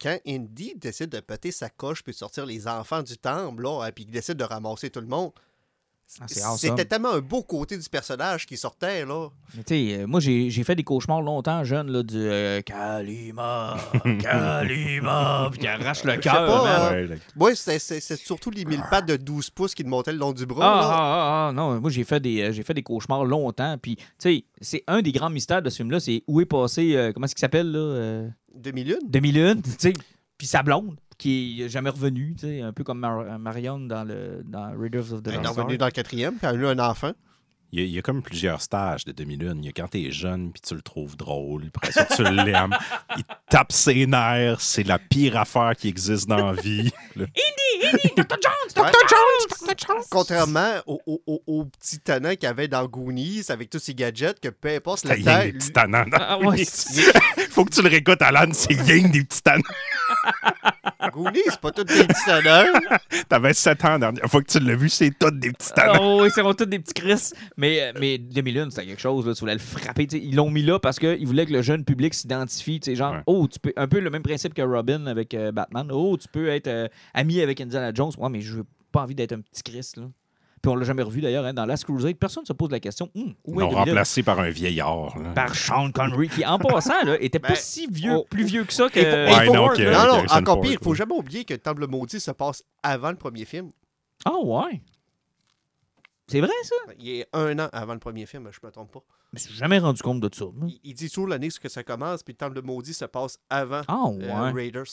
quand 0.02 0.20
Indy 0.28 0.76
décide 0.76 1.10
de 1.10 1.20
péter 1.20 1.52
sa 1.52 1.70
coche 1.70 2.04
puis 2.04 2.14
de 2.14 2.18
sortir 2.18 2.46
les 2.46 2.68
enfants 2.68 3.04
du 3.04 3.18
temple, 3.18 3.64
là, 3.64 3.88
et 3.88 3.92
puis 3.92 4.06
qu'il 4.06 4.14
décide 4.14 4.38
de 4.38 4.44
ramasser 4.44 4.90
tout 4.90 5.02
le 5.02 5.08
monde, 5.08 5.32
Ah, 6.22 6.26
awesome. 6.26 6.58
c'était 6.58 6.86
tellement 6.86 7.14
un 7.14 7.20
beau 7.20 7.44
côté 7.44 7.78
du 7.78 7.90
personnage 7.90 8.46
qui 8.46 8.56
sortait, 8.58 9.06
là. 9.06 9.28
Mais 9.58 9.64
tu 9.64 9.74
sais, 9.90 9.98
euh, 10.00 10.08
moi, 10.08 10.20
j'ai 10.22 10.50
j'ai 10.50 10.64
fait 10.64 10.76
des 10.76 10.84
cauchemars 10.84 11.22
longtemps, 11.22 11.64
jeune, 11.66 11.92
là, 11.92 12.04
du 12.04 12.16
euh, 12.18 12.62
Kalima, 12.62 13.76
Kalima, 14.20 15.50
puis 15.52 15.60
qui 15.62 15.68
arrache 15.68 16.04
le 16.04 16.18
cœur, 16.18 16.46
pas, 16.46 16.64
man. 16.64 16.82
euh, 16.82 16.90
Ouais, 16.92 17.08
le- 17.08 17.20
Moi, 17.36 17.56
c'était 17.56 17.80
c'est- 17.80 18.00
c'est 18.00 18.16
surtout 18.18 18.50
les 18.52 18.66
mille 18.66 18.84
pattes 18.90 19.08
de 19.08 19.18
12 19.18 19.50
pouces 19.50 19.76
qui 19.76 19.84
te 19.84 19.90
montaient 19.90 20.12
le 20.14 20.18
long 20.20 20.32
du 20.32 20.46
bras. 20.46 20.66
Ah, 20.66 20.82
là. 20.82 20.88
ah, 20.90 20.96
ah, 20.98 21.48
ah, 21.50 21.52
non, 21.54 21.80
moi 21.82 21.90
j'ai 21.90 22.04
fait 22.04 22.20
des 22.20 22.42
euh, 22.42 22.52
j'ai 22.52 22.64
fait 22.64 22.74
des 22.74 22.84
cauchemars 22.84 23.26
longtemps 23.26 23.78
puis 23.82 23.96
tu 23.98 24.04
sais, 24.20 24.46
c'est 24.62 24.84
un 24.88 25.02
des 25.02 25.12
grands 25.12 25.30
mystères 25.30 25.62
de 25.62 25.70
ce 25.70 25.78
film 25.78 25.92
là, 25.92 26.00
c'est 26.00 26.24
où 26.28 26.40
est 26.42 26.46
passé 26.46 26.96
euh, 26.96 27.12
comment 27.14 27.26
est-ce 27.26 27.36
qu'il 27.36 27.42
s'appelle 27.42 27.72
là 27.72 27.80
euh, 27.80 28.30
Demi-lune. 28.54 29.00
Demi-lune, 29.08 29.62
tu 29.64 29.72
sais, 29.78 29.94
puis 30.38 30.48
sa 30.48 30.64
blonde 30.64 30.96
qui 31.18 31.62
est 31.62 31.70
jamais 31.70 31.92
sais, 32.38 32.62
un 32.62 32.74
peu 32.74 32.84
comme 32.84 33.00
Mar- 33.00 33.40
Marion 33.40 33.80
dans 33.80 34.04
le 34.04 34.42
dans 34.46 34.72
Raiders 34.78 35.14
of 35.14 35.24
the 35.24 35.28
Elle 35.28 35.36
est 35.36 35.38
Lost 35.44 35.58
revenue 35.58 35.78
dans 35.78 35.86
le 35.86 35.92
quatrième, 35.92 36.36
puis 36.36 36.48
elle 36.48 36.56
a 36.56 36.60
eu 36.60 36.66
un 36.68 36.80
enfant. 36.80 37.12
Il 37.72 37.80
y, 37.80 37.82
a, 37.82 37.86
il 37.88 37.92
y 37.92 38.00
a 38.00 38.02
comme 38.02 38.22
plusieurs 38.22 38.62
stages 38.62 39.04
de 39.04 39.12
demi-lune. 39.12 39.58
Il 39.62 39.66
y 39.66 39.70
a 39.70 39.72
quand 39.74 39.88
t'es 39.90 40.10
jeune, 40.10 40.52
puis 40.54 40.62
tu 40.62 40.76
le 40.76 40.82
trouves 40.82 41.18
drôle, 41.18 41.62
puis 41.64 41.72
après 41.76 41.92
ça, 41.92 42.06
tu 42.06 42.24
l'aimes. 42.46 42.74
Il 43.18 43.24
tape 43.50 43.72
ses 43.74 44.06
nerfs. 44.06 44.62
C'est 44.62 44.84
la 44.84 44.98
pire 44.98 45.36
affaire 45.38 45.74
qui 45.76 45.90
existe 45.90 46.30
dans 46.30 46.52
la 46.52 46.62
vie. 46.62 46.92
Le- 47.16 47.26
Dr. 48.16 48.38
Jones, 48.42 48.84
Ouais. 48.86 48.92
Dr. 48.92 49.08
Jones, 49.10 49.68
Dr. 49.68 49.88
Jones. 49.88 50.04
Contrairement 50.10 50.76
au, 50.86 51.02
au, 51.06 51.22
au- 51.28 51.44
au 51.48 51.66
petit 51.66 52.00
tannant 52.00 52.30
qu'il 52.32 52.44
y 52.44 52.46
avait 52.46 52.68
dans 52.70 52.86
Goonies 52.86 53.44
avec 53.50 53.70
tous 53.70 53.80
ses 53.80 53.94
gadgets, 53.96 54.40
que 54.40 54.50
peu 54.50 54.70
importe 54.76 55.04
la 55.06 55.18
taille. 55.22 55.52
des 55.52 55.58
petits 55.58 55.72
tannants. 55.74 56.06
dans 56.06 56.18
Ah, 56.20 56.38
ouais, 56.40 56.64
Faut 57.56 57.64
que 57.64 57.72
tu 57.74 57.82
le 57.82 57.88
réécoutes, 57.88 58.22
Alan. 58.22 58.52
C'est 58.52 58.74
rien 58.74 59.08
des 59.08 59.24
petits 59.24 59.42
tannants. 59.42 59.64
Goonies, 61.14 61.40
c'est 61.46 61.62
pas 61.62 61.72
tous 61.72 61.86
des 61.86 62.04
petits 62.06 62.26
tannants. 62.26 62.66
T'avais 63.30 63.54
7 63.54 63.86
ans 63.86 63.90
la 63.92 64.00
dernière 64.00 64.26
fois 64.30 64.42
que 64.42 64.52
tu 64.52 64.60
l'as 64.60 64.76
vu, 64.76 64.90
c'est 64.90 65.12
tout 65.18 65.32
des 65.32 65.54
petits 65.54 65.72
tannants. 65.72 66.00
Oh, 66.02 66.24
oui, 66.24 66.30
c'est 66.36 66.42
tous 66.44 66.66
des 66.66 66.80
petits 66.80 66.94
Chris. 66.94 67.30
Mais, 67.56 67.82
euh, 67.82 67.92
mais 67.98 68.18
Demi-Lune, 68.18 68.72
c'était 68.72 68.88
quelque 68.88 69.02
chose. 69.02 69.26
Là, 69.26 69.34
tu 69.34 69.40
voulais 69.40 69.54
le 69.54 69.60
frapper. 69.60 70.06
Ils 70.12 70.36
l'ont 70.36 70.50
mis 70.50 70.64
là 70.64 70.80
parce 70.80 71.00
qu'ils 71.00 71.26
voulaient 71.26 71.46
que 71.46 71.54
le 71.54 71.62
jeune 71.62 71.86
public 71.86 72.14
s'identifie. 72.14 72.82
Genre, 72.94 73.14
Ouais. 73.14 73.24
oh, 73.28 73.48
tu 73.50 73.60
peux. 73.60 73.72
Un 73.78 73.88
peu 73.88 74.02
le 74.02 74.10
même 74.10 74.24
principe 74.24 74.54
que 74.54 74.62
Robin 74.62 75.06
avec 75.06 75.34
euh, 75.34 75.54
Batman. 75.54 75.88
Oh, 75.94 76.18
tu 76.18 76.28
peux 76.28 76.50
être 76.50 76.68
euh, 76.68 76.90
ami 77.14 77.40
avec 77.40 77.62
Indiana 77.62 77.92
Jones. 77.94 78.12
Ouais, 78.18 78.30
mais 78.30 78.42
je 78.42 78.56
veux 78.58 78.66
pas 78.92 79.04
envie 79.04 79.16
d'être 79.16 79.32
un 79.32 79.40
petit 79.40 79.64
Chris. 79.64 79.92
Là. 79.96 80.04
Puis 80.66 80.72
on 80.72 80.78
l'a 80.78 80.84
jamais 80.84 81.04
revu 81.04 81.22
d'ailleurs 81.22 81.46
hein, 81.46 81.54
dans 81.54 81.68
Last 81.68 81.84
Crusade. 81.86 82.16
Personne 82.18 82.42
ne 82.42 82.48
se 82.48 82.54
pose 82.54 82.72
la 82.72 82.80
question. 82.80 83.12
Hum, 83.14 83.36
Ils 83.46 83.54
où 83.54 83.62
est 83.62 83.66
remplacé 83.66 84.24
par 84.24 84.40
un 84.40 84.50
vieillard. 84.50 85.16
là. 85.20 85.32
Par 85.34 85.54
Sean 85.54 85.92
Connery, 85.92 86.28
qui 86.28 86.44
en 86.44 86.58
passant, 86.58 87.04
là, 87.04 87.22
était 87.22 87.38
pas 87.38 87.50
Ben, 87.50 87.56
si 87.56 87.86
vieux, 87.86 88.16
oh. 88.16 88.26
plus 88.28 88.46
vieux 88.46 88.64
que 88.64 88.74
ça 88.74 88.90
que. 88.90 89.00
Faut- 89.00 89.54
non, 89.54 89.68
que- 89.70 89.84
non, 90.24 90.26
encore 90.28 90.62
pire, 90.62 90.80
il 90.82 90.84
faut 90.84 90.96
jamais 90.96 91.14
oublier 91.14 91.46
que 91.46 91.54
Temple 91.54 91.86
Maudit 91.86 92.20
se 92.20 92.32
passe 92.32 92.64
avant 92.82 93.12
le 93.12 93.16
premier 93.16 93.46
film. 93.46 93.70
Ah, 94.26 94.40
ouais. 94.44 94.82
C'est 96.26 96.42
vrai, 96.42 96.50
ça? 96.64 96.76
Il 96.98 97.10
est 97.10 97.28
un 97.34 97.60
an 97.60 97.70
avant 97.72 97.94
le 97.94 98.00
premier 98.00 98.26
film, 98.26 98.50
je 98.52 98.58
me 98.66 98.72
trompe 98.72 98.92
pas. 98.92 99.04
Je 99.34 99.38
me 99.38 99.40
suis 99.40 99.54
jamais 99.54 99.78
rendu 99.78 100.02
compte 100.02 100.20
de 100.20 100.30
ça. 100.34 100.46
Il, 100.66 100.80
il 100.84 100.94
dit 100.96 101.10
toujours 101.10 101.28
l'année 101.28 101.50
que 101.62 101.70
ça 101.70 101.84
commence, 101.84 102.24
puis 102.24 102.34
le 102.34 102.38
Temple 102.38 102.64
Maudit 102.64 102.96
se 102.96 103.06
passe 103.06 103.38
avant 103.52 103.82
Ah, 103.88 104.06
euh. 104.20 104.52
Raiders. 104.52 104.86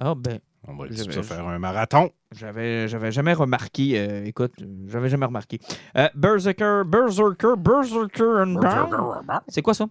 Ah, 0.00 0.16
ben. 0.16 0.40
On 0.68 0.76
va 0.76 0.86
juste 0.88 1.22
faire 1.22 1.46
un 1.48 1.58
marathon. 1.58 2.10
J'avais, 2.32 2.86
j'avais 2.86 3.10
jamais 3.12 3.32
remarqué. 3.32 3.98
euh, 3.98 4.24
écoute, 4.24 4.52
euh, 4.60 4.66
j'avais 4.88 5.08
jamais 5.08 5.26
remarqué. 5.26 5.58
Euh, 5.96 6.08
Berserker, 6.14 6.82
Berserker, 6.86 7.54
Berserker 7.56 8.42
and 8.44 8.54
Bound. 8.60 9.40
C'est 9.48 9.62
quoi 9.62 9.74
ça? 9.74 9.86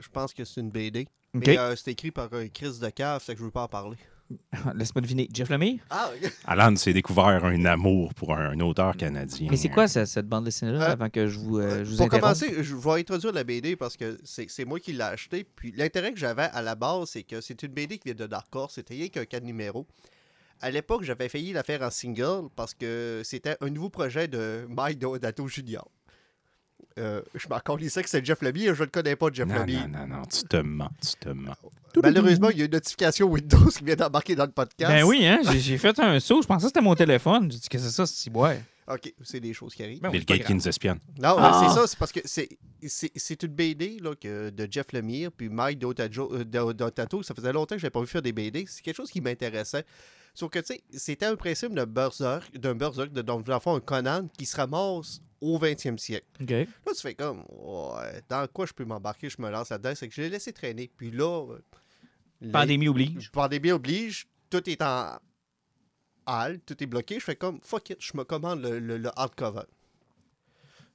Je 0.00 0.08
pense 0.08 0.34
que 0.34 0.44
c'est 0.44 0.60
une 0.60 0.70
BD. 0.70 1.06
Mais 1.32 1.58
euh, 1.58 1.76
c'est 1.76 1.92
écrit 1.92 2.10
par 2.10 2.32
un 2.32 2.48
Chris 2.48 2.78
de 2.80 2.88
cave, 2.90 3.22
c'est 3.24 3.34
que 3.34 3.38
je 3.40 3.44
veux 3.44 3.50
pas 3.50 3.62
en 3.64 3.68
parler. 3.68 3.96
Laisse-moi 4.74 5.02
deviner. 5.02 5.28
Jeff 5.32 5.48
Lemire? 5.50 5.80
Ah, 5.90 6.10
Alan 6.46 6.74
s'est 6.76 6.92
découvert 6.92 7.44
un 7.44 7.64
amour 7.64 8.12
pour 8.14 8.34
un 8.34 8.58
auteur 8.60 8.96
canadien. 8.96 9.48
Mais 9.50 9.56
c'est 9.56 9.68
quoi 9.68 9.86
ça, 9.88 10.04
cette 10.06 10.26
bande 10.28 10.44
dessinée-là 10.44 10.82
Euh, 10.82 10.92
avant 10.92 11.08
que 11.10 11.26
je 11.26 11.38
vous, 11.38 11.58
euh, 11.58 11.84
je 11.84 11.90
vous 11.90 11.96
Pour 11.96 12.06
interrompe? 12.06 12.20
commencer, 12.38 12.62
je 12.64 12.74
vais 12.74 13.00
introduire 13.00 13.32
la 13.32 13.44
BD 13.44 13.76
parce 13.76 13.96
que 13.96 14.18
c'est 14.24 14.64
moi 14.64 14.80
qui 14.80 14.92
l'ai 14.92 15.02
acheté. 15.02 15.44
Puis 15.44 15.72
l'intérêt 15.76 16.12
que 16.12 16.18
j'avais 16.18 16.42
à 16.52 16.62
la 16.62 16.74
base, 16.74 17.10
c'est 17.10 17.22
que 17.22 17.40
c'est 17.40 17.62
une 17.62 17.72
BD 17.72 17.98
qui 17.98 18.08
vient 18.08 18.14
de 18.14 18.26
Dark 18.26 18.54
Horse. 18.54 18.74
C'était 18.74 18.94
rien 18.94 19.08
qu'un 19.08 19.24
cas 19.24 19.40
de 19.40 19.46
numéro. 19.46 19.86
À 20.60 20.70
l'époque, 20.70 21.02
j'avais 21.04 21.28
failli 21.28 21.52
la 21.52 21.62
faire 21.62 21.82
en 21.82 21.90
single 21.90 22.48
parce 22.56 22.72
que 22.74 23.20
c'était 23.24 23.56
un 23.60 23.68
nouveau 23.70 23.90
projet 23.90 24.26
de 24.26 24.66
Mike 24.70 24.98
Deodato 24.98 25.46
Jr. 25.48 25.82
Euh, 26.98 27.20
je 27.34 27.46
m'en 27.48 27.58
calissais 27.60 28.02
que 28.02 28.08
c'est 28.08 28.24
Jeff 28.24 28.40
Lemire. 28.40 28.74
Je 28.74 28.84
ne 28.84 28.88
connais 28.88 29.16
pas 29.16 29.28
Jeff 29.32 29.46
Non, 29.46 29.56
Lemire. 29.60 29.86
non, 29.88 30.06
non, 30.06 30.16
non, 30.18 30.22
tu 30.24 30.42
te 30.44 30.56
mens, 30.56 30.90
tu 31.00 31.14
te 31.20 31.28
mens. 31.28 31.54
Malheureusement, 32.02 32.50
il 32.50 32.58
y 32.58 32.62
a 32.62 32.64
une 32.66 32.72
notification 32.72 33.26
Windows 33.28 33.68
qui 33.70 33.84
vient 33.84 33.96
d'embarquer 33.96 34.34
dans 34.34 34.44
le 34.46 34.50
podcast. 34.50 34.92
Ben 34.92 35.04
oui, 35.04 35.26
hein, 35.26 35.40
j'ai, 35.58 35.78
fait 35.78 35.98
un 35.98 36.18
saut. 36.20 36.42
Je 36.42 36.46
pensais 36.46 36.62
que 36.64 36.68
c'était 36.68 36.80
mon 36.80 36.94
téléphone. 36.94 37.50
J'ai 37.50 37.58
dit 37.58 37.68
que 37.68 37.78
c'est 37.78 37.90
ça, 37.90 38.06
c'est 38.06 38.30
ouais. 38.34 38.62
OK, 38.88 39.12
c'est 39.22 39.40
des 39.40 39.52
choses 39.52 39.74
qui 39.74 39.82
arrivent. 39.82 40.00
C'est 40.02 40.24
pas 40.26 40.36
Gates 40.36 40.46
qui 40.46 40.54
nous 40.54 40.68
espionne. 40.68 40.98
Non, 41.18 41.34
Ah. 41.38 41.60
mais 41.60 41.68
c'est 41.68 41.74
ça, 41.74 41.86
c'est 41.88 41.98
parce 41.98 42.12
que 42.12 42.20
c'est, 42.24 42.48
c'est, 42.86 43.10
c'est 43.16 43.42
une 43.42 43.52
BD 43.52 43.98
là, 44.00 44.14
que, 44.14 44.50
de 44.50 44.68
Jeff 44.70 44.92
Lemire, 44.92 45.32
puis 45.32 45.48
Mike 45.48 45.82
euh, 45.82 46.44
Deodato, 46.44 47.22
ça 47.24 47.34
faisait 47.34 47.52
longtemps 47.52 47.74
que 47.74 47.80
je 47.80 47.86
n'avais 47.86 47.90
pas 47.90 48.00
vu 48.00 48.06
faire 48.06 48.22
des 48.22 48.32
BD. 48.32 48.64
C'est 48.68 48.82
quelque 48.82 48.96
chose 48.96 49.10
qui 49.10 49.20
m'intéressait. 49.20 49.84
Sauf 50.34 50.50
que, 50.50 50.60
tu 50.60 50.66
sais, 50.74 50.82
c'était 50.92 51.26
un 51.26 51.34
principe 51.34 51.74
d'un 51.74 51.86
berserk, 51.86 52.56
d'un 52.56 52.74
berserk, 52.74 53.10
de, 53.10 53.22
donc, 53.22 53.44
dans 53.44 53.54
le 53.54 53.60
fond, 53.60 53.74
un 53.74 53.80
Conan 53.80 54.28
qui 54.38 54.46
se 54.46 54.56
ramasse 54.56 55.20
au 55.40 55.58
20e 55.58 55.98
siècle. 55.98 56.26
Là, 56.86 56.92
tu 56.94 57.00
fais 57.00 57.14
comme, 57.14 57.44
ouais, 57.50 58.22
dans 58.28 58.46
quoi 58.52 58.66
je 58.66 58.72
peux 58.72 58.84
m'embarquer, 58.84 59.28
je 59.30 59.40
me 59.40 59.50
lance 59.50 59.70
là-dedans? 59.70 59.92
C'est 59.94 60.08
que 60.08 60.14
je 60.14 60.22
l'ai 60.22 60.30
laissé 60.30 60.52
traîner. 60.52 60.90
Puis 60.96 61.10
là, 61.10 61.46
euh, 61.52 61.58
Pandémie 62.52 62.88
oblige. 62.88 63.30
Pandémie 63.32 63.70
oblige, 63.72 64.26
tout 64.50 64.68
est 64.68 64.82
en 64.82 65.18
hall, 66.26 66.60
tout 66.60 66.82
est 66.82 66.86
bloqué. 66.86 67.18
Je 67.18 67.24
fais 67.24 67.36
comme, 67.36 67.60
fuck 67.62 67.90
it, 67.90 67.96
je 68.00 68.16
me 68.16 68.24
commande 68.24 68.62
le, 68.62 68.78
le- 68.78 68.98
le 68.98 69.10
hardcover. 69.18 69.62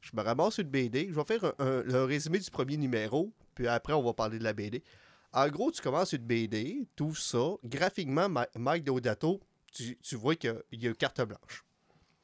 Je 0.01 0.11
me 0.15 0.21
ramasse 0.21 0.57
une 0.57 0.67
BD. 0.69 1.07
Je 1.09 1.15
vais 1.15 1.25
faire 1.25 1.45
un, 1.45 1.53
un- 1.59 1.83
le 1.83 2.03
résumé 2.03 2.39
du 2.39 2.49
premier 2.49 2.77
numéro, 2.77 3.31
puis 3.55 3.67
après, 3.67 3.93
on 3.93 4.01
va 4.03 4.13
parler 4.13 4.39
de 4.39 4.43
la 4.43 4.53
BD. 4.53 4.83
En 5.33 5.47
gros, 5.47 5.71
tu 5.71 5.81
commences 5.81 6.11
une 6.13 6.25
BD, 6.25 6.87
tout 6.95 7.15
ça. 7.15 7.53
Graphiquement, 7.63 8.27
Mike 8.57 8.83
Deodato, 8.83 9.39
tu, 9.71 9.97
tu 9.97 10.15
vois 10.15 10.35
qu'il 10.35 10.49
y 10.49 10.53
a- 10.53 10.61
il 10.71 10.81
y 10.83 10.87
a 10.87 10.89
une 10.89 10.95
carte 10.95 11.21
blanche. 11.21 11.63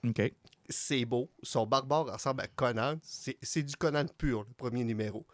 OK. 0.06 0.34
C'est 0.70 1.06
beau. 1.06 1.32
Son 1.43 1.66
barbare 1.66 2.12
ressemble 2.14 2.41
à 2.41 2.48
Conan. 2.48 3.00
C'est 3.04 3.64
du 3.64 3.76
Conan 3.76 4.06
pur, 4.18 4.45
le 4.48 4.54
premier 4.54 4.84
numéro. 4.84 5.26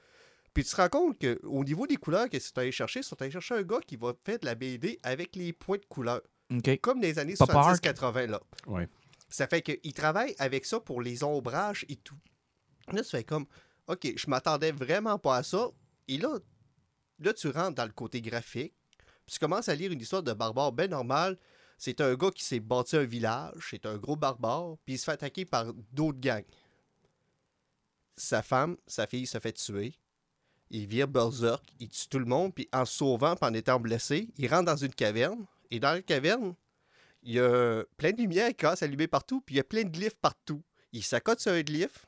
Puis 0.54 0.64
tu 0.64 0.70
te 0.70 0.76
rends 0.76 0.90
compte 0.90 1.18
qu'au 1.20 1.64
niveau 1.64 1.88
des 1.88 1.96
couleurs 1.96 2.30
que 2.30 2.38
tu 2.38 2.60
allé 2.60 2.72
chercher, 2.72 3.02
tu 3.02 3.16
allé 3.20 3.32
chercher 3.32 3.56
un 3.56 3.64
gars 3.64 3.80
qui 3.80 3.96
va 3.96 4.14
faire 4.24 4.38
de 4.38 4.46
la 4.46 4.54
BD 4.54 5.00
avec 5.02 5.36
les 5.36 5.52
points 5.52 5.78
de 5.78 5.86
couleur. 5.86 6.22
OK. 6.52 6.80
Comme 6.82 7.00
des 7.00 7.18
années 7.18 7.34
Pop 7.38 7.50
art. 7.50 7.74
70-80, 7.76 8.28
là. 8.28 8.42
Ouais. 8.68 8.88
Ça 9.30 9.48
fait 9.48 9.64
qu'il 9.64 9.94
travaille 9.94 10.36
avec 10.38 10.66
ça 10.66 10.80
pour 10.80 11.02
les 11.02 11.24
ombrages 11.24 11.86
et 11.90 11.96
tout. 11.96 12.18
Là, 12.92 13.02
tu 13.02 13.10
fais 13.10 13.24
comme, 13.24 13.48
OK, 13.88 14.14
je 14.16 14.30
m'attendais 14.30 14.72
vraiment 14.72 15.18
pas 15.18 15.38
à 15.38 15.44
ça. 15.44 15.70
Et 16.08 16.20
là, 16.20 16.38
là, 17.20 17.34
tu 17.34 17.50
rentres 17.50 17.76
dans 17.76 17.86
le 17.86 17.92
côté 17.92 18.22
graphique. 18.22 18.76
Puis 19.26 19.34
tu 19.34 19.40
commences 19.40 19.70
à 19.70 19.76
lire 19.76 19.92
une 19.92 20.02
histoire 20.02 20.22
de 20.22 20.34
barbare 20.34 20.72
bien 20.72 20.88
normale. 20.88 21.40
C'est 21.86 22.00
un 22.00 22.16
gars 22.16 22.32
qui 22.32 22.46
s'est 22.46 22.62
bâti 22.62 22.96
un 22.96 23.04
village. 23.04 23.68
C'est 23.72 23.86
un 23.86 23.98
gros 23.98 24.16
barbare. 24.16 24.78
Puis 24.86 24.94
il 24.94 24.98
se 24.98 25.04
fait 25.04 25.12
attaquer 25.12 25.44
par 25.44 25.74
d'autres 25.92 26.22
gangs. 26.22 26.46
Sa 28.16 28.42
femme, 28.42 28.78
sa 28.88 29.06
fille 29.06 29.28
se 29.28 29.38
fait 29.38 29.52
tuer. 29.52 29.94
Il 30.70 30.88
vire 30.88 31.10
berserk. 31.10 31.62
Il 31.82 31.90
tue 31.90 32.08
tout 32.08 32.20
le 32.20 32.26
monde. 32.26 32.56
Puis 32.56 32.70
en 32.72 32.86
se 32.86 32.94
sauvant, 32.94 33.36
puis 33.36 33.50
en 33.50 33.54
étant 33.54 33.82
blessé, 33.82 34.30
il 34.38 34.48
rentre 34.48 34.64
dans 34.64 34.78
une 34.78 34.96
caverne. 34.96 35.46
Et 35.72 35.82
dans 35.82 35.92
la 35.92 36.02
caverne, 36.02 36.56
il 37.22 37.34
y 37.34 37.40
a 37.42 37.84
plein 37.98 38.14
de 38.14 38.18
lumière 38.22 38.48
qui 38.52 38.56
commence 38.56 38.82
à 38.82 38.86
allumer 38.86 39.08
partout, 39.08 39.42
puis 39.42 39.56
il 39.56 39.58
y 39.58 39.62
a 39.62 39.66
plein 39.66 39.84
de 39.84 39.90
glyphes 39.90 40.16
partout. 40.16 40.64
Il 40.94 41.04
s'accote 41.04 41.42
sur 41.42 41.52
un 41.52 41.64
glyphe. 41.64 42.06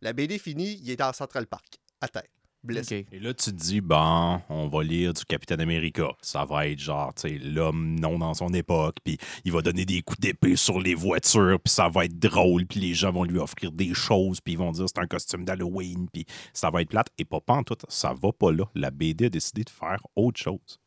La 0.00 0.14
BD 0.14 0.38
finie, 0.38 0.80
il 0.82 0.88
est 0.88 0.96
dans 0.96 1.12
Central 1.12 1.46
Park, 1.46 1.78
à 2.00 2.08
terre, 2.08 2.30
blessé. 2.62 3.06
Et 3.12 3.18
là, 3.18 3.32
tu 3.34 3.50
te 3.50 3.56
dis, 3.56 3.80
bon, 3.80 4.40
on 4.48 4.68
va 4.68 4.82
lire 4.82 5.12
du 5.12 5.24
Capitaine 5.24 5.60
America. 5.60 6.08
Ça 6.22 6.44
va 6.44 6.66
être 6.68 6.78
genre, 6.78 7.14
tu 7.14 7.22
sais, 7.22 7.38
l'homme 7.38 7.98
non 7.98 8.18
dans 8.18 8.34
son 8.34 8.52
époque, 8.52 8.96
puis 9.04 9.18
il 9.44 9.52
va 9.52 9.62
donner 9.62 9.84
des 9.84 10.02
coups 10.02 10.20
d'épée 10.20 10.56
sur 10.56 10.80
les 10.80 10.94
voitures, 10.94 11.58
puis 11.60 11.72
ça 11.72 11.88
va 11.88 12.04
être 12.04 12.18
drôle, 12.18 12.66
puis 12.66 12.80
les 12.80 12.94
gens 12.94 13.12
vont 13.12 13.24
lui 13.24 13.38
offrir 13.38 13.72
des 13.72 13.94
choses, 13.94 14.40
puis 14.40 14.54
ils 14.54 14.58
vont 14.58 14.72
dire 14.72 14.86
c'est 14.88 15.00
un 15.00 15.06
costume 15.06 15.44
d'Halloween, 15.44 16.08
puis 16.12 16.26
ça 16.52 16.70
va 16.70 16.82
être 16.82 16.90
plate. 16.90 17.08
Et 17.18 17.24
pas 17.24 17.40
en 17.48 17.62
tout, 17.62 17.76
ça 17.88 18.14
va 18.14 18.32
pas 18.32 18.52
là. 18.52 18.64
La 18.74 18.90
BD 18.90 19.26
a 19.26 19.28
décidé 19.28 19.64
de 19.64 19.70
faire 19.70 20.00
autre 20.16 20.40
chose. 20.40 20.78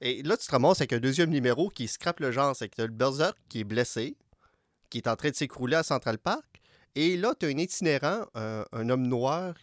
Et 0.00 0.22
là, 0.22 0.36
tu 0.36 0.46
te 0.46 0.52
ramasses 0.52 0.80
avec 0.80 0.92
un 0.94 0.98
deuxième 0.98 1.30
numéro 1.30 1.68
qui 1.68 1.86
scrape 1.86 2.20
le 2.20 2.30
genre. 2.30 2.56
C'est 2.56 2.68
que 2.68 2.76
tu 2.76 2.82
as 2.82 2.86
le 2.86 2.92
Berserk 2.92 3.36
qui 3.48 3.60
est 3.60 3.64
blessé, 3.64 4.16
qui 4.88 4.98
est 4.98 5.08
en 5.08 5.16
train 5.16 5.30
de 5.30 5.34
s'écrouler 5.34 5.76
à 5.76 5.82
Central 5.82 6.18
Park. 6.18 6.44
Et 6.94 7.16
là, 7.16 7.34
tu 7.38 7.46
as 7.46 7.50
un 7.50 7.58
itinérant, 7.58 8.24
un, 8.34 8.64
un 8.72 8.88
homme 8.88 9.06
noir, 9.06 9.54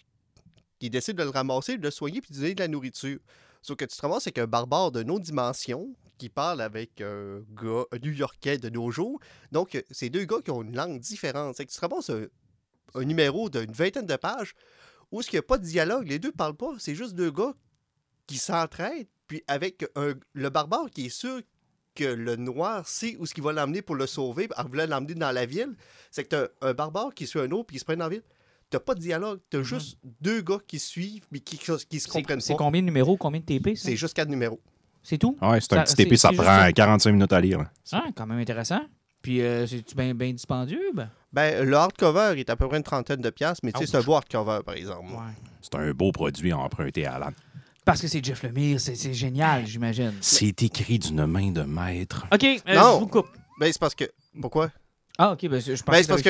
qui 0.79 0.89
décide 0.89 1.17
de 1.17 1.23
le 1.23 1.29
ramasser, 1.29 1.77
de 1.77 1.83
le 1.83 1.91
soigner 1.91 2.21
puis 2.21 2.31
de 2.33 2.39
donner 2.39 2.55
de 2.55 2.61
la 2.61 2.67
nourriture. 2.67 3.19
Sauf 3.61 3.77
que 3.77 3.85
tu 3.85 3.95
te 3.95 4.01
ramasses 4.01 4.27
avec 4.27 4.37
un 4.37 4.47
barbare 4.47 4.91
de 4.91 5.03
nos 5.03 5.19
dimensions 5.19 5.95
qui 6.17 6.29
parle 6.29 6.61
avec 6.61 7.01
un 7.01 7.41
gars 7.49 7.85
new-yorkais 8.01 8.57
de 8.57 8.69
nos 8.69 8.89
jours. 8.91 9.19
Donc, 9.51 9.83
c'est 9.91 10.09
deux 10.09 10.25
gars 10.25 10.41
qui 10.43 10.51
ont 10.51 10.61
une 10.63 10.75
langue 10.75 10.99
différente. 10.99 11.55
C'est 11.55 11.65
que 11.65 11.71
tu 11.71 11.77
te 11.77 11.81
ramasses 11.81 12.09
un, 12.09 12.25
un 12.95 13.03
numéro 13.03 13.49
d'une 13.49 13.71
vingtaine 13.71 14.05
de 14.05 14.15
pages 14.15 14.53
où 15.11 15.21
il 15.21 15.29
n'y 15.31 15.39
a 15.39 15.41
pas 15.41 15.57
de 15.57 15.63
dialogue, 15.63 16.07
les 16.07 16.19
deux 16.19 16.31
parlent 16.31 16.55
pas. 16.55 16.73
C'est 16.79 16.95
juste 16.95 17.13
deux 17.13 17.31
gars 17.31 17.53
qui 18.25 18.37
s'entraident, 18.37 19.07
puis 19.27 19.43
avec 19.47 19.85
un- 19.95 20.15
le 20.33 20.49
barbare 20.49 20.89
qui 20.89 21.05
est 21.05 21.09
sûr 21.09 21.41
que 21.95 22.03
le 22.03 22.35
noir 22.35 22.87
sait 22.87 23.15
où 23.17 23.25
ce 23.25 23.33
qu'il 23.33 23.43
va 23.43 23.53
l'emmener 23.53 23.81
pour 23.81 23.95
le 23.95 24.05
sauver, 24.05 24.47
en 24.55 24.65
voulant 24.65 24.85
l'emmener 24.85 25.15
dans 25.15 25.31
la 25.31 25.45
ville. 25.45 25.75
C'est 26.11 26.23
que 26.23 26.29
t'as 26.29 26.47
un 26.61 26.73
barbare 26.73 27.13
qui 27.13 27.25
suit 27.25 27.39
un 27.39 27.51
autre, 27.51 27.67
puis 27.67 27.77
il 27.77 27.79
se 27.79 27.85
prennent 27.85 27.99
dans 27.99 28.05
la 28.05 28.11
ville. 28.11 28.23
T'as 28.69 28.79
pas 28.79 28.95
de 28.95 28.99
dialogue, 28.99 29.39
t'as 29.49 29.61
juste 29.63 29.97
deux 30.19 30.41
gars 30.41 30.57
qui 30.67 30.77
suivent, 30.79 31.25
mais 31.31 31.39
qui, 31.39 31.57
qui 31.57 31.65
se 31.65 31.77
C'est 31.89 32.09
comprennent 32.09 32.41
c'est 32.41 32.53
pas. 32.53 32.57
combien 32.57 32.81
de 32.81 32.85
numéros, 32.87 33.15
combien 33.15 33.39
de 33.39 33.45
TP? 33.45 33.75
C'est 33.75 33.95
juste 33.95 34.13
quatre 34.13 34.27
numéros. 34.29 34.59
C'est 35.03 35.17
tout? 35.17 35.37
Ouais, 35.41 35.61
c'est 35.61 35.71
un 35.73 35.83
petit 35.83 35.95
c'est- 35.95 36.15
ça 36.17 36.29
c'est 36.29 36.35
juste 36.35 36.43
prend 36.43 36.59
ça. 36.63 36.71
45 36.73 37.11
minutes 37.13 37.31
à 37.31 37.39
lire. 37.39 37.63
Ah, 37.93 38.07
quand 38.13 38.27
même 38.27 38.39
intéressant. 38.39 38.81
Puis, 39.21 39.41
euh, 39.41 39.65
c'est-tu 39.65 39.95
bien 39.95 40.13
ben 40.13 40.33
dispendieux? 40.33 40.91
Ben? 40.93 41.09
Ben, 41.31 41.65
le 41.65 41.75
hardcover 41.77 42.33
est 42.37 42.49
à 42.49 42.55
peu 42.57 42.67
près 42.67 42.77
une 42.77 42.83
trentaine 42.83 43.21
de 43.21 43.29
piastres, 43.29 43.61
mais 43.63 43.71
tu 43.71 43.79
sais, 43.79 43.85
c'est 43.87 43.97
un 43.97 44.01
beau 44.01 44.15
hardcover, 44.15 44.59
par 44.65 44.75
exemple. 44.75 45.11
Ouais. 45.11 45.33
C'est 45.61 45.75
un 45.75 45.91
beau 45.91 46.11
produit 46.11 46.51
emprunté 46.51 47.05
à 47.05 47.13
Alan. 47.15 47.31
Parce 47.85 48.01
que 48.01 48.07
c'est 48.09 48.23
Jeff 48.23 48.43
Lemire, 48.43 48.81
c'est 48.81 48.95
c'est 48.95 49.13
génial, 49.13 49.65
j'imagine. 49.65 50.13
C'est 50.19 50.61
écrit 50.61 50.99
d'une 50.99 51.25
main 51.25 51.51
de 51.51 51.61
maître. 51.63 52.25
OK, 52.33 52.43
euh, 52.43 52.75
Non. 52.75 52.95
je 52.95 52.99
vous 52.99 53.07
coupe. 53.07 53.27
Ben, 53.61 53.71
c'est 53.71 53.79
parce 53.79 53.95
que... 53.95 54.05
Pourquoi? 54.41 54.71
Ah, 55.17 55.31
OK, 55.31 55.47
ben, 55.47 55.59
je 55.59 55.71
pense 55.71 55.95
Ben, 55.95 56.05
parce 56.05 56.21
que... 56.21 56.29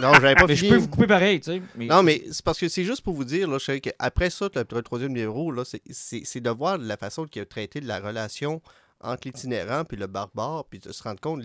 non, 0.00 0.12
j'avais 0.14 0.34
pas 0.34 0.46
Mais 0.48 0.56
je 0.56 0.68
peux 0.68 0.76
vous 0.76 0.88
couper 0.88 1.06
pareil, 1.06 1.40
tu 1.40 1.52
sais. 1.52 1.62
Mais... 1.76 1.86
Non, 1.86 2.02
mais 2.02 2.24
c'est 2.32 2.44
parce 2.44 2.58
que 2.58 2.68
c'est 2.68 2.84
juste 2.84 3.02
pour 3.02 3.14
vous 3.14 3.24
dire, 3.24 3.48
là, 3.48 3.58
je 3.58 3.64
sais 3.64 3.80
qu'après 3.80 4.30
ça, 4.30 4.48
le, 4.54 4.82
troisième 4.82 5.12
numéro, 5.12 5.52
là, 5.52 5.64
c'est- 5.64 5.82
c'est 5.90 6.22
c'est 6.24 6.40
de 6.40 6.50
voir 6.50 6.78
la 6.78 6.96
façon 6.96 7.26
qu'il 7.26 7.42
a 7.42 7.46
traité 7.46 7.80
de 7.80 7.86
la 7.86 8.00
relation 8.00 8.60
entre 9.00 9.28
l'itinérant 9.28 9.84
puis 9.84 9.96
le 9.96 10.08
barbare, 10.08 10.64
puis 10.64 10.80
de 10.80 10.90
se 10.90 11.02
rendre 11.02 11.20
compte 11.20 11.42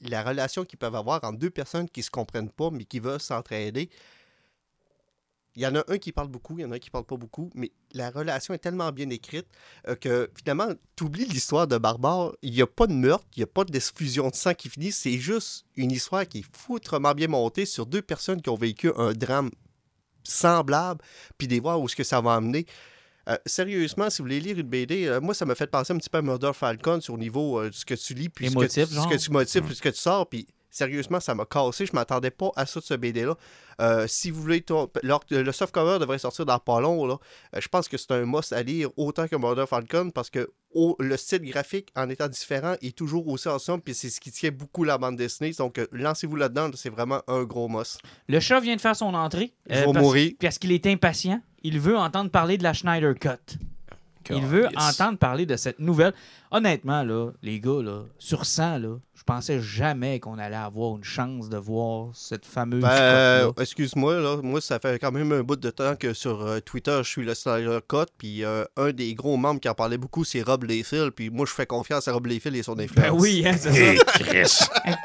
la 0.00 0.22
relation 0.22 0.64
qu'ils 0.64 0.78
peuvent 0.78 0.94
avoir 0.94 1.22
entre 1.24 1.38
deux 1.38 1.50
personnes 1.50 1.88
qui 1.88 2.02
se 2.02 2.10
comprennent 2.10 2.50
pas, 2.50 2.70
mais 2.70 2.84
qui 2.84 3.00
veulent 3.00 3.20
s'entraider. 3.20 3.88
Il 5.54 5.62
y 5.62 5.66
en 5.66 5.74
a 5.74 5.84
un 5.88 5.98
qui 5.98 6.12
parle 6.12 6.28
beaucoup, 6.28 6.58
il 6.58 6.62
y 6.62 6.64
en 6.64 6.72
a 6.72 6.76
un 6.76 6.78
qui 6.78 6.88
parle 6.88 7.04
pas 7.04 7.16
beaucoup, 7.16 7.50
mais 7.54 7.70
la 7.92 8.10
relation 8.10 8.54
est 8.54 8.58
tellement 8.58 8.90
bien 8.90 9.10
écrite 9.10 9.46
euh, 9.86 9.94
que 9.94 10.30
finalement, 10.38 10.68
tu 10.96 11.04
oublies 11.04 11.26
l'histoire 11.26 11.66
de 11.66 11.76
Barbare. 11.76 12.32
Il 12.40 12.52
n'y 12.52 12.62
a 12.62 12.66
pas 12.66 12.86
de 12.86 12.94
meurtre, 12.94 13.26
il 13.36 13.40
n'y 13.40 13.44
a 13.44 13.46
pas 13.48 13.64
d'effusion 13.64 14.30
de 14.30 14.34
sang 14.34 14.54
qui 14.54 14.70
finit. 14.70 14.92
C'est 14.92 15.18
juste 15.18 15.66
une 15.76 15.90
histoire 15.90 16.26
qui 16.26 16.38
est 16.38 16.56
foutrement 16.56 17.12
bien 17.12 17.28
montée 17.28 17.66
sur 17.66 17.84
deux 17.84 18.00
personnes 18.00 18.40
qui 18.40 18.48
ont 18.48 18.56
vécu 18.56 18.90
un 18.96 19.12
drame 19.12 19.50
semblable, 20.24 21.00
puis 21.36 21.48
des 21.48 21.60
voir 21.60 21.80
où 21.80 21.88
ce 21.88 21.96
que 21.96 22.04
ça 22.04 22.20
va 22.20 22.34
amener. 22.34 22.64
Euh, 23.28 23.36
sérieusement, 23.46 24.10
si 24.10 24.18
vous 24.18 24.24
voulez 24.24 24.40
lire 24.40 24.58
une 24.58 24.66
BD, 24.68 25.06
euh, 25.06 25.20
moi, 25.20 25.34
ça 25.34 25.44
m'a 25.44 25.54
fait 25.54 25.66
penser 25.68 25.92
un 25.92 25.98
petit 25.98 26.10
peu 26.10 26.18
à 26.18 26.22
Murder 26.22 26.52
Falcon 26.54 27.00
sur 27.00 27.14
le 27.16 27.20
niveau 27.22 27.62
de 27.64 27.72
ce 27.72 27.84
que 27.84 27.94
tu 27.94 28.14
lis, 28.14 28.28
puis 28.28 28.46
ce 28.50 28.54
que, 28.54 28.58
tu- 28.86 28.94
genre? 28.94 29.04
ce 29.10 29.14
que 29.16 29.20
tu 29.20 29.30
motives, 29.30 29.62
puis 29.66 29.76
ce 29.76 29.82
que 29.82 29.88
tu 29.90 29.98
sors, 29.98 30.28
puis 30.28 30.46
sérieusement, 30.72 31.20
ça 31.20 31.34
m'a 31.36 31.44
cassé. 31.44 31.86
Je 31.86 31.92
m'attendais 31.92 32.30
pas 32.32 32.50
à 32.56 32.66
ça 32.66 32.80
de 32.80 32.84
ce 32.84 32.94
BD-là. 32.94 33.36
Euh, 33.80 34.06
si 34.08 34.30
vous 34.30 34.40
voulez, 34.42 34.64
le 35.30 35.52
softcover 35.52 35.98
devrait 36.00 36.18
sortir 36.18 36.44
dans 36.44 36.58
pas 36.58 36.80
long. 36.80 37.06
Là. 37.06 37.18
Euh, 37.54 37.60
je 37.60 37.68
pense 37.68 37.88
que 37.88 37.96
c'est 37.96 38.10
un 38.10 38.24
must 38.26 38.52
à 38.52 38.62
lire 38.62 38.88
autant 38.96 39.28
que 39.28 39.36
Murder 39.36 39.64
Falcon 39.68 40.10
parce 40.10 40.30
que 40.30 40.50
le 40.98 41.16
style 41.16 41.42
graphique, 41.42 41.90
en 41.94 42.08
étant 42.08 42.28
différent, 42.28 42.74
est 42.80 42.96
toujours 42.96 43.28
aussi 43.28 43.48
ensemble, 43.48 43.82
puis 43.82 43.94
c'est 43.94 44.08
ce 44.10 44.20
qui 44.20 44.32
tient 44.32 44.50
beaucoup 44.50 44.84
la 44.84 44.96
bande 44.98 45.16
dessinée. 45.16 45.52
Donc, 45.52 45.78
euh, 45.78 45.86
lancez-vous 45.92 46.36
là-dedans, 46.36 46.68
là, 46.68 46.72
c'est 46.74 46.88
vraiment 46.90 47.20
un 47.28 47.44
gros 47.44 47.68
must. 47.68 48.00
Le 48.28 48.40
chat 48.40 48.58
vient 48.60 48.74
de 48.76 48.80
faire 48.80 48.96
son 48.96 49.12
entrée. 49.14 49.52
Je 49.68 49.74
vais 49.80 49.84
parce- 49.84 49.98
mourir. 49.98 50.32
Parce 50.40 50.58
qu'il 50.58 50.72
est 50.72 50.86
impatient. 50.86 51.42
Il 51.62 51.78
veut 51.78 51.96
entendre 51.98 52.30
parler 52.30 52.56
de 52.58 52.62
la 52.62 52.72
Schneider 52.72 53.14
Cut. 53.18 53.58
Il 54.30 54.46
veut 54.46 54.68
Yes. 54.70 54.72
entendre 55.00 55.18
parler 55.18 55.46
de 55.46 55.56
cette 55.56 55.78
nouvelle. 55.80 56.14
Honnêtement, 56.52 57.02
là, 57.02 57.32
les 57.42 57.58
gars, 57.60 57.82
là, 57.82 58.04
sur 58.18 58.46
100, 58.46 58.78
là, 58.78 58.96
je 59.22 59.24
pensais 59.24 59.60
jamais 59.60 60.18
qu'on 60.18 60.36
allait 60.36 60.56
avoir 60.56 60.96
une 60.96 61.04
chance 61.04 61.48
de 61.48 61.56
voir 61.56 62.08
cette 62.12 62.44
fameuse 62.44 62.82
Ben, 62.82 63.52
excuse-moi, 63.56 64.18
là, 64.18 64.38
moi, 64.42 64.60
ça 64.60 64.80
fait 64.80 64.98
quand 64.98 65.12
même 65.12 65.30
un 65.30 65.44
bout 65.44 65.54
de 65.54 65.70
temps 65.70 65.94
que 65.94 66.12
sur 66.12 66.42
euh, 66.42 66.58
Twitter, 66.58 66.98
je 67.04 67.08
suis 67.08 67.22
le 67.24 67.32
Snyder 67.34 67.78
Cut, 67.88 68.06
puis 68.18 68.44
euh, 68.44 68.64
un 68.76 68.90
des 68.90 69.14
gros 69.14 69.36
membres 69.36 69.60
qui 69.60 69.68
en 69.68 69.74
parlait 69.74 69.96
beaucoup, 69.96 70.24
c'est 70.24 70.42
Rob 70.42 70.64
Liefeld, 70.64 71.12
puis 71.12 71.30
moi, 71.30 71.46
je 71.46 71.52
fais 71.52 71.66
confiance 71.66 72.08
à 72.08 72.12
Rob 72.14 72.26
Liefeld 72.26 72.56
et 72.56 72.64
son 72.64 72.76
influence. 72.80 73.10
Ben 73.12 73.16
oui, 73.16 73.44
hein, 73.46 73.54
c'est 73.56 73.96
ça. 73.96 74.04
Chris! 74.06 74.58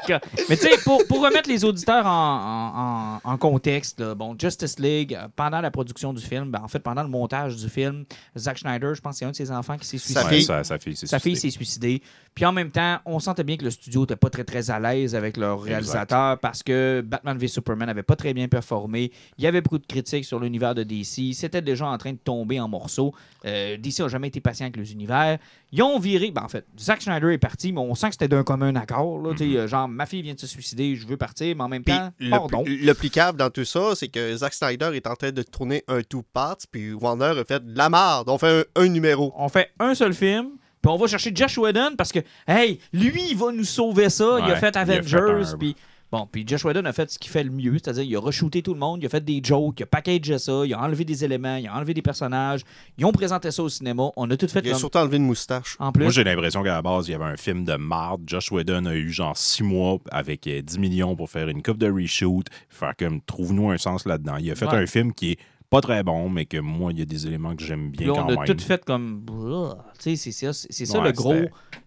Mais 0.48 0.56
tu 0.56 0.62
sais, 0.64 0.78
pour, 0.82 1.06
pour 1.06 1.22
remettre 1.22 1.48
les 1.48 1.64
auditeurs 1.64 2.04
en, 2.04 3.20
en- 3.22 3.38
contexte, 3.38 4.00
là, 4.00 4.16
bon, 4.16 4.34
Justice 4.36 4.80
League, 4.80 5.14
euh, 5.14 5.28
pendant 5.36 5.60
la 5.60 5.70
production 5.70 6.12
du 6.12 6.24
film, 6.24 6.50
ben, 6.50 6.60
en 6.60 6.66
fait, 6.66 6.80
pendant 6.80 7.04
le 7.04 7.08
montage 7.08 7.54
du 7.54 7.68
film, 7.68 8.04
Zack 8.36 8.58
Schneider, 8.58 8.96
je 8.96 9.00
pense 9.00 9.12
que 9.14 9.18
c'est 9.20 9.24
un 9.26 9.30
de 9.30 9.36
ses 9.36 9.52
enfants 9.52 9.78
qui 9.78 9.86
s'est 9.86 9.98
suicidé. 9.98 10.40
sa, 10.64 10.78
fille, 10.80 10.96
Sa 10.96 11.20
fille 11.20 11.36
s'est 11.36 11.50
suicidée. 11.50 12.02
Puis 12.34 12.44
en 12.44 12.52
même 12.52 12.72
temps, 12.72 12.98
on 13.04 13.20
sentait 13.20 13.44
bien 13.44 13.56
que 13.56 13.64
le 13.64 13.70
studio 13.70 14.06
n'était 14.08 14.16
pas 14.16 14.30
très 14.30 14.44
très 14.44 14.70
à 14.70 14.78
l'aise 14.80 15.14
avec 15.14 15.36
leur 15.36 15.62
réalisateur 15.62 16.38
parce 16.38 16.62
que 16.62 17.02
Batman 17.04 17.36
v 17.38 17.48
Superman 17.48 17.86
n'avait 17.86 18.02
pas 18.02 18.16
très 18.16 18.34
bien 18.34 18.48
performé. 18.48 19.12
Il 19.38 19.44
y 19.44 19.46
avait 19.46 19.60
beaucoup 19.60 19.78
de 19.78 19.86
critiques 19.86 20.24
sur 20.24 20.40
l'univers 20.40 20.74
de 20.74 20.82
DC. 20.82 21.34
C'était 21.34 21.62
déjà 21.62 21.86
en 21.86 21.98
train 21.98 22.12
de 22.12 22.18
tomber 22.18 22.60
en 22.60 22.68
morceaux. 22.68 23.14
Euh, 23.44 23.76
DC 23.76 24.00
n'a 24.00 24.08
jamais 24.08 24.28
été 24.28 24.40
patient 24.40 24.66
avec 24.66 24.76
les 24.76 24.92
univers. 24.92 25.38
Ils 25.72 25.82
ont 25.82 25.98
viré. 25.98 26.30
Ben, 26.30 26.42
en 26.42 26.48
fait, 26.48 26.64
Zack 26.78 27.02
Schneider 27.02 27.30
est 27.30 27.38
parti, 27.38 27.72
mais 27.72 27.80
on 27.80 27.94
sent 27.94 28.08
que 28.08 28.14
c'était 28.14 28.28
d'un 28.28 28.42
commun 28.44 28.74
accord. 28.76 29.20
Là, 29.20 29.32
Tu 29.36 29.52
sais, 29.52 29.58
euh, 29.58 29.66
Genre, 29.68 29.88
ma 29.88 30.06
fille 30.06 30.22
vient 30.22 30.34
de 30.34 30.40
se 30.40 30.46
suicider, 30.46 30.96
je 30.96 31.06
veux 31.06 31.16
partir, 31.16 31.54
mais 31.56 31.62
en 31.62 31.68
même 31.68 31.84
Puis 31.84 31.94
temps, 31.94 32.10
le, 32.18 32.30
pardon. 32.30 32.64
le 32.66 33.32
dans 33.32 33.50
tout 33.50 33.64
ça, 33.64 33.94
c'est 33.94 34.08
que 34.08 34.36
Zack 34.36 34.54
Snyder 34.54 34.90
est 34.94 35.06
en 35.06 35.14
train 35.14 35.30
de 35.30 35.42
tourner 35.42 35.82
un 35.88 36.02
two 36.02 36.22
parts, 36.32 36.58
puis 36.70 36.92
Warner 36.92 37.38
a 37.38 37.44
fait 37.44 37.64
de 37.64 37.76
la 37.76 37.88
merde. 37.88 38.28
On 38.28 38.38
fait 38.38 38.66
un, 38.76 38.82
un 38.82 38.88
numéro. 38.88 39.32
On 39.36 39.48
fait 39.48 39.70
un 39.78 39.94
seul 39.94 40.14
film. 40.14 40.57
Puis 40.82 40.90
on 40.92 40.96
va 40.96 41.06
chercher 41.06 41.32
Josh 41.34 41.58
Whedon 41.58 41.94
parce 41.96 42.12
que, 42.12 42.20
hey, 42.46 42.78
lui, 42.92 43.30
il 43.30 43.36
va 43.36 43.50
nous 43.52 43.64
sauver 43.64 44.08
ça. 44.10 44.38
il 44.38 44.44
a 44.44 44.48
Ouais, 44.48 44.56
fait 44.56 44.70
il 44.74 44.78
a 44.78 44.86
fait 44.86 44.98
Avengers. 44.98 45.56
Puis 45.58 45.74
bon, 46.12 46.26
puis 46.30 46.44
Josh 46.46 46.64
Whedon 46.64 46.84
a 46.84 46.92
fait 46.92 47.10
ce 47.10 47.18
qu'il 47.18 47.30
fait 47.30 47.42
le 47.44 47.50
mieux, 47.50 47.72
c'est-à-dire 47.74 48.02
il 48.04 48.16
a 48.16 48.20
re-shooté 48.20 48.62
tout 48.62 48.72
le 48.74 48.78
monde, 48.80 49.02
il 49.02 49.06
a 49.06 49.08
fait 49.08 49.22
des 49.24 49.40
jokes, 49.42 49.80
il 49.80 49.82
a 49.82 49.86
packagé 49.86 50.38
ça, 50.38 50.62
il 50.64 50.72
a 50.72 50.80
enlevé 50.80 51.04
des 51.04 51.24
éléments, 51.24 51.56
il 51.56 51.66
a 51.66 51.74
enlevé 51.76 51.92
des 51.94 52.00
personnages. 52.02 52.60
Ils 52.96 53.04
ont 53.04 53.12
présenté 53.12 53.50
ça 53.50 53.62
au 53.62 53.68
cinéma. 53.68 54.04
On 54.16 54.30
a 54.30 54.36
tout 54.36 54.46
fait 54.48 54.60
Il 54.60 54.68
a 54.68 54.70
comme... 54.70 54.78
surtout 54.80 54.98
enlevé 54.98 55.16
une 55.18 55.24
moustache. 55.26 55.76
En 55.80 55.90
plus, 55.92 56.04
Moi, 56.04 56.12
j'ai 56.12 56.24
l'impression 56.24 56.62
qu'à 56.62 56.72
la 56.74 56.82
base, 56.82 57.08
il 57.08 57.12
y 57.12 57.14
avait 57.14 57.24
un 57.24 57.36
film 57.36 57.64
de 57.64 57.74
marde. 57.74 58.22
Josh 58.26 58.50
Whedon 58.52 58.86
a 58.86 58.94
eu 58.94 59.10
genre 59.10 59.36
six 59.36 59.62
mois 59.64 59.98
avec 60.10 60.46
euh, 60.46 60.62
10 60.62 60.78
millions 60.78 61.16
pour 61.16 61.28
faire 61.28 61.48
une 61.48 61.62
coupe 61.62 61.78
de 61.78 61.90
reshoot. 61.90 62.44
Faire 62.70 62.94
comme, 62.96 63.20
trouve-nous 63.20 63.70
un 63.70 63.78
sens 63.78 64.06
là-dedans. 64.06 64.36
Il 64.38 64.50
a 64.50 64.54
fait 64.54 64.66
Ouais. 64.66 64.76
un 64.76 64.86
film 64.86 65.12
qui 65.12 65.32
est 65.32 65.38
pas 65.70 65.80
très 65.80 66.02
bon, 66.02 66.28
mais 66.28 66.46
que 66.46 66.58
moi, 66.58 66.92
il 66.92 66.98
y 66.98 67.02
a 67.02 67.04
des 67.04 67.26
éléments 67.26 67.54
que 67.54 67.62
j'aime 67.62 67.90
bien 67.90 68.08
là, 68.08 68.12
quand 68.14 68.26
on 68.26 68.28
a 68.28 68.46
même. 68.46 68.56
tout 68.56 68.64
fait 68.64 68.84
comme... 68.84 69.20
Blah. 69.20 69.84
Tu 69.98 70.16
sais, 70.16 70.32
c'est 70.32 70.52
ça, 70.52 70.66
c'est 70.70 70.86
ça 70.86 70.98
Ouais, 70.98 71.06
le 71.06 71.12
gros... 71.12 71.34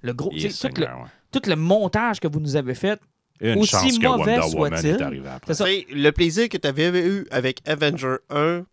Le 0.02 0.14
gros 0.14 0.30
tout, 0.30 0.36
le, 0.36 0.50
Seigneur, 0.50 1.00
ouais. 1.00 1.06
tout 1.32 1.42
le 1.48 1.56
montage 1.56 2.20
que 2.20 2.28
vous 2.28 2.40
nous 2.40 2.56
avez 2.56 2.76
fait, 2.76 3.00
une 3.42 3.60
Aussi 3.60 3.72
chance 3.72 3.98
que 3.98 4.08
mauvais 4.08 4.40
Wonder 4.40 4.56
Woman 4.56 5.24
soit-il, 5.54 6.04
Le 6.04 6.12
plaisir 6.12 6.48
que 6.48 6.58
tu 6.58 6.68
avais 6.68 6.90
eu 6.90 7.26
avec 7.32 7.62
Avenger 7.68 8.18
1, 8.30 8.66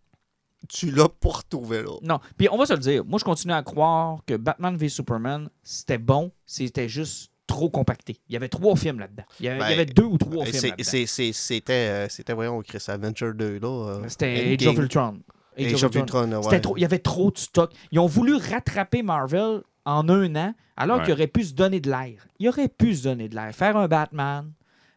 tu 0.68 0.90
l'as 0.90 1.08
pas 1.08 1.30
retrouvé 1.30 1.82
là. 1.82 1.96
Non. 2.02 2.20
Puis 2.36 2.48
on 2.50 2.58
va 2.58 2.66
se 2.66 2.74
le 2.74 2.78
dire. 2.78 3.04
Moi, 3.04 3.18
je 3.18 3.24
continue 3.24 3.54
à 3.54 3.62
croire 3.62 4.18
que 4.26 4.34
Batman 4.34 4.76
v 4.76 4.88
Superman, 4.88 5.48
c'était 5.62 5.98
bon. 5.98 6.32
C'était 6.44 6.88
juste 6.88 7.32
trop 7.48 7.68
compacté. 7.70 8.20
Il 8.28 8.34
y 8.34 8.36
avait 8.36 8.48
trois 8.48 8.76
films 8.76 9.00
là-dedans. 9.00 9.24
Il 9.40 9.46
y 9.46 9.48
avait, 9.48 9.58
il 9.58 9.62
y 9.62 9.66
Ben, 9.66 9.72
avait 9.72 9.86
deux 9.86 10.04
ou 10.04 10.16
trois 10.18 10.44
Et 10.46 10.52
films 10.52 10.70
là-dedans. 10.76 11.04
C'était, 11.32 11.72
euh, 11.72 12.06
c'était, 12.08 12.32
voyons, 12.34 12.62
Chris 12.62 12.84
Avenger 12.86 13.32
2, 13.34 13.58
là. 13.58 13.66
euh, 13.68 14.04
C'était 14.08 14.26
Age 14.26 14.52
Endgame. 14.52 14.68
of 14.68 14.78
Ultron. 14.78 15.20
Age 15.58 15.82
of 15.84 15.94
Ultron, 15.96 16.32
ouais. 16.42 16.60
Trop- 16.60 16.76
il 16.76 16.82
y 16.82 16.84
avait 16.84 17.00
trop 17.00 17.32
de 17.32 17.38
stock. 17.38 17.72
Ils 17.90 17.98
ont 17.98 18.06
voulu 18.06 18.36
rattraper 18.36 19.02
Marvel 19.02 19.62
en 19.84 20.08
un 20.08 20.36
an, 20.36 20.54
alors 20.76 20.98
Ouais. 20.98 21.04
qu'il 21.04 21.12
aurait 21.14 21.26
pu 21.26 21.42
se 21.42 21.54
donner 21.54 21.80
de 21.80 21.90
l'air. 21.90 22.26
Il 22.38 22.48
aurait 22.48 22.68
pu 22.68 22.94
se 22.94 23.02
donner 23.04 23.28
de 23.28 23.34
l'air. 23.34 23.52
Faire 23.54 23.76
un 23.76 23.88
Batman, 23.88 24.52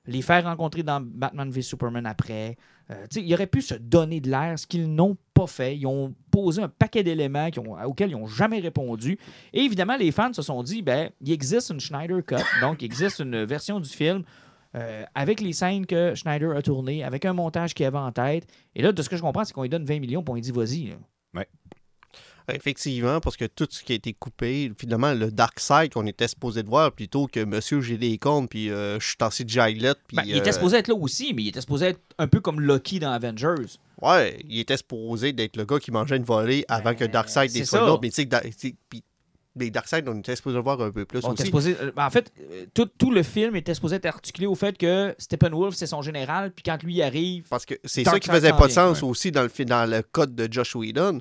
les 0.06 0.22
faire 0.22 0.44
rencontrer 0.44 0.84
dans 0.84 1.02
Batman 1.02 1.50
v 1.50 1.62
Superman 1.64 2.06
après. 2.06 2.58
Euh, 2.92 3.06
ils 3.16 3.34
auraient 3.34 3.48
pu 3.48 3.62
se 3.62 3.76
donner 3.76 4.20
de 4.20 4.30
l'air, 4.30 4.58
ce 4.58 4.68
qu'ils 4.68 4.94
n'ont 4.94 5.18
pas 5.34 5.48
fait. 5.48 5.78
Ils 5.78 5.88
ont 5.88 6.14
posé 6.30 6.62
un 6.62 6.68
paquet 6.68 7.04
d'éléments 7.04 7.50
auxquels 7.86 8.12
ils 8.12 8.18
n'ont 8.18 8.28
jamais 8.28 8.60
répondu. 8.60 9.18
Et 9.54 9.62
évidemment, 9.62 9.96
les 9.98 10.12
fans 10.12 10.34
se 10.34 10.42
sont 10.42 10.62
dit, 10.64 10.82
ben, 10.82 11.10
il 11.22 11.32
existe 11.32 11.70
une 11.70 11.80
Schneider 11.80 12.24
Cut, 12.26 12.44
donc 12.62 12.82
il 12.82 12.86
existe 12.86 13.20
une 13.20 13.44
version 13.44 13.80
du 13.80 13.90
film 13.90 14.24
euh, 14.76 15.04
avec 15.16 15.42
les 15.42 15.54
scènes 15.54 15.86
que 15.86 16.16
Schneider 16.16 16.56
a 16.56 16.62
tournées, 16.62 17.04
avec 17.04 17.26
un 17.26 17.34
montage 17.34 17.74
qu'il 17.74 17.86
avait 17.86 17.98
en 17.98 18.12
tête. 18.12 18.48
Et 18.76 18.82
là, 18.82 18.92
de 18.92 19.02
ce 19.02 19.10
que 19.10 19.18
je 19.18 19.22
comprends, 19.22 19.44
c'est 19.44 19.54
qu'on 19.54 19.64
lui 19.64 19.70
donne 19.70 19.86
20 19.86 20.00
millions 20.00 20.24
pour 20.24 20.36
lui 20.36 20.42
dit, 20.42 20.52
vas-y. 20.52 20.96
Là. 22.52 22.56
Effectivement, 22.58 23.20
parce 23.20 23.38
que 23.38 23.46
tout 23.46 23.68
ce 23.70 23.84
qui 23.84 23.94
a 23.94 23.96
été 23.96 24.14
coupé, 24.14 24.72
finalement, 24.78 25.14
le 25.14 25.32
Dark 25.32 25.60
Side 25.60 25.94
qu'on 25.94 26.06
était 26.06 26.28
supposé 26.28 26.64
de 26.64 26.68
voir 26.70 26.92
plutôt 26.92 27.28
que 27.28 27.44
Monsieur, 27.44 27.82
j'ai 27.82 27.98
des 27.98 28.18
comptes, 28.18 28.50
puis 28.50 28.70
euh, 28.70 29.00
je 29.00 29.08
suis 29.08 29.18
tassé 29.18 29.44
de 29.44 29.50
puis. 29.50 30.18
Ben, 30.18 30.24
il 30.26 30.38
était 30.38 30.50
euh, 30.50 30.54
supposé 30.54 30.78
être 30.78 30.88
là 30.88 30.96
aussi, 30.96 31.34
mais 31.34 31.44
il 31.44 31.48
était 31.50 31.62
supposé 31.62 31.88
être 31.88 32.00
un 32.18 32.28
peu 32.28 32.40
comme 32.40 32.60
Loki 32.62 33.00
dans 33.00 33.12
Avengers. 33.12 33.78
Ouais, 34.02 34.40
il 34.50 34.60
était 34.60 34.78
supposé 34.78 35.32
d'être 35.34 35.58
le 35.58 35.66
gars 35.66 35.80
qui 35.80 35.92
mangeait 35.92 36.18
une 36.18 36.24
volée 36.24 36.66
avant 36.68 36.86
Ben, 36.92 36.96
que 36.96 37.06
Darkseid 37.06 37.52
ça. 37.66 37.82
l'autre. 37.86 38.00
Mais 38.02 38.10
tu 38.10 38.28
sais, 38.58 38.76
Mais 39.54 39.70
Darkseid, 39.70 40.08
on 40.08 40.18
était 40.18 40.36
supposé 40.38 40.56
le 40.56 40.64
voir 40.64 40.80
un 40.82 40.92
peu 40.92 41.04
plus 41.04 41.20
On 41.24 41.34
aussi. 41.34 41.44
supposé- 41.44 41.76
euh, 41.82 41.92
ben, 41.94 42.06
en 42.06 42.10
fait, 42.10 42.32
tout, 42.74 42.86
tout 42.98 43.12
le 43.12 43.22
film 43.22 43.56
était 43.58 43.74
supposé 43.74 43.98
être 43.98 44.06
articulé 44.06 44.48
au 44.48 44.56
fait 44.56 44.78
que 44.78 45.14
Steppenwolf, 45.18 45.76
c'est 45.76 45.88
son 45.88 46.02
général, 46.02 46.52
puis 46.52 46.64
quand 46.64 46.82
lui 46.84 47.02
arrive, 47.02 47.48
Parce 47.50 47.66
que 47.66 47.74
c'est 47.84 48.06
ça 48.06 48.18
qui 48.20 48.30
faisait 48.30 48.52
pas 48.54 48.68
de 48.68 48.72
sens 48.72 49.04
aussi 49.04 49.30
dans 49.32 49.44
le, 49.44 49.66
dans 49.66 49.90
le 49.90 50.02
code 50.04 50.36
de 50.36 50.48
Josh 50.52 50.74
Whedon. 50.76 51.20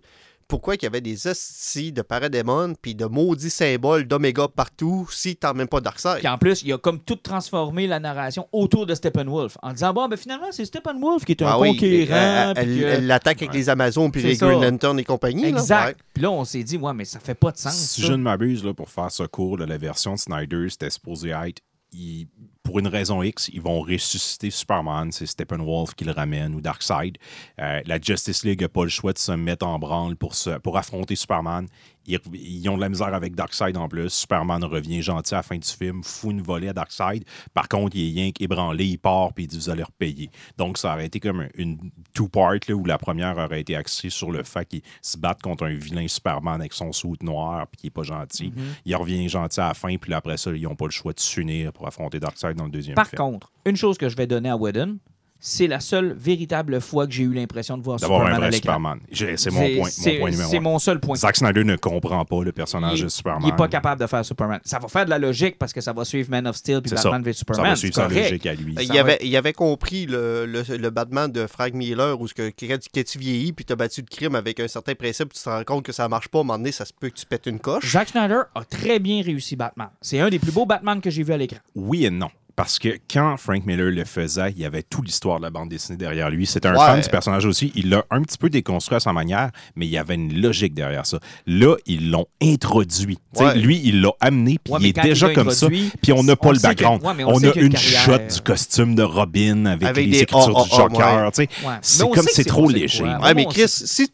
Pourquoi 0.50 0.76
qu'il 0.76 0.84
y 0.84 0.88
avait 0.88 1.00
des 1.00 1.28
estis 1.28 1.92
de 1.92 2.02
paradémon 2.02 2.74
puis 2.82 2.94
de 2.94 3.06
maudits 3.06 3.48
symboles 3.50 4.06
d'Oméga 4.06 4.48
partout 4.48 5.08
si 5.10 5.36
t'as 5.36 5.52
même 5.54 5.68
pas 5.68 5.80
Darkseid? 5.80 6.18
Puis 6.18 6.28
en 6.28 6.36
plus, 6.38 6.62
il 6.64 6.72
a 6.72 6.78
comme 6.78 6.98
tout 7.00 7.14
transformé 7.16 7.86
la 7.86 8.00
narration 8.00 8.48
autour 8.52 8.84
de 8.84 8.94
Steppenwolf 8.94 9.56
en 9.62 9.72
disant 9.72 9.94
bon, 9.94 10.08
ben 10.08 10.16
finalement, 10.16 10.48
c'est 10.50 10.64
Steppenwolf 10.64 11.24
qui 11.24 11.32
est 11.32 11.42
un 11.42 11.46
Ah 11.46 11.58
oui, 11.60 11.76
conquérant. 11.76 12.52
que- 12.54 13.00
l'attaque 13.00 13.42
avec 13.42 13.54
les 13.54 13.68
Amazones 13.68 14.10
puis 14.10 14.22
les 14.22 14.34
ça. 14.34 14.46
Green 14.48 14.60
Lantern 14.60 14.98
et 14.98 15.04
compagnie. 15.04 15.42
là. 15.42 15.48
Exact. 15.50 15.86
Ouais. 15.86 15.96
Puis 16.14 16.22
là, 16.24 16.30
on 16.32 16.44
s'est 16.44 16.64
dit 16.64 16.76
ouais, 16.76 16.92
mais 16.94 17.04
ça 17.04 17.20
fait 17.20 17.34
pas 17.34 17.52
de 17.52 17.56
sens. 17.58 17.74
Si 17.74 18.00
ça. 18.00 18.08
je 18.08 18.12
ne 18.12 18.22
m'abuse, 18.22 18.64
là, 18.64 18.74
pour 18.74 18.90
faire 18.90 19.10
ce 19.10 19.22
cours, 19.22 19.56
là, 19.56 19.66
la 19.66 19.78
version 19.78 20.14
de 20.14 20.18
Snyder, 20.18 20.66
c'était 20.68 20.90
supposé 20.90 21.30
être. 21.30 21.62
il- 21.92 22.28
pour 22.70 22.78
une 22.78 22.86
raison 22.86 23.20
X, 23.20 23.50
ils 23.52 23.60
vont 23.60 23.80
ressusciter 23.80 24.48
Superman. 24.48 25.10
C'est 25.10 25.26
Steppenwolf 25.26 25.94
qui 25.96 26.04
le 26.04 26.12
ramène 26.12 26.54
ou 26.54 26.60
Darkseid. 26.60 27.18
Euh, 27.58 27.80
la 27.84 28.00
Justice 28.00 28.44
League 28.44 28.60
n'a 28.60 28.68
pas 28.68 28.84
le 28.84 28.90
choix 28.90 29.12
de 29.12 29.18
se 29.18 29.32
mettre 29.32 29.66
en 29.66 29.80
branle 29.80 30.14
pour, 30.14 30.36
pour 30.62 30.78
affronter 30.78 31.16
Superman. 31.16 31.66
Ils, 32.06 32.18
ils 32.34 32.68
ont 32.68 32.76
de 32.76 32.80
la 32.80 32.88
misère 32.88 33.14
avec 33.14 33.34
Darkseid 33.34 33.76
en 33.76 33.88
plus. 33.88 34.10
Superman 34.10 34.64
revient 34.64 35.02
gentil 35.02 35.34
à 35.34 35.38
la 35.38 35.42
fin 35.42 35.56
du 35.56 35.68
film, 35.68 36.02
fout 36.02 36.32
une 36.32 36.42
volée 36.42 36.68
à 36.68 36.72
Darkseid. 36.72 37.24
Par 37.54 37.68
contre, 37.68 37.96
il 37.96 38.10
est 38.10 38.20
rien 38.22 38.32
qu'ébranlé, 38.32 38.86
il 38.86 38.98
part, 38.98 39.32
puis 39.32 39.44
il 39.44 39.46
dit 39.46 39.56
Vous 39.56 39.70
allez 39.70 39.82
repayer. 39.82 40.30
Donc, 40.56 40.78
ça 40.78 40.92
aurait 40.94 41.06
été 41.06 41.20
comme 41.20 41.46
une 41.54 41.78
two-part 42.14 42.54
où 42.70 42.84
la 42.84 42.98
première 42.98 43.36
aurait 43.38 43.60
été 43.60 43.76
axée 43.76 44.10
sur 44.10 44.30
le 44.30 44.42
fait 44.42 44.64
qu'il 44.66 44.82
se 45.02 45.16
batte 45.16 45.42
contre 45.42 45.64
un 45.64 45.74
vilain 45.74 46.08
Superman 46.08 46.60
avec 46.60 46.72
son 46.72 46.92
soute 46.92 47.22
noir, 47.22 47.66
puis 47.68 47.80
qui 47.80 47.86
n'est 47.86 47.90
pas 47.90 48.02
gentil. 48.02 48.52
Mhm. 48.54 48.74
Il 48.84 48.96
revient 48.96 49.28
gentil 49.28 49.60
à 49.60 49.68
la 49.68 49.74
fin, 49.74 49.96
puis 49.96 50.12
après 50.14 50.36
ça, 50.36 50.50
ils 50.52 50.62
n'ont 50.62 50.74
pas 50.74 50.86
le 50.86 50.90
choix 50.90 51.12
de 51.12 51.20
s'unir 51.20 51.72
pour 51.72 51.86
affronter 51.86 52.18
Darkseid 52.18 52.56
dans 52.56 52.64
le 52.64 52.70
deuxième 52.70 52.94
Par 52.94 53.06
film. 53.08 53.18
contre, 53.18 53.52
une 53.64 53.76
chose 53.76 53.98
que 53.98 54.08
je 54.08 54.16
vais 54.16 54.26
donner 54.26 54.48
à 54.48 54.56
Whedon, 54.56 54.98
c'est 55.40 55.66
la 55.66 55.80
seule 55.80 56.12
véritable 56.12 56.80
fois 56.80 57.06
que 57.06 57.12
j'ai 57.12 57.22
eu 57.22 57.32
l'impression 57.32 57.78
de 57.78 57.82
voir 57.82 57.98
D'avoir 57.98 58.20
un 58.20 58.24
Superman 58.26 58.42
à 58.42 58.46
vrai 58.46 58.50
l'écran. 58.50 58.72
Superman. 58.74 59.00
C'est 59.36 59.50
mon 59.50 59.76
point, 59.80 59.88
c'est- 59.90 60.12
mon 60.12 60.18
point 60.20 60.30
numéro 60.30 60.50
C'est 60.50 60.56
un. 60.58 60.60
mon 60.60 60.78
seul 60.78 61.00
point. 61.00 61.16
Zack 61.16 61.36
Snyder 61.36 61.64
ne 61.64 61.76
comprend 61.76 62.24
pas 62.24 62.44
le 62.44 62.52
personnage 62.52 63.00
il, 63.00 63.04
de 63.04 63.08
Superman. 63.08 63.42
il 63.44 63.48
est 63.48 63.56
pas 63.56 63.68
capable 63.68 64.00
de 64.00 64.06
faire 64.06 64.24
Superman. 64.24 64.60
Ça 64.64 64.78
va 64.78 64.88
faire 64.88 65.04
de 65.06 65.10
la 65.10 65.18
logique 65.18 65.58
parce 65.58 65.72
que 65.72 65.80
ça 65.80 65.92
va 65.92 66.04
suivre 66.04 66.30
Man 66.30 66.46
of 66.46 66.56
Steel 66.56 66.82
puis 66.82 66.90
Batman 66.92 67.12
ça. 67.12 67.18
v 67.24 67.32
Ça 67.32 67.38
Superman. 67.38 67.66
va 67.70 67.74
c'est 67.76 67.80
suivre 67.80 67.94
sa 67.94 68.02
correct. 68.02 68.22
logique 68.30 68.46
à 68.46 68.54
lui. 68.54 68.74
Ça 68.74 68.82
Il 68.82 68.92
va 68.92 69.00
avait, 69.00 69.18
il 69.22 69.36
avait 69.36 69.52
compris 69.52 70.06
le, 70.06 70.46
le, 70.46 70.62
le 70.76 70.90
Batman 70.90 71.32
de 71.32 71.46
Frank 71.46 71.72
Miller 71.72 72.20
où 72.20 72.28
ce 72.28 72.34
que, 72.34 72.50
quand, 72.60 72.78
tu- 73.04 73.18
vieillis 73.18 73.52
puis 73.52 73.64
tu 73.64 73.72
as 73.72 73.76
battu 73.76 74.02
de 74.02 74.08
crime 74.10 74.34
avec 74.34 74.60
un 74.60 74.68
certain 74.68 74.94
principe, 74.94 75.32
tu 75.32 75.42
te 75.42 75.48
rends 75.48 75.64
compte 75.64 75.84
que 75.84 75.92
ça 75.92 76.08
marche 76.08 76.28
pas. 76.28 76.38
À 76.38 76.42
un 76.42 76.44
moment 76.44 76.58
donné, 76.58 76.72
ça 76.72 76.84
se 76.84 76.92
peut 76.92 77.08
que 77.08 77.14
tu 77.18 77.26
pètes 77.26 77.46
une 77.46 77.58
coche. 77.60 77.90
Zack 77.90 78.10
Snyder 78.10 78.42
a 78.54 78.64
très 78.64 78.98
bien 78.98 79.22
réussi 79.22 79.56
Batman. 79.56 79.88
C'est 80.02 80.20
un 80.20 80.28
des 80.28 80.38
plus 80.38 80.52
beaux 80.52 80.66
Batman 80.66 81.00
que 81.00 81.08
j'ai 81.10 81.22
vu 81.22 81.32
à 81.32 81.36
l'écran. 81.36 81.58
Oui 81.74 82.04
et 82.04 82.10
non. 82.10 82.28
Parce 82.60 82.78
que 82.78 82.98
quand 83.10 83.38
Frank 83.38 83.64
Miller 83.64 83.90
le 83.90 84.04
faisait, 84.04 84.50
il 84.50 84.58
y 84.58 84.66
avait 84.66 84.82
toute 84.82 85.06
l'histoire 85.06 85.38
de 85.38 85.44
la 85.44 85.50
bande 85.50 85.70
dessinée 85.70 85.96
derrière 85.96 86.28
lui. 86.28 86.44
C'était 86.46 86.68
un 86.68 86.72
Ouais. 86.74 86.78
fan 86.86 87.00
du 87.00 87.08
personnage 87.08 87.46
aussi. 87.46 87.72
Il 87.74 87.88
l'a 87.88 88.04
un 88.10 88.20
petit 88.20 88.36
peu 88.36 88.50
déconstruit 88.50 88.96
à 88.96 89.00
sa 89.00 89.14
manière, 89.14 89.50
mais 89.76 89.86
il 89.86 89.90
y 89.90 89.96
avait 89.96 90.14
une 90.16 90.38
logique 90.42 90.74
derrière 90.74 91.06
ça. 91.06 91.18
Là, 91.46 91.76
ils 91.86 92.10
l'ont 92.10 92.26
introduit. 92.42 93.18
Ouais. 93.36 93.56
Lui, 93.56 93.80
il 93.82 94.02
l'a 94.02 94.10
amené, 94.20 94.58
puis 94.62 94.74
Ouais, 94.74 94.78
il 94.80 94.82
mais 94.82 94.88
est 94.90 94.96
il 94.96 95.02
déjà 95.10 95.32
comme 95.32 95.50
ça. 95.50 95.68
Puis 95.68 96.12
on 96.12 96.22
n'a 96.22 96.34
on 96.34 96.36
pas 96.36 96.52
le 96.52 96.58
que- 96.58 96.62
background. 96.62 97.00
on 97.02 97.42
a 97.42 97.54
une 97.54 97.76
shot 97.76 98.18
du 98.18 98.40
costume 98.42 98.94
de 98.94 99.02
Robin 99.02 99.64
avec, 99.66 99.88
Avec 99.88 100.04
les 100.04 100.10
des 100.12 100.18
écritures 100.22 100.54
ah, 100.58 100.62
du 100.64 100.68
ah, 100.72 100.76
Joker. 100.76 101.30
sais. 101.32 101.48
Ouais. 101.64 101.74
C'est 101.80 102.10
comme 102.10 102.26
c'est 102.30 102.44
trop 102.44 102.68
léger. 102.68 103.04
mais 103.34 103.46
Chris, 103.46 103.64
si, 103.68 104.10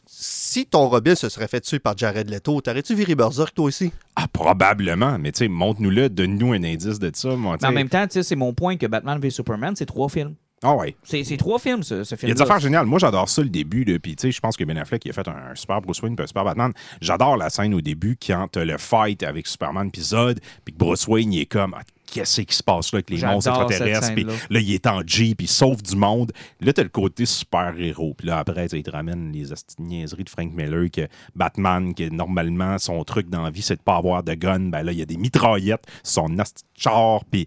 si 0.56 0.64
ton 0.64 0.88
Robin 0.88 1.14
se 1.14 1.28
serait 1.28 1.48
fait 1.48 1.60
tuer 1.60 1.78
par 1.78 1.98
Jared 1.98 2.30
Leto, 2.30 2.62
t'aurais-tu 2.62 2.94
viré 2.94 3.14
Berserk 3.14 3.52
toi 3.54 3.66
aussi? 3.66 3.92
Ah, 4.14 4.26
probablement. 4.26 5.18
Mais 5.18 5.30
tu 5.30 5.40
sais, 5.40 5.48
montre-nous-le, 5.48 6.08
donne-nous 6.08 6.54
un 6.54 6.64
indice 6.64 6.98
de 6.98 7.10
ça. 7.12 7.36
Moi, 7.36 7.58
Mais 7.60 7.68
en 7.68 7.72
même 7.72 7.90
temps, 7.90 8.06
tu 8.06 8.14
sais, 8.14 8.22
c'est 8.22 8.36
mon 8.36 8.54
point 8.54 8.78
que 8.78 8.86
Batman 8.86 9.20
v 9.20 9.28
Superman, 9.28 9.76
c'est 9.76 9.84
trois 9.84 10.08
films. 10.08 10.34
Ah 10.62 10.74
ouais. 10.74 10.96
C'est 11.02 11.36
trois 11.36 11.58
films, 11.58 11.82
ce, 11.82 12.04
ce 12.04 12.14
Il 12.14 12.16
y 12.16 12.20
film. 12.20 12.32
a 12.32 12.34
des 12.36 12.40
affaires 12.40 12.58
géniales. 12.58 12.86
Moi, 12.86 12.98
j'adore 12.98 13.28
ça, 13.28 13.42
le 13.42 13.50
début. 13.50 13.84
Là. 13.84 13.98
Puis, 13.98 14.16
tu 14.16 14.22
sais, 14.22 14.32
je 14.32 14.40
pense 14.40 14.56
que 14.56 14.64
Ben 14.64 14.78
Affleck 14.78 15.04
il 15.04 15.10
a 15.10 15.12
fait 15.12 15.28
un, 15.28 15.50
un 15.50 15.54
super 15.54 15.82
Bruce 15.82 16.00
Wayne 16.00 16.16
puis 16.16 16.24
un 16.24 16.26
super 16.26 16.44
Batman. 16.44 16.72
J'adore 17.02 17.36
la 17.36 17.50
scène 17.50 17.74
au 17.74 17.82
début 17.82 18.16
quand 18.26 18.48
t'as 18.50 18.64
le 18.64 18.78
fight 18.78 19.22
avec 19.24 19.46
Superman 19.46 19.90
puis 19.90 20.00
Zod, 20.00 20.40
puis 20.64 20.72
que 20.72 20.78
Bruce 20.78 21.06
Wayne, 21.06 21.34
il 21.34 21.40
est 21.42 21.46
comme... 21.46 21.74
Ah, 21.76 21.82
Qu'est-ce 22.06 22.40
qui 22.42 22.54
se 22.54 22.62
passe 22.62 22.92
là 22.92 22.98
avec 22.98 23.10
les 23.10 23.26
monstres 23.26 23.50
extraterrestres? 23.50 24.14
Puis 24.14 24.24
là, 24.24 24.60
il 24.60 24.72
est 24.72 24.86
en 24.86 25.02
Jeep, 25.04 25.42
il 25.42 25.48
sauve 25.48 25.82
du 25.82 25.96
monde. 25.96 26.32
Là, 26.60 26.72
t'as 26.72 26.82
le 26.82 26.88
côté 26.88 27.26
super-héros. 27.26 28.14
Puis 28.14 28.28
là, 28.28 28.38
après, 28.38 28.66
il 28.66 28.82
te 28.82 28.90
ramène 28.90 29.32
les 29.32 29.46
niaiseries 29.78 30.24
de 30.24 30.30
Frank 30.30 30.52
Miller, 30.52 30.90
que 30.90 31.08
Batman, 31.34 31.94
que 31.94 32.08
normalement, 32.08 32.78
son 32.78 33.02
truc 33.04 33.28
dans 33.28 33.42
la 33.42 33.50
vie, 33.50 33.62
c'est 33.62 33.76
de 33.76 33.82
pas 33.82 33.96
avoir 33.96 34.22
de 34.22 34.34
gun. 34.34 34.60
Ben 34.60 34.82
là, 34.82 34.92
il 34.92 34.98
y 34.98 35.02
a 35.02 35.06
des 35.06 35.16
mitraillettes, 35.16 35.86
son 36.02 36.38
asti 36.38 36.64
char, 36.74 37.24
puis... 37.24 37.46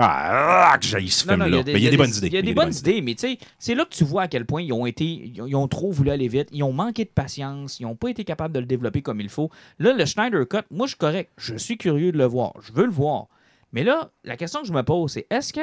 Ah, 0.00 0.70
ah, 0.72 0.78
que 0.78 0.86
j'ai 0.86 1.08
ce 1.08 1.24
film-là. 1.24 1.62
Mais 1.66 1.72
il 1.72 1.82
y 1.82 1.88
a 1.88 1.90
des 1.90 1.96
bonnes 1.96 2.14
idées. 2.14 2.28
Il 2.28 2.34
y 2.34 2.38
a 2.38 2.42
des 2.42 2.54
bonnes 2.54 2.72
idées, 2.72 3.02
mais 3.02 3.16
tu 3.16 3.26
sais, 3.26 3.38
c'est 3.58 3.74
là 3.74 3.84
que 3.84 3.92
tu 3.92 4.04
vois 4.04 4.22
à 4.22 4.28
quel 4.28 4.46
point 4.46 4.62
ils 4.62 4.72
ont 4.72 4.86
été, 4.86 5.04
ils 5.04 5.56
ont 5.56 5.66
trop 5.66 5.90
voulu 5.90 6.10
aller 6.10 6.28
vite, 6.28 6.48
ils 6.52 6.62
ont 6.62 6.72
manqué 6.72 7.04
de 7.04 7.10
patience, 7.10 7.80
ils 7.80 7.82
n'ont 7.82 7.96
pas 7.96 8.10
été 8.10 8.22
capables 8.22 8.54
de 8.54 8.60
le 8.60 8.66
développer 8.66 9.02
comme 9.02 9.20
il 9.20 9.28
faut. 9.28 9.50
Là, 9.80 9.92
le 9.92 10.04
Schneider 10.04 10.46
Cut, 10.46 10.58
moi, 10.70 10.86
je 10.86 10.90
suis 10.90 10.98
correct, 10.98 11.32
je 11.36 11.56
suis 11.56 11.76
curieux 11.76 12.12
de 12.12 12.18
le 12.18 12.26
voir, 12.26 12.52
je 12.60 12.72
veux 12.72 12.84
le 12.84 12.92
voir. 12.92 13.26
Mais 13.72 13.84
là, 13.84 14.10
la 14.24 14.36
question 14.36 14.60
que 14.62 14.66
je 14.66 14.72
me 14.72 14.82
pose, 14.82 15.12
c'est 15.12 15.26
est-ce 15.30 15.52
que 15.52 15.60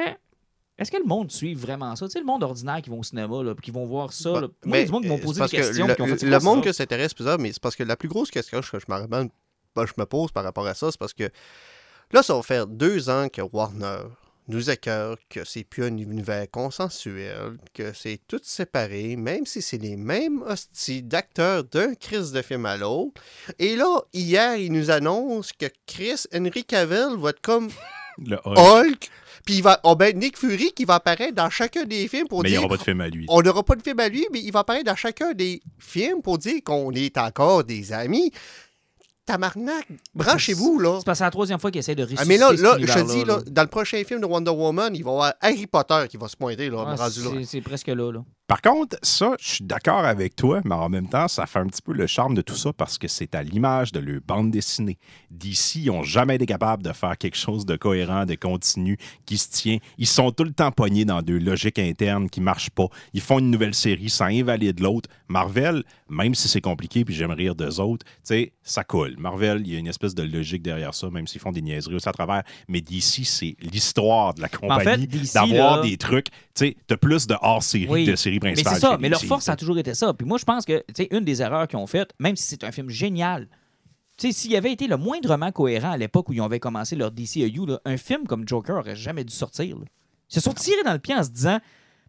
est-ce 0.78 0.90
que 0.90 0.98
le 0.98 1.04
monde 1.04 1.32
suit 1.32 1.54
vraiment 1.54 1.96
ça? 1.96 2.06
Tu 2.06 2.12
sais, 2.12 2.18
le 2.18 2.26
monde 2.26 2.42
ordinaire 2.42 2.82
qui 2.82 2.90
vont 2.90 2.98
au 2.98 3.02
cinéma, 3.02 3.42
là, 3.42 3.54
puis 3.54 3.64
qui 3.64 3.70
vont 3.70 3.86
voir 3.86 4.12
ça. 4.12 4.40
là. 4.40 4.48
Moi, 4.64 4.78
a 4.78 4.84
du 4.84 4.90
monde 4.90 5.02
qui 5.04 5.08
m'ont 5.08 5.16
euh, 5.16 5.20
parce 5.38 5.50
des 5.50 5.56
que 5.56 5.62
questions. 5.62 5.86
Le, 5.86 5.94
qui 5.94 6.02
ont 6.02 6.06
fait, 6.06 6.18
c'est 6.18 6.26
le 6.26 6.32
quoi 6.32 6.40
ça? 6.40 6.44
monde 6.44 6.62
que 6.62 6.72
s'intéresse 6.72 7.14
plus 7.14 7.24
tard, 7.24 7.38
mais 7.38 7.50
c'est 7.52 7.62
parce 7.62 7.76
que 7.76 7.82
la 7.82 7.96
plus 7.96 8.08
grosse 8.08 8.30
question 8.30 8.60
que 8.60 8.66
je 8.78 8.92
me, 8.92 9.06
ben, 9.06 9.28
je 9.76 9.92
me 9.96 10.04
pose 10.04 10.32
par 10.32 10.44
rapport 10.44 10.66
à 10.66 10.74
ça, 10.74 10.90
c'est 10.90 10.98
parce 10.98 11.14
que 11.14 11.30
là, 12.12 12.22
ça 12.22 12.34
va 12.34 12.42
faire 12.42 12.66
deux 12.66 13.08
ans 13.08 13.28
que 13.32 13.40
Warner 13.40 14.00
nous 14.48 14.70
écœure 14.70 15.16
que 15.28 15.44
c'est 15.44 15.64
plus 15.64 15.84
un 15.84 15.96
univers 15.96 16.50
consensuel, 16.50 17.58
que 17.74 17.92
c'est 17.92 18.20
tout 18.28 18.40
séparé, 18.42 19.16
même 19.16 19.46
si 19.46 19.62
c'est 19.62 19.78
les 19.78 19.96
mêmes 19.96 20.42
hosties 20.42 21.02
d'acteurs 21.02 21.64
d'un 21.64 21.94
Chris 21.94 22.30
de 22.32 22.42
film 22.42 22.66
à 22.66 22.76
l'autre. 22.76 23.20
Et 23.58 23.76
là, 23.76 24.02
hier, 24.12 24.56
il 24.56 24.72
nous 24.72 24.90
annonce 24.90 25.52
que 25.52 25.66
Chris 25.86 26.24
Henry 26.34 26.64
Cavill 26.64 27.16
va 27.18 27.30
être 27.30 27.40
comme 27.40 27.68
Le 28.18 28.38
Hulk. 28.44 28.58
Hulk, 28.58 29.10
puis 29.44 29.56
il 29.56 29.62
va. 29.62 29.80
Oh 29.84 29.94
ben, 29.94 30.18
Nick 30.18 30.38
Fury 30.38 30.72
qui 30.72 30.84
va 30.84 30.94
apparaître 30.96 31.34
dans 31.34 31.50
chacun 31.50 31.84
des 31.84 32.08
films 32.08 32.28
pour 32.28 32.42
Mais 32.42 32.50
il 32.50 32.52
n'y 32.52 32.58
aura 32.58 32.68
pas 32.68 32.76
de 32.78 32.82
film 32.82 33.00
à 33.00 33.08
lui. 33.08 33.26
On 33.28 33.42
n'aura 33.42 33.62
pas 33.62 33.76
de 33.76 33.82
film 33.82 34.00
à 34.00 34.08
lui, 34.08 34.26
mais 34.32 34.40
il 34.40 34.52
va 34.52 34.60
apparaître 34.60 34.86
dans 34.86 34.96
chacun 34.96 35.32
des 35.34 35.60
films 35.78 36.22
pour 36.22 36.38
dire 36.38 36.60
qu'on 36.64 36.90
est 36.92 37.18
encore 37.18 37.64
des 37.64 37.92
amis. 37.92 38.32
Tamarnak, 39.26 39.86
branchez-vous, 40.14 40.78
là. 40.78 40.98
C'est 41.00 41.04
parce 41.04 41.16
que 41.16 41.18
c'est 41.18 41.24
la 41.24 41.30
troisième 41.30 41.58
fois 41.58 41.70
qu'ils 41.72 41.80
essaient 41.80 41.94
de 41.96 42.06
Ah, 42.16 42.24
mais 42.24 42.36
là, 42.38 42.52
là 42.52 42.76
je 42.80 42.92
te 42.92 43.12
dis, 43.12 43.24
là, 43.24 43.40
dans 43.50 43.62
le 43.62 43.68
prochain 43.68 44.02
film 44.04 44.20
de 44.20 44.26
Wonder 44.26 44.52
Woman, 44.52 44.94
il 44.94 45.02
va 45.02 45.10
y 45.10 45.12
avoir 45.14 45.34
Harry 45.40 45.66
Potter 45.66 46.04
qui 46.08 46.16
va 46.16 46.28
se 46.28 46.36
pointer, 46.36 46.70
là, 46.70 46.84
Ah, 46.86 46.94
rendu 46.94 47.22
là. 47.22 47.30
c'est- 47.40 47.44
c'est 47.44 47.60
presque 47.60 47.88
là. 47.88 48.12
là. 48.12 48.24
Par 48.48 48.62
contre, 48.62 48.96
ça, 49.02 49.34
je 49.40 49.54
suis 49.54 49.64
d'accord 49.64 50.04
avec 50.04 50.36
toi, 50.36 50.60
mais 50.64 50.76
en 50.76 50.88
même 50.88 51.08
temps, 51.08 51.26
ça 51.26 51.46
fait 51.46 51.58
un 51.58 51.66
petit 51.66 51.82
peu 51.82 51.92
le 51.92 52.06
charme 52.06 52.34
de 52.34 52.42
tout 52.42 52.54
ça 52.54 52.72
parce 52.72 52.96
que 52.96 53.08
c'est 53.08 53.34
à 53.34 53.42
l'image 53.42 53.90
de 53.90 53.98
leur 53.98 54.20
bande 54.24 54.52
dessinée. 54.52 54.98
D'ici, 55.32 55.82
ils 55.82 55.86
n'ont 55.88 56.04
jamais 56.04 56.36
été 56.36 56.46
capables 56.46 56.84
de 56.84 56.92
faire 56.92 57.18
quelque 57.18 57.36
chose 57.36 57.66
de 57.66 57.74
cohérent, 57.74 58.24
de 58.24 58.36
continu, 58.36 58.98
qui 59.24 59.36
se 59.36 59.50
tient. 59.50 59.78
Ils 59.98 60.06
sont 60.06 60.30
tout 60.30 60.44
le 60.44 60.52
temps 60.52 60.70
pognés 60.70 61.04
dans 61.04 61.22
deux 61.22 61.38
logiques 61.38 61.80
internes 61.80 62.30
qui 62.30 62.38
ne 62.38 62.44
marchent 62.44 62.70
pas. 62.70 62.86
Ils 63.14 63.20
font 63.20 63.40
une 63.40 63.50
nouvelle 63.50 63.74
série, 63.74 64.10
ça 64.10 64.26
invalide 64.26 64.78
l'autre. 64.78 65.08
Marvel, 65.26 65.82
même 66.08 66.36
si 66.36 66.46
c'est 66.46 66.60
compliqué, 66.60 67.04
puis 67.04 67.16
j'aime 67.16 67.32
rire 67.32 67.56
d'eux 67.56 67.80
autres, 67.80 68.06
tu 68.06 68.12
sais, 68.22 68.52
ça 68.62 68.84
coule. 68.84 69.16
Marvel, 69.18 69.62
il 69.66 69.72
y 69.72 69.76
a 69.76 69.80
une 69.80 69.88
espèce 69.88 70.14
de 70.14 70.22
logique 70.22 70.62
derrière 70.62 70.94
ça, 70.94 71.10
même 71.10 71.26
s'ils 71.26 71.40
font 71.40 71.50
des 71.50 71.62
niaiseries 71.62 71.96
aussi 71.96 72.08
à 72.08 72.12
travers. 72.12 72.44
Mais 72.68 72.80
d'ici, 72.80 73.24
c'est 73.24 73.56
l'histoire 73.60 74.34
de 74.34 74.40
la 74.42 74.48
compagnie, 74.48 75.08
d'avoir 75.34 75.78
là- 75.78 75.82
des 75.82 75.96
trucs. 75.96 76.28
Tu 76.56 76.74
t'as 76.86 76.96
plus 76.96 77.26
de 77.26 77.34
hors-série, 77.40 77.86
Oui. 77.88 78.06
de 78.06 78.16
séries 78.16 78.38
Mais 78.42 78.52
principales. 78.52 78.74
c'est 78.74 78.80
ça, 78.80 78.96
que 78.96 79.00
mais 79.02 79.08
leur 79.08 79.22
force, 79.22 79.44
ça 79.44 79.52
a 79.52 79.56
toujours 79.56 79.78
été 79.78 79.94
ça. 79.94 80.14
Puis 80.14 80.26
moi, 80.26 80.38
je 80.38 80.44
pense 80.44 80.64
que, 80.64 80.78
tu 80.88 81.02
sais, 81.04 81.08
une 81.10 81.24
des 81.24 81.42
erreurs 81.42 81.68
qu'ils 81.68 81.78
ont 81.78 81.86
faites, 81.86 82.10
même 82.18 82.34
si 82.36 82.44
c'est 82.46 82.64
un 82.64 82.72
film 82.72 82.88
génial, 82.88 83.48
tu 84.16 84.28
sais, 84.28 84.32
s'il 84.32 84.56
avait 84.56 84.72
été 84.72 84.86
le 84.86 84.96
moindrement 84.96 85.52
cohérent 85.52 85.90
à 85.90 85.96
l'époque 85.98 86.28
où 86.30 86.32
ils 86.32 86.40
avaient 86.40 86.58
commencé 86.60 86.96
leur 86.96 87.10
DCEU, 87.10 87.66
là, 87.66 87.80
un 87.84 87.96
film 87.98 88.26
comme 88.26 88.48
Joker 88.48 88.76
aurait 88.78 88.96
jamais 88.96 89.24
dû 89.24 89.34
sortir. 89.34 89.76
là. 89.76 89.84
Ils 90.30 90.34
se 90.34 90.40
sont 90.40 90.54
tirés 90.54 90.82
dans 90.84 90.94
le 90.94 90.98
pied 90.98 91.14
en 91.14 91.22
se 91.22 91.28
disant, 91.30 91.58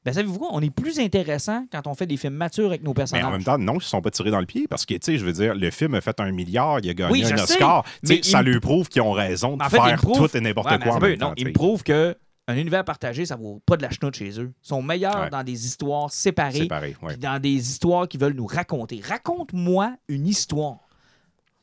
ben 0.05 0.13
savez-vous 0.13 0.39
quoi, 0.39 0.47
on 0.53 0.61
est 0.61 0.69
plus 0.69 0.99
intéressant 0.99 1.65
quand 1.69 1.85
on 1.85 1.93
fait 1.93 2.07
des 2.07 2.15
films 2.15 2.35
matures 2.35 2.67
avec 2.67 2.81
nos 2.81 2.91
Mais 2.91 2.95
personnages. 2.95 3.25
en 3.25 3.31
même 3.31 3.43
temps, 3.43 3.57
non, 3.57 3.73
ils 3.73 3.77
ne 3.77 3.81
se 3.81 3.89
sont 3.89 4.01
pas 4.01 4.09
tirés 4.11 4.31
dans 4.31 4.39
le 4.39 4.45
pied 4.45 4.65
parce 4.69 4.85
que, 4.85 4.93
tu 4.93 4.99
sais, 5.01 5.17
je 5.17 5.25
veux 5.25 5.33
dire, 5.33 5.53
le 5.53 5.69
film 5.69 5.95
a 5.95 6.01
fait 6.01 6.17
un 6.21 6.31
milliard, 6.31 6.79
il 6.81 6.89
a 6.89 6.93
gagné 6.93 7.11
Oui, 7.11 7.25
un 7.25 7.37
Oscar. 7.37 7.83
Tu 7.83 7.89
sais, 8.07 8.13
mais 8.15 8.23
ça 8.23 8.41
il- 8.41 8.45
lui 8.51 8.59
prouve 8.61 8.87
qu'ils 8.87 9.01
ont 9.01 9.11
raison 9.11 9.57
de 9.57 9.63
En 9.63 9.69
fait, 9.69 9.75
il 9.77 9.83
faire 9.83 9.97
prouve- 9.97 10.29
tout 10.29 10.37
et 10.37 10.39
n'importe 10.39 10.71
Ouais, 10.71 10.79
quoi. 10.79 10.93
en 10.95 10.99
même 11.01 11.11
non, 11.19 11.27
temps, 11.27 11.33
il 11.35 11.43
me 11.43 11.49
sais. 11.49 11.53
prouve 11.53 11.83
que 11.83 12.15
un 12.47 12.55
univers 12.55 12.85
partagé, 12.85 13.25
ça 13.25 13.35
vaut 13.35 13.61
pas 13.65 13.75
de 13.77 13.81
la 13.81 13.89
chenoute 13.89 14.15
chez 14.15 14.39
eux. 14.39 14.53
Ils 14.63 14.67
sont 14.67 14.81
meilleurs 14.81 15.21
Ouais. 15.23 15.29
dans 15.29 15.43
des 15.43 15.65
histoires 15.65 16.11
séparées, 16.11 16.67
pareil, 16.67 16.95
ouais. 17.01 17.17
dans 17.17 17.41
des 17.41 17.49
histoires 17.55 18.07
qu'ils 18.07 18.21
veulent 18.21 18.33
nous 18.35 18.45
raconter. 18.45 19.01
Raconte-moi 19.03 19.95
une 20.07 20.27
histoire. 20.27 20.86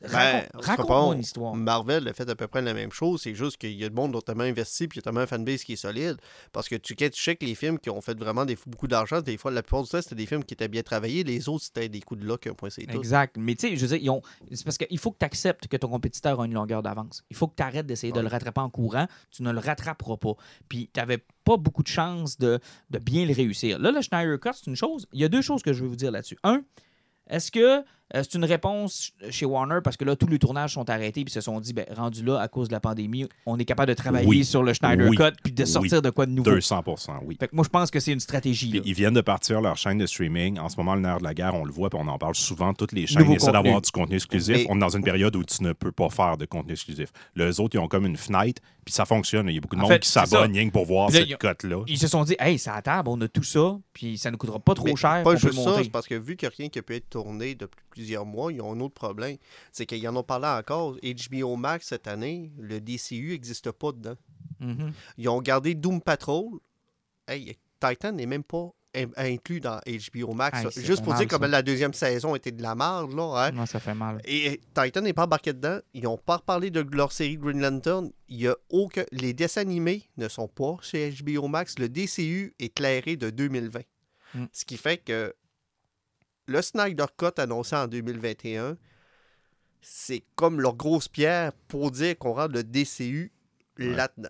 Ben, 0.01 0.45
Raconte-moi 0.53 1.15
une 1.15 1.21
histoire. 1.21 1.55
Marvel 1.55 2.07
a 2.07 2.13
fait 2.13 2.29
à 2.29 2.35
peu 2.35 2.47
près 2.47 2.61
la 2.61 2.73
même 2.73 2.91
chose. 2.91 3.21
C'est 3.23 3.33
juste 3.33 3.57
qu'il 3.57 3.71
y 3.71 3.83
a 3.85 3.89
de 3.89 3.95
monde 3.95 4.11
qui 4.11 4.17
ont 4.17 4.21
tellement 4.21 4.43
investi 4.43 4.87
puis 4.87 4.97
il 4.97 4.99
y 4.99 5.01
a 5.01 5.03
tellement 5.03 5.21
un 5.21 5.25
fanbase 5.25 5.63
qui 5.63 5.73
est 5.73 5.77
solide. 5.77 6.17
Parce 6.51 6.67
que 6.67 6.75
tu, 6.75 6.95
quand 6.95 7.09
tu 7.09 7.19
checkes 7.19 7.41
les 7.41 7.55
films 7.55 7.79
qui 7.79 7.89
ont 7.89 8.01
fait 8.01 8.17
vraiment 8.19 8.45
des, 8.45 8.57
beaucoup 8.67 8.87
d'argent, 8.87 9.21
des 9.21 9.37
fois, 9.37 9.51
la 9.51 9.63
plupart 9.63 9.83
du 9.83 9.89
temps, 9.89 10.01
c'était 10.01 10.15
des 10.15 10.25
films 10.25 10.43
qui 10.43 10.53
étaient 10.53 10.67
bien 10.67 10.83
travaillés. 10.83 11.23
Les 11.23 11.47
autres, 11.49 11.63
c'était 11.63 11.87
des 11.89 12.01
coups 12.01 12.21
de 12.21 12.25
luck, 12.27 12.45
un 12.45 12.53
point, 12.53 12.69
c'est 12.69 12.83
tout. 12.85 12.97
Exact. 12.97 13.35
Mais 13.39 13.55
tu 13.55 13.69
sais, 13.69 13.75
je 13.77 13.81
veux 13.85 13.97
dire, 13.97 13.97
ils 14.03 14.09
ont- 14.09 14.21
c'est 14.51 14.63
parce 14.65 14.77
qu'il 14.77 14.99
faut 14.99 15.11
que 15.11 15.17
tu 15.19 15.25
acceptes 15.25 15.67
que 15.67 15.77
ton 15.77 15.87
compétiteur 15.87 16.39
a 16.41 16.45
une 16.45 16.53
longueur 16.53 16.83
d'avance. 16.83 17.23
Il 17.29 17.35
faut 17.35 17.47
que 17.47 17.55
tu 17.55 17.63
arrêtes 17.63 17.87
d'essayer 17.87 18.11
de 18.13 18.19
le 18.19 18.27
rattraper 18.27 18.61
en 18.61 18.69
courant. 18.69 19.07
Tu 19.31 19.43
ne 19.43 19.51
le 19.51 19.59
rattraperas 19.59 20.17
pas. 20.17 20.33
Puis 20.69 20.89
tu 20.93 20.99
n'avais 20.99 21.23
pas 21.45 21.57
beaucoup 21.57 21.83
de 21.83 21.87
chances 21.87 22.37
de, 22.37 22.59
de 22.89 22.99
bien 22.99 23.25
le 23.25 23.33
réussir. 23.33 23.79
Là, 23.79 23.91
le 23.91 24.01
Schneider 24.01 24.39
Cut, 24.39 24.51
c'est 24.55 24.67
une 24.67 24.75
chose. 24.75 25.07
Il 25.13 25.21
y 25.21 25.23
a 25.23 25.29
deux 25.29 25.41
choses 25.41 25.63
que 25.63 25.73
je 25.73 25.83
veux 25.83 25.89
vous 25.89 25.95
dire 25.95 26.11
là-dessus. 26.11 26.37
Un, 26.43 26.63
est-ce 27.29 27.51
que 27.51 27.83
euh, 28.13 28.21
c'est 28.23 28.35
une 28.35 28.45
réponse 28.45 29.11
chez 29.31 29.45
Warner 29.45 29.79
parce 29.83 29.97
que 29.97 30.05
là, 30.05 30.15
tous 30.15 30.27
les 30.27 30.37
tournages 30.37 30.73
sont 30.73 30.87
arrêtés 30.89 31.23
puis 31.23 31.31
se 31.33 31.41
sont 31.41 31.59
dit, 31.59 31.73
ben, 31.73 31.85
rendu 31.95 32.23
là, 32.23 32.39
à 32.39 32.47
cause 32.47 32.67
de 32.67 32.73
la 32.73 32.79
pandémie, 32.79 33.27
on 33.47 33.57
est 33.57 33.65
capable 33.65 33.89
de 33.89 33.93
travailler 33.95 34.27
Oui. 34.27 34.45
sur 34.45 34.61
le 34.61 34.73
Schneider 34.73 35.07
Oui. 35.09 35.17
Cut 35.17 35.31
puis 35.43 35.51
de 35.53 35.65
sortir 35.65 35.97
Oui. 35.97 36.01
de 36.03 36.09
quoi 36.11 36.25
de 36.27 36.31
nouveau. 36.31 36.51
200 36.51 36.83
oui. 37.23 37.35
Fait 37.39 37.47
que 37.47 37.55
moi, 37.55 37.63
je 37.65 37.69
pense 37.69 37.89
que 37.89 37.99
c'est 37.99 38.11
une 38.11 38.19
stratégie. 38.19 38.69
Puis 38.69 38.81
ils 38.85 38.93
viennent 38.93 39.13
de 39.13 39.21
partir 39.21 39.59
leur 39.61 39.75
chaîne 39.77 39.97
de 39.97 40.05
streaming. 40.05 40.59
En 40.59 40.69
ce 40.69 40.77
moment, 40.77 40.93
le 40.95 41.01
nerf 41.01 41.17
de 41.17 41.23
la 41.23 41.33
guerre, 41.33 41.55
on 41.55 41.65
le 41.65 41.71
voit, 41.71 41.89
puis 41.89 41.99
on 42.01 42.07
en 42.07 42.17
parle 42.19 42.35
souvent. 42.35 42.73
Toutes 42.73 42.91
les 42.91 43.07
chaînes 43.07 43.23
Nouveau 43.23 43.35
essaient 43.35 43.51
d'avoir 43.51 43.81
du 43.81 43.89
contenu 43.91 44.15
exclusif. 44.15 44.55
Mais- 44.57 44.65
On 44.69 44.75
est 44.75 44.79
dans 44.79 44.89
une 44.95 45.03
période 45.03 45.35
où 45.35 45.43
tu 45.43 45.63
ne 45.63 45.73
peux 45.73 45.91
pas 45.91 46.09
faire 46.09 46.37
de 46.37 46.45
contenu 46.45 46.73
exclusif. 46.73 47.09
Les 47.35 47.59
autres, 47.59 47.75
ils 47.75 47.79
ont 47.79 47.87
comme 47.87 48.05
une 48.05 48.17
fenêtre, 48.17 48.61
puis 48.85 48.93
ça 48.93 49.05
fonctionne. 49.05 49.49
Il 49.49 49.55
y 49.55 49.57
a 49.57 49.61
beaucoup 49.61 49.75
de 49.75 49.81
En 49.81 49.83
monde 49.85 49.91
fait, 49.93 49.99
qui 50.01 50.09
s'abonne 50.09 50.29
ça. 50.29 50.41
rien 50.41 50.67
que 50.67 50.71
pour 50.73 50.85
voir 50.85 51.09
là, 51.09 51.19
cette 51.19 51.37
cote-là. 51.37 51.83
Ils 51.87 51.97
se 51.97 52.07
sont 52.07 52.23
dit, 52.23 52.35
hey, 52.39 52.59
c'est 52.59 52.69
à 52.69 52.81
table, 52.81 53.09
on 53.09 53.19
a 53.21 53.27
tout 53.27 53.43
ça, 53.43 53.77
puis 53.93 54.17
ça 54.17 54.29
ne 54.29 54.35
coûtera 54.35 54.59
pas 54.59 54.75
trop 54.75 54.85
Mais 54.85 54.95
cher. 54.95 55.23
Pas 55.23 55.35
juste 55.35 55.59
ça, 55.59 55.77
parce 55.91 56.07
que 56.07 56.15
vu 56.15 56.35
qu'il 56.35 56.47
n'y 56.47 56.53
a 56.53 56.55
rien 56.57 56.69
qui 56.69 56.79
a 56.79 56.81
pu 56.83 56.95
être 56.95 57.09
tourné 57.09 57.55
depuis 57.55 57.94
plusieurs 57.95 58.25
mois, 58.25 58.51
ils 58.51 58.61
ont 58.61 58.73
un 58.73 58.79
autre 58.81 58.93
problème. 58.93 59.37
C'est 59.71 59.85
qu'ils 59.87 60.07
en 60.07 60.15
ont 60.15 60.23
parlé 60.23 60.47
encore. 60.47 60.97
HBO 61.01 61.55
Max 61.55 61.87
cette 61.87 62.07
année, 62.07 62.51
le 62.59 62.79
DCU 62.79 63.29
n'existe 63.31 63.71
pas 63.71 63.91
dedans. 63.91 64.15
Mhm. 64.59 64.93
Ils 65.17 65.29
ont 65.29 65.41
gardé 65.41 65.73
Doom 65.73 66.01
Patrol. 66.01 66.45
Hey, 67.27 67.57
Titan 67.79 68.11
n'est 68.11 68.25
même 68.25 68.43
pas 68.43 68.69
in- 68.95 69.09
inclus 69.17 69.59
dans 69.59 69.79
HBO 69.85 70.33
Max. 70.33 70.59
Hey, 70.77 70.85
Juste 70.85 71.03
pour 71.03 71.13
mal, 71.13 71.19
dire 71.19 71.27
comme 71.27 71.41
ça. 71.41 71.47
la 71.47 71.61
deuxième 71.61 71.93
saison 71.93 72.35
était 72.35 72.51
de 72.51 72.61
la 72.61 72.75
merde, 72.75 73.13
là. 73.13 73.47
hein. 73.47 73.51
Non, 73.51 73.65
ça 73.65 73.79
fait 73.79 73.93
mal. 73.95 74.21
Et 74.25 74.61
Titan 74.73 75.01
n'est 75.01 75.13
pas 75.13 75.23
embarqué 75.23 75.53
dedans. 75.53 75.79
Ils 75.93 76.03
n'ont 76.03 76.17
pas 76.17 76.37
reparlé 76.37 76.69
de 76.71 76.81
leur 76.95 77.11
série 77.11 77.37
Green 77.37 77.59
Lantern. 77.61 78.11
Il 78.29 78.37
y 78.41 78.47
a 78.47 78.55
aucun... 78.69 79.03
Les 79.11 79.33
dessins 79.33 79.61
animés 79.61 80.03
ne 80.17 80.27
sont 80.27 80.47
pas 80.47 80.77
chez 80.81 81.11
HBO 81.11 81.47
Max. 81.47 81.79
Le 81.79 81.89
DCU 81.89 82.53
est 82.59 82.73
clairé 82.73 83.15
de 83.17 83.29
2020. 83.29 83.81
Mm. 84.35 84.45
Ce 84.53 84.65
qui 84.65 84.77
fait 84.77 84.97
que 84.97 85.33
le 86.47 86.61
Snyder 86.61 87.05
Cut 87.17 87.39
annoncé 87.39 87.75
en 87.75 87.87
2021, 87.87 88.77
c'est 89.81 90.23
comme 90.35 90.61
leur 90.61 90.75
grosse 90.75 91.07
pierre 91.07 91.51
pour 91.67 91.91
dire 91.91 92.17
qu'on 92.17 92.33
rentre 92.33 92.53
le 92.53 92.63
DCU 92.63 93.31
là-dedans. 93.77 94.29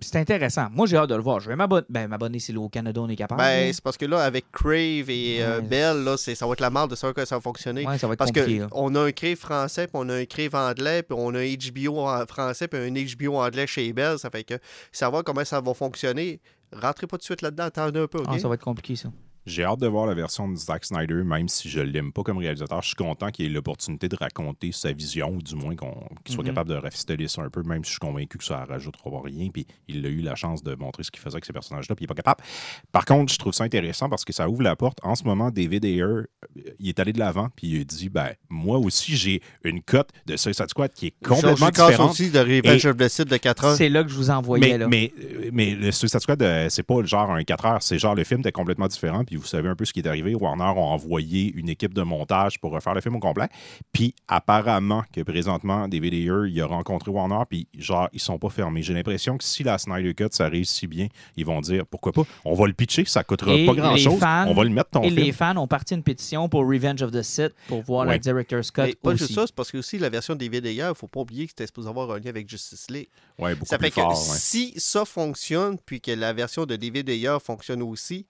C'est 0.00 0.16
intéressant. 0.16 0.66
Moi, 0.72 0.86
j'ai 0.88 0.96
hâte 0.96 1.08
de 1.10 1.14
le 1.14 1.22
voir. 1.22 1.38
Je 1.38 1.48
vais 1.48 1.54
m'abonner. 1.54 1.86
Ben, 1.88 2.08
m'abonner 2.08 2.40
si 2.40 2.56
au 2.56 2.68
Canada, 2.68 3.00
on 3.00 3.08
est 3.08 3.14
capable. 3.14 3.40
Ben, 3.40 3.72
c'est 3.72 3.82
parce 3.82 3.96
que 3.96 4.06
là, 4.06 4.24
avec 4.24 4.50
Crave 4.50 5.08
et 5.08 5.40
euh, 5.40 5.60
Ouais. 5.60 5.62
Bell, 5.68 6.02
là, 6.02 6.16
c'est- 6.16 6.34
ça 6.34 6.46
va 6.48 6.54
être 6.54 6.60
la 6.60 6.70
merde 6.70 6.90
de 6.90 6.96
savoir 6.96 7.14
que 7.14 7.24
ça 7.24 7.36
va 7.36 7.40
fonctionner. 7.40 7.86
ouais, 7.86 7.96
ça 7.98 8.08
va 8.08 8.14
être 8.14 8.18
Parce 8.18 8.32
qu'on 8.32 8.94
a 8.96 9.00
un 9.00 9.12
crave 9.12 9.36
français, 9.36 9.86
puis 9.86 9.92
on 9.94 10.08
a 10.08 10.14
un 10.16 10.24
crave 10.24 10.54
anglais, 10.56 11.04
puis 11.04 11.16
on 11.16 11.32
a 11.34 11.38
un 11.38 11.54
HBO 11.54 12.26
français, 12.26 12.66
puis 12.66 12.80
un 12.80 12.90
HBO 12.92 13.36
anglais 13.36 13.68
chez 13.68 13.92
Bell. 13.92 14.18
Ça 14.18 14.30
fait 14.30 14.42
que 14.42 14.54
savoir 14.90 15.22
comment 15.22 15.44
ça 15.44 15.60
va 15.60 15.74
fonctionner, 15.74 16.40
rentrez 16.72 17.06
pas 17.06 17.16
tout 17.16 17.20
de 17.20 17.24
suite 17.24 17.42
là-dedans, 17.42 17.64
attendez 17.64 18.00
un 18.00 18.08
peu? 18.08 18.20
Ah, 18.26 18.36
ça 18.38 18.48
va 18.48 18.54
être 18.54 18.64
compliqué, 18.64 18.96
ça. 18.96 19.10
J'ai 19.46 19.64
hâte 19.64 19.80
de 19.80 19.86
voir 19.86 20.06
la 20.06 20.14
version 20.14 20.48
de 20.48 20.56
Zack 20.56 20.84
Snyder, 20.86 21.22
même 21.24 21.48
si 21.48 21.68
je 21.68 21.80
l'aime 21.80 22.12
pas 22.12 22.22
comme 22.22 22.38
réalisateur. 22.38 22.80
Je 22.82 22.88
suis 22.88 22.96
content 22.96 23.30
qu'il 23.30 23.44
ait 23.46 23.48
l'opportunité 23.50 24.08
de 24.08 24.16
raconter 24.16 24.72
sa 24.72 24.92
vision, 24.92 25.30
ou 25.34 25.42
du 25.42 25.54
moins 25.54 25.76
qu'on- 25.76 26.08
qu'il 26.24 26.34
soit 26.34 26.42
Mhm. 26.44 26.50
capable 26.50 26.70
de 26.70 26.76
rafistoler 26.76 27.28
ça 27.28 27.42
un 27.42 27.50
peu, 27.50 27.62
même 27.62 27.84
si 27.84 27.88
je 27.90 27.96
suis 27.96 27.98
convaincu 28.00 28.38
que 28.38 28.44
ça 28.44 28.62
ne 28.62 28.66
rajoutera 28.66 29.10
rien. 29.22 29.48
Puis 29.52 29.66
il 29.88 30.04
a 30.06 30.08
eu 30.08 30.20
la 30.22 30.34
chance 30.34 30.62
de 30.62 30.74
montrer 30.74 31.02
ce 31.02 31.10
qu'il 31.10 31.20
faisait 31.20 31.34
avec 31.34 31.44
ces 31.44 31.52
personnages-là, 31.52 31.94
puis 31.94 32.04
il 32.04 32.08
n'est 32.08 32.14
pas 32.14 32.22
capable. 32.22 32.42
Par 32.90 33.04
contre, 33.04 33.32
je 33.32 33.38
trouve 33.38 33.52
ça 33.52 33.64
intéressant 33.64 34.08
parce 34.08 34.24
que 34.24 34.32
ça 34.32 34.48
ouvre 34.48 34.62
la 34.62 34.76
porte. 34.76 34.98
En 35.02 35.14
ce 35.14 35.24
moment, 35.24 35.50
David 35.50 35.84
Ayer, 35.84 36.02
euh, 36.02 36.24
il 36.78 36.88
est 36.88 36.98
allé 36.98 37.12
de 37.12 37.18
l'avant, 37.18 37.48
puis 37.54 37.68
il 37.68 37.80
a 37.82 37.84
dit 37.84 38.08
ben, 38.08 38.30
Moi 38.48 38.78
aussi, 38.78 39.16
j'ai 39.16 39.42
une 39.64 39.82
cote 39.82 40.10
de 40.26 40.36
Suicide 40.36 40.68
Squad 40.70 40.92
qui 40.94 41.08
est 41.08 41.14
complètement 41.24 41.68
différente. 41.68 42.10
aussi 42.12 42.30
de 42.30 42.38
Revenge 42.38 42.86
of 42.86 42.96
the 42.96 43.08
Sith 43.08 43.28
de 43.28 43.36
4 43.36 43.64
heures. 43.64 43.76
C'est 43.76 43.88
là 43.88 44.02
que 44.04 44.08
je 44.10 44.14
vous 44.14 44.30
envoyais. 44.30 44.72
Mais, 44.72 44.78
là. 44.78 44.88
mais, 44.88 45.12
euh, 45.22 45.50
mais 45.52 45.74
le 45.74 45.92
Suicide 45.92 46.20
Squad, 46.20 46.40
euh, 46.42 46.68
c'est 46.70 46.82
pas 46.82 47.00
le 47.00 47.06
genre 47.06 47.30
un 47.30 47.44
4 47.44 47.66
heures, 47.66 47.82
c'est 47.82 47.98
genre 47.98 48.14
le 48.14 48.24
film 48.24 48.40
était 48.40 48.52
complètement 48.52 48.86
différent, 48.86 49.24
puis 49.24 49.33
vous 49.36 49.46
savez 49.46 49.68
un 49.68 49.74
peu 49.76 49.84
ce 49.84 49.92
qui 49.92 50.00
est 50.00 50.06
arrivé. 50.06 50.34
Warner 50.34 50.64
a 50.64 50.72
envoyé 50.74 51.52
une 51.54 51.68
équipe 51.68 51.94
de 51.94 52.02
montage 52.02 52.58
pour 52.60 52.72
refaire 52.72 52.94
le 52.94 53.00
film 53.00 53.16
au 53.16 53.20
complet. 53.20 53.48
Puis 53.92 54.14
apparemment 54.28 55.02
que 55.12 55.20
présentement, 55.22 55.88
David 55.88 56.14
Ayer, 56.14 56.48
il 56.50 56.60
a 56.60 56.66
rencontré 56.66 57.10
Warner, 57.10 57.42
puis 57.48 57.66
genre, 57.78 58.08
ils 58.12 58.20
sont 58.20 58.38
pas 58.38 58.48
fermés. 58.50 58.82
J'ai 58.82 58.94
l'impression 58.94 59.36
que 59.38 59.44
si 59.44 59.62
la 59.62 59.78
Snyder 59.78 60.14
Cut, 60.14 60.28
ça 60.32 60.48
réussit 60.48 60.88
bien, 60.88 61.08
ils 61.36 61.44
vont 61.46 61.60
dire 61.60 61.86
pourquoi 61.86 62.12
pas, 62.12 62.22
on 62.44 62.54
va 62.54 62.66
le 62.66 62.72
pitcher, 62.72 63.04
ça 63.06 63.24
coûtera 63.24 63.54
Et 63.54 63.66
pas 63.66 63.74
grand-chose, 63.74 64.18
fans- 64.18 64.46
on 64.48 64.54
va 64.54 64.64
le 64.64 64.70
mettre 64.70 64.90
ton 64.90 65.02
Et 65.02 65.10
film. 65.10 65.20
les 65.20 65.32
fans 65.32 65.56
ont 65.56 65.66
parti 65.68 65.94
une 65.94 66.02
pétition 66.02 66.48
pour 66.48 66.62
Revenge 66.62 67.02
of 67.02 67.10
the 67.10 67.22
Sith 67.22 67.54
pour 67.68 67.82
voir 67.82 68.04
la 68.04 68.12
Ouais. 68.12 68.18
Director's 68.18 68.70
Cut 68.70 68.82
Mais 68.82 68.94
pas 68.94 69.10
aussi. 69.10 69.18
juste 69.24 69.34
ça, 69.34 69.46
c'est 69.46 69.54
parce 69.54 69.70
que 69.70 69.78
aussi 69.78 69.98
la 69.98 70.08
version 70.10 70.34
des 70.34 70.48
vidéos, 70.48 70.88
il 70.90 70.94
faut 70.94 71.08
pas 71.08 71.20
oublier 71.20 71.44
que 71.46 71.50
c'était 71.52 71.66
supposé 71.66 71.88
avoir 71.88 72.10
un 72.10 72.18
lien 72.18 72.30
avec 72.30 72.48
Justice 72.48 72.86
League. 72.90 73.08
Ouais, 73.38 73.54
beaucoup 73.54 73.66
Ça 73.66 73.78
plus 73.78 73.86
fait 73.86 73.90
que 73.92 74.00
fort. 74.00 74.10
ouais. 74.12 74.36
si 74.38 74.72
ça 74.76 75.04
fonctionne, 75.04 75.78
puis 75.84 76.00
que 76.00 76.10
la 76.10 76.32
version 76.32 76.66
de 76.66 76.76
David 76.76 77.08
Ayer 77.08 77.36
fonctionne 77.44 77.82
aussi, 77.82 78.26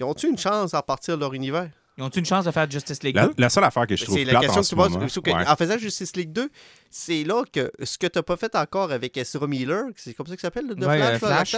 ils 0.00 0.04
ont-tu 0.04 0.28
une 0.28 0.38
chance 0.38 0.74
à 0.74 0.82
partir 0.82 1.16
de 1.16 1.20
leur 1.20 1.34
univers? 1.34 1.70
Ils 1.96 2.02
ont 2.02 2.08
une 2.08 2.26
chance 2.26 2.44
de 2.44 2.50
faire 2.50 2.68
Justice 2.68 3.02
League 3.04 3.14
La, 3.14 3.28
2? 3.28 3.34
la 3.38 3.48
seule 3.48 3.62
affaire 3.64 3.86
que 3.86 3.94
je 3.94 4.04
trouve 4.04 4.16
C'est 4.18 4.24
la 4.24 4.40
question 4.40 4.60
en 4.60 4.62
que 4.64 4.68
tu 4.68 4.74
poses. 4.74 4.90
moment, 4.92 5.08
sauf 5.08 5.22
que 5.22 5.30
ouais. 5.30 5.46
En 5.48 5.54
faisant 5.54 5.78
Justice 5.78 6.16
League 6.16 6.32
2, 6.32 6.50
c'est 6.90 7.22
là 7.22 7.44
que 7.52 7.70
ce 7.84 7.96
que 7.98 8.08
tu 8.08 8.18
n'as 8.18 8.22
pas 8.24 8.36
fait 8.36 8.54
encore 8.56 8.90
avec 8.90 9.16
Ezra 9.16 9.46
Miller, 9.46 9.84
c'est 9.94 10.12
comme 10.14 10.26
ça 10.26 10.32
qu'il 10.34 10.40
s'appelle, 10.40 10.66
le 10.66 10.74
de 10.74 10.84
Ouais, 10.84 10.96
Flash, 11.18 11.22
euh, 11.22 11.26
Flash. 11.28 11.56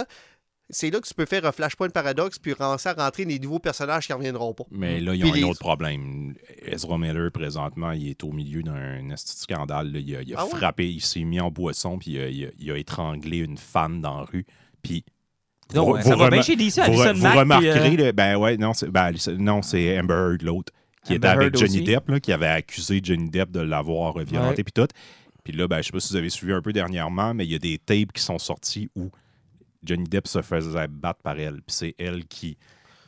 c'est 0.69 0.91
là 0.91 0.99
que 0.99 1.07
tu 1.07 1.15
peux 1.15 1.25
faire 1.25 1.43
un 1.43 1.51
Flashpoint 1.51 1.89
paradoxe 1.89 2.37
puis 2.37 2.53
commencer 2.53 2.87
à 2.87 2.93
rentrer 2.93 3.25
des 3.25 3.39
nouveaux 3.39 3.57
personnages 3.57 4.05
qui 4.05 4.11
ne 4.11 4.17
reviendront 4.17 4.53
pas. 4.53 4.65
Mais 4.69 4.99
là, 4.99 5.15
ils 5.15 5.21
Puis 5.21 5.29
ont 5.31 5.33
les- 5.33 5.43
un 5.43 5.47
autre 5.47 5.59
problème. 5.59 6.35
Ezra 6.61 6.99
Miller, 6.99 7.31
présentement, 7.31 7.93
il 7.93 8.07
est 8.09 8.23
au 8.23 8.31
milieu 8.31 8.61
d'un 8.61 8.99
scandale. 9.15 9.91
là. 9.91 9.99
Il 9.99 10.15
a, 10.17 10.21
il 10.21 10.35
a 10.35 10.37
Ah 10.41 10.43
ouais? 10.45 10.51
frappé, 10.51 10.87
il 10.87 11.01
s'est 11.01 11.23
mis 11.23 11.39
en 11.39 11.49
boisson, 11.49 11.97
puis 11.97 12.11
il 12.11 12.19
a, 12.21 12.27
il 12.29 12.45
a- 12.45 12.49
il 12.59 12.71
a 12.71 12.77
étranglé 12.77 13.37
une 13.39 13.57
fan 13.57 14.01
dans 14.01 14.19
la 14.19 14.25
rue. 14.25 14.45
Puis. 14.83 15.03
Vous- 15.73 15.97
ça 15.97 16.01
vous 16.01 16.09
va 16.09 16.15
remar- 16.15 16.29
bien 16.31 16.41
chez 16.41 16.55
DC, 16.55 16.75
vous, 16.75 17.01
Alison 17.01 17.13
vous 17.13 17.21
Mack, 17.23 17.31
puis, 17.31 17.39
remarquerez, 17.39 17.93
euh, 17.93 18.05
le- 18.07 18.11
ben 18.11 18.37
ouais, 18.37 18.57
non, 18.57 18.73
c'est 18.73 18.89
ben, 18.89 19.11
non, 19.37 19.61
c'est 19.61 19.99
Amber 19.99 20.13
Heard, 20.13 20.41
l'autre, 20.43 20.71
qui 21.03 21.13
Amber 21.13 21.17
était 21.17 21.27
avec 21.27 21.43
Heard 21.47 21.57
Johnny 21.57 21.75
aussi. 21.81 21.83
Depp, 21.83 22.09
là, 22.09 22.19
qui 22.19 22.31
avait 22.33 22.47
accusé 22.47 22.99
Johnny 23.03 23.29
Depp 23.29 23.51
de 23.51 23.59
l'avoir 23.59 24.17
violenté, 24.19 24.63
puis 24.63 24.71
tout. 24.73 24.87
Puis 25.43 25.53
là, 25.53 25.67
ben, 25.67 25.77
je 25.77 25.83
sais 25.83 25.91
pas 25.91 25.99
si 25.99 26.09
vous 26.13 26.17
avez 26.17 26.29
suivi 26.29 26.53
un 26.53 26.61
peu 26.61 26.73
dernièrement, 26.73 27.33
mais 27.33 27.45
il 27.45 27.51
y 27.51 27.55
a 27.55 27.59
des 27.59 27.77
tapes 27.77 28.11
qui 28.13 28.21
sont 28.21 28.37
sortis 28.39 28.89
où 28.95 29.09
Johnny 29.83 30.03
Depp 30.05 30.27
se 30.27 30.41
faisait 30.41 30.87
battre 30.89 31.21
par 31.21 31.39
elle, 31.39 31.55
puis 31.55 31.63
c'est 31.75 31.95
elle 31.97 32.25
qui. 32.25 32.57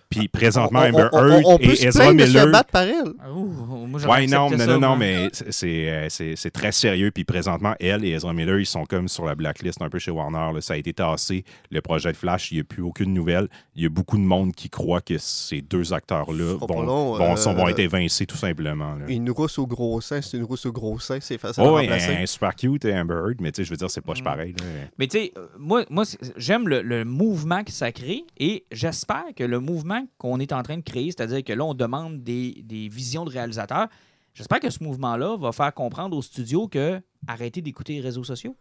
Puis 0.09 0.27
présentement, 0.27 0.79
Amber 0.79 1.07
Heard 1.13 1.61
et 1.61 1.75
se 1.75 1.85
Ezra 1.85 2.07
se 2.07 2.13
Miller. 2.13 2.47
battre 2.51 2.71
par 2.71 2.81
elle. 2.81 3.13
Ouh, 3.31 3.85
moi, 3.87 3.99
j'aurais 3.99 4.21
Ouais, 4.21 4.27
non, 4.27 4.49
non, 4.49 4.57
ça, 4.57 4.65
non, 4.65 4.79
non, 4.79 4.95
mais 4.95 5.29
c'est- 5.31 5.51
c'est 5.51 5.89
euh, 5.89 6.07
c'est- 6.09 6.49
très 6.49 6.71
sérieux. 6.71 7.11
Puis 7.11 7.25
présentement, 7.25 7.75
elle 7.79 8.03
et 8.03 8.09
Ezra 8.11 8.33
Miller, 8.33 8.59
ils 8.59 8.65
sont 8.65 8.85
comme 8.85 9.07
sur 9.07 9.25
la 9.25 9.35
blacklist 9.35 9.79
un 9.83 9.89
peu 9.89 9.99
chez 9.99 10.09
Warner. 10.09 10.51
là. 10.55 10.61
Ça 10.61 10.73
a 10.73 10.77
été 10.77 10.93
tassé. 10.93 11.43
Le 11.69 11.81
projet 11.81 12.11
de 12.11 12.17
Flash, 12.17 12.51
il 12.51 12.55
n'y 12.55 12.61
a 12.61 12.63
plus 12.63 12.81
aucune 12.81 13.13
nouvelle. 13.13 13.47
Il 13.75 13.83
y 13.83 13.85
a 13.85 13.89
beaucoup 13.89 14.17
de 14.17 14.23
monde 14.23 14.53
qui 14.55 14.69
croit 14.69 15.01
que 15.01 15.17
ces 15.19 15.61
deux 15.61 15.93
acteurs-là 15.93 16.55
vont, 16.59 16.81
long, 16.81 17.13
vont, 17.15 17.33
euh, 17.33 17.35
sont- 17.35 17.53
vont 17.53 17.67
être 17.67 17.79
évincés 17.79 18.25
tout 18.25 18.37
simplement. 18.37 18.95
là. 18.95 19.05
Une 19.07 19.29
rousse 19.29 19.59
au 19.59 19.67
gros 19.67 20.01
sein, 20.01 20.21
c'est 20.21 20.37
une 20.37 20.43
rousse 20.43 20.65
au 20.65 20.71
gros 20.71 20.97
sein, 20.99 21.19
c'est 21.21 21.37
facile 21.37 21.61
à 21.63 21.67
Oh, 21.67 21.75
ouais, 21.75 21.81
remplacer. 21.81 22.15
un 22.15 22.25
super 22.25 22.55
cute 22.55 22.83
et 22.85 22.93
Amber 22.95 23.13
Heard, 23.13 23.35
mais 23.41 23.51
tu 23.51 23.57
sais, 23.57 23.63
je 23.65 23.69
veux 23.69 23.77
dire, 23.77 23.91
c'est 23.91 24.01
pas 24.03 24.13
Mm. 24.19 24.23
pareil. 24.23 24.55
là. 24.59 24.65
Mais 24.97 25.05
tu 25.07 25.19
sais, 25.19 25.31
euh, 25.37 25.45
moi, 25.59 25.83
moi 25.91 26.03
j'aime 26.35 26.67
le, 26.67 26.81
le 26.81 27.05
mouvement 27.05 27.63
que 27.63 27.71
ça 27.71 27.91
crée 27.91 28.23
et 28.39 28.65
j'espère 28.71 29.25
que 29.35 29.43
le 29.43 29.59
mouvement 29.59 29.98
qu'on 30.17 30.39
est 30.39 30.51
en 30.53 30.63
train 30.63 30.77
de 30.77 30.83
créer, 30.83 31.07
c'est-à-dire 31.11 31.43
que 31.43 31.53
là, 31.53 31.63
on 31.65 31.73
demande 31.73 32.23
des, 32.23 32.61
des 32.63 32.87
visions 32.89 33.25
de 33.25 33.29
réalisateurs, 33.29 33.87
j'espère 34.33 34.59
que 34.59 34.69
ce 34.69 34.83
mouvement-là 34.83 35.37
va 35.37 35.51
faire 35.51 35.73
comprendre 35.73 36.15
aux 36.17 36.21
studios 36.21 36.67
que 36.67 37.01
arrêtez 37.27 37.61
d'écouter 37.61 37.93
les 37.93 38.01
réseaux 38.01 38.23
sociaux. 38.23 38.55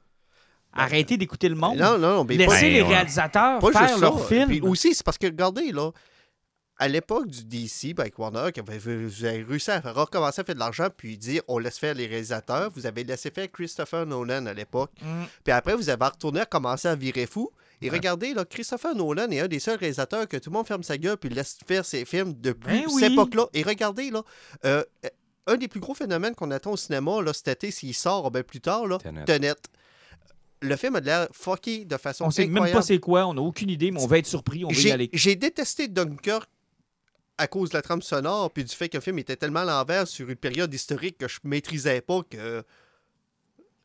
Arrêtez 0.73 1.17
d'écouter 1.17 1.49
le 1.49 1.55
monde. 1.55 1.79
Non, 1.79 1.99
non, 1.99 2.17
non, 2.17 2.25
mais 2.25 2.37
Laissez 2.37 2.47
pas, 2.51 2.61
Ben, 2.61 2.73
les 2.73 2.83
ouais. 2.83 2.89
réalisateurs 2.89 3.59
pas 3.59 3.73
faire 3.73 3.89
juste 3.89 4.01
leur 4.01 4.19
ça. 4.19 4.27
film. 4.27 4.49
Puis 4.49 4.61
aussi, 4.61 4.95
c'est 4.95 5.03
parce 5.05 5.17
que, 5.17 5.27
regardez, 5.27 5.73
là, 5.73 5.91
à 6.77 6.87
l'époque 6.89 7.27
du 7.27 7.45
DC, 7.45 7.95
ben, 7.95 8.03
avec 8.03 8.19
Warner, 8.19 8.53
qui 8.53 8.61
avait, 8.61 8.79
vous 8.79 9.25
avez 9.25 9.43
réussi 9.43 9.71
à 9.71 9.81
recommencer 9.81 10.43
à 10.43 10.45
faire 10.45 10.55
de 10.55 10.61
l'argent, 10.61 10.89
puis 10.95 11.17
dire 11.17 11.43
on 11.49 11.59
laisse 11.59 11.79
faire 11.79 11.95
les 11.95 12.07
réalisateurs. 12.07 12.71
Vous 12.75 12.87
avez 12.87 13.03
laissé 13.03 13.31
faire 13.31 13.51
Christopher 13.51 14.05
Nolan 14.07 14.45
à 14.47 14.53
l'époque. 14.55 14.93
Mm. 15.03 15.25
Puis 15.43 15.53
après, 15.53 15.75
vous 15.75 15.89
avez 15.89 16.05
retourné 16.05 16.41
à 16.41 16.47
commencer 16.47 16.87
à 16.87 16.95
virer 16.95 17.27
fou. 17.27 17.51
Et 17.81 17.91
regardez, 17.91 18.35
là, 18.35 18.45
Christopher 18.45 18.95
Nolan 18.95 19.31
est 19.31 19.41
un 19.41 19.49
des 19.49 19.61
seuls 19.61 19.79
réalisateurs 19.79 20.27
que 20.27 20.37
tout 20.37 20.51
le 20.51 20.55
monde 20.55 20.67
ferme 20.67 20.83
sa 20.83 20.99
gueule 20.99 21.17
puis 21.17 21.29
laisse 21.31 21.59
faire 21.67 21.85
ses 21.85 22.05
films 22.05 22.35
depuis 22.35 22.83
Ben 22.83 22.85
oui. 22.89 23.01
cette 23.03 23.13
époque-là. 23.13 23.47
Et 23.55 23.63
regardez, 23.63 24.11
là, 24.11 24.23
euh, 24.65 24.83
un 25.47 25.57
des 25.57 25.69
plus 25.69 25.81
gros 25.81 25.95
phénomènes 25.95 26.35
qu'on 26.35 26.51
attend 26.51 26.73
au 26.73 26.77
cinéma 26.77 27.23
là, 27.23 27.33
cet 27.33 27.49
été, 27.49 27.71
s'il 27.71 27.95
sort 27.95 28.31
ben, 28.31 28.43
plus 28.43 28.61
tard, 28.61 28.87
là, 28.87 28.99
Tenet. 28.99 29.25
Tenet. 29.25 29.55
Le 30.61 30.75
film 30.75 30.97
a 30.97 31.01
de 31.01 31.07
l'air 31.07 31.29
fucké 31.33 31.85
de 31.85 31.97
façon 31.97 32.25
On 32.25 32.31
sait 32.33 32.47
même 32.47 32.71
pas 32.73 32.83
c'est 32.83 32.99
quoi, 32.99 33.27
on 33.27 33.35
n'a 33.35 33.43
aucune 33.43 33.71
idée, 33.71 33.93
mais 33.93 34.03
on 34.03 34.07
va 34.09 34.19
être 34.19 34.27
surpris, 34.27 34.65
on 34.65 34.69
va 34.69 34.75
y 34.75 34.77
J'ai 34.77 34.91
aller. 34.93 35.09
j'ai 35.13 35.37
détesté 35.37 35.87
Dunkirk 35.87 36.49
à 37.39 37.47
cause 37.47 37.71
de 37.71 37.77
la 37.77 37.83
trame 37.83 38.03
sonore 38.03 38.51
puis 38.51 38.65
du 38.65 38.75
fait 38.75 38.89
que 38.89 38.97
le 38.97 39.01
film 39.01 39.21
était 39.21 39.37
tellement 39.37 39.61
à 39.61 39.65
l'envers 39.65 40.09
sur 40.09 40.29
une 40.29 40.35
période 40.35 40.75
historique 40.75 41.17
que 41.19 41.29
je 41.29 41.39
maîtrisais 41.45 42.01
pas 42.01 42.23
que 42.29 42.65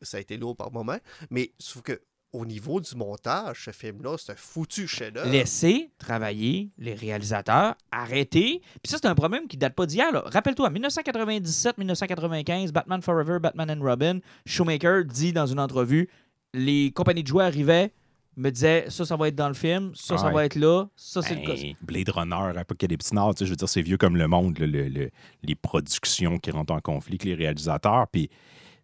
ça 0.02 0.16
a 0.16 0.20
été 0.20 0.36
lourd 0.36 0.56
par 0.56 0.72
moment. 0.72 0.98
Mais 1.30 1.52
sauf 1.60 1.82
que 1.82 2.00
au 2.34 2.44
niveau 2.44 2.80
du 2.80 2.94
montage, 2.96 3.64
ce 3.66 3.70
film-là, 3.70 4.16
c'est 4.18 4.32
un 4.32 4.36
foutu 4.36 4.88
chef-d'œuvre. 4.88 5.30
Laisser 5.30 5.90
travailler 5.98 6.70
les 6.78 6.94
réalisateurs, 6.94 7.76
arrêter. 7.92 8.60
Puis 8.82 8.90
ça, 8.90 8.98
c'est 9.00 9.06
un 9.06 9.14
problème 9.14 9.46
qui 9.46 9.56
date 9.56 9.74
pas 9.74 9.86
d'hier. 9.86 10.08
Rappelle-toi, 10.12 10.68
1997-1995, 10.70 12.72
Batman 12.72 13.02
Forever, 13.02 13.38
Batman 13.40 13.70
and 13.70 13.82
Robin, 13.82 14.18
Shoemaker 14.46 15.04
dit 15.04 15.32
dans 15.32 15.46
une 15.46 15.60
entrevue 15.60 16.08
les 16.52 16.92
compagnies 16.92 17.22
de 17.22 17.28
jouets 17.28 17.44
arrivaient, 17.44 17.92
me 18.36 18.50
disaient 18.50 18.86
ça, 18.88 19.04
ça 19.04 19.16
va 19.16 19.28
être 19.28 19.34
dans 19.36 19.48
le 19.48 19.54
film, 19.54 19.92
ça, 19.94 20.18
ça 20.18 20.26
Ouais. 20.26 20.32
va 20.32 20.44
être 20.44 20.54
là, 20.56 20.86
ça, 20.96 21.22
c'est 21.22 21.34
le 21.34 21.46
cas. 21.46 21.54
Ben, 21.54 21.74
Blade 21.82 22.08
Runner, 22.10 22.58
Apocalypse 22.58 23.12
Now, 23.12 23.32
tu 23.32 23.40
sais, 23.40 23.46
je 23.46 23.50
veux 23.50 23.56
dire, 23.56 23.68
c'est 23.68 23.82
vieux 23.82 23.96
comme 23.96 24.16
le 24.16 24.26
monde, 24.28 24.58
là, 24.58 24.66
le- 24.66 24.88
le- 24.88 25.10
les 25.42 25.54
productions 25.54 26.38
qui 26.38 26.50
rentrent 26.52 26.72
en 26.74 26.80
conflit 26.80 27.12
avec 27.14 27.24
les 27.24 27.34
réalisateurs. 27.34 28.06
Puis 28.10 28.30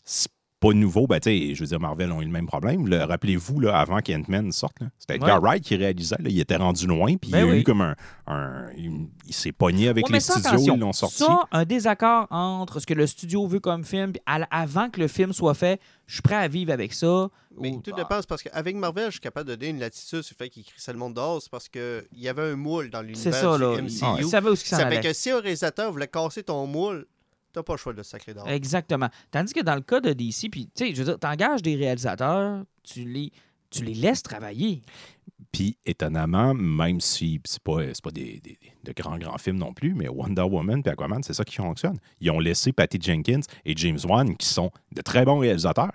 c'est 0.05 0.30
pas 0.61 0.72
nouveau. 0.74 1.06
Ben, 1.06 1.18
tu 1.20 1.30
sais, 1.30 1.54
je 1.54 1.61
veux 1.61 1.66
dire, 1.66 1.80
Marvel 1.80 2.12
ont 2.12 2.20
eu 2.20 2.26
le 2.26 2.30
même 2.30 2.47
problème. 2.47 2.86
Le- 2.86 3.02
Rappelez-vous, 3.02 3.60
là, 3.60 3.78
avant 3.80 4.01
qu'Ant-Man 4.01 4.52
sorte, 4.52 4.76
c'était 4.98 5.16
Edgar 5.16 5.43
Ouais. 5.43 5.48
Wright 5.48 5.64
qui 5.64 5.74
réalisait. 5.76 6.16
là, 6.20 6.28
il 6.28 6.39
était 6.39 6.56
rendu 6.56 6.86
loin, 6.86 7.16
puis 7.16 7.30
Ben 7.30 7.39
il 7.39 7.47
y 7.47 7.48
a 7.48 7.52
oui. 7.52 7.60
eu 7.60 7.64
comme 7.64 7.80
un. 7.80 7.97
un- 8.26 8.68
il 8.76 9.09
il 9.26 9.32
s'est 9.35 9.52
pogné 9.52 9.89
avec 9.89 10.06
Ouais, 10.06 10.14
les 10.14 10.20
ça, 10.20 10.35
studios, 10.39 10.74
ils 10.74 10.78
l'ont 10.80 10.93
sorti. 10.93 11.18
Ça, 11.24 11.40
un 11.52 11.64
désaccord 11.64 12.26
entre 12.30 12.80
ce 12.80 12.86
que 12.86 12.94
le 12.94 13.06
studio 13.06 13.47
veut 13.47 13.60
comme 13.60 13.85
film, 13.85 14.12
puis 14.12 14.22
avant 14.51 14.90
que 14.90 15.01
le 15.01 15.09
film 15.09 15.32
soit 15.32 15.55
fait, 15.55 15.80
je 16.06 16.14
suis 16.14 16.22
prêt 16.22 16.35
à 16.36 16.48
vivre 16.48 16.72
avec 16.72 16.93
ça. 16.93 17.28
Mais 17.59 17.70
Ou- 17.70 17.80
tout 17.80 17.93
dépend, 17.93 18.16
c'est 18.20 18.28
parce 18.28 18.43
qu'avec 18.43 18.76
Marvel, 18.76 19.06
je 19.06 19.12
suis 19.12 19.20
capable 19.20 19.48
de 19.51 19.55
donner 19.55 19.70
une 19.70 19.78
latitude 19.80 20.22
sur 20.22 20.35
le 20.39 20.44
fait 20.44 20.51
qu'il 20.51 20.64
crissait 20.64 20.93
le 20.93 20.98
monde 20.98 21.14
dehors. 21.14 21.40
C'est 21.43 21.51
parce 21.51 21.68
qu'il 21.68 22.02
y 22.16 22.28
avait 22.28 22.43
un 22.52 22.56
moule 22.56 22.90
dans 22.90 23.01
C'est 23.01 23.06
l'univers 23.06 23.35
ça, 23.35 23.56
du 23.56 23.62
là. 23.62 23.76
MCU. 23.82 24.20
Il 24.22 24.26
savait 24.28 24.51
où 24.51 24.56
s'en 24.56 24.76
Ça 24.76 24.89
fait 24.89 25.01
que 25.01 25.12
si 25.12 25.30
un 25.30 25.40
réalisateur 25.40 25.90
voulait 25.93 26.09
casser 26.09 26.43
ton 26.43 26.66
moule, 26.66 27.06
t'as 27.52 27.62
pas 27.62 27.74
le 27.74 27.78
choix 27.78 27.93
de 27.93 27.98
le 27.98 28.02
sacrer 28.02 28.35
dehors. 28.35 28.48
Exactement. 28.48 29.09
Tandis 29.31 29.52
que 29.52 29.60
dans 29.60 29.74
le 29.74 29.81
cas 29.81 30.01
de 30.01 30.12
DC, 30.12 30.51
puis 30.51 30.66
tu 30.66 30.86
sais, 30.86 30.94
je 30.94 30.98
veux 30.98 31.05
dire, 31.05 31.18
t'engages 31.18 31.62
des 31.62 31.77
réalisateurs, 31.77 32.64
tu 32.82 33.05
les, 33.05 33.32
tu 33.70 33.85
les 33.85 33.94
laisses 33.94 34.22
travailler. 34.22 34.82
Puis, 35.52 35.76
étonnamment, 35.84 36.55
même 36.55 37.01
si 37.01 37.40
c'est 37.44 37.60
pas, 37.62 37.78
c'est 37.88 38.02
pas 38.05 38.12
des, 38.12 38.40
des- 38.40 38.59
de 38.84 38.92
grands, 38.92 39.18
grands 39.18 39.36
films 39.36 39.59
non 39.59 39.74
plus, 39.74 39.94
mais 39.94 40.09
Wonder 40.09 40.42
Woman 40.42 40.80
et 40.86 40.88
Aquaman, 40.88 41.22
c'est 41.22 41.34
ça 41.34 41.44
qui 41.44 41.56
fonctionne. 41.56 41.98
Ils 42.20 42.30
ont 42.30 42.38
laissé 42.38 42.72
Patty 42.72 42.98
Jenkins 43.01 43.40
et 43.66 43.74
James 43.76 43.98
Wan, 44.09 44.36
qui 44.36 44.47
sont 44.47 44.70
de 44.92 45.02
très 45.02 45.24
bons 45.24 45.38
réalisateurs. 45.40 45.90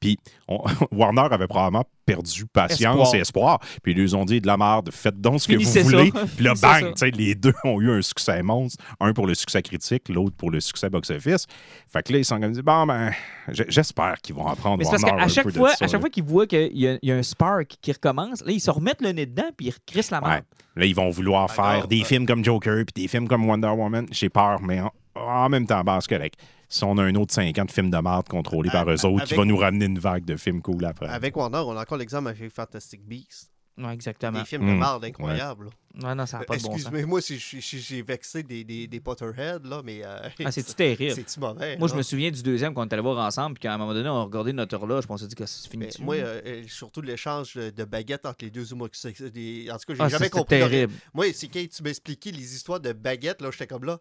Puis, 0.00 0.18
on- 0.48 0.62
Warner 0.92 1.28
avait 1.30 1.46
probablement 1.46 1.84
perdu 2.04 2.46
patience 2.46 2.80
Espoir. 3.08 3.14
et 3.14 3.18
espoir. 3.18 3.58
Puis, 3.82 3.92
ils 3.92 3.98
lui 3.98 4.14
ont 4.14 4.24
dit 4.24 4.40
de 4.40 4.46
la 4.46 4.56
merde, 4.56 4.90
faites 4.92 5.20
donc 5.20 5.40
ce 5.40 5.48
que 5.48 5.54
Finissez 5.56 5.82
vous 5.82 5.88
voulez. 5.90 6.12
Puis 6.36 6.44
là, 6.44 6.54
bang, 6.60 6.92
les 7.16 7.34
deux 7.36 7.54
ont 7.64 7.80
eu 7.80 7.90
un 7.90 8.02
succès 8.02 8.42
monstre. 8.42 8.84
Un 9.00 9.12
pour 9.12 9.26
le 9.26 9.34
succès 9.34 9.62
critique, 9.62 10.08
l'autre 10.08 10.36
pour 10.36 10.50
le 10.50 10.60
succès 10.60 10.90
box-office. 10.90 11.46
Fait 11.88 12.02
que 12.02 12.12
là, 12.12 12.18
ils 12.18 12.24
sont 12.24 12.38
comme 12.40 12.52
dit, 12.52 12.62
bon, 12.62 12.86
ben, 12.86 13.12
j'espère 13.48 14.16
qu'ils 14.20 14.34
vont 14.34 14.46
apprendre 14.46 14.84
c'est 14.84 14.90
parce 14.90 15.02
Warner 15.02 15.18
qu'à 15.18 15.24
un 15.24 15.28
chaque 15.28 15.44
peu 15.44 15.52
de 15.52 15.56
fois, 15.58 15.70
ça, 15.70 15.84
à 15.84 15.88
chaque 15.88 15.92
là. 15.94 16.00
fois 16.00 16.10
qu'ils 16.10 16.24
voient 16.24 16.46
qu'il 16.46 16.76
y, 16.76 16.86
a- 16.88 16.98
il 17.02 17.08
y 17.08 17.12
a 17.12 17.16
un 17.16 17.22
spark 17.22 17.76
qui 17.80 17.92
recommence, 17.92 18.44
là, 18.44 18.52
ils 18.52 18.60
se 18.60 18.70
remettent 18.76 19.02
le 19.02 19.12
nez 19.12 19.26
dedans 19.26 19.50
puis 19.56 19.66
ils 19.68 19.74
crissent 19.86 20.10
la 20.10 20.22
Ouais. 20.22 20.28
main. 20.28 20.40
Là, 20.76 20.86
ils 20.86 20.94
vont 20.94 21.10
vouloir 21.10 21.50
faire 21.50 21.64
Alors, 21.64 21.88
des 21.88 22.02
euh, 22.02 22.04
films 22.04 22.26
comme 22.26 22.44
Joker 22.44 22.84
puis 22.84 23.02
des 23.02 23.08
films 23.08 23.28
comme 23.28 23.48
Wonder 23.48 23.68
Woman. 23.68 24.06
J'ai 24.10 24.28
peur, 24.28 24.60
mais 24.62 24.80
en, 24.80 24.92
en 25.14 25.48
même 25.48 25.66
temps, 25.66 25.82
ben, 25.82 25.98
c'est 26.00 26.14
correct. 26.14 26.38
Si 26.68 26.82
on 26.84 26.98
a 26.98 27.04
un 27.04 27.14
autre 27.14 27.32
50 27.32 27.70
films 27.70 27.90
de 27.90 27.96
merde 27.98 28.26
contrôlés 28.28 28.70
par 28.70 28.86
Ah, 28.88 28.92
eux 28.92 29.04
autres, 29.06 29.24
qui 29.24 29.34
avec- 29.34 29.38
va 29.38 29.44
nous 29.44 29.56
ramener 29.56 29.84
une 29.86 29.98
vague 29.98 30.24
de 30.24 30.36
films 30.36 30.60
cool 30.62 30.84
après. 30.84 31.06
Avec 31.08 31.36
Warner, 31.36 31.62
on 31.66 31.76
a 31.76 31.82
encore 31.82 31.96
l'exemple 31.98 32.28
avec 32.28 32.52
Fantastic 32.52 33.02
Beasts. 33.06 33.50
Ouais, 33.78 33.92
exactement. 33.92 34.38
Des 34.38 34.46
films 34.46 34.66
de 34.66 34.72
Mm. 34.72 34.78
merde 34.78 35.04
incroyables. 35.04 35.66
Ouais, 36.02 36.14
non, 36.14 36.24
ça 36.24 36.38
n'a 36.38 36.44
pas 36.44 36.56
de 36.56 36.62
bon 36.62 36.70
sens. 36.78 36.80
Excuse-moi 36.86 37.20
si 37.20 37.38
j'ai 37.60 38.00
vexé 38.02 38.42
des, 38.42 38.64
des, 38.64 38.86
des 38.86 39.00
Potterheads, 39.00 39.60
là, 39.64 39.82
mais. 39.84 40.00
euh, 40.02 40.28
Ah, 40.44 40.50
c'est-tu 40.50 40.72
terrible? 40.74 41.14
C'est-tu 41.14 41.38
mauvais? 41.40 41.76
Moi, 41.76 41.86
je 41.88 41.94
me 41.94 42.00
souviens 42.02 42.30
du 42.30 42.42
deuxième 42.42 42.72
qu'on 42.72 42.84
est 42.84 42.92
allé 42.92 43.02
voir 43.02 43.18
ensemble, 43.26 43.54
puis 43.54 43.62
qu'à 43.62 43.74
un 43.74 43.78
moment 43.78 43.92
donné, 43.92 44.08
on 44.08 44.16
a 44.20 44.24
regardé 44.24 44.52
notre 44.54 44.74
horloge, 44.76 45.04
puis 45.04 45.12
on 45.12 45.16
s'est 45.18 45.26
dit 45.26 45.34
que 45.34 45.44
c'est 45.44 45.68
fini. 45.70 45.86
Mais 45.98 46.04
moi, 46.04 46.14
euh, 46.16 46.40
euh, 46.46 46.62
surtout 46.68 47.02
l'échange 47.02 47.54
de 47.54 47.84
baguettes 47.84 48.24
entre 48.24 48.44
les 48.44 48.50
deux 48.50 48.72
homosexuels. 48.72 49.30
des- 49.30 49.68
En 49.70 49.76
tout 49.76 49.84
cas, 49.88 49.94
j'ai 49.94 50.00
ah, 50.00 50.08
jamais 50.08 50.24
c'était 50.26 50.38
compris. 50.38 50.58
le- 50.58 50.68
terrible. 50.68 50.94
Moi, 51.12 51.26
c'est 51.34 51.48
quand 51.48 51.64
tu 51.70 51.82
m'expliquais 51.82 52.30
les 52.30 52.54
histoires 52.54 52.80
de 52.80 52.92
baguettes, 52.92 53.42
là, 53.42 53.50
j'étais 53.50 53.66
comme 53.66 53.84
là. 53.84 54.00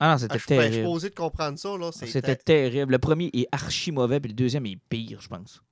Ah 0.00 0.08
non, 0.08 0.12
Ah, 0.14 0.18
c'était 0.18 0.38
suis 0.38 0.46
pas- 0.48 0.56
je 0.66 0.72
suis 0.72 0.82
terrible. 0.82 1.00
de 1.02 1.08
comprendre 1.14 1.58
ça, 1.58 1.76
là. 1.78 1.90
c'est- 1.92 2.06
C'était 2.06 2.34
terrible. 2.36 2.90
Le 2.92 2.98
premier 2.98 3.30
est 3.32 3.46
archi 3.52 3.92
mauvais, 3.92 4.18
puis 4.18 4.30
le 4.30 4.34
deuxième 4.36 4.66
est 4.66 4.78
pire, 4.88 5.20
je 5.20 5.28
pense. 5.28 5.62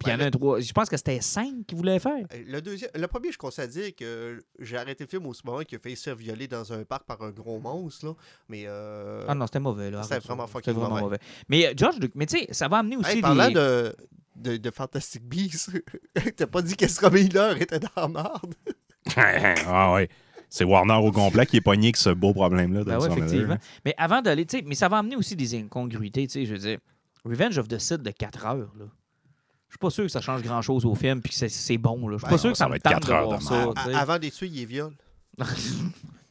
Puis 0.00 0.10
il 0.10 0.12
y 0.12 0.16
en 0.16 0.20
a 0.20 0.24
un 0.26 0.30
trois. 0.30 0.58
Je 0.60 0.72
pense 0.72 0.88
que 0.88 0.96
c'était 0.96 1.20
cinq 1.20 1.66
qu'ils 1.66 1.76
voulaient 1.76 1.98
faire. 1.98 2.24
Euh, 2.32 2.42
Le, 2.46 2.60
deuxième, 2.62 2.90
le 2.94 3.06
premier, 3.06 3.30
je 3.32 3.38
conseille 3.38 3.64
à 3.66 3.68
dire 3.68 3.94
que 3.94 4.42
j'ai 4.58 4.76
arrêté 4.76 5.04
le 5.04 5.08
film 5.08 5.26
au 5.26 5.32
moment 5.44 5.60
qu'il 5.60 5.76
a 5.76 5.78
failli 5.78 5.96
se 5.96 6.04
faire 6.04 6.16
violer 6.16 6.48
dans 6.48 6.72
un 6.72 6.84
parc 6.84 7.04
par 7.04 7.20
un 7.22 7.30
gros 7.30 7.60
monstre. 7.60 8.06
Là. 8.06 8.12
Mais. 8.48 8.64
Euh... 8.66 9.24
Ah 9.28 9.34
non, 9.34 9.46
c'était 9.46 9.60
mauvais. 9.60 9.90
là. 9.90 10.02
C'était 10.02 10.18
vraiment 10.20 10.46
C'était 10.46 10.52
fucking 10.58 10.72
vraiment 10.74 10.88
mauvais. 10.90 11.02
mauvais. 11.02 11.18
Mais 11.48 11.66
euh, 11.66 11.72
George, 11.76 11.96
mais 12.14 12.26
tu 12.26 12.38
sais, 12.38 12.46
ça 12.52 12.68
va 12.68 12.78
amener 12.78 12.96
aussi 12.96 13.10
Hey, 13.10 13.20
parlant 13.20 13.48
des. 13.48 13.54
de, 13.54 13.94
de, 14.36 14.56
de 14.56 14.70
Fantastic 14.70 15.22
Beasts, 15.22 15.70
t'as 16.36 16.46
pas 16.46 16.62
dit 16.62 16.74
qu'Ezra 16.76 17.10
Miller 17.10 17.60
était 17.60 17.78
dans 17.78 17.88
la 17.96 18.08
marde? 18.08 18.54
ah 19.16 19.92
ouais. 19.94 20.08
C'est 20.48 20.64
Warner 20.64 20.94
au 20.94 21.12
complet 21.12 21.46
qui 21.46 21.58
est 21.58 21.60
pogné 21.60 21.88
avec 21.88 21.96
ce 21.96 22.10
beau 22.10 22.32
problème-là. 22.32 22.82
Ben 22.84 22.98
ouais, 22.98 23.06
effectivement. 23.08 23.52
œuvre. 23.52 23.62
Mais 23.84 23.94
avant 23.96 24.20
d'aller, 24.20 24.44
tu 24.46 24.58
sais, 24.58 24.64
mais 24.66 24.74
ça 24.74 24.88
va 24.88 24.98
amener 24.98 25.14
aussi 25.14 25.36
des 25.36 25.54
incongruités, 25.56 26.26
tu 26.26 26.32
sais, 26.32 26.46
je 26.46 26.52
veux 26.52 26.58
dire. 26.58 26.78
Revenge 27.24 27.56
of 27.58 27.68
the 27.68 27.78
Sith 27.78 28.02
de 28.02 28.10
4 28.10 28.46
heures, 28.46 28.72
là. 28.78 28.86
Je 29.70 29.74
suis 29.74 29.78
pas 29.78 29.90
sûr 29.90 30.02
que 30.04 30.10
ça 30.10 30.20
change 30.20 30.42
grand-chose 30.42 30.84
au 30.84 30.94
film 30.94 31.22
puis 31.22 31.32
que 31.32 31.48
c'est- 31.48 31.78
bon, 31.78 32.08
là. 32.08 32.16
Je 32.16 32.18
suis 32.18 32.24
Ben 32.26 32.30
pas 32.32 32.38
sûr 32.38 32.48
non, 32.48 32.52
que 32.52 32.58
ça, 32.58 32.64
ça 32.64 32.66
me 32.66 32.70
va 32.72 32.76
être 32.76 32.82
tente 32.82 32.92
quatre 32.94 33.06
de 33.06 33.12
heures 33.12 33.26
voir 33.40 33.74
de 33.74 33.78
ça, 33.78 33.98
Avant 34.00 34.18
des 34.18 34.30
tués, 34.30 34.48
il 34.48 34.62
est 34.62 34.64
viol. 34.64 34.92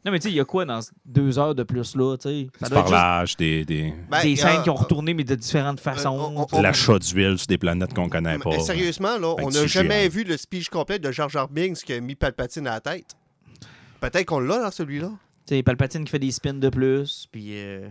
non, 0.06 0.11
mais 0.11 0.20
tu 0.20 0.24
sais, 0.24 0.30
il 0.34 0.36
y 0.36 0.40
a 0.40 0.45
quoi 0.45 0.66
dans 0.66 0.80
deux 1.06 1.40
heures 1.40 1.56
de 1.56 1.64
plus, 1.64 1.95
là, 1.95 2.18
tu 2.18 2.30
sais? 2.30 2.48
Ça 2.61 3.22
Du 3.22 3.26
juste 3.28 3.40
des, 3.40 3.66
des... 3.66 3.94
Ben, 4.10 4.22
des 4.24 4.36
scènes 4.36 4.61
qui 4.61 4.70
ont 4.70 4.76
retourné, 4.76 5.14
mais 5.14 5.24
de 5.24 5.36
différentes 5.36 5.80
façons. 5.80 6.34
on- 6.36 6.45
tu 6.45 6.56
sais. 6.57 6.61
l'achat 6.61 6.99
d'huile 6.99 7.38
sur 7.38 7.48
des 7.48 7.57
planètes 7.57 7.94
qu'on 7.94 8.10
connaît 8.10 8.38
Mais 8.38 8.44
pas. 8.44 8.60
sérieusement, 8.60 9.18
là, 9.18 9.36
on 9.40 9.49
n'a 9.49 9.68
jamais 9.68 10.07
vu 10.10 10.24
le 10.26 10.36
speech 10.38 10.70
complet 10.70 10.99
de 10.99 11.11
Jar 11.11 11.30
Jar 11.30 11.48
Binks 11.48 11.78
qui 11.78 11.94
a 11.94 11.99
mis 12.02 12.16
Palpatine 12.16 12.68
à 12.68 12.72
la 12.72 12.82
tête. 12.82 13.16
Peut-être 14.02 14.26
qu'on 14.26 14.40
l'a 14.40 14.60
dans 14.61 14.72
celui-là. 14.72 15.11
Tu 15.48 15.56
sais, 15.56 15.64
Palpatine 15.64 16.03
qui 16.06 16.11
fait 16.11 16.20
des 16.20 16.32
spins 16.32 16.53
de 16.53 16.70
plus, 16.70 17.28
puis... 17.32 17.57
euh, 17.57 17.88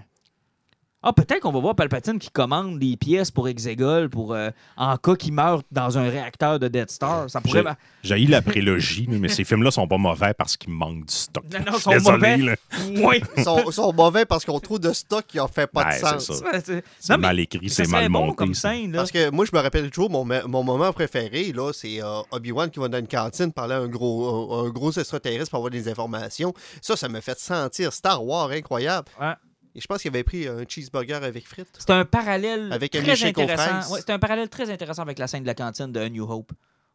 Ah, 1.01 1.13
peut-être 1.13 1.41
qu'on 1.41 1.53
va 1.53 1.61
voir 1.61 1.77
Palpatine 1.77 2.19
qui 2.19 2.29
commande 2.29 2.81
des 2.81 2.97
pièces 2.97 3.31
pour 3.31 3.47
Exegol 3.49 4.11
pour, 4.11 4.35
euh, 4.35 4.51
en 4.77 4.97
cas 4.97 5.15
qu'il 5.15 5.33
meurt 5.33 5.65
dans 5.71 5.97
un 5.97 6.11
réacteur 6.11 6.59
de 6.59 6.67
Death 6.67 6.91
Star. 6.91 7.31
Ça 7.31 7.41
pourrait... 7.41 7.63
J'ai 8.03 8.19
J'ai 8.19 8.27
la 8.27 8.43
prélogie, 8.43 9.07
mais 9.09 9.29
ces 9.29 9.45
films-là 9.45 9.71
sont 9.71 9.87
pas 9.87 9.97
mauvais 9.97 10.35
parce 10.35 10.57
qu'ils 10.57 10.73
manquent 10.73 11.07
du 11.07 11.15
stock. 11.15 11.45
Non, 11.53 11.73
non, 11.73 11.79
sont 11.79 11.91
désolé, 11.93 12.37
mauvais. 12.37 12.37
là. 12.39 13.07
Oui. 13.07 13.23
Ils 13.37 13.45
sont, 13.45 13.71
sont 13.71 13.93
mauvais 13.93 14.25
parce 14.25 14.45
qu'on 14.45 14.59
trouve 14.59 14.81
de 14.81 14.93
stock 14.93 15.25
qui 15.29 15.39
en 15.39 15.47
fait 15.47 15.69
pas 15.69 15.85
Ouais, 15.85 16.01
de 16.01 16.05
c'est 16.05 16.21
sens. 16.21 16.33
ça. 16.41 16.83
C'est 16.99 17.17
mal 17.17 17.39
écrit, 17.39 17.71
c'est 17.71 17.87
mal 17.87 18.09
bon 18.09 18.27
monté. 18.27 18.37
comme 18.37 18.55
ça. 18.55 18.71
scène, 18.73 18.91
là. 18.91 18.99
Parce 18.99 19.13
que 19.13 19.31
moi, 19.31 19.45
je 19.45 19.57
me 19.57 19.63
rappelle 19.63 19.89
toujours, 19.91 20.11
mon, 20.11 20.25
mon 20.25 20.65
moment 20.65 20.93
préféré, 20.93 21.53
là, 21.53 21.71
c'est 21.73 22.03
euh, 22.03 22.23
Obi-Wan 22.33 22.71
qui 22.71 22.81
va 22.81 22.89
dans 22.89 22.99
une 22.99 23.07
cantine 23.07 23.53
parler 23.53 23.75
à 23.75 23.79
un 23.79 23.87
gros, 23.89 24.53
un, 24.65 24.67
un 24.67 24.71
gros 24.71 24.91
extraterrestre 24.91 25.51
pour 25.51 25.59
avoir 25.59 25.71
des 25.71 25.89
informations. 25.89 26.53
Ça, 26.83 26.97
ça 26.97 27.09
me 27.09 27.21
fait 27.21 27.39
sentir 27.39 27.93
Star 27.93 28.25
Wars 28.25 28.51
incroyable. 28.51 29.07
Ouais. 29.21 29.35
Et 29.79 29.81
je 29.81 29.87
pense 29.87 30.03
qu'il 30.03 30.09
avait 30.09 30.25
pris 30.25 30.49
un 30.49 30.65
cheeseburger 30.67 31.15
avec 31.23 31.47
frites. 31.47 31.69
C'est 31.79 31.91
un 31.91 32.05
parallèle 32.05 32.73
Avec 32.73 32.97
un 32.97 33.01
très 33.01 33.25
intéressant. 33.25 33.93
Ouais, 33.95 34.01
c'est 34.05 34.11
un 34.13 34.19
parallèle 34.19 34.49
très 34.49 34.69
intéressant 34.73 35.03
avec 35.03 35.21
la 35.21 35.29
scène 35.29 35.43
de 35.43 35.47
la 35.47 35.55
cantine 35.55 35.93
de 35.93 36.01
A 36.01 36.09
New 36.09 36.29
Hope. 36.29 36.51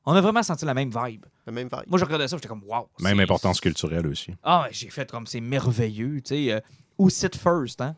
On 0.05 0.11
a 0.13 0.19
vraiment 0.19 0.43
senti 0.43 0.65
la 0.65 0.73
même 0.73 0.89
vibe. 0.89 1.25
La 1.47 1.53
même 1.53 1.69
vibe. 1.71 1.83
Moi, 1.87 1.97
je 1.97 2.03
regardais 2.03 2.27
ça, 2.27 2.35
j'étais 2.35 2.49
comme 2.49 2.63
wow. 2.67 2.89
Même 2.99 3.21
importance 3.21 3.61
culturelle 3.61 4.05
aussi. 4.05 4.33
Ah, 4.43 4.63
ouais, 4.63 4.69
j'ai 4.73 4.89
fait 4.89 5.09
comme 5.09 5.25
c'est 5.27 5.39
merveilleux, 5.39 6.19
tu 6.21 6.35
sais. 6.35 6.51
euh, 6.51 6.59
Who 6.97 7.09
sit 7.09 7.37
first, 7.37 7.79
hein? 7.79 7.95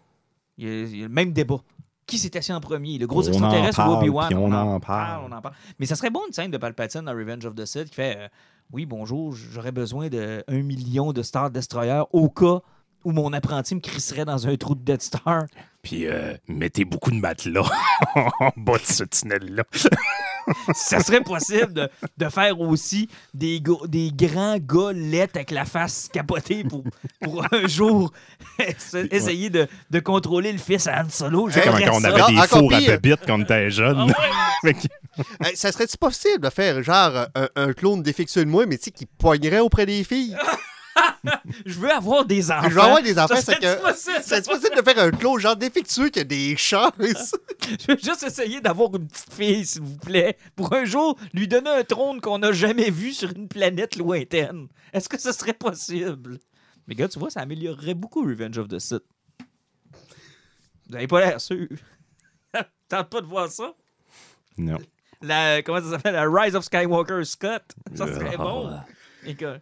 Il 0.56 0.68
y, 0.68 0.70
a, 0.70 0.84
il 0.86 0.98
y 0.98 1.02
a 1.02 1.08
le 1.08 1.10
même 1.14 1.34
débat. 1.34 1.58
Qui 2.06 2.20
s'est 2.20 2.38
assis 2.38 2.54
en 2.54 2.62
premier, 2.62 3.00
le 3.00 3.08
gros 3.08 3.24
On 3.24 3.30
en 3.30 3.32
extraterrestre 3.32 3.80
ou 3.80 3.84
parle, 3.84 3.98
Obi-Wan? 3.98 4.28
puis 4.28 4.36
on 4.36 4.52
en 4.52 4.80
parle. 4.80 5.24
on 5.28 5.32
en 5.36 5.42
parle. 5.42 5.56
Mais 5.80 5.88
ça 5.88 5.96
serait 5.96 6.12
bon 6.12 6.22
une 6.28 6.34
scène 6.34 6.52
de 6.52 6.58
Palpatine 6.60 7.02
dans 7.02 7.14
Revenge 7.16 7.44
of 7.48 7.56
the 7.56 7.66
Sith 7.66 7.90
qui 7.90 7.96
fait 7.96 8.16
euh, 8.20 8.28
Oui, 8.72 8.86
bonjour, 8.86 9.34
j'aurais 9.34 9.72
besoin 9.72 10.08
de 10.10 10.44
un 10.48 10.62
million 10.62 11.12
de 11.12 11.24
Star 11.24 11.50
Destroyer 11.50 12.04
au 12.14 12.30
cas 12.30 12.60
où 13.06 13.12
mon 13.14 13.32
apprenti 13.32 13.74
me 13.76 13.80
crisserait 13.80 14.26
dans 14.26 14.48
un 14.48 14.58
trou 14.58 14.76
de 14.76 14.82
Death 14.84 15.04
Star. 15.04 15.44
Puis 15.82 16.08
euh, 16.08 16.34
mettez 16.48 16.84
beaucoup 16.84 17.12
de 17.12 17.18
matelas 17.18 17.70
en 18.16 18.52
bas 18.58 18.78
de 18.80 18.84
ce 18.84 19.04
tunnel-là. 19.04 19.64
ça 20.74 21.00
serait 21.00 21.22
possible 21.22 21.74
de, 21.74 21.90
de 22.18 22.30
faire 22.30 22.60
aussi 22.60 23.08
des, 23.36 23.62
go- 23.62 23.86
des 23.88 24.12
grands 24.12 24.58
avec 25.34 25.52
la 25.52 25.66
face 25.66 26.10
capotée 26.12 26.64
pour, 26.64 26.84
pour 27.22 27.46
un 27.54 27.68
jour 27.68 28.12
essayer 29.12 29.50
de, 29.52 29.68
de 29.92 30.00
contrôler 30.00 30.52
le 30.52 30.58
fils 30.58 30.88
à 30.88 31.02
Han 31.04 31.10
Solo. 31.10 31.44
Comme 31.44 31.52
J'aimerais 31.52 31.86
quand 31.86 31.98
on 31.98 32.02
ça. 32.02 32.08
avait 32.10 32.22
Ah, 32.24 32.32
des 32.32 32.38
encore 32.38 32.60
fours 32.60 32.74
à 32.74 32.78
pire. 32.80 32.92
bébites 33.00 33.22
quand 33.28 33.40
on 33.40 33.44
était 33.44 33.70
jeune. 33.70 34.12
Fait 34.62 34.74
que- 34.74 34.88
Hey, 35.44 35.56
ça 35.56 35.72
serait-tu 35.72 35.98
possible 35.98 36.42
de 36.44 36.50
faire 36.50 36.84
genre 36.84 37.28
un, 37.36 37.48
un 37.56 37.72
clone 37.74 38.02
défectueux 38.04 38.44
de 38.44 38.50
moi, 38.50 38.66
mais 38.66 38.78
tu 38.78 38.86
sais, 38.86 38.92
qui 38.92 39.06
poignerait 39.06 39.60
auprès 39.62 39.86
des 39.86 40.04
filles? 40.04 40.36
Je 41.66 41.80
veux 41.80 41.92
avoir 41.92 42.26
des 42.26 42.52
enfants. 42.52 42.70
Je 42.70 42.76
veux 42.76 42.82
avoir 42.82 43.02
des 43.02 43.18
enfants, 43.20 43.36
c'est 43.44 43.60
que. 43.60 43.82
possible. 43.82 44.18
C'est 44.24 44.46
possible 44.46 44.76
de 44.76 44.82
faire 44.82 45.00
un 45.00 45.12
clone 45.12 45.40
genre 45.40 45.56
défectueux 45.56 46.10
qui 46.10 46.20
a 46.20 46.24
des 46.24 46.56
chances? 46.58 46.92
Je 47.80 47.92
veux 47.92 47.98
juste 47.98 48.24
essayer 48.24 48.62
d'avoir 48.62 48.96
une 48.96 49.08
petite 49.08 49.34
fille, 49.34 49.66
s'il 49.66 49.82
vous 49.82 49.98
plaît, 49.98 50.38
pour 50.56 50.74
un 50.74 50.86
jour 50.86 51.18
lui 51.34 51.48
donner 51.48 51.70
un 51.70 51.84
trône 51.84 52.22
qu'on 52.22 52.40
n'a 52.40 52.52
jamais 52.52 52.90
vu 52.90 53.14
sur 53.14 53.32
une 53.32 53.48
planète 53.48 53.96
lointaine. 53.96 54.68
Est-ce 54.94 55.10
que 55.10 55.20
ce 55.20 55.32
serait 55.32 55.54
possible? 55.54 56.40
Mais 56.88 56.96
gars, 56.96 57.08
tu 57.08 57.20
vois, 57.20 57.30
ça 57.30 57.42
améliorerait 57.42 57.96
beaucoup 57.96 58.24
Revenge 58.24 58.58
of 58.58 58.68
the 58.68 58.80
Sith. 58.80 59.04
Vous 60.88 60.94
n'avez 60.94 61.08
pas 61.08 61.20
l'air 61.20 61.42
sûr. 61.42 61.68
Tente 62.90 63.10
pas 63.10 63.22
de 63.22 63.26
voir 63.26 63.50
ça? 63.50 63.74
Non. 64.58 64.78
La, 65.22 65.64
comment 65.64 65.82
ça 65.82 65.92
s'appelle? 65.92 66.14
La 66.14 66.30
Rise 66.30 66.56
of 66.56 66.64
Skywalker 66.66 67.24
Scott. 67.24 67.64
Ça 67.96 68.06
serait 68.08 68.38
bon. 68.38 68.72
Écoute. 69.26 69.62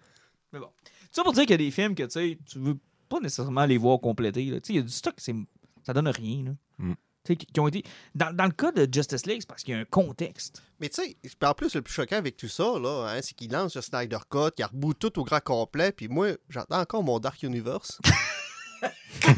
Ça 1.14 1.24
pour 1.24 1.32
dire 1.32 1.44
qu'il 1.44 1.52
y 1.52 1.54
a 1.54 1.58
des 1.58 1.72
films 1.72 1.94
que 1.94 2.04
tu 2.04 2.10
sais, 2.10 2.38
tu 2.46 2.60
veux 2.60 2.78
pas 3.08 3.20
nécessairement 3.20 3.66
les 3.66 3.78
voir 3.78 4.00
compléter. 4.00 4.46
là. 4.46 4.60
Tu 4.60 4.68
sais, 4.68 4.74
il 4.74 4.76
y 4.78 4.80
a 4.80 4.82
du 4.82 4.92
stock, 4.92 5.14
ça 5.20 5.94
donne 5.94 6.08
rien. 6.08 6.46
Là. 6.46 6.52
Mm. 6.80 6.94
Qui, 7.24 7.60
ont 7.60 7.68
été. 7.70 7.84
Dans, 8.16 8.36
dans 8.36 8.46
le 8.46 8.52
cas 8.52 8.72
de 8.72 8.86
Justice 8.92 9.26
League, 9.26 9.38
c'est 9.42 9.48
parce 9.48 9.64
qu'il 9.64 9.74
y 9.76 9.78
a 9.78 9.80
un 9.80 9.86
contexte. 9.86 10.62
Mais 10.82 10.90
tu 10.90 11.02
sais, 11.04 11.16
en 11.46 11.54
plus, 11.54 11.74
le 11.76 11.82
plus 11.82 11.94
choquant 11.94 12.18
avec 12.18 12.36
tout 12.36 12.50
ça, 12.50 12.64
là, 12.82 13.08
hein, 13.08 13.20
c'est 13.22 13.34
qu'il 13.34 13.50
lance 13.52 13.76
le 13.76 13.82
Snyder 13.82 14.18
Cut, 14.30 14.52
qu'il 14.56 14.66
reboot 14.66 15.00
tout 15.00 15.20
au 15.20 15.24
grand 15.24 15.40
complet, 15.40 15.94
puis 15.94 16.10
moi, 16.10 16.32
j'entends 16.50 16.80
encore 16.80 17.04
mon 17.04 17.20
Dark 17.20 17.42
Universe. 17.44 18.00
tu 19.22 19.32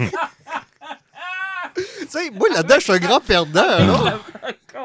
sais, 2.09 2.31
moi, 2.31 2.49
là-dedans, 2.49 2.75
je 2.79 2.83
suis 2.83 2.93
un 2.93 2.99
grand 2.99 3.19
perdant, 3.19 3.61
là. 3.61 4.19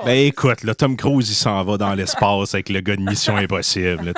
Ben 0.04 0.26
écoute, 0.26 0.62
là, 0.62 0.74
Tom 0.74 0.96
Cruise, 0.96 1.30
il 1.30 1.34
s'en 1.34 1.62
va 1.64 1.78
dans 1.78 1.94
l'espace 1.94 2.54
avec 2.54 2.68
le 2.68 2.80
gars 2.80 2.96
de 2.96 3.02
Mission 3.02 3.36
Impossible. 3.36 4.04
là, 4.04 4.12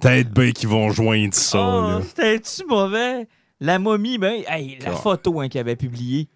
Peut-être 0.00 0.30
bien 0.32 0.52
qu'ils 0.52 0.68
vont 0.68 0.90
joindre 0.90 1.34
ça. 1.34 1.58
Oh, 1.98 2.00
c'était-tu 2.02 2.66
mauvais? 2.68 3.26
La 3.60 3.78
momie, 3.78 4.18
ben, 4.18 4.42
hey, 4.48 4.78
la 4.84 4.92
photo 4.92 5.40
hein, 5.40 5.48
qu'il 5.48 5.60
avait 5.60 5.76
publiée 5.76 6.28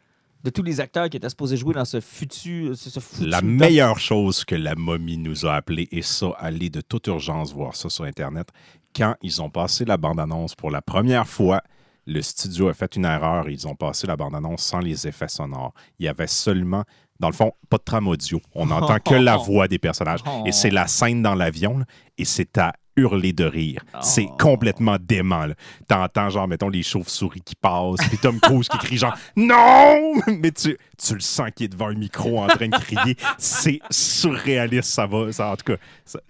de 0.43 0.49
tous 0.49 0.63
les 0.63 0.81
acteurs 0.81 1.11
qui 1.11 1.19
étaient 1.19 1.29
supposés 1.29 1.59
jouer 1.59 1.75
dans 1.75 1.85
ce 1.85 2.01
futur. 2.01 2.75
Ce, 2.77 2.89
ce 2.89 2.99
foutu 2.99 3.27
La 3.29 3.41
top- 3.41 3.49
meilleure 3.49 3.99
chose 3.99 4.45
que 4.47 4.55
la 4.55 4.75
momie 4.75 5.19
nous 5.19 5.45
a 5.45 5.55
appelé, 5.55 5.87
et 5.93 6.01
ça, 6.01 6.31
aller 6.39 6.71
de 6.71 6.81
toute 6.81 7.07
urgence 7.09 7.53
voir 7.53 7.77
ça 7.77 7.91
sur 7.91 8.05
Internet, 8.05 8.49
quand 8.97 9.15
ils 9.23 9.43
ont 9.43 9.51
passé 9.51 9.85
la 9.85 9.99
bande-annonce 9.99 10.55
pour 10.55 10.71
la 10.71 10.81
première 10.81 11.29
fois, 11.29 11.63
le 12.07 12.23
studio 12.23 12.69
a 12.69 12.75
fait 12.75 12.97
une 12.97 13.05
erreur. 13.05 13.51
Ils 13.51 13.69
ont 13.69 13.75
passé 13.77 14.07
la 14.07 14.17
bande-annonce 14.17 14.63
sans 14.63 14.79
les 14.81 15.07
effets 15.07 15.29
sonores. 15.29 15.75
Il 15.99 16.07
y 16.07 16.09
avait 16.09 16.27
seulement, 16.27 16.85
dans 17.21 17.29
le 17.29 17.35
fond, 17.35 17.53
pas 17.69 17.77
de 17.77 17.83
trame 17.85 18.09
audio. 18.09 18.41
On 18.55 18.67
n'entend 18.67 18.99
que 18.99 19.15
la 19.15 19.37
voix 19.37 19.69
des 19.69 19.79
personnages. 19.79 20.21
Et 20.47 20.53
c'est 20.53 20.71
la 20.71 20.87
scène 20.87 21.21
dans 21.23 21.35
l'avion, 21.35 21.85
et 22.17 22.25
c'est 22.25 22.57
à 22.57 22.73
hurler 22.97 23.33
de 23.33 23.45
rire. 23.45 23.83
C'est 24.03 24.27
Oh. 24.31 24.37
complètement 24.39 24.97
dément. 25.01 25.47
T'entends, 25.89 26.29
genre, 26.31 26.49
mettons, 26.49 26.69
les 26.69 26.83
chauves-souris 26.83 27.41
qui 27.43 27.55
passent, 27.55 28.01
puis 28.09 28.19
Tom 28.19 28.39
Cruise 28.41 28.69
qui 28.69 28.79
crie, 28.79 28.97
genre, 28.97 29.17
non! 29.37 30.15
Mais 30.41 30.51
tu, 30.51 30.77
tu 31.03 31.15
le 31.15 31.21
sens 31.21 31.49
qu'il 31.55 31.67
est 31.67 31.69
devant 31.69 31.89
un 31.89 31.95
micro 31.95 32.41
en 32.41 32.47
train 32.49 32.69
de 32.69 32.77
crier. 32.77 33.17
C'est 33.39 33.81
surréaliste, 33.91 34.91
ça 34.91 35.07
va. 35.07 35.33
Ça, 35.33 35.51
en 35.53 35.57
tout 35.57 35.73
cas, 35.73 35.81
ça, 36.05 36.21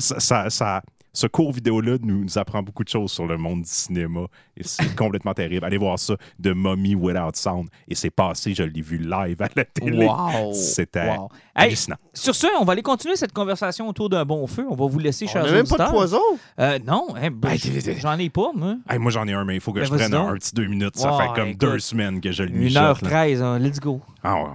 ça- 0.00 0.20
ça- 0.20 0.50
ça- 0.50 0.82
ce 1.12 1.26
court 1.26 1.52
vidéo-là 1.52 1.96
nous, 2.02 2.24
nous 2.24 2.38
apprend 2.38 2.62
beaucoup 2.62 2.84
de 2.84 2.88
choses 2.88 3.10
sur 3.10 3.26
le 3.26 3.36
monde 3.36 3.62
du 3.62 3.68
cinéma. 3.68 4.26
Et 4.56 4.62
c'est 4.64 4.94
complètement 4.96 5.34
terrible. 5.34 5.64
Allez 5.64 5.78
voir 5.78 5.98
ça, 5.98 6.14
de 6.38 6.52
Mummy 6.52 6.94
Without 6.94 7.34
Sound. 7.34 7.68
Et 7.88 7.94
c'est 7.94 8.10
passé, 8.10 8.54
je 8.54 8.62
l'ai 8.62 8.80
vu 8.82 8.98
live 8.98 9.40
à 9.42 9.48
la 9.54 9.64
télé. 9.64 10.06
Wow! 10.06 10.52
C'était 10.52 11.08
Wow. 11.08 11.28
Hey, 11.56 11.74
sur 12.14 12.34
ce, 12.34 12.46
on 12.60 12.64
va 12.64 12.72
aller 12.72 12.82
continuer 12.82 13.16
cette 13.16 13.32
conversation 13.32 13.88
autour 13.88 14.08
d'un 14.08 14.24
bon 14.24 14.46
feu. 14.46 14.64
On 14.68 14.76
va 14.76 14.86
vous 14.86 14.98
laisser, 14.98 15.24
On 15.24 15.28
chers 15.28 15.44
n'a 15.44 15.52
même 15.52 15.66
pas 15.66 15.86
de 15.86 15.90
poison? 15.90 16.20
Euh, 16.60 16.78
non, 16.86 17.08
hein, 17.16 17.30
ben, 17.32 17.56
j'en 17.98 18.18
ai 18.18 18.30
pas, 18.30 18.50
moi. 18.54 18.76
Hey, 18.88 18.98
moi, 18.98 19.10
j'en 19.10 19.26
ai 19.26 19.32
un, 19.32 19.44
mais 19.44 19.56
il 19.56 19.60
faut 19.60 19.72
que 19.72 19.80
Ben, 19.80 19.86
je 19.86 19.94
prenne 19.94 20.14
un 20.14 20.34
petit 20.34 20.54
deux 20.54 20.66
minutes. 20.66 20.96
Ça 20.96 21.18
fait 21.18 21.34
comme 21.34 21.48
écoute. 21.48 21.60
deux 21.60 21.78
semaines 21.80 22.20
que 22.20 22.30
je 22.30 22.44
le 22.44 22.50
mijote. 22.50 23.02
là. 23.02 23.26
1h13, 23.26 23.42
hein, 23.42 23.58
let's 23.58 23.80
go. 23.80 24.00
Ah, 24.22 24.36
ouais. 24.42 24.50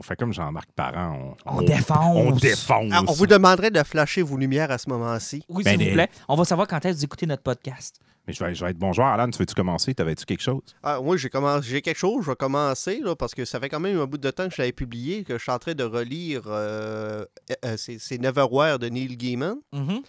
On 0.00 0.02
fait 0.02 0.16
comme 0.16 0.32
Jean-Marc 0.32 0.70
Parent. 0.72 1.36
On 1.44 1.60
défonce. 1.60 2.16
On 2.16 2.30
défonce. 2.30 2.90
Ah, 2.90 3.02
on 3.06 3.12
vous 3.12 3.26
demanderait 3.26 3.70
de 3.70 3.82
flasher 3.82 4.22
vos 4.22 4.38
lumières 4.38 4.70
à 4.70 4.78
ce 4.78 4.88
moment-ci. 4.88 5.44
Oui, 5.50 5.62
Ben, 5.62 5.78
s'il 5.78 5.88
vous 5.88 5.94
plaît. 5.94 6.08
On 6.26 6.36
va 6.36 6.44
savoir 6.46 6.66
quand 6.66 6.78
est-ce 6.78 6.94
que 6.94 6.98
vous 7.00 7.04
écoutez 7.04 7.26
notre 7.26 7.42
podcast. 7.42 7.96
Mais 8.26 8.32
je 8.32 8.42
vais, 8.42 8.54
je 8.54 8.64
vais 8.64 8.70
être 8.70 8.78
bon 8.78 8.94
joueur. 8.94 9.08
Alan, 9.08 9.28
tu 9.28 9.38
veux-tu 9.38 9.54
commencer? 9.54 9.94
T'avais-tu 9.94 10.24
quelque 10.24 10.40
chose? 10.42 10.62
Ah, 10.82 11.00
moi, 11.02 11.18
j'ai 11.18 11.28
commencé, 11.28 11.68
j'ai 11.68 11.82
quelque 11.82 11.98
chose, 11.98 12.24
je 12.24 12.30
vais 12.30 12.36
commencer, 12.36 13.00
là, 13.04 13.14
parce 13.14 13.34
que 13.34 13.44
ça 13.44 13.60
fait 13.60 13.68
quand 13.68 13.80
même 13.80 13.98
un 14.00 14.06
bout 14.06 14.16
de 14.16 14.30
temps 14.30 14.48
que 14.48 14.54
je 14.54 14.62
l'avais 14.62 14.72
publié, 14.72 15.22
que 15.22 15.36
je 15.36 15.42
suis 15.42 15.52
en 15.52 15.58
train 15.58 15.74
de 15.74 15.84
relire 15.84 16.44
euh, 16.46 17.26
euh, 17.64 17.76
c'est, 17.76 17.98
c'est 17.98 18.16
Neverwhere 18.16 18.78
de 18.78 18.88
Neil 18.88 19.16
Gaiman. 19.18 19.56
Mhm. 19.74 20.00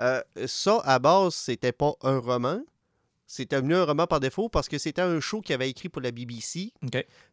Euh, 0.00 0.22
ça, 0.46 0.80
à 0.84 0.98
base, 0.98 1.34
c'était 1.34 1.72
pas 1.72 1.92
un 2.02 2.18
roman. 2.18 2.60
C'était 3.36 3.60
venu 3.60 3.74
un 3.74 3.82
roman 3.84 4.06
par 4.06 4.20
défaut 4.20 4.48
parce 4.48 4.68
que 4.68 4.78
c'était 4.78 5.02
un 5.02 5.18
show 5.18 5.40
qu'il 5.40 5.56
avait 5.56 5.68
écrit 5.68 5.88
pour 5.88 6.00
la 6.00 6.12
BBC. 6.12 6.72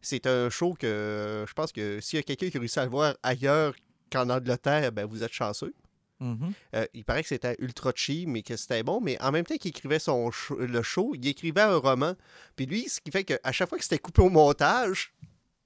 C'est 0.02 0.26
un 0.26 0.50
show 0.50 0.74
que 0.74 0.88
euh, 0.88 1.46
je 1.46 1.54
pense 1.54 1.72
que 1.72 2.00
s'il 2.02 2.18
y 2.18 2.20
a 2.20 2.24
quelqu'un 2.24 2.50
qui 2.50 2.58
a 2.58 2.60
réussi 2.60 2.80
à 2.80 2.86
le 2.86 2.90
voir 2.90 3.16
ailleurs 3.22 3.76
qu'en 4.12 4.28
Angleterre, 4.32 4.92
ben 4.92 5.06
vous 5.06 5.22
êtes 5.24 5.32
chanceux. 5.32 5.76
Mhm. 6.20 6.54
Euh, 6.76 6.88
il 6.96 7.06
paraît 7.06 7.22
que 7.22 7.30
c'était 7.30 7.56
ultra 7.60 7.92
cheap, 7.96 8.28
mais 8.28 8.42
que 8.42 8.58
c'était 8.58 8.82
bon. 8.82 9.00
Mais 9.00 9.22
en 9.22 9.32
même 9.32 9.46
temps 9.46 9.58
qu'il 9.58 9.70
écrivait 9.70 10.00
son 10.00 10.32
show- 10.32 10.58
le 10.58 10.82
show, 10.82 11.14
il 11.14 11.28
écrivait 11.28 11.62
un 11.62 11.78
roman. 11.78 12.16
Puis 12.56 12.66
lui, 12.66 12.90
ce 12.90 13.00
qui 13.00 13.12
fait 13.12 13.24
qu'à 13.24 13.52
chaque 13.52 13.70
fois 13.70 13.78
que 13.78 13.84
c'était 13.84 14.00
coupé 14.00 14.24
au 14.24 14.30
montage, 14.30 15.14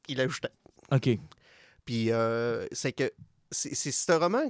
il 0.09 0.19
ajoutait. 0.19 0.51
OK. 0.91 1.09
Puis 1.85 2.11
euh, 2.11 2.67
c'est 2.73 2.91
que 2.91 3.09
c'est 3.51 3.73
c'est 3.73 3.91
ce 3.91 4.11
roman 4.11 4.43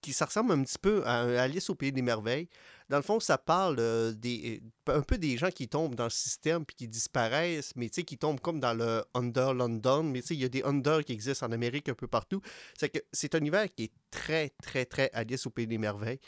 qui 0.00 0.12
ça 0.12 0.26
ressemble 0.26 0.52
un 0.52 0.62
petit 0.62 0.78
peu 0.80 1.04
à 1.06 1.20
un 1.20 1.34
Alice 1.36 1.70
au 1.70 1.74
pays 1.76 1.92
des 1.92 2.02
merveilles. 2.02 2.48
Dans 2.92 2.98
le 2.98 3.02
fond, 3.02 3.20
ça 3.20 3.38
parle 3.38 3.76
euh, 3.78 4.12
des, 4.12 4.62
un 4.86 5.00
peu 5.00 5.16
des 5.16 5.38
gens 5.38 5.48
qui 5.48 5.66
tombent 5.66 5.94
dans 5.94 6.04
le 6.04 6.10
système 6.10 6.66
puis 6.66 6.76
qui 6.76 6.88
disparaissent, 6.88 7.72
mais 7.74 7.88
qui 7.88 8.18
tombent 8.18 8.38
comme 8.38 8.60
dans 8.60 8.74
le 8.74 9.02
Under 9.14 9.54
London. 9.54 10.02
Mais 10.02 10.20
il 10.28 10.36
y 10.36 10.44
a 10.44 10.50
des 10.50 10.62
Under 10.62 11.02
qui 11.02 11.14
existent 11.14 11.46
en 11.46 11.52
Amérique 11.52 11.88
un 11.88 11.94
peu 11.94 12.06
partout. 12.06 12.42
C'est 12.78 12.90
que 12.90 12.98
c'est 13.10 13.34
un 13.34 13.38
univers 13.38 13.66
qui 13.74 13.84
est 13.84 13.92
très, 14.10 14.50
très, 14.62 14.84
très 14.84 15.08
Alice 15.14 15.46
au 15.46 15.50
pays 15.50 15.66
des 15.66 15.78
merveilles. 15.78 16.20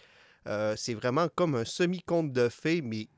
Euh, 0.47 0.75
c'est 0.75 0.95
vraiment 0.95 1.29
comme 1.35 1.55
un 1.55 1.67
semi-conte 1.67 2.33
de 2.33 2.49
fées, 2.49 2.81
mais 2.81 3.09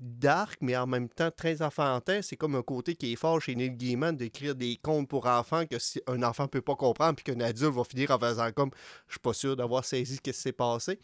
dark, 0.00 0.58
mais 0.60 0.76
en 0.76 0.88
même 0.88 1.08
temps 1.08 1.30
très 1.30 1.62
enfantin. 1.62 2.20
C'est 2.20 2.36
comme 2.36 2.56
un 2.56 2.62
côté 2.62 2.96
qui 2.96 3.12
est 3.12 3.16
fort 3.16 3.40
chez 3.40 3.54
Neil 3.54 3.76
Gaiman 3.76 4.16
d'écrire 4.16 4.56
des 4.56 4.76
contes 4.76 5.08
pour 5.08 5.26
enfants 5.26 5.66
que 5.66 5.78
si 5.78 6.02
un 6.08 6.20
enfant 6.24 6.48
peut 6.48 6.62
pas 6.62 6.74
comprendre 6.74 7.14
puis 7.14 7.32
qu'un 7.32 7.40
adulte 7.42 7.72
va 7.72 7.84
finir 7.84 8.10
en 8.10 8.18
faisant 8.18 8.50
comme 8.50 8.70
je 9.06 9.12
suis 9.12 9.20
pas 9.20 9.34
sûr 9.34 9.54
d'avoir 9.54 9.84
saisi 9.84 10.16
ce 10.16 10.20
qui 10.20 10.32
s'est 10.32 10.50
passé. 10.50 10.98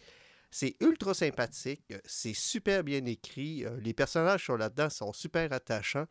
C'est 0.53 0.77
ultra 0.81 1.15
sympathique, 1.15 1.95
c'est 2.05 2.35
super 2.35 2.85
bien 2.85 3.05
écrit, 3.07 3.65
euh, 3.65 3.81
les 3.81 3.95
personnages 3.95 4.45
sont 4.45 4.57
là-dedans 4.57 4.91
sont 4.91 5.15
super 5.15 5.51
attachants. 5.51 6.07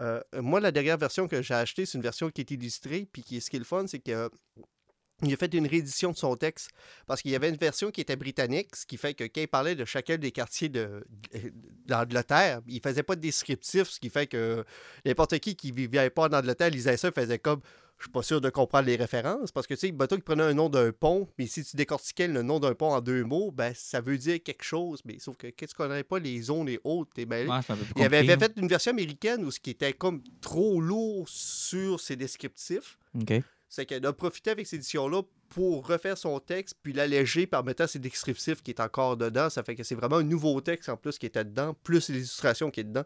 Euh, 0.00 0.20
moi, 0.34 0.60
la 0.60 0.70
dernière 0.70 0.98
version 0.98 1.26
que 1.26 1.40
j'ai 1.40 1.54
achetée, 1.54 1.86
c'est 1.86 1.96
une 1.96 2.02
version 2.02 2.30
qui 2.30 2.42
est 2.42 2.50
illustrée, 2.50 3.08
puis 3.10 3.24
ce 3.40 3.48
qui 3.48 3.56
est 3.56 3.58
le 3.58 3.64
fun, 3.64 3.86
c'est 3.86 4.00
que 4.00 4.30
il 5.22 5.32
a 5.32 5.36
fait 5.38 5.52
une 5.54 5.66
réédition 5.66 6.10
de 6.10 6.16
son 6.16 6.36
texte 6.36 6.68
parce 7.06 7.22
qu'il 7.22 7.30
y 7.30 7.36
avait 7.36 7.48
une 7.48 7.56
version 7.56 7.90
qui 7.90 8.02
était 8.02 8.16
britannique, 8.16 8.76
ce 8.76 8.84
qui 8.84 8.98
fait 8.98 9.14
que 9.14 9.24
quand 9.24 9.40
il 9.40 9.48
parlait 9.48 9.74
de 9.74 9.86
chacun 9.86 10.18
des 10.18 10.30
quartiers 10.30 10.68
de, 10.68 11.06
d'Angleterre, 11.86 12.60
il 12.66 12.82
faisait 12.82 13.02
pas 13.02 13.16
de 13.16 13.22
descriptif, 13.22 13.84
ce 13.84 13.98
qui 13.98 14.10
fait 14.10 14.26
que 14.26 14.62
n'importe 15.06 15.38
qui 15.38 15.56
qui 15.56 15.72
vivait 15.72 16.10
pas 16.10 16.28
en 16.28 16.32
Angleterre 16.34 16.68
lisait 16.68 16.98
ça, 16.98 17.10
faisait 17.12 17.38
comme 17.38 17.62
je 17.98 18.04
suis 18.04 18.10
pas 18.10 18.22
sûr 18.22 18.40
de 18.40 18.50
comprendre 18.50 18.86
les 18.86 18.96
références 18.96 19.52
parce 19.52 19.66
que 19.66 19.74
tu 19.74 19.80
sais, 19.80 19.92
bateau 19.92 20.16
qui 20.16 20.22
prenait 20.22 20.42
un 20.42 20.54
nom 20.54 20.68
d'un 20.68 20.92
pont, 20.92 21.28
mais 21.38 21.46
si 21.46 21.64
tu 21.64 21.76
décortiquais 21.76 22.28
le 22.28 22.42
nom 22.42 22.60
d'un 22.60 22.74
pont 22.74 22.92
en 22.92 23.00
deux 23.00 23.24
mots, 23.24 23.50
ben 23.50 23.72
ça 23.74 24.00
veut 24.00 24.18
dire 24.18 24.42
quelque 24.42 24.64
chose, 24.64 25.00
mais 25.04 25.18
sauf 25.18 25.36
que 25.36 25.48
qu'est-ce 25.48 25.74
qu'on 25.74 25.84
connaît 25.84 26.04
pas 26.04 26.18
les 26.18 26.42
zones 26.42 26.68
et 26.68 26.78
autres, 26.84 27.10
t'es 27.14 27.24
mêlé? 27.24 27.48
Ouais, 27.48 27.60
Il 27.96 28.02
avait, 28.02 28.18
avait 28.18 28.36
fait 28.36 28.52
une 28.56 28.68
version 28.68 28.90
américaine 28.90 29.44
où 29.44 29.50
ce 29.50 29.60
qui 29.60 29.70
était 29.70 29.92
comme 29.92 30.22
trop 30.40 30.80
lourd 30.80 31.28
sur 31.28 32.00
ses 32.00 32.16
descriptifs. 32.16 32.98
C'est 33.68 33.84
qu'elle 33.86 34.06
a 34.06 34.12
profité 34.12 34.50
avec 34.50 34.66
cette 34.66 34.78
édition-là 34.78 35.22
pour 35.48 35.86
refaire 35.86 36.16
son 36.18 36.38
texte, 36.38 36.76
puis 36.82 36.92
l'alléger 36.92 37.46
par 37.46 37.64
mettant 37.64 37.86
ses 37.86 37.98
descriptifs 37.98 38.62
qui 38.62 38.70
est 38.70 38.80
encore 38.80 39.16
dedans. 39.16 39.50
Ça 39.50 39.62
fait 39.62 39.74
que 39.74 39.82
c'est 39.82 39.94
vraiment 39.94 40.16
un 40.16 40.22
nouveau 40.22 40.60
texte 40.60 40.88
en 40.88 40.96
plus 40.96 41.18
qui 41.18 41.26
était 41.26 41.44
dedans, 41.44 41.74
plus 41.82 42.08
l'illustration 42.08 42.70
qui 42.70 42.80
est 42.80 42.84
dedans. 42.84 43.04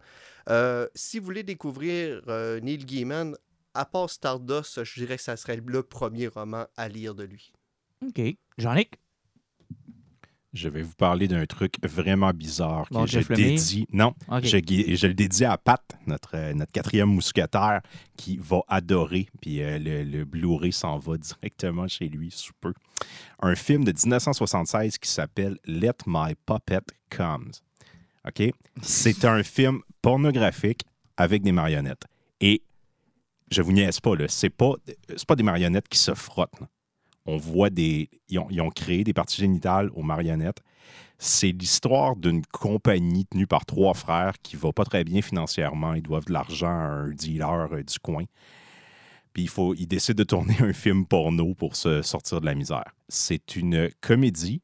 Euh, 0.48 0.86
si 0.94 1.18
vous 1.18 1.24
voulez 1.24 1.42
découvrir 1.42 2.22
euh, 2.28 2.60
Neil 2.60 2.78
Gaiman, 2.78 3.36
à 3.74 3.84
part 3.84 4.10
Stardust, 4.10 4.84
je 4.84 5.00
dirais 5.00 5.16
que 5.16 5.22
ça 5.22 5.36
serait 5.36 5.60
le 5.64 5.82
premier 5.82 6.26
roman 6.28 6.66
à 6.76 6.88
lire 6.88 7.14
de 7.14 7.24
lui. 7.24 7.52
OK. 8.06 8.20
Jean-Nic? 8.58 8.98
Je 10.52 10.68
vais 10.68 10.82
vous 10.82 10.94
parler 10.94 11.28
d'un 11.28 11.46
truc 11.46 11.76
vraiment 11.84 12.32
bizarre 12.32 12.88
Bon, 12.90 13.04
que 13.04 13.10
je 13.10 13.20
dédie. 13.20 13.86
Non, 13.92 14.14
je 14.42 15.06
le 15.06 15.14
dédie 15.14 15.44
à 15.44 15.56
Pat, 15.56 15.80
notre, 16.06 16.36
euh, 16.36 16.52
notre 16.54 16.72
quatrième 16.72 17.08
mousquetaire, 17.08 17.82
qui 18.16 18.36
va 18.36 18.62
adorer. 18.66 19.28
Puis 19.40 19.62
euh, 19.62 19.78
le, 19.78 20.02
le 20.02 20.24
Blu-ray 20.24 20.72
s'en 20.72 20.98
va 20.98 21.16
directement 21.18 21.86
chez 21.86 22.08
lui 22.08 22.32
sous 22.32 22.52
peu. 22.60 22.74
Un 23.40 23.54
film 23.54 23.84
de 23.84 23.92
1976 23.92 24.98
qui 24.98 25.08
s'appelle 25.08 25.56
Let 25.66 25.98
My 26.06 26.34
Puppet 26.46 26.80
Comes. 27.10 27.52
OK? 28.26 28.42
C'est 28.82 29.24
un 29.24 29.44
film 29.44 29.82
pornographique 30.02 30.82
avec 31.16 31.42
des 31.42 31.52
marionnettes. 31.52 32.06
Et 32.40 32.62
je 33.50 33.62
vous 33.62 33.72
niaise 33.72 34.00
pas, 34.00 34.12
c'est 34.28 34.50
pas, 34.50 34.74
pas 35.26 35.36
des 35.36 35.42
marionnettes 35.42 35.88
qui 35.88 35.98
se 35.98 36.14
frottent. 36.14 36.60
On 37.26 37.36
voit 37.36 37.70
des. 37.70 38.08
Ils 38.28 38.38
ont, 38.38 38.48
ils 38.50 38.62
créé 38.74 39.04
des 39.04 39.12
parties 39.12 39.40
génitales 39.40 39.90
aux 39.94 40.02
marionnettes. 40.02 40.62
C'est 41.18 41.52
l'histoire 41.52 42.16
d'une 42.16 42.44
compagnie 42.46 43.26
tenue 43.26 43.46
par 43.46 43.66
trois 43.66 43.92
frères 43.92 44.34
qui 44.42 44.56
va 44.56 44.72
pas 44.72 44.84
très 44.84 45.04
bien 45.04 45.20
financièrement. 45.20 45.94
Ils 45.94 46.02
doivent 46.02 46.24
de 46.24 46.32
l'argent 46.32 46.68
à 46.68 46.70
un 46.70 47.10
dealer 47.10 47.68
euh, 47.72 47.82
du 47.82 47.98
coin. 47.98 48.24
Puis 49.34 49.42
il 49.42 49.48
faut, 49.48 49.74
ils 49.74 49.86
décident 49.86 50.16
de 50.16 50.24
tourner 50.24 50.56
un 50.60 50.72
film 50.72 51.04
porno 51.04 51.54
pour 51.54 51.76
se 51.76 52.00
sortir 52.02 52.40
de 52.40 52.46
la 52.46 52.54
misère. 52.54 52.94
C'est 53.08 53.56
une 53.56 53.90
comédie 54.00 54.62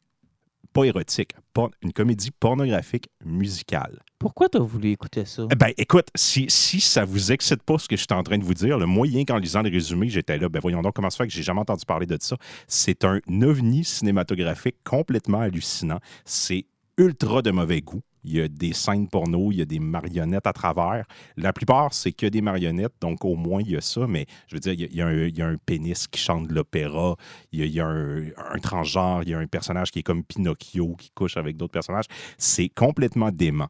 pas 0.77 0.85
érotique, 0.85 1.33
por- 1.55 1.71
une 1.83 1.93
comédie 1.93 2.31
pornographique 2.31 3.09
musicale. 3.25 4.03
Pourquoi 4.19 4.49
t'as 4.51 4.59
voulu 4.59 4.91
écouter 4.91 5.25
ça? 5.25 5.47
Eh 5.51 5.55
Ben, 5.55 5.73
écoute, 5.79 6.09
si, 6.15 6.47
si 6.49 6.81
ça 6.81 7.05
vous 7.07 7.33
excite 7.33 7.63
pas 7.63 7.79
ce 7.79 7.89
que 7.89 7.97
je 7.97 8.03
suis 8.03 8.13
en 8.13 8.23
train 8.23 8.37
de 8.37 8.45
vous 8.45 8.53
dire, 8.55 8.79
le 8.79 8.85
moyen 8.87 9.25
qu'en 9.25 9.39
lisant 9.39 9.63
le 9.63 9.71
résumé, 9.71 10.09
j'étais 10.09 10.37
là, 10.39 10.49
ben 10.51 10.61
voyons 10.61 10.83
donc 10.83 10.95
comment 10.95 11.09
ça 11.11 11.19
fait 11.19 11.29
que 11.29 11.33
j'ai 11.33 11.43
jamais 11.43 11.61
entendu 11.61 11.85
parler 11.87 12.07
de 12.07 12.19
ça. 12.21 12.37
C'est 12.69 13.05
un 13.05 13.21
ovni 13.43 13.85
cinématographique 13.85 14.77
complètement 14.85 15.41
hallucinant. 15.41 15.99
C'est 16.27 16.67
ultra 16.99 17.41
de 17.43 17.51
mauvais 17.51 17.81
goût. 17.81 18.03
Il 18.27 18.37
y 18.37 18.41
a 18.41 18.49
des 18.49 18.73
scènes 18.73 19.09
porno, 19.09 19.53
il 19.53 19.59
y 19.59 19.63
a 19.63 19.65
des 19.65 19.79
marionnettes 19.79 20.47
à 20.47 20.53
travers. 20.53 21.05
La 21.37 21.53
plupart, 21.53 21.95
c'est 21.95 22.13
que 22.13 22.27
des 22.27 22.41
marionnettes, 22.41 22.95
donc 23.01 23.25
au 23.25 23.37
moins 23.37 23.63
il 23.63 23.71
y 23.71 23.77
a 23.77 23.81
ça, 23.81 24.07
mais 24.07 24.27
je 24.49 24.57
veux 24.57 24.61
dire, 24.61 24.73
il 24.73 24.81
y 24.81 24.85
a, 24.85 24.89
il 24.91 24.97
y 24.97 25.03
a 25.03 25.07
un, 25.07 25.13
il 25.27 25.39
y 25.39 25.43
a 25.43 25.47
un 25.47 25.57
pénis 25.57 26.07
qui 26.07 26.21
chante 26.21 26.49
de 26.49 26.55
l'opéra, 26.55 27.17
il 27.53 27.61
y 27.61 27.63
a, 27.63 27.67
il 27.67 27.75
y 27.75 27.81
a 27.81 27.87
un, 27.87 28.25
un 28.53 28.59
transgenre, 28.59 29.23
il 29.23 29.31
y 29.31 29.35
a 29.35 29.39
un 29.39 29.47
personnage 29.47 29.91
qui 29.91 30.01
est 30.01 30.03
comme 30.03 30.25
Pinocchio 30.25 30.97
qui 30.97 31.11
couche 31.11 31.37
avec 31.37 31.57
d'autres 31.57 31.73
personnages. 31.73 32.07
C'est 32.39 32.69
complètement 32.69 33.31
dément. 33.31 33.69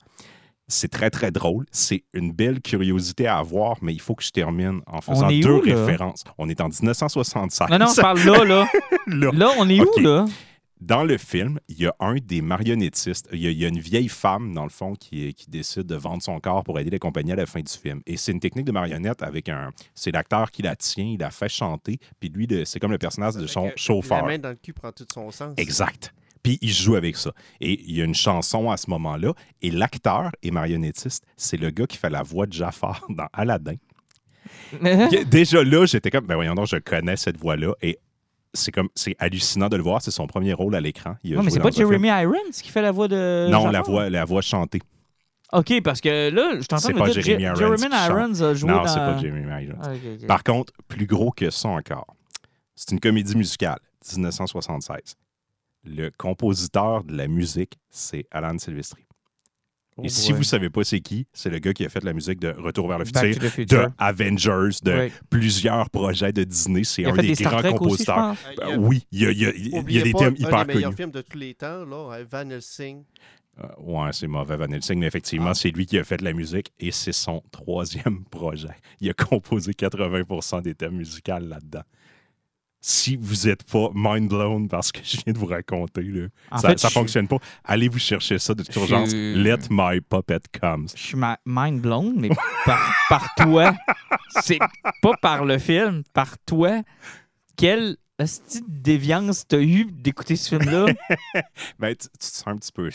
C'est 0.68 0.88
très, 0.88 1.10
très 1.10 1.30
drôle. 1.30 1.64
C'est 1.70 2.02
une 2.12 2.32
belle 2.32 2.60
curiosité 2.60 3.28
à 3.28 3.38
avoir, 3.38 3.76
mais 3.82 3.92
il 3.92 4.00
faut 4.00 4.16
que 4.16 4.24
je 4.24 4.30
termine 4.30 4.80
en 4.86 5.00
faisant 5.00 5.28
deux 5.28 5.48
où, 5.48 5.60
références. 5.60 6.24
On 6.38 6.48
est 6.48 6.60
en 6.60 6.68
1965. 6.68 7.70
Non, 7.70 7.78
non, 7.78 7.86
je 7.94 8.00
parle 8.00 8.18
là, 8.24 8.44
là. 8.44 8.68
Là. 9.06 9.30
Là, 9.32 9.50
on 9.58 9.68
est 9.68 9.80
où, 9.80 10.00
là? 10.00 10.24
Dans 10.80 11.04
le 11.04 11.16
film, 11.16 11.58
il 11.68 11.78
y 11.78 11.86
a 11.86 11.94
un 12.00 12.16
des 12.16 12.42
marionnettistes. 12.42 13.28
Il 13.32 13.40
y 13.40 13.46
a, 13.46 13.50
il 13.50 13.58
y 13.58 13.64
a 13.64 13.68
une 13.68 13.78
vieille 13.78 14.08
femme, 14.08 14.52
dans 14.52 14.64
le 14.64 14.70
fond, 14.70 14.94
qui, 14.94 15.32
qui 15.32 15.48
décide 15.48 15.84
de 15.84 15.94
vendre 15.94 16.22
son 16.22 16.38
corps 16.38 16.64
pour 16.64 16.78
aider 16.78 16.90
les 16.90 16.98
compagnies 16.98 17.32
à 17.32 17.36
la 17.36 17.46
fin 17.46 17.60
du 17.60 17.72
film. 17.72 18.02
Et 18.06 18.18
c'est 18.18 18.32
une 18.32 18.40
technique 18.40 18.66
de 18.66 18.72
marionnette 18.72 19.22
avec 19.22 19.48
un. 19.48 19.72
C'est 19.94 20.12
l'acteur 20.12 20.50
qui 20.50 20.62
la 20.62 20.76
tient, 20.76 21.06
il 21.06 21.18
la 21.18 21.30
fait 21.30 21.48
chanter, 21.48 21.98
puis 22.20 22.28
lui, 22.28 22.46
c'est 22.66 22.78
comme 22.78 22.92
le 22.92 22.98
personnage 22.98 23.36
de 23.36 23.46
son 23.46 23.64
Avec, 23.64 23.78
chauffeur. 23.78 24.22
La 24.22 24.28
main 24.28 24.38
dans 24.38 24.50
le 24.50 24.56
cul 24.56 24.74
prend 24.74 24.92
tout 24.92 25.06
son 25.12 25.30
sens. 25.30 25.54
Exact. 25.56 26.12
Puis 26.42 26.58
il 26.60 26.72
joue 26.72 26.94
avec 26.94 27.16
ça. 27.16 27.32
Et 27.60 27.80
il 27.88 27.96
y 27.96 28.02
a 28.02 28.04
une 28.04 28.14
chanson 28.14 28.70
à 28.70 28.76
ce 28.76 28.88
moment-là. 28.90 29.32
Et 29.62 29.70
l'acteur 29.70 30.30
et 30.42 30.50
marionnettiste, 30.50 31.24
c'est 31.36 31.56
le 31.56 31.70
gars 31.70 31.86
qui 31.86 31.96
fait 31.96 32.10
la 32.10 32.22
voix 32.22 32.46
de 32.46 32.52
Jafar 32.52 33.04
dans 33.08 33.26
Aladdin. 33.32 33.74
Déjà 35.28 35.64
là, 35.64 35.86
j'étais 35.86 36.10
comme, 36.10 36.26
ben 36.26 36.36
voyons 36.36 36.54
donc, 36.54 36.68
je 36.68 36.76
connais 36.76 37.16
cette 37.16 37.36
voix-là. 37.36 37.72
Et 37.82 37.98
c'est 38.56 38.72
comme, 38.72 38.88
c'est 38.94 39.14
hallucinant 39.18 39.68
de 39.68 39.76
le 39.76 39.82
voir. 39.82 40.02
C'est 40.02 40.10
son 40.10 40.26
premier 40.26 40.52
rôle 40.52 40.74
à 40.74 40.80
l'écran. 40.80 41.16
Non, 41.24 41.42
mais 41.42 41.50
c'est 41.50 41.60
pas. 41.60 41.70
Jeremy 41.70 42.08
Irons 42.08 42.50
qui 42.52 42.70
fait 42.70 42.82
la 42.82 42.90
voix 42.92 43.08
de. 43.08 43.48
Non, 43.50 43.68
la 43.68 43.82
voix, 43.82 44.10
la 44.10 44.24
voix 44.24 44.42
chantée. 44.42 44.82
OK, 45.52 45.80
parce 45.82 46.00
que 46.00 46.30
là, 46.30 46.60
je 46.60 46.66
t'entends 46.66 46.82
C'est 46.82 46.92
me 46.92 46.98
pas 46.98 47.08
dire 47.10 47.22
Jeremy 47.22 47.44
Je- 47.44 47.62
Irons 47.62 47.76
Jeremy. 47.76 47.94
Irons 47.94 48.42
a 48.42 48.54
joué 48.54 48.70
non, 48.70 48.76
dans... 48.78 48.86
c'est 48.88 48.98
pas 48.98 49.16
Jeremy 49.18 49.64
Irons. 49.64 49.78
Ah. 49.80 50.26
Par 50.26 50.42
contre, 50.42 50.72
plus 50.88 51.06
gros 51.06 51.30
que 51.30 51.50
ça 51.50 51.68
encore, 51.68 52.16
c'est 52.74 52.90
une 52.90 53.00
comédie 53.00 53.36
musicale, 53.36 53.78
1976. 54.16 55.16
Le 55.84 56.10
compositeur 56.18 57.04
de 57.04 57.16
la 57.16 57.28
musique, 57.28 57.78
c'est 57.90 58.26
Alan 58.32 58.58
Silvestri. 58.58 59.05
Oh 59.98 60.02
Et 60.04 60.10
si 60.10 60.28
boy. 60.32 60.38
vous 60.38 60.44
savez 60.44 60.68
pas 60.68 60.84
c'est 60.84 61.00
qui, 61.00 61.26
c'est 61.32 61.48
le 61.48 61.58
gars 61.58 61.72
qui 61.72 61.84
a 61.84 61.88
fait 61.88 62.04
la 62.04 62.12
musique 62.12 62.38
de 62.38 62.48
Retour 62.50 62.86
vers 62.88 62.98
le 62.98 63.06
futur, 63.06 63.22
de 63.66 63.88
Avengers, 63.96 64.78
de 64.82 64.92
Ouais. 64.92 65.12
plusieurs 65.30 65.88
projets 65.88 66.32
de 66.32 66.44
Disney. 66.44 66.84
C'est 66.84 67.06
un 67.06 67.14
des, 67.16 67.32
grands 67.32 67.58
aussi, 67.60 67.68
compositeurs. 67.74 68.36
Euh, 68.60 68.62
Euh, 68.62 68.74
a- 68.74 68.78
oui, 68.78 69.06
il 69.10 69.22
y 69.22 69.26
a, 69.26 69.30
il 69.30 69.38
y 69.38 69.46
a- 69.46 69.52
il 69.56 69.92
y 69.92 69.98
a 69.98 70.02
des 70.02 70.12
pas, 70.12 70.18
thèmes 70.18 70.34
un 70.38 70.46
hyper 70.46 70.66
des 70.66 70.74
meilleurs 70.74 70.90
connus. 70.90 70.96
films 70.96 71.10
de 71.12 71.22
tous 71.22 71.38
les 71.38 71.54
temps, 71.54 71.84
là, 71.86 72.18
Van 72.30 72.50
Helsing. 72.50 73.04
Euh, 73.58 73.66
ouais, 73.78 74.10
c'est 74.12 74.26
mauvais 74.26 74.58
Van 74.58 74.66
Helsing, 74.70 74.98
mais 74.98 75.06
effectivement, 75.06 75.48
Ah. 75.50 75.54
c'est 75.54 75.70
lui 75.70 75.86
qui 75.86 75.98
a 75.98 76.04
fait 76.04 76.20
la 76.20 76.34
musique 76.34 76.72
et 76.78 76.90
c'est 76.90 77.12
son 77.12 77.42
troisième 77.50 78.22
projet. 78.30 78.68
Il 79.00 79.08
a 79.08 79.14
composé 79.14 79.72
80% 79.72 80.60
des 80.60 80.74
thèmes 80.74 80.96
musicaux 80.96 81.38
là-dedans. 81.40 81.84
Si 82.80 83.16
vous 83.16 83.46
n'êtes 83.48 83.64
pas 83.64 83.90
mind 83.94 84.28
blown 84.28 84.68
par 84.68 84.84
ce 84.84 84.92
que 84.92 85.00
je 85.04 85.16
viens 85.24 85.32
de 85.32 85.38
vous 85.38 85.46
raconter, 85.46 86.02
là, 86.02 86.28
En 86.50 86.58
ça 86.58 86.70
ne 86.72 86.76
fonctionne 86.76 87.26
pas. 87.28 87.38
Allez 87.64 87.88
vous 87.88 87.98
chercher 87.98 88.38
ça 88.38 88.54
de 88.54 88.62
toute 88.62 88.76
urgence. 88.76 89.12
Let 89.12 89.68
my 89.70 90.00
puppet 90.00 90.40
comes. 90.60 90.88
Je 90.94 91.02
suis 91.02 91.18
mind 91.44 91.80
blown, 91.80 92.14
mais 92.16 92.30
par, 92.64 92.94
par 93.08 93.34
toi. 93.36 93.74
C'est 94.42 94.58
pas 95.02 95.16
par 95.20 95.44
le 95.44 95.58
film, 95.58 96.02
par 96.12 96.38
toi. 96.38 96.82
Quelle 97.56 97.96
déviance 98.66 99.46
t'as 99.46 99.60
eu 99.60 99.86
d'écouter 99.86 100.36
ce 100.36 100.56
film-là? 100.56 100.86
Ben, 101.78 101.94
tu, 101.94 102.08
tu 102.08 102.18
te 102.18 102.24
sens 102.24 102.46
un 102.46 102.56
petit 102.56 102.72
peu. 102.72 102.90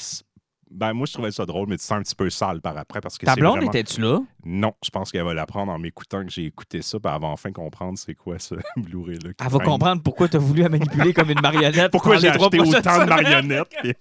Ben, 0.73 0.93
moi, 0.93 1.05
je 1.05 1.13
trouvais 1.13 1.31
ça 1.31 1.45
drôle, 1.45 1.67
mais 1.67 1.77
tu 1.77 1.83
sens 1.83 1.97
un 1.99 2.01
petit 2.01 2.15
peu 2.15 2.29
sale 2.29 2.61
par 2.61 2.77
après 2.77 3.01
parce 3.01 3.17
que 3.17 3.25
Ta 3.25 3.33
c'est 3.33 3.41
blonde 3.41 3.57
vraiment... 3.57 3.71
était-tu 3.71 3.99
là? 4.01 4.19
Non, 4.45 4.73
je 4.83 4.89
pense 4.89 5.11
qu'elle 5.11 5.23
va 5.25 5.33
l'apprendre 5.33 5.71
en 5.71 5.77
m'écoutant 5.77 6.23
que 6.23 6.31
j'ai 6.31 6.45
écouté 6.45 6.81
ça, 6.81 6.97
puis 6.99 7.11
elle 7.13 7.21
va 7.21 7.27
enfin 7.27 7.51
comprendre 7.51 7.97
c'est 7.97 8.15
quoi 8.15 8.39
ce 8.39 8.55
Blu-ray-là. 8.77 9.31
Elle 9.37 9.45
va 9.47 9.49
traîne. 9.49 9.67
comprendre 9.69 10.01
pourquoi 10.01 10.29
t'as 10.29 10.37
voulu 10.37 10.61
la 10.61 10.69
manipuler 10.69 11.13
comme 11.13 11.29
une 11.29 11.41
marionnette. 11.41 11.91
Pourquoi 11.91 12.17
j'ai 12.17 12.29
acheté 12.29 12.59
autant 12.61 12.99
de 13.03 13.09
marionnettes. 13.09 13.73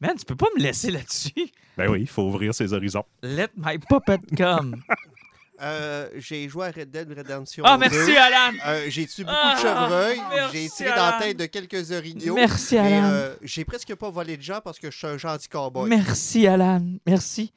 Man, 0.00 0.16
tu 0.18 0.24
peux 0.26 0.36
pas 0.36 0.48
me 0.56 0.62
laisser 0.62 0.90
là-dessus. 0.90 1.32
ben 1.78 1.88
oui, 1.90 2.00
il 2.02 2.06
faut 2.08 2.22
ouvrir 2.24 2.52
ses 2.54 2.72
horizons. 2.74 3.04
Let 3.22 3.48
my 3.56 3.78
puppet 3.78 4.18
come. 4.36 4.76
Euh, 5.60 6.08
j'ai 6.16 6.48
joué 6.48 6.66
à 6.66 6.70
Red 6.70 6.90
Dead 6.90 7.08
Redemption. 7.16 7.62
Ah, 7.66 7.76
2. 7.76 7.80
merci, 7.88 8.16
Alan. 8.16 8.56
Euh, 8.66 8.86
j'ai 8.88 9.06
tué 9.06 9.22
beaucoup 9.24 9.36
Ah, 9.40 9.54
de 9.54 9.60
chevreuils? 9.60 10.20
merci, 10.34 10.56
J'ai 10.58 10.68
tiré 10.68 10.90
dans 10.90 10.96
la 10.96 11.08
Alan. 11.08 11.18
tête 11.20 11.36
de 11.38 11.46
quelques 11.46 11.90
orignaux. 11.92 12.34
Merci, 12.34 12.74
Et, 12.74 12.78
Alan. 12.78 13.04
euh, 13.12 13.34
j'ai 13.42 13.64
presque 13.64 13.94
pas 13.94 14.10
volé 14.10 14.36
de 14.36 14.42
gens 14.42 14.60
parce 14.62 14.78
que 14.78 14.90
je 14.90 14.96
suis 14.96 15.06
un 15.06 15.16
gentil 15.16 15.48
cowboy. 15.48 15.88
Merci, 15.88 16.46
Alan. 16.46 16.82
Merci. 17.06 17.52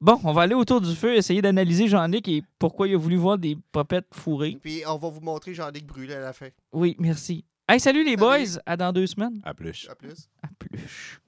Bon, 0.00 0.20
on 0.24 0.32
va 0.32 0.42
aller 0.42 0.54
autour 0.54 0.80
du 0.80 0.94
feu, 0.94 1.14
essayer 1.16 1.42
d'analyser 1.42 1.88
Jean-Nic 1.88 2.28
et 2.28 2.42
pourquoi 2.58 2.86
il 2.88 2.94
a 2.94 2.98
voulu 2.98 3.16
voir 3.16 3.36
des 3.38 3.56
popettes 3.72 4.06
fourrées. 4.12 4.56
Puis 4.62 4.82
on 4.86 4.96
va 4.96 5.08
vous 5.08 5.20
montrer 5.20 5.54
Jean-Luc 5.54 5.84
brûlé 5.84 6.14
à 6.14 6.20
la 6.20 6.32
fin. 6.32 6.48
Oui, 6.72 6.94
merci. 6.98 7.44
Hey, 7.68 7.78
salut 7.80 8.02
les 8.04 8.16
Salut. 8.16 8.20
boys. 8.20 8.60
À 8.64 8.76
dans 8.76 8.92
deux 8.92 9.06
semaines. 9.06 9.40
À 9.44 9.54
plus. 9.54 9.86
À 9.90 9.94
plus. 9.94 10.28
À 10.42 10.48
plus. 10.58 11.20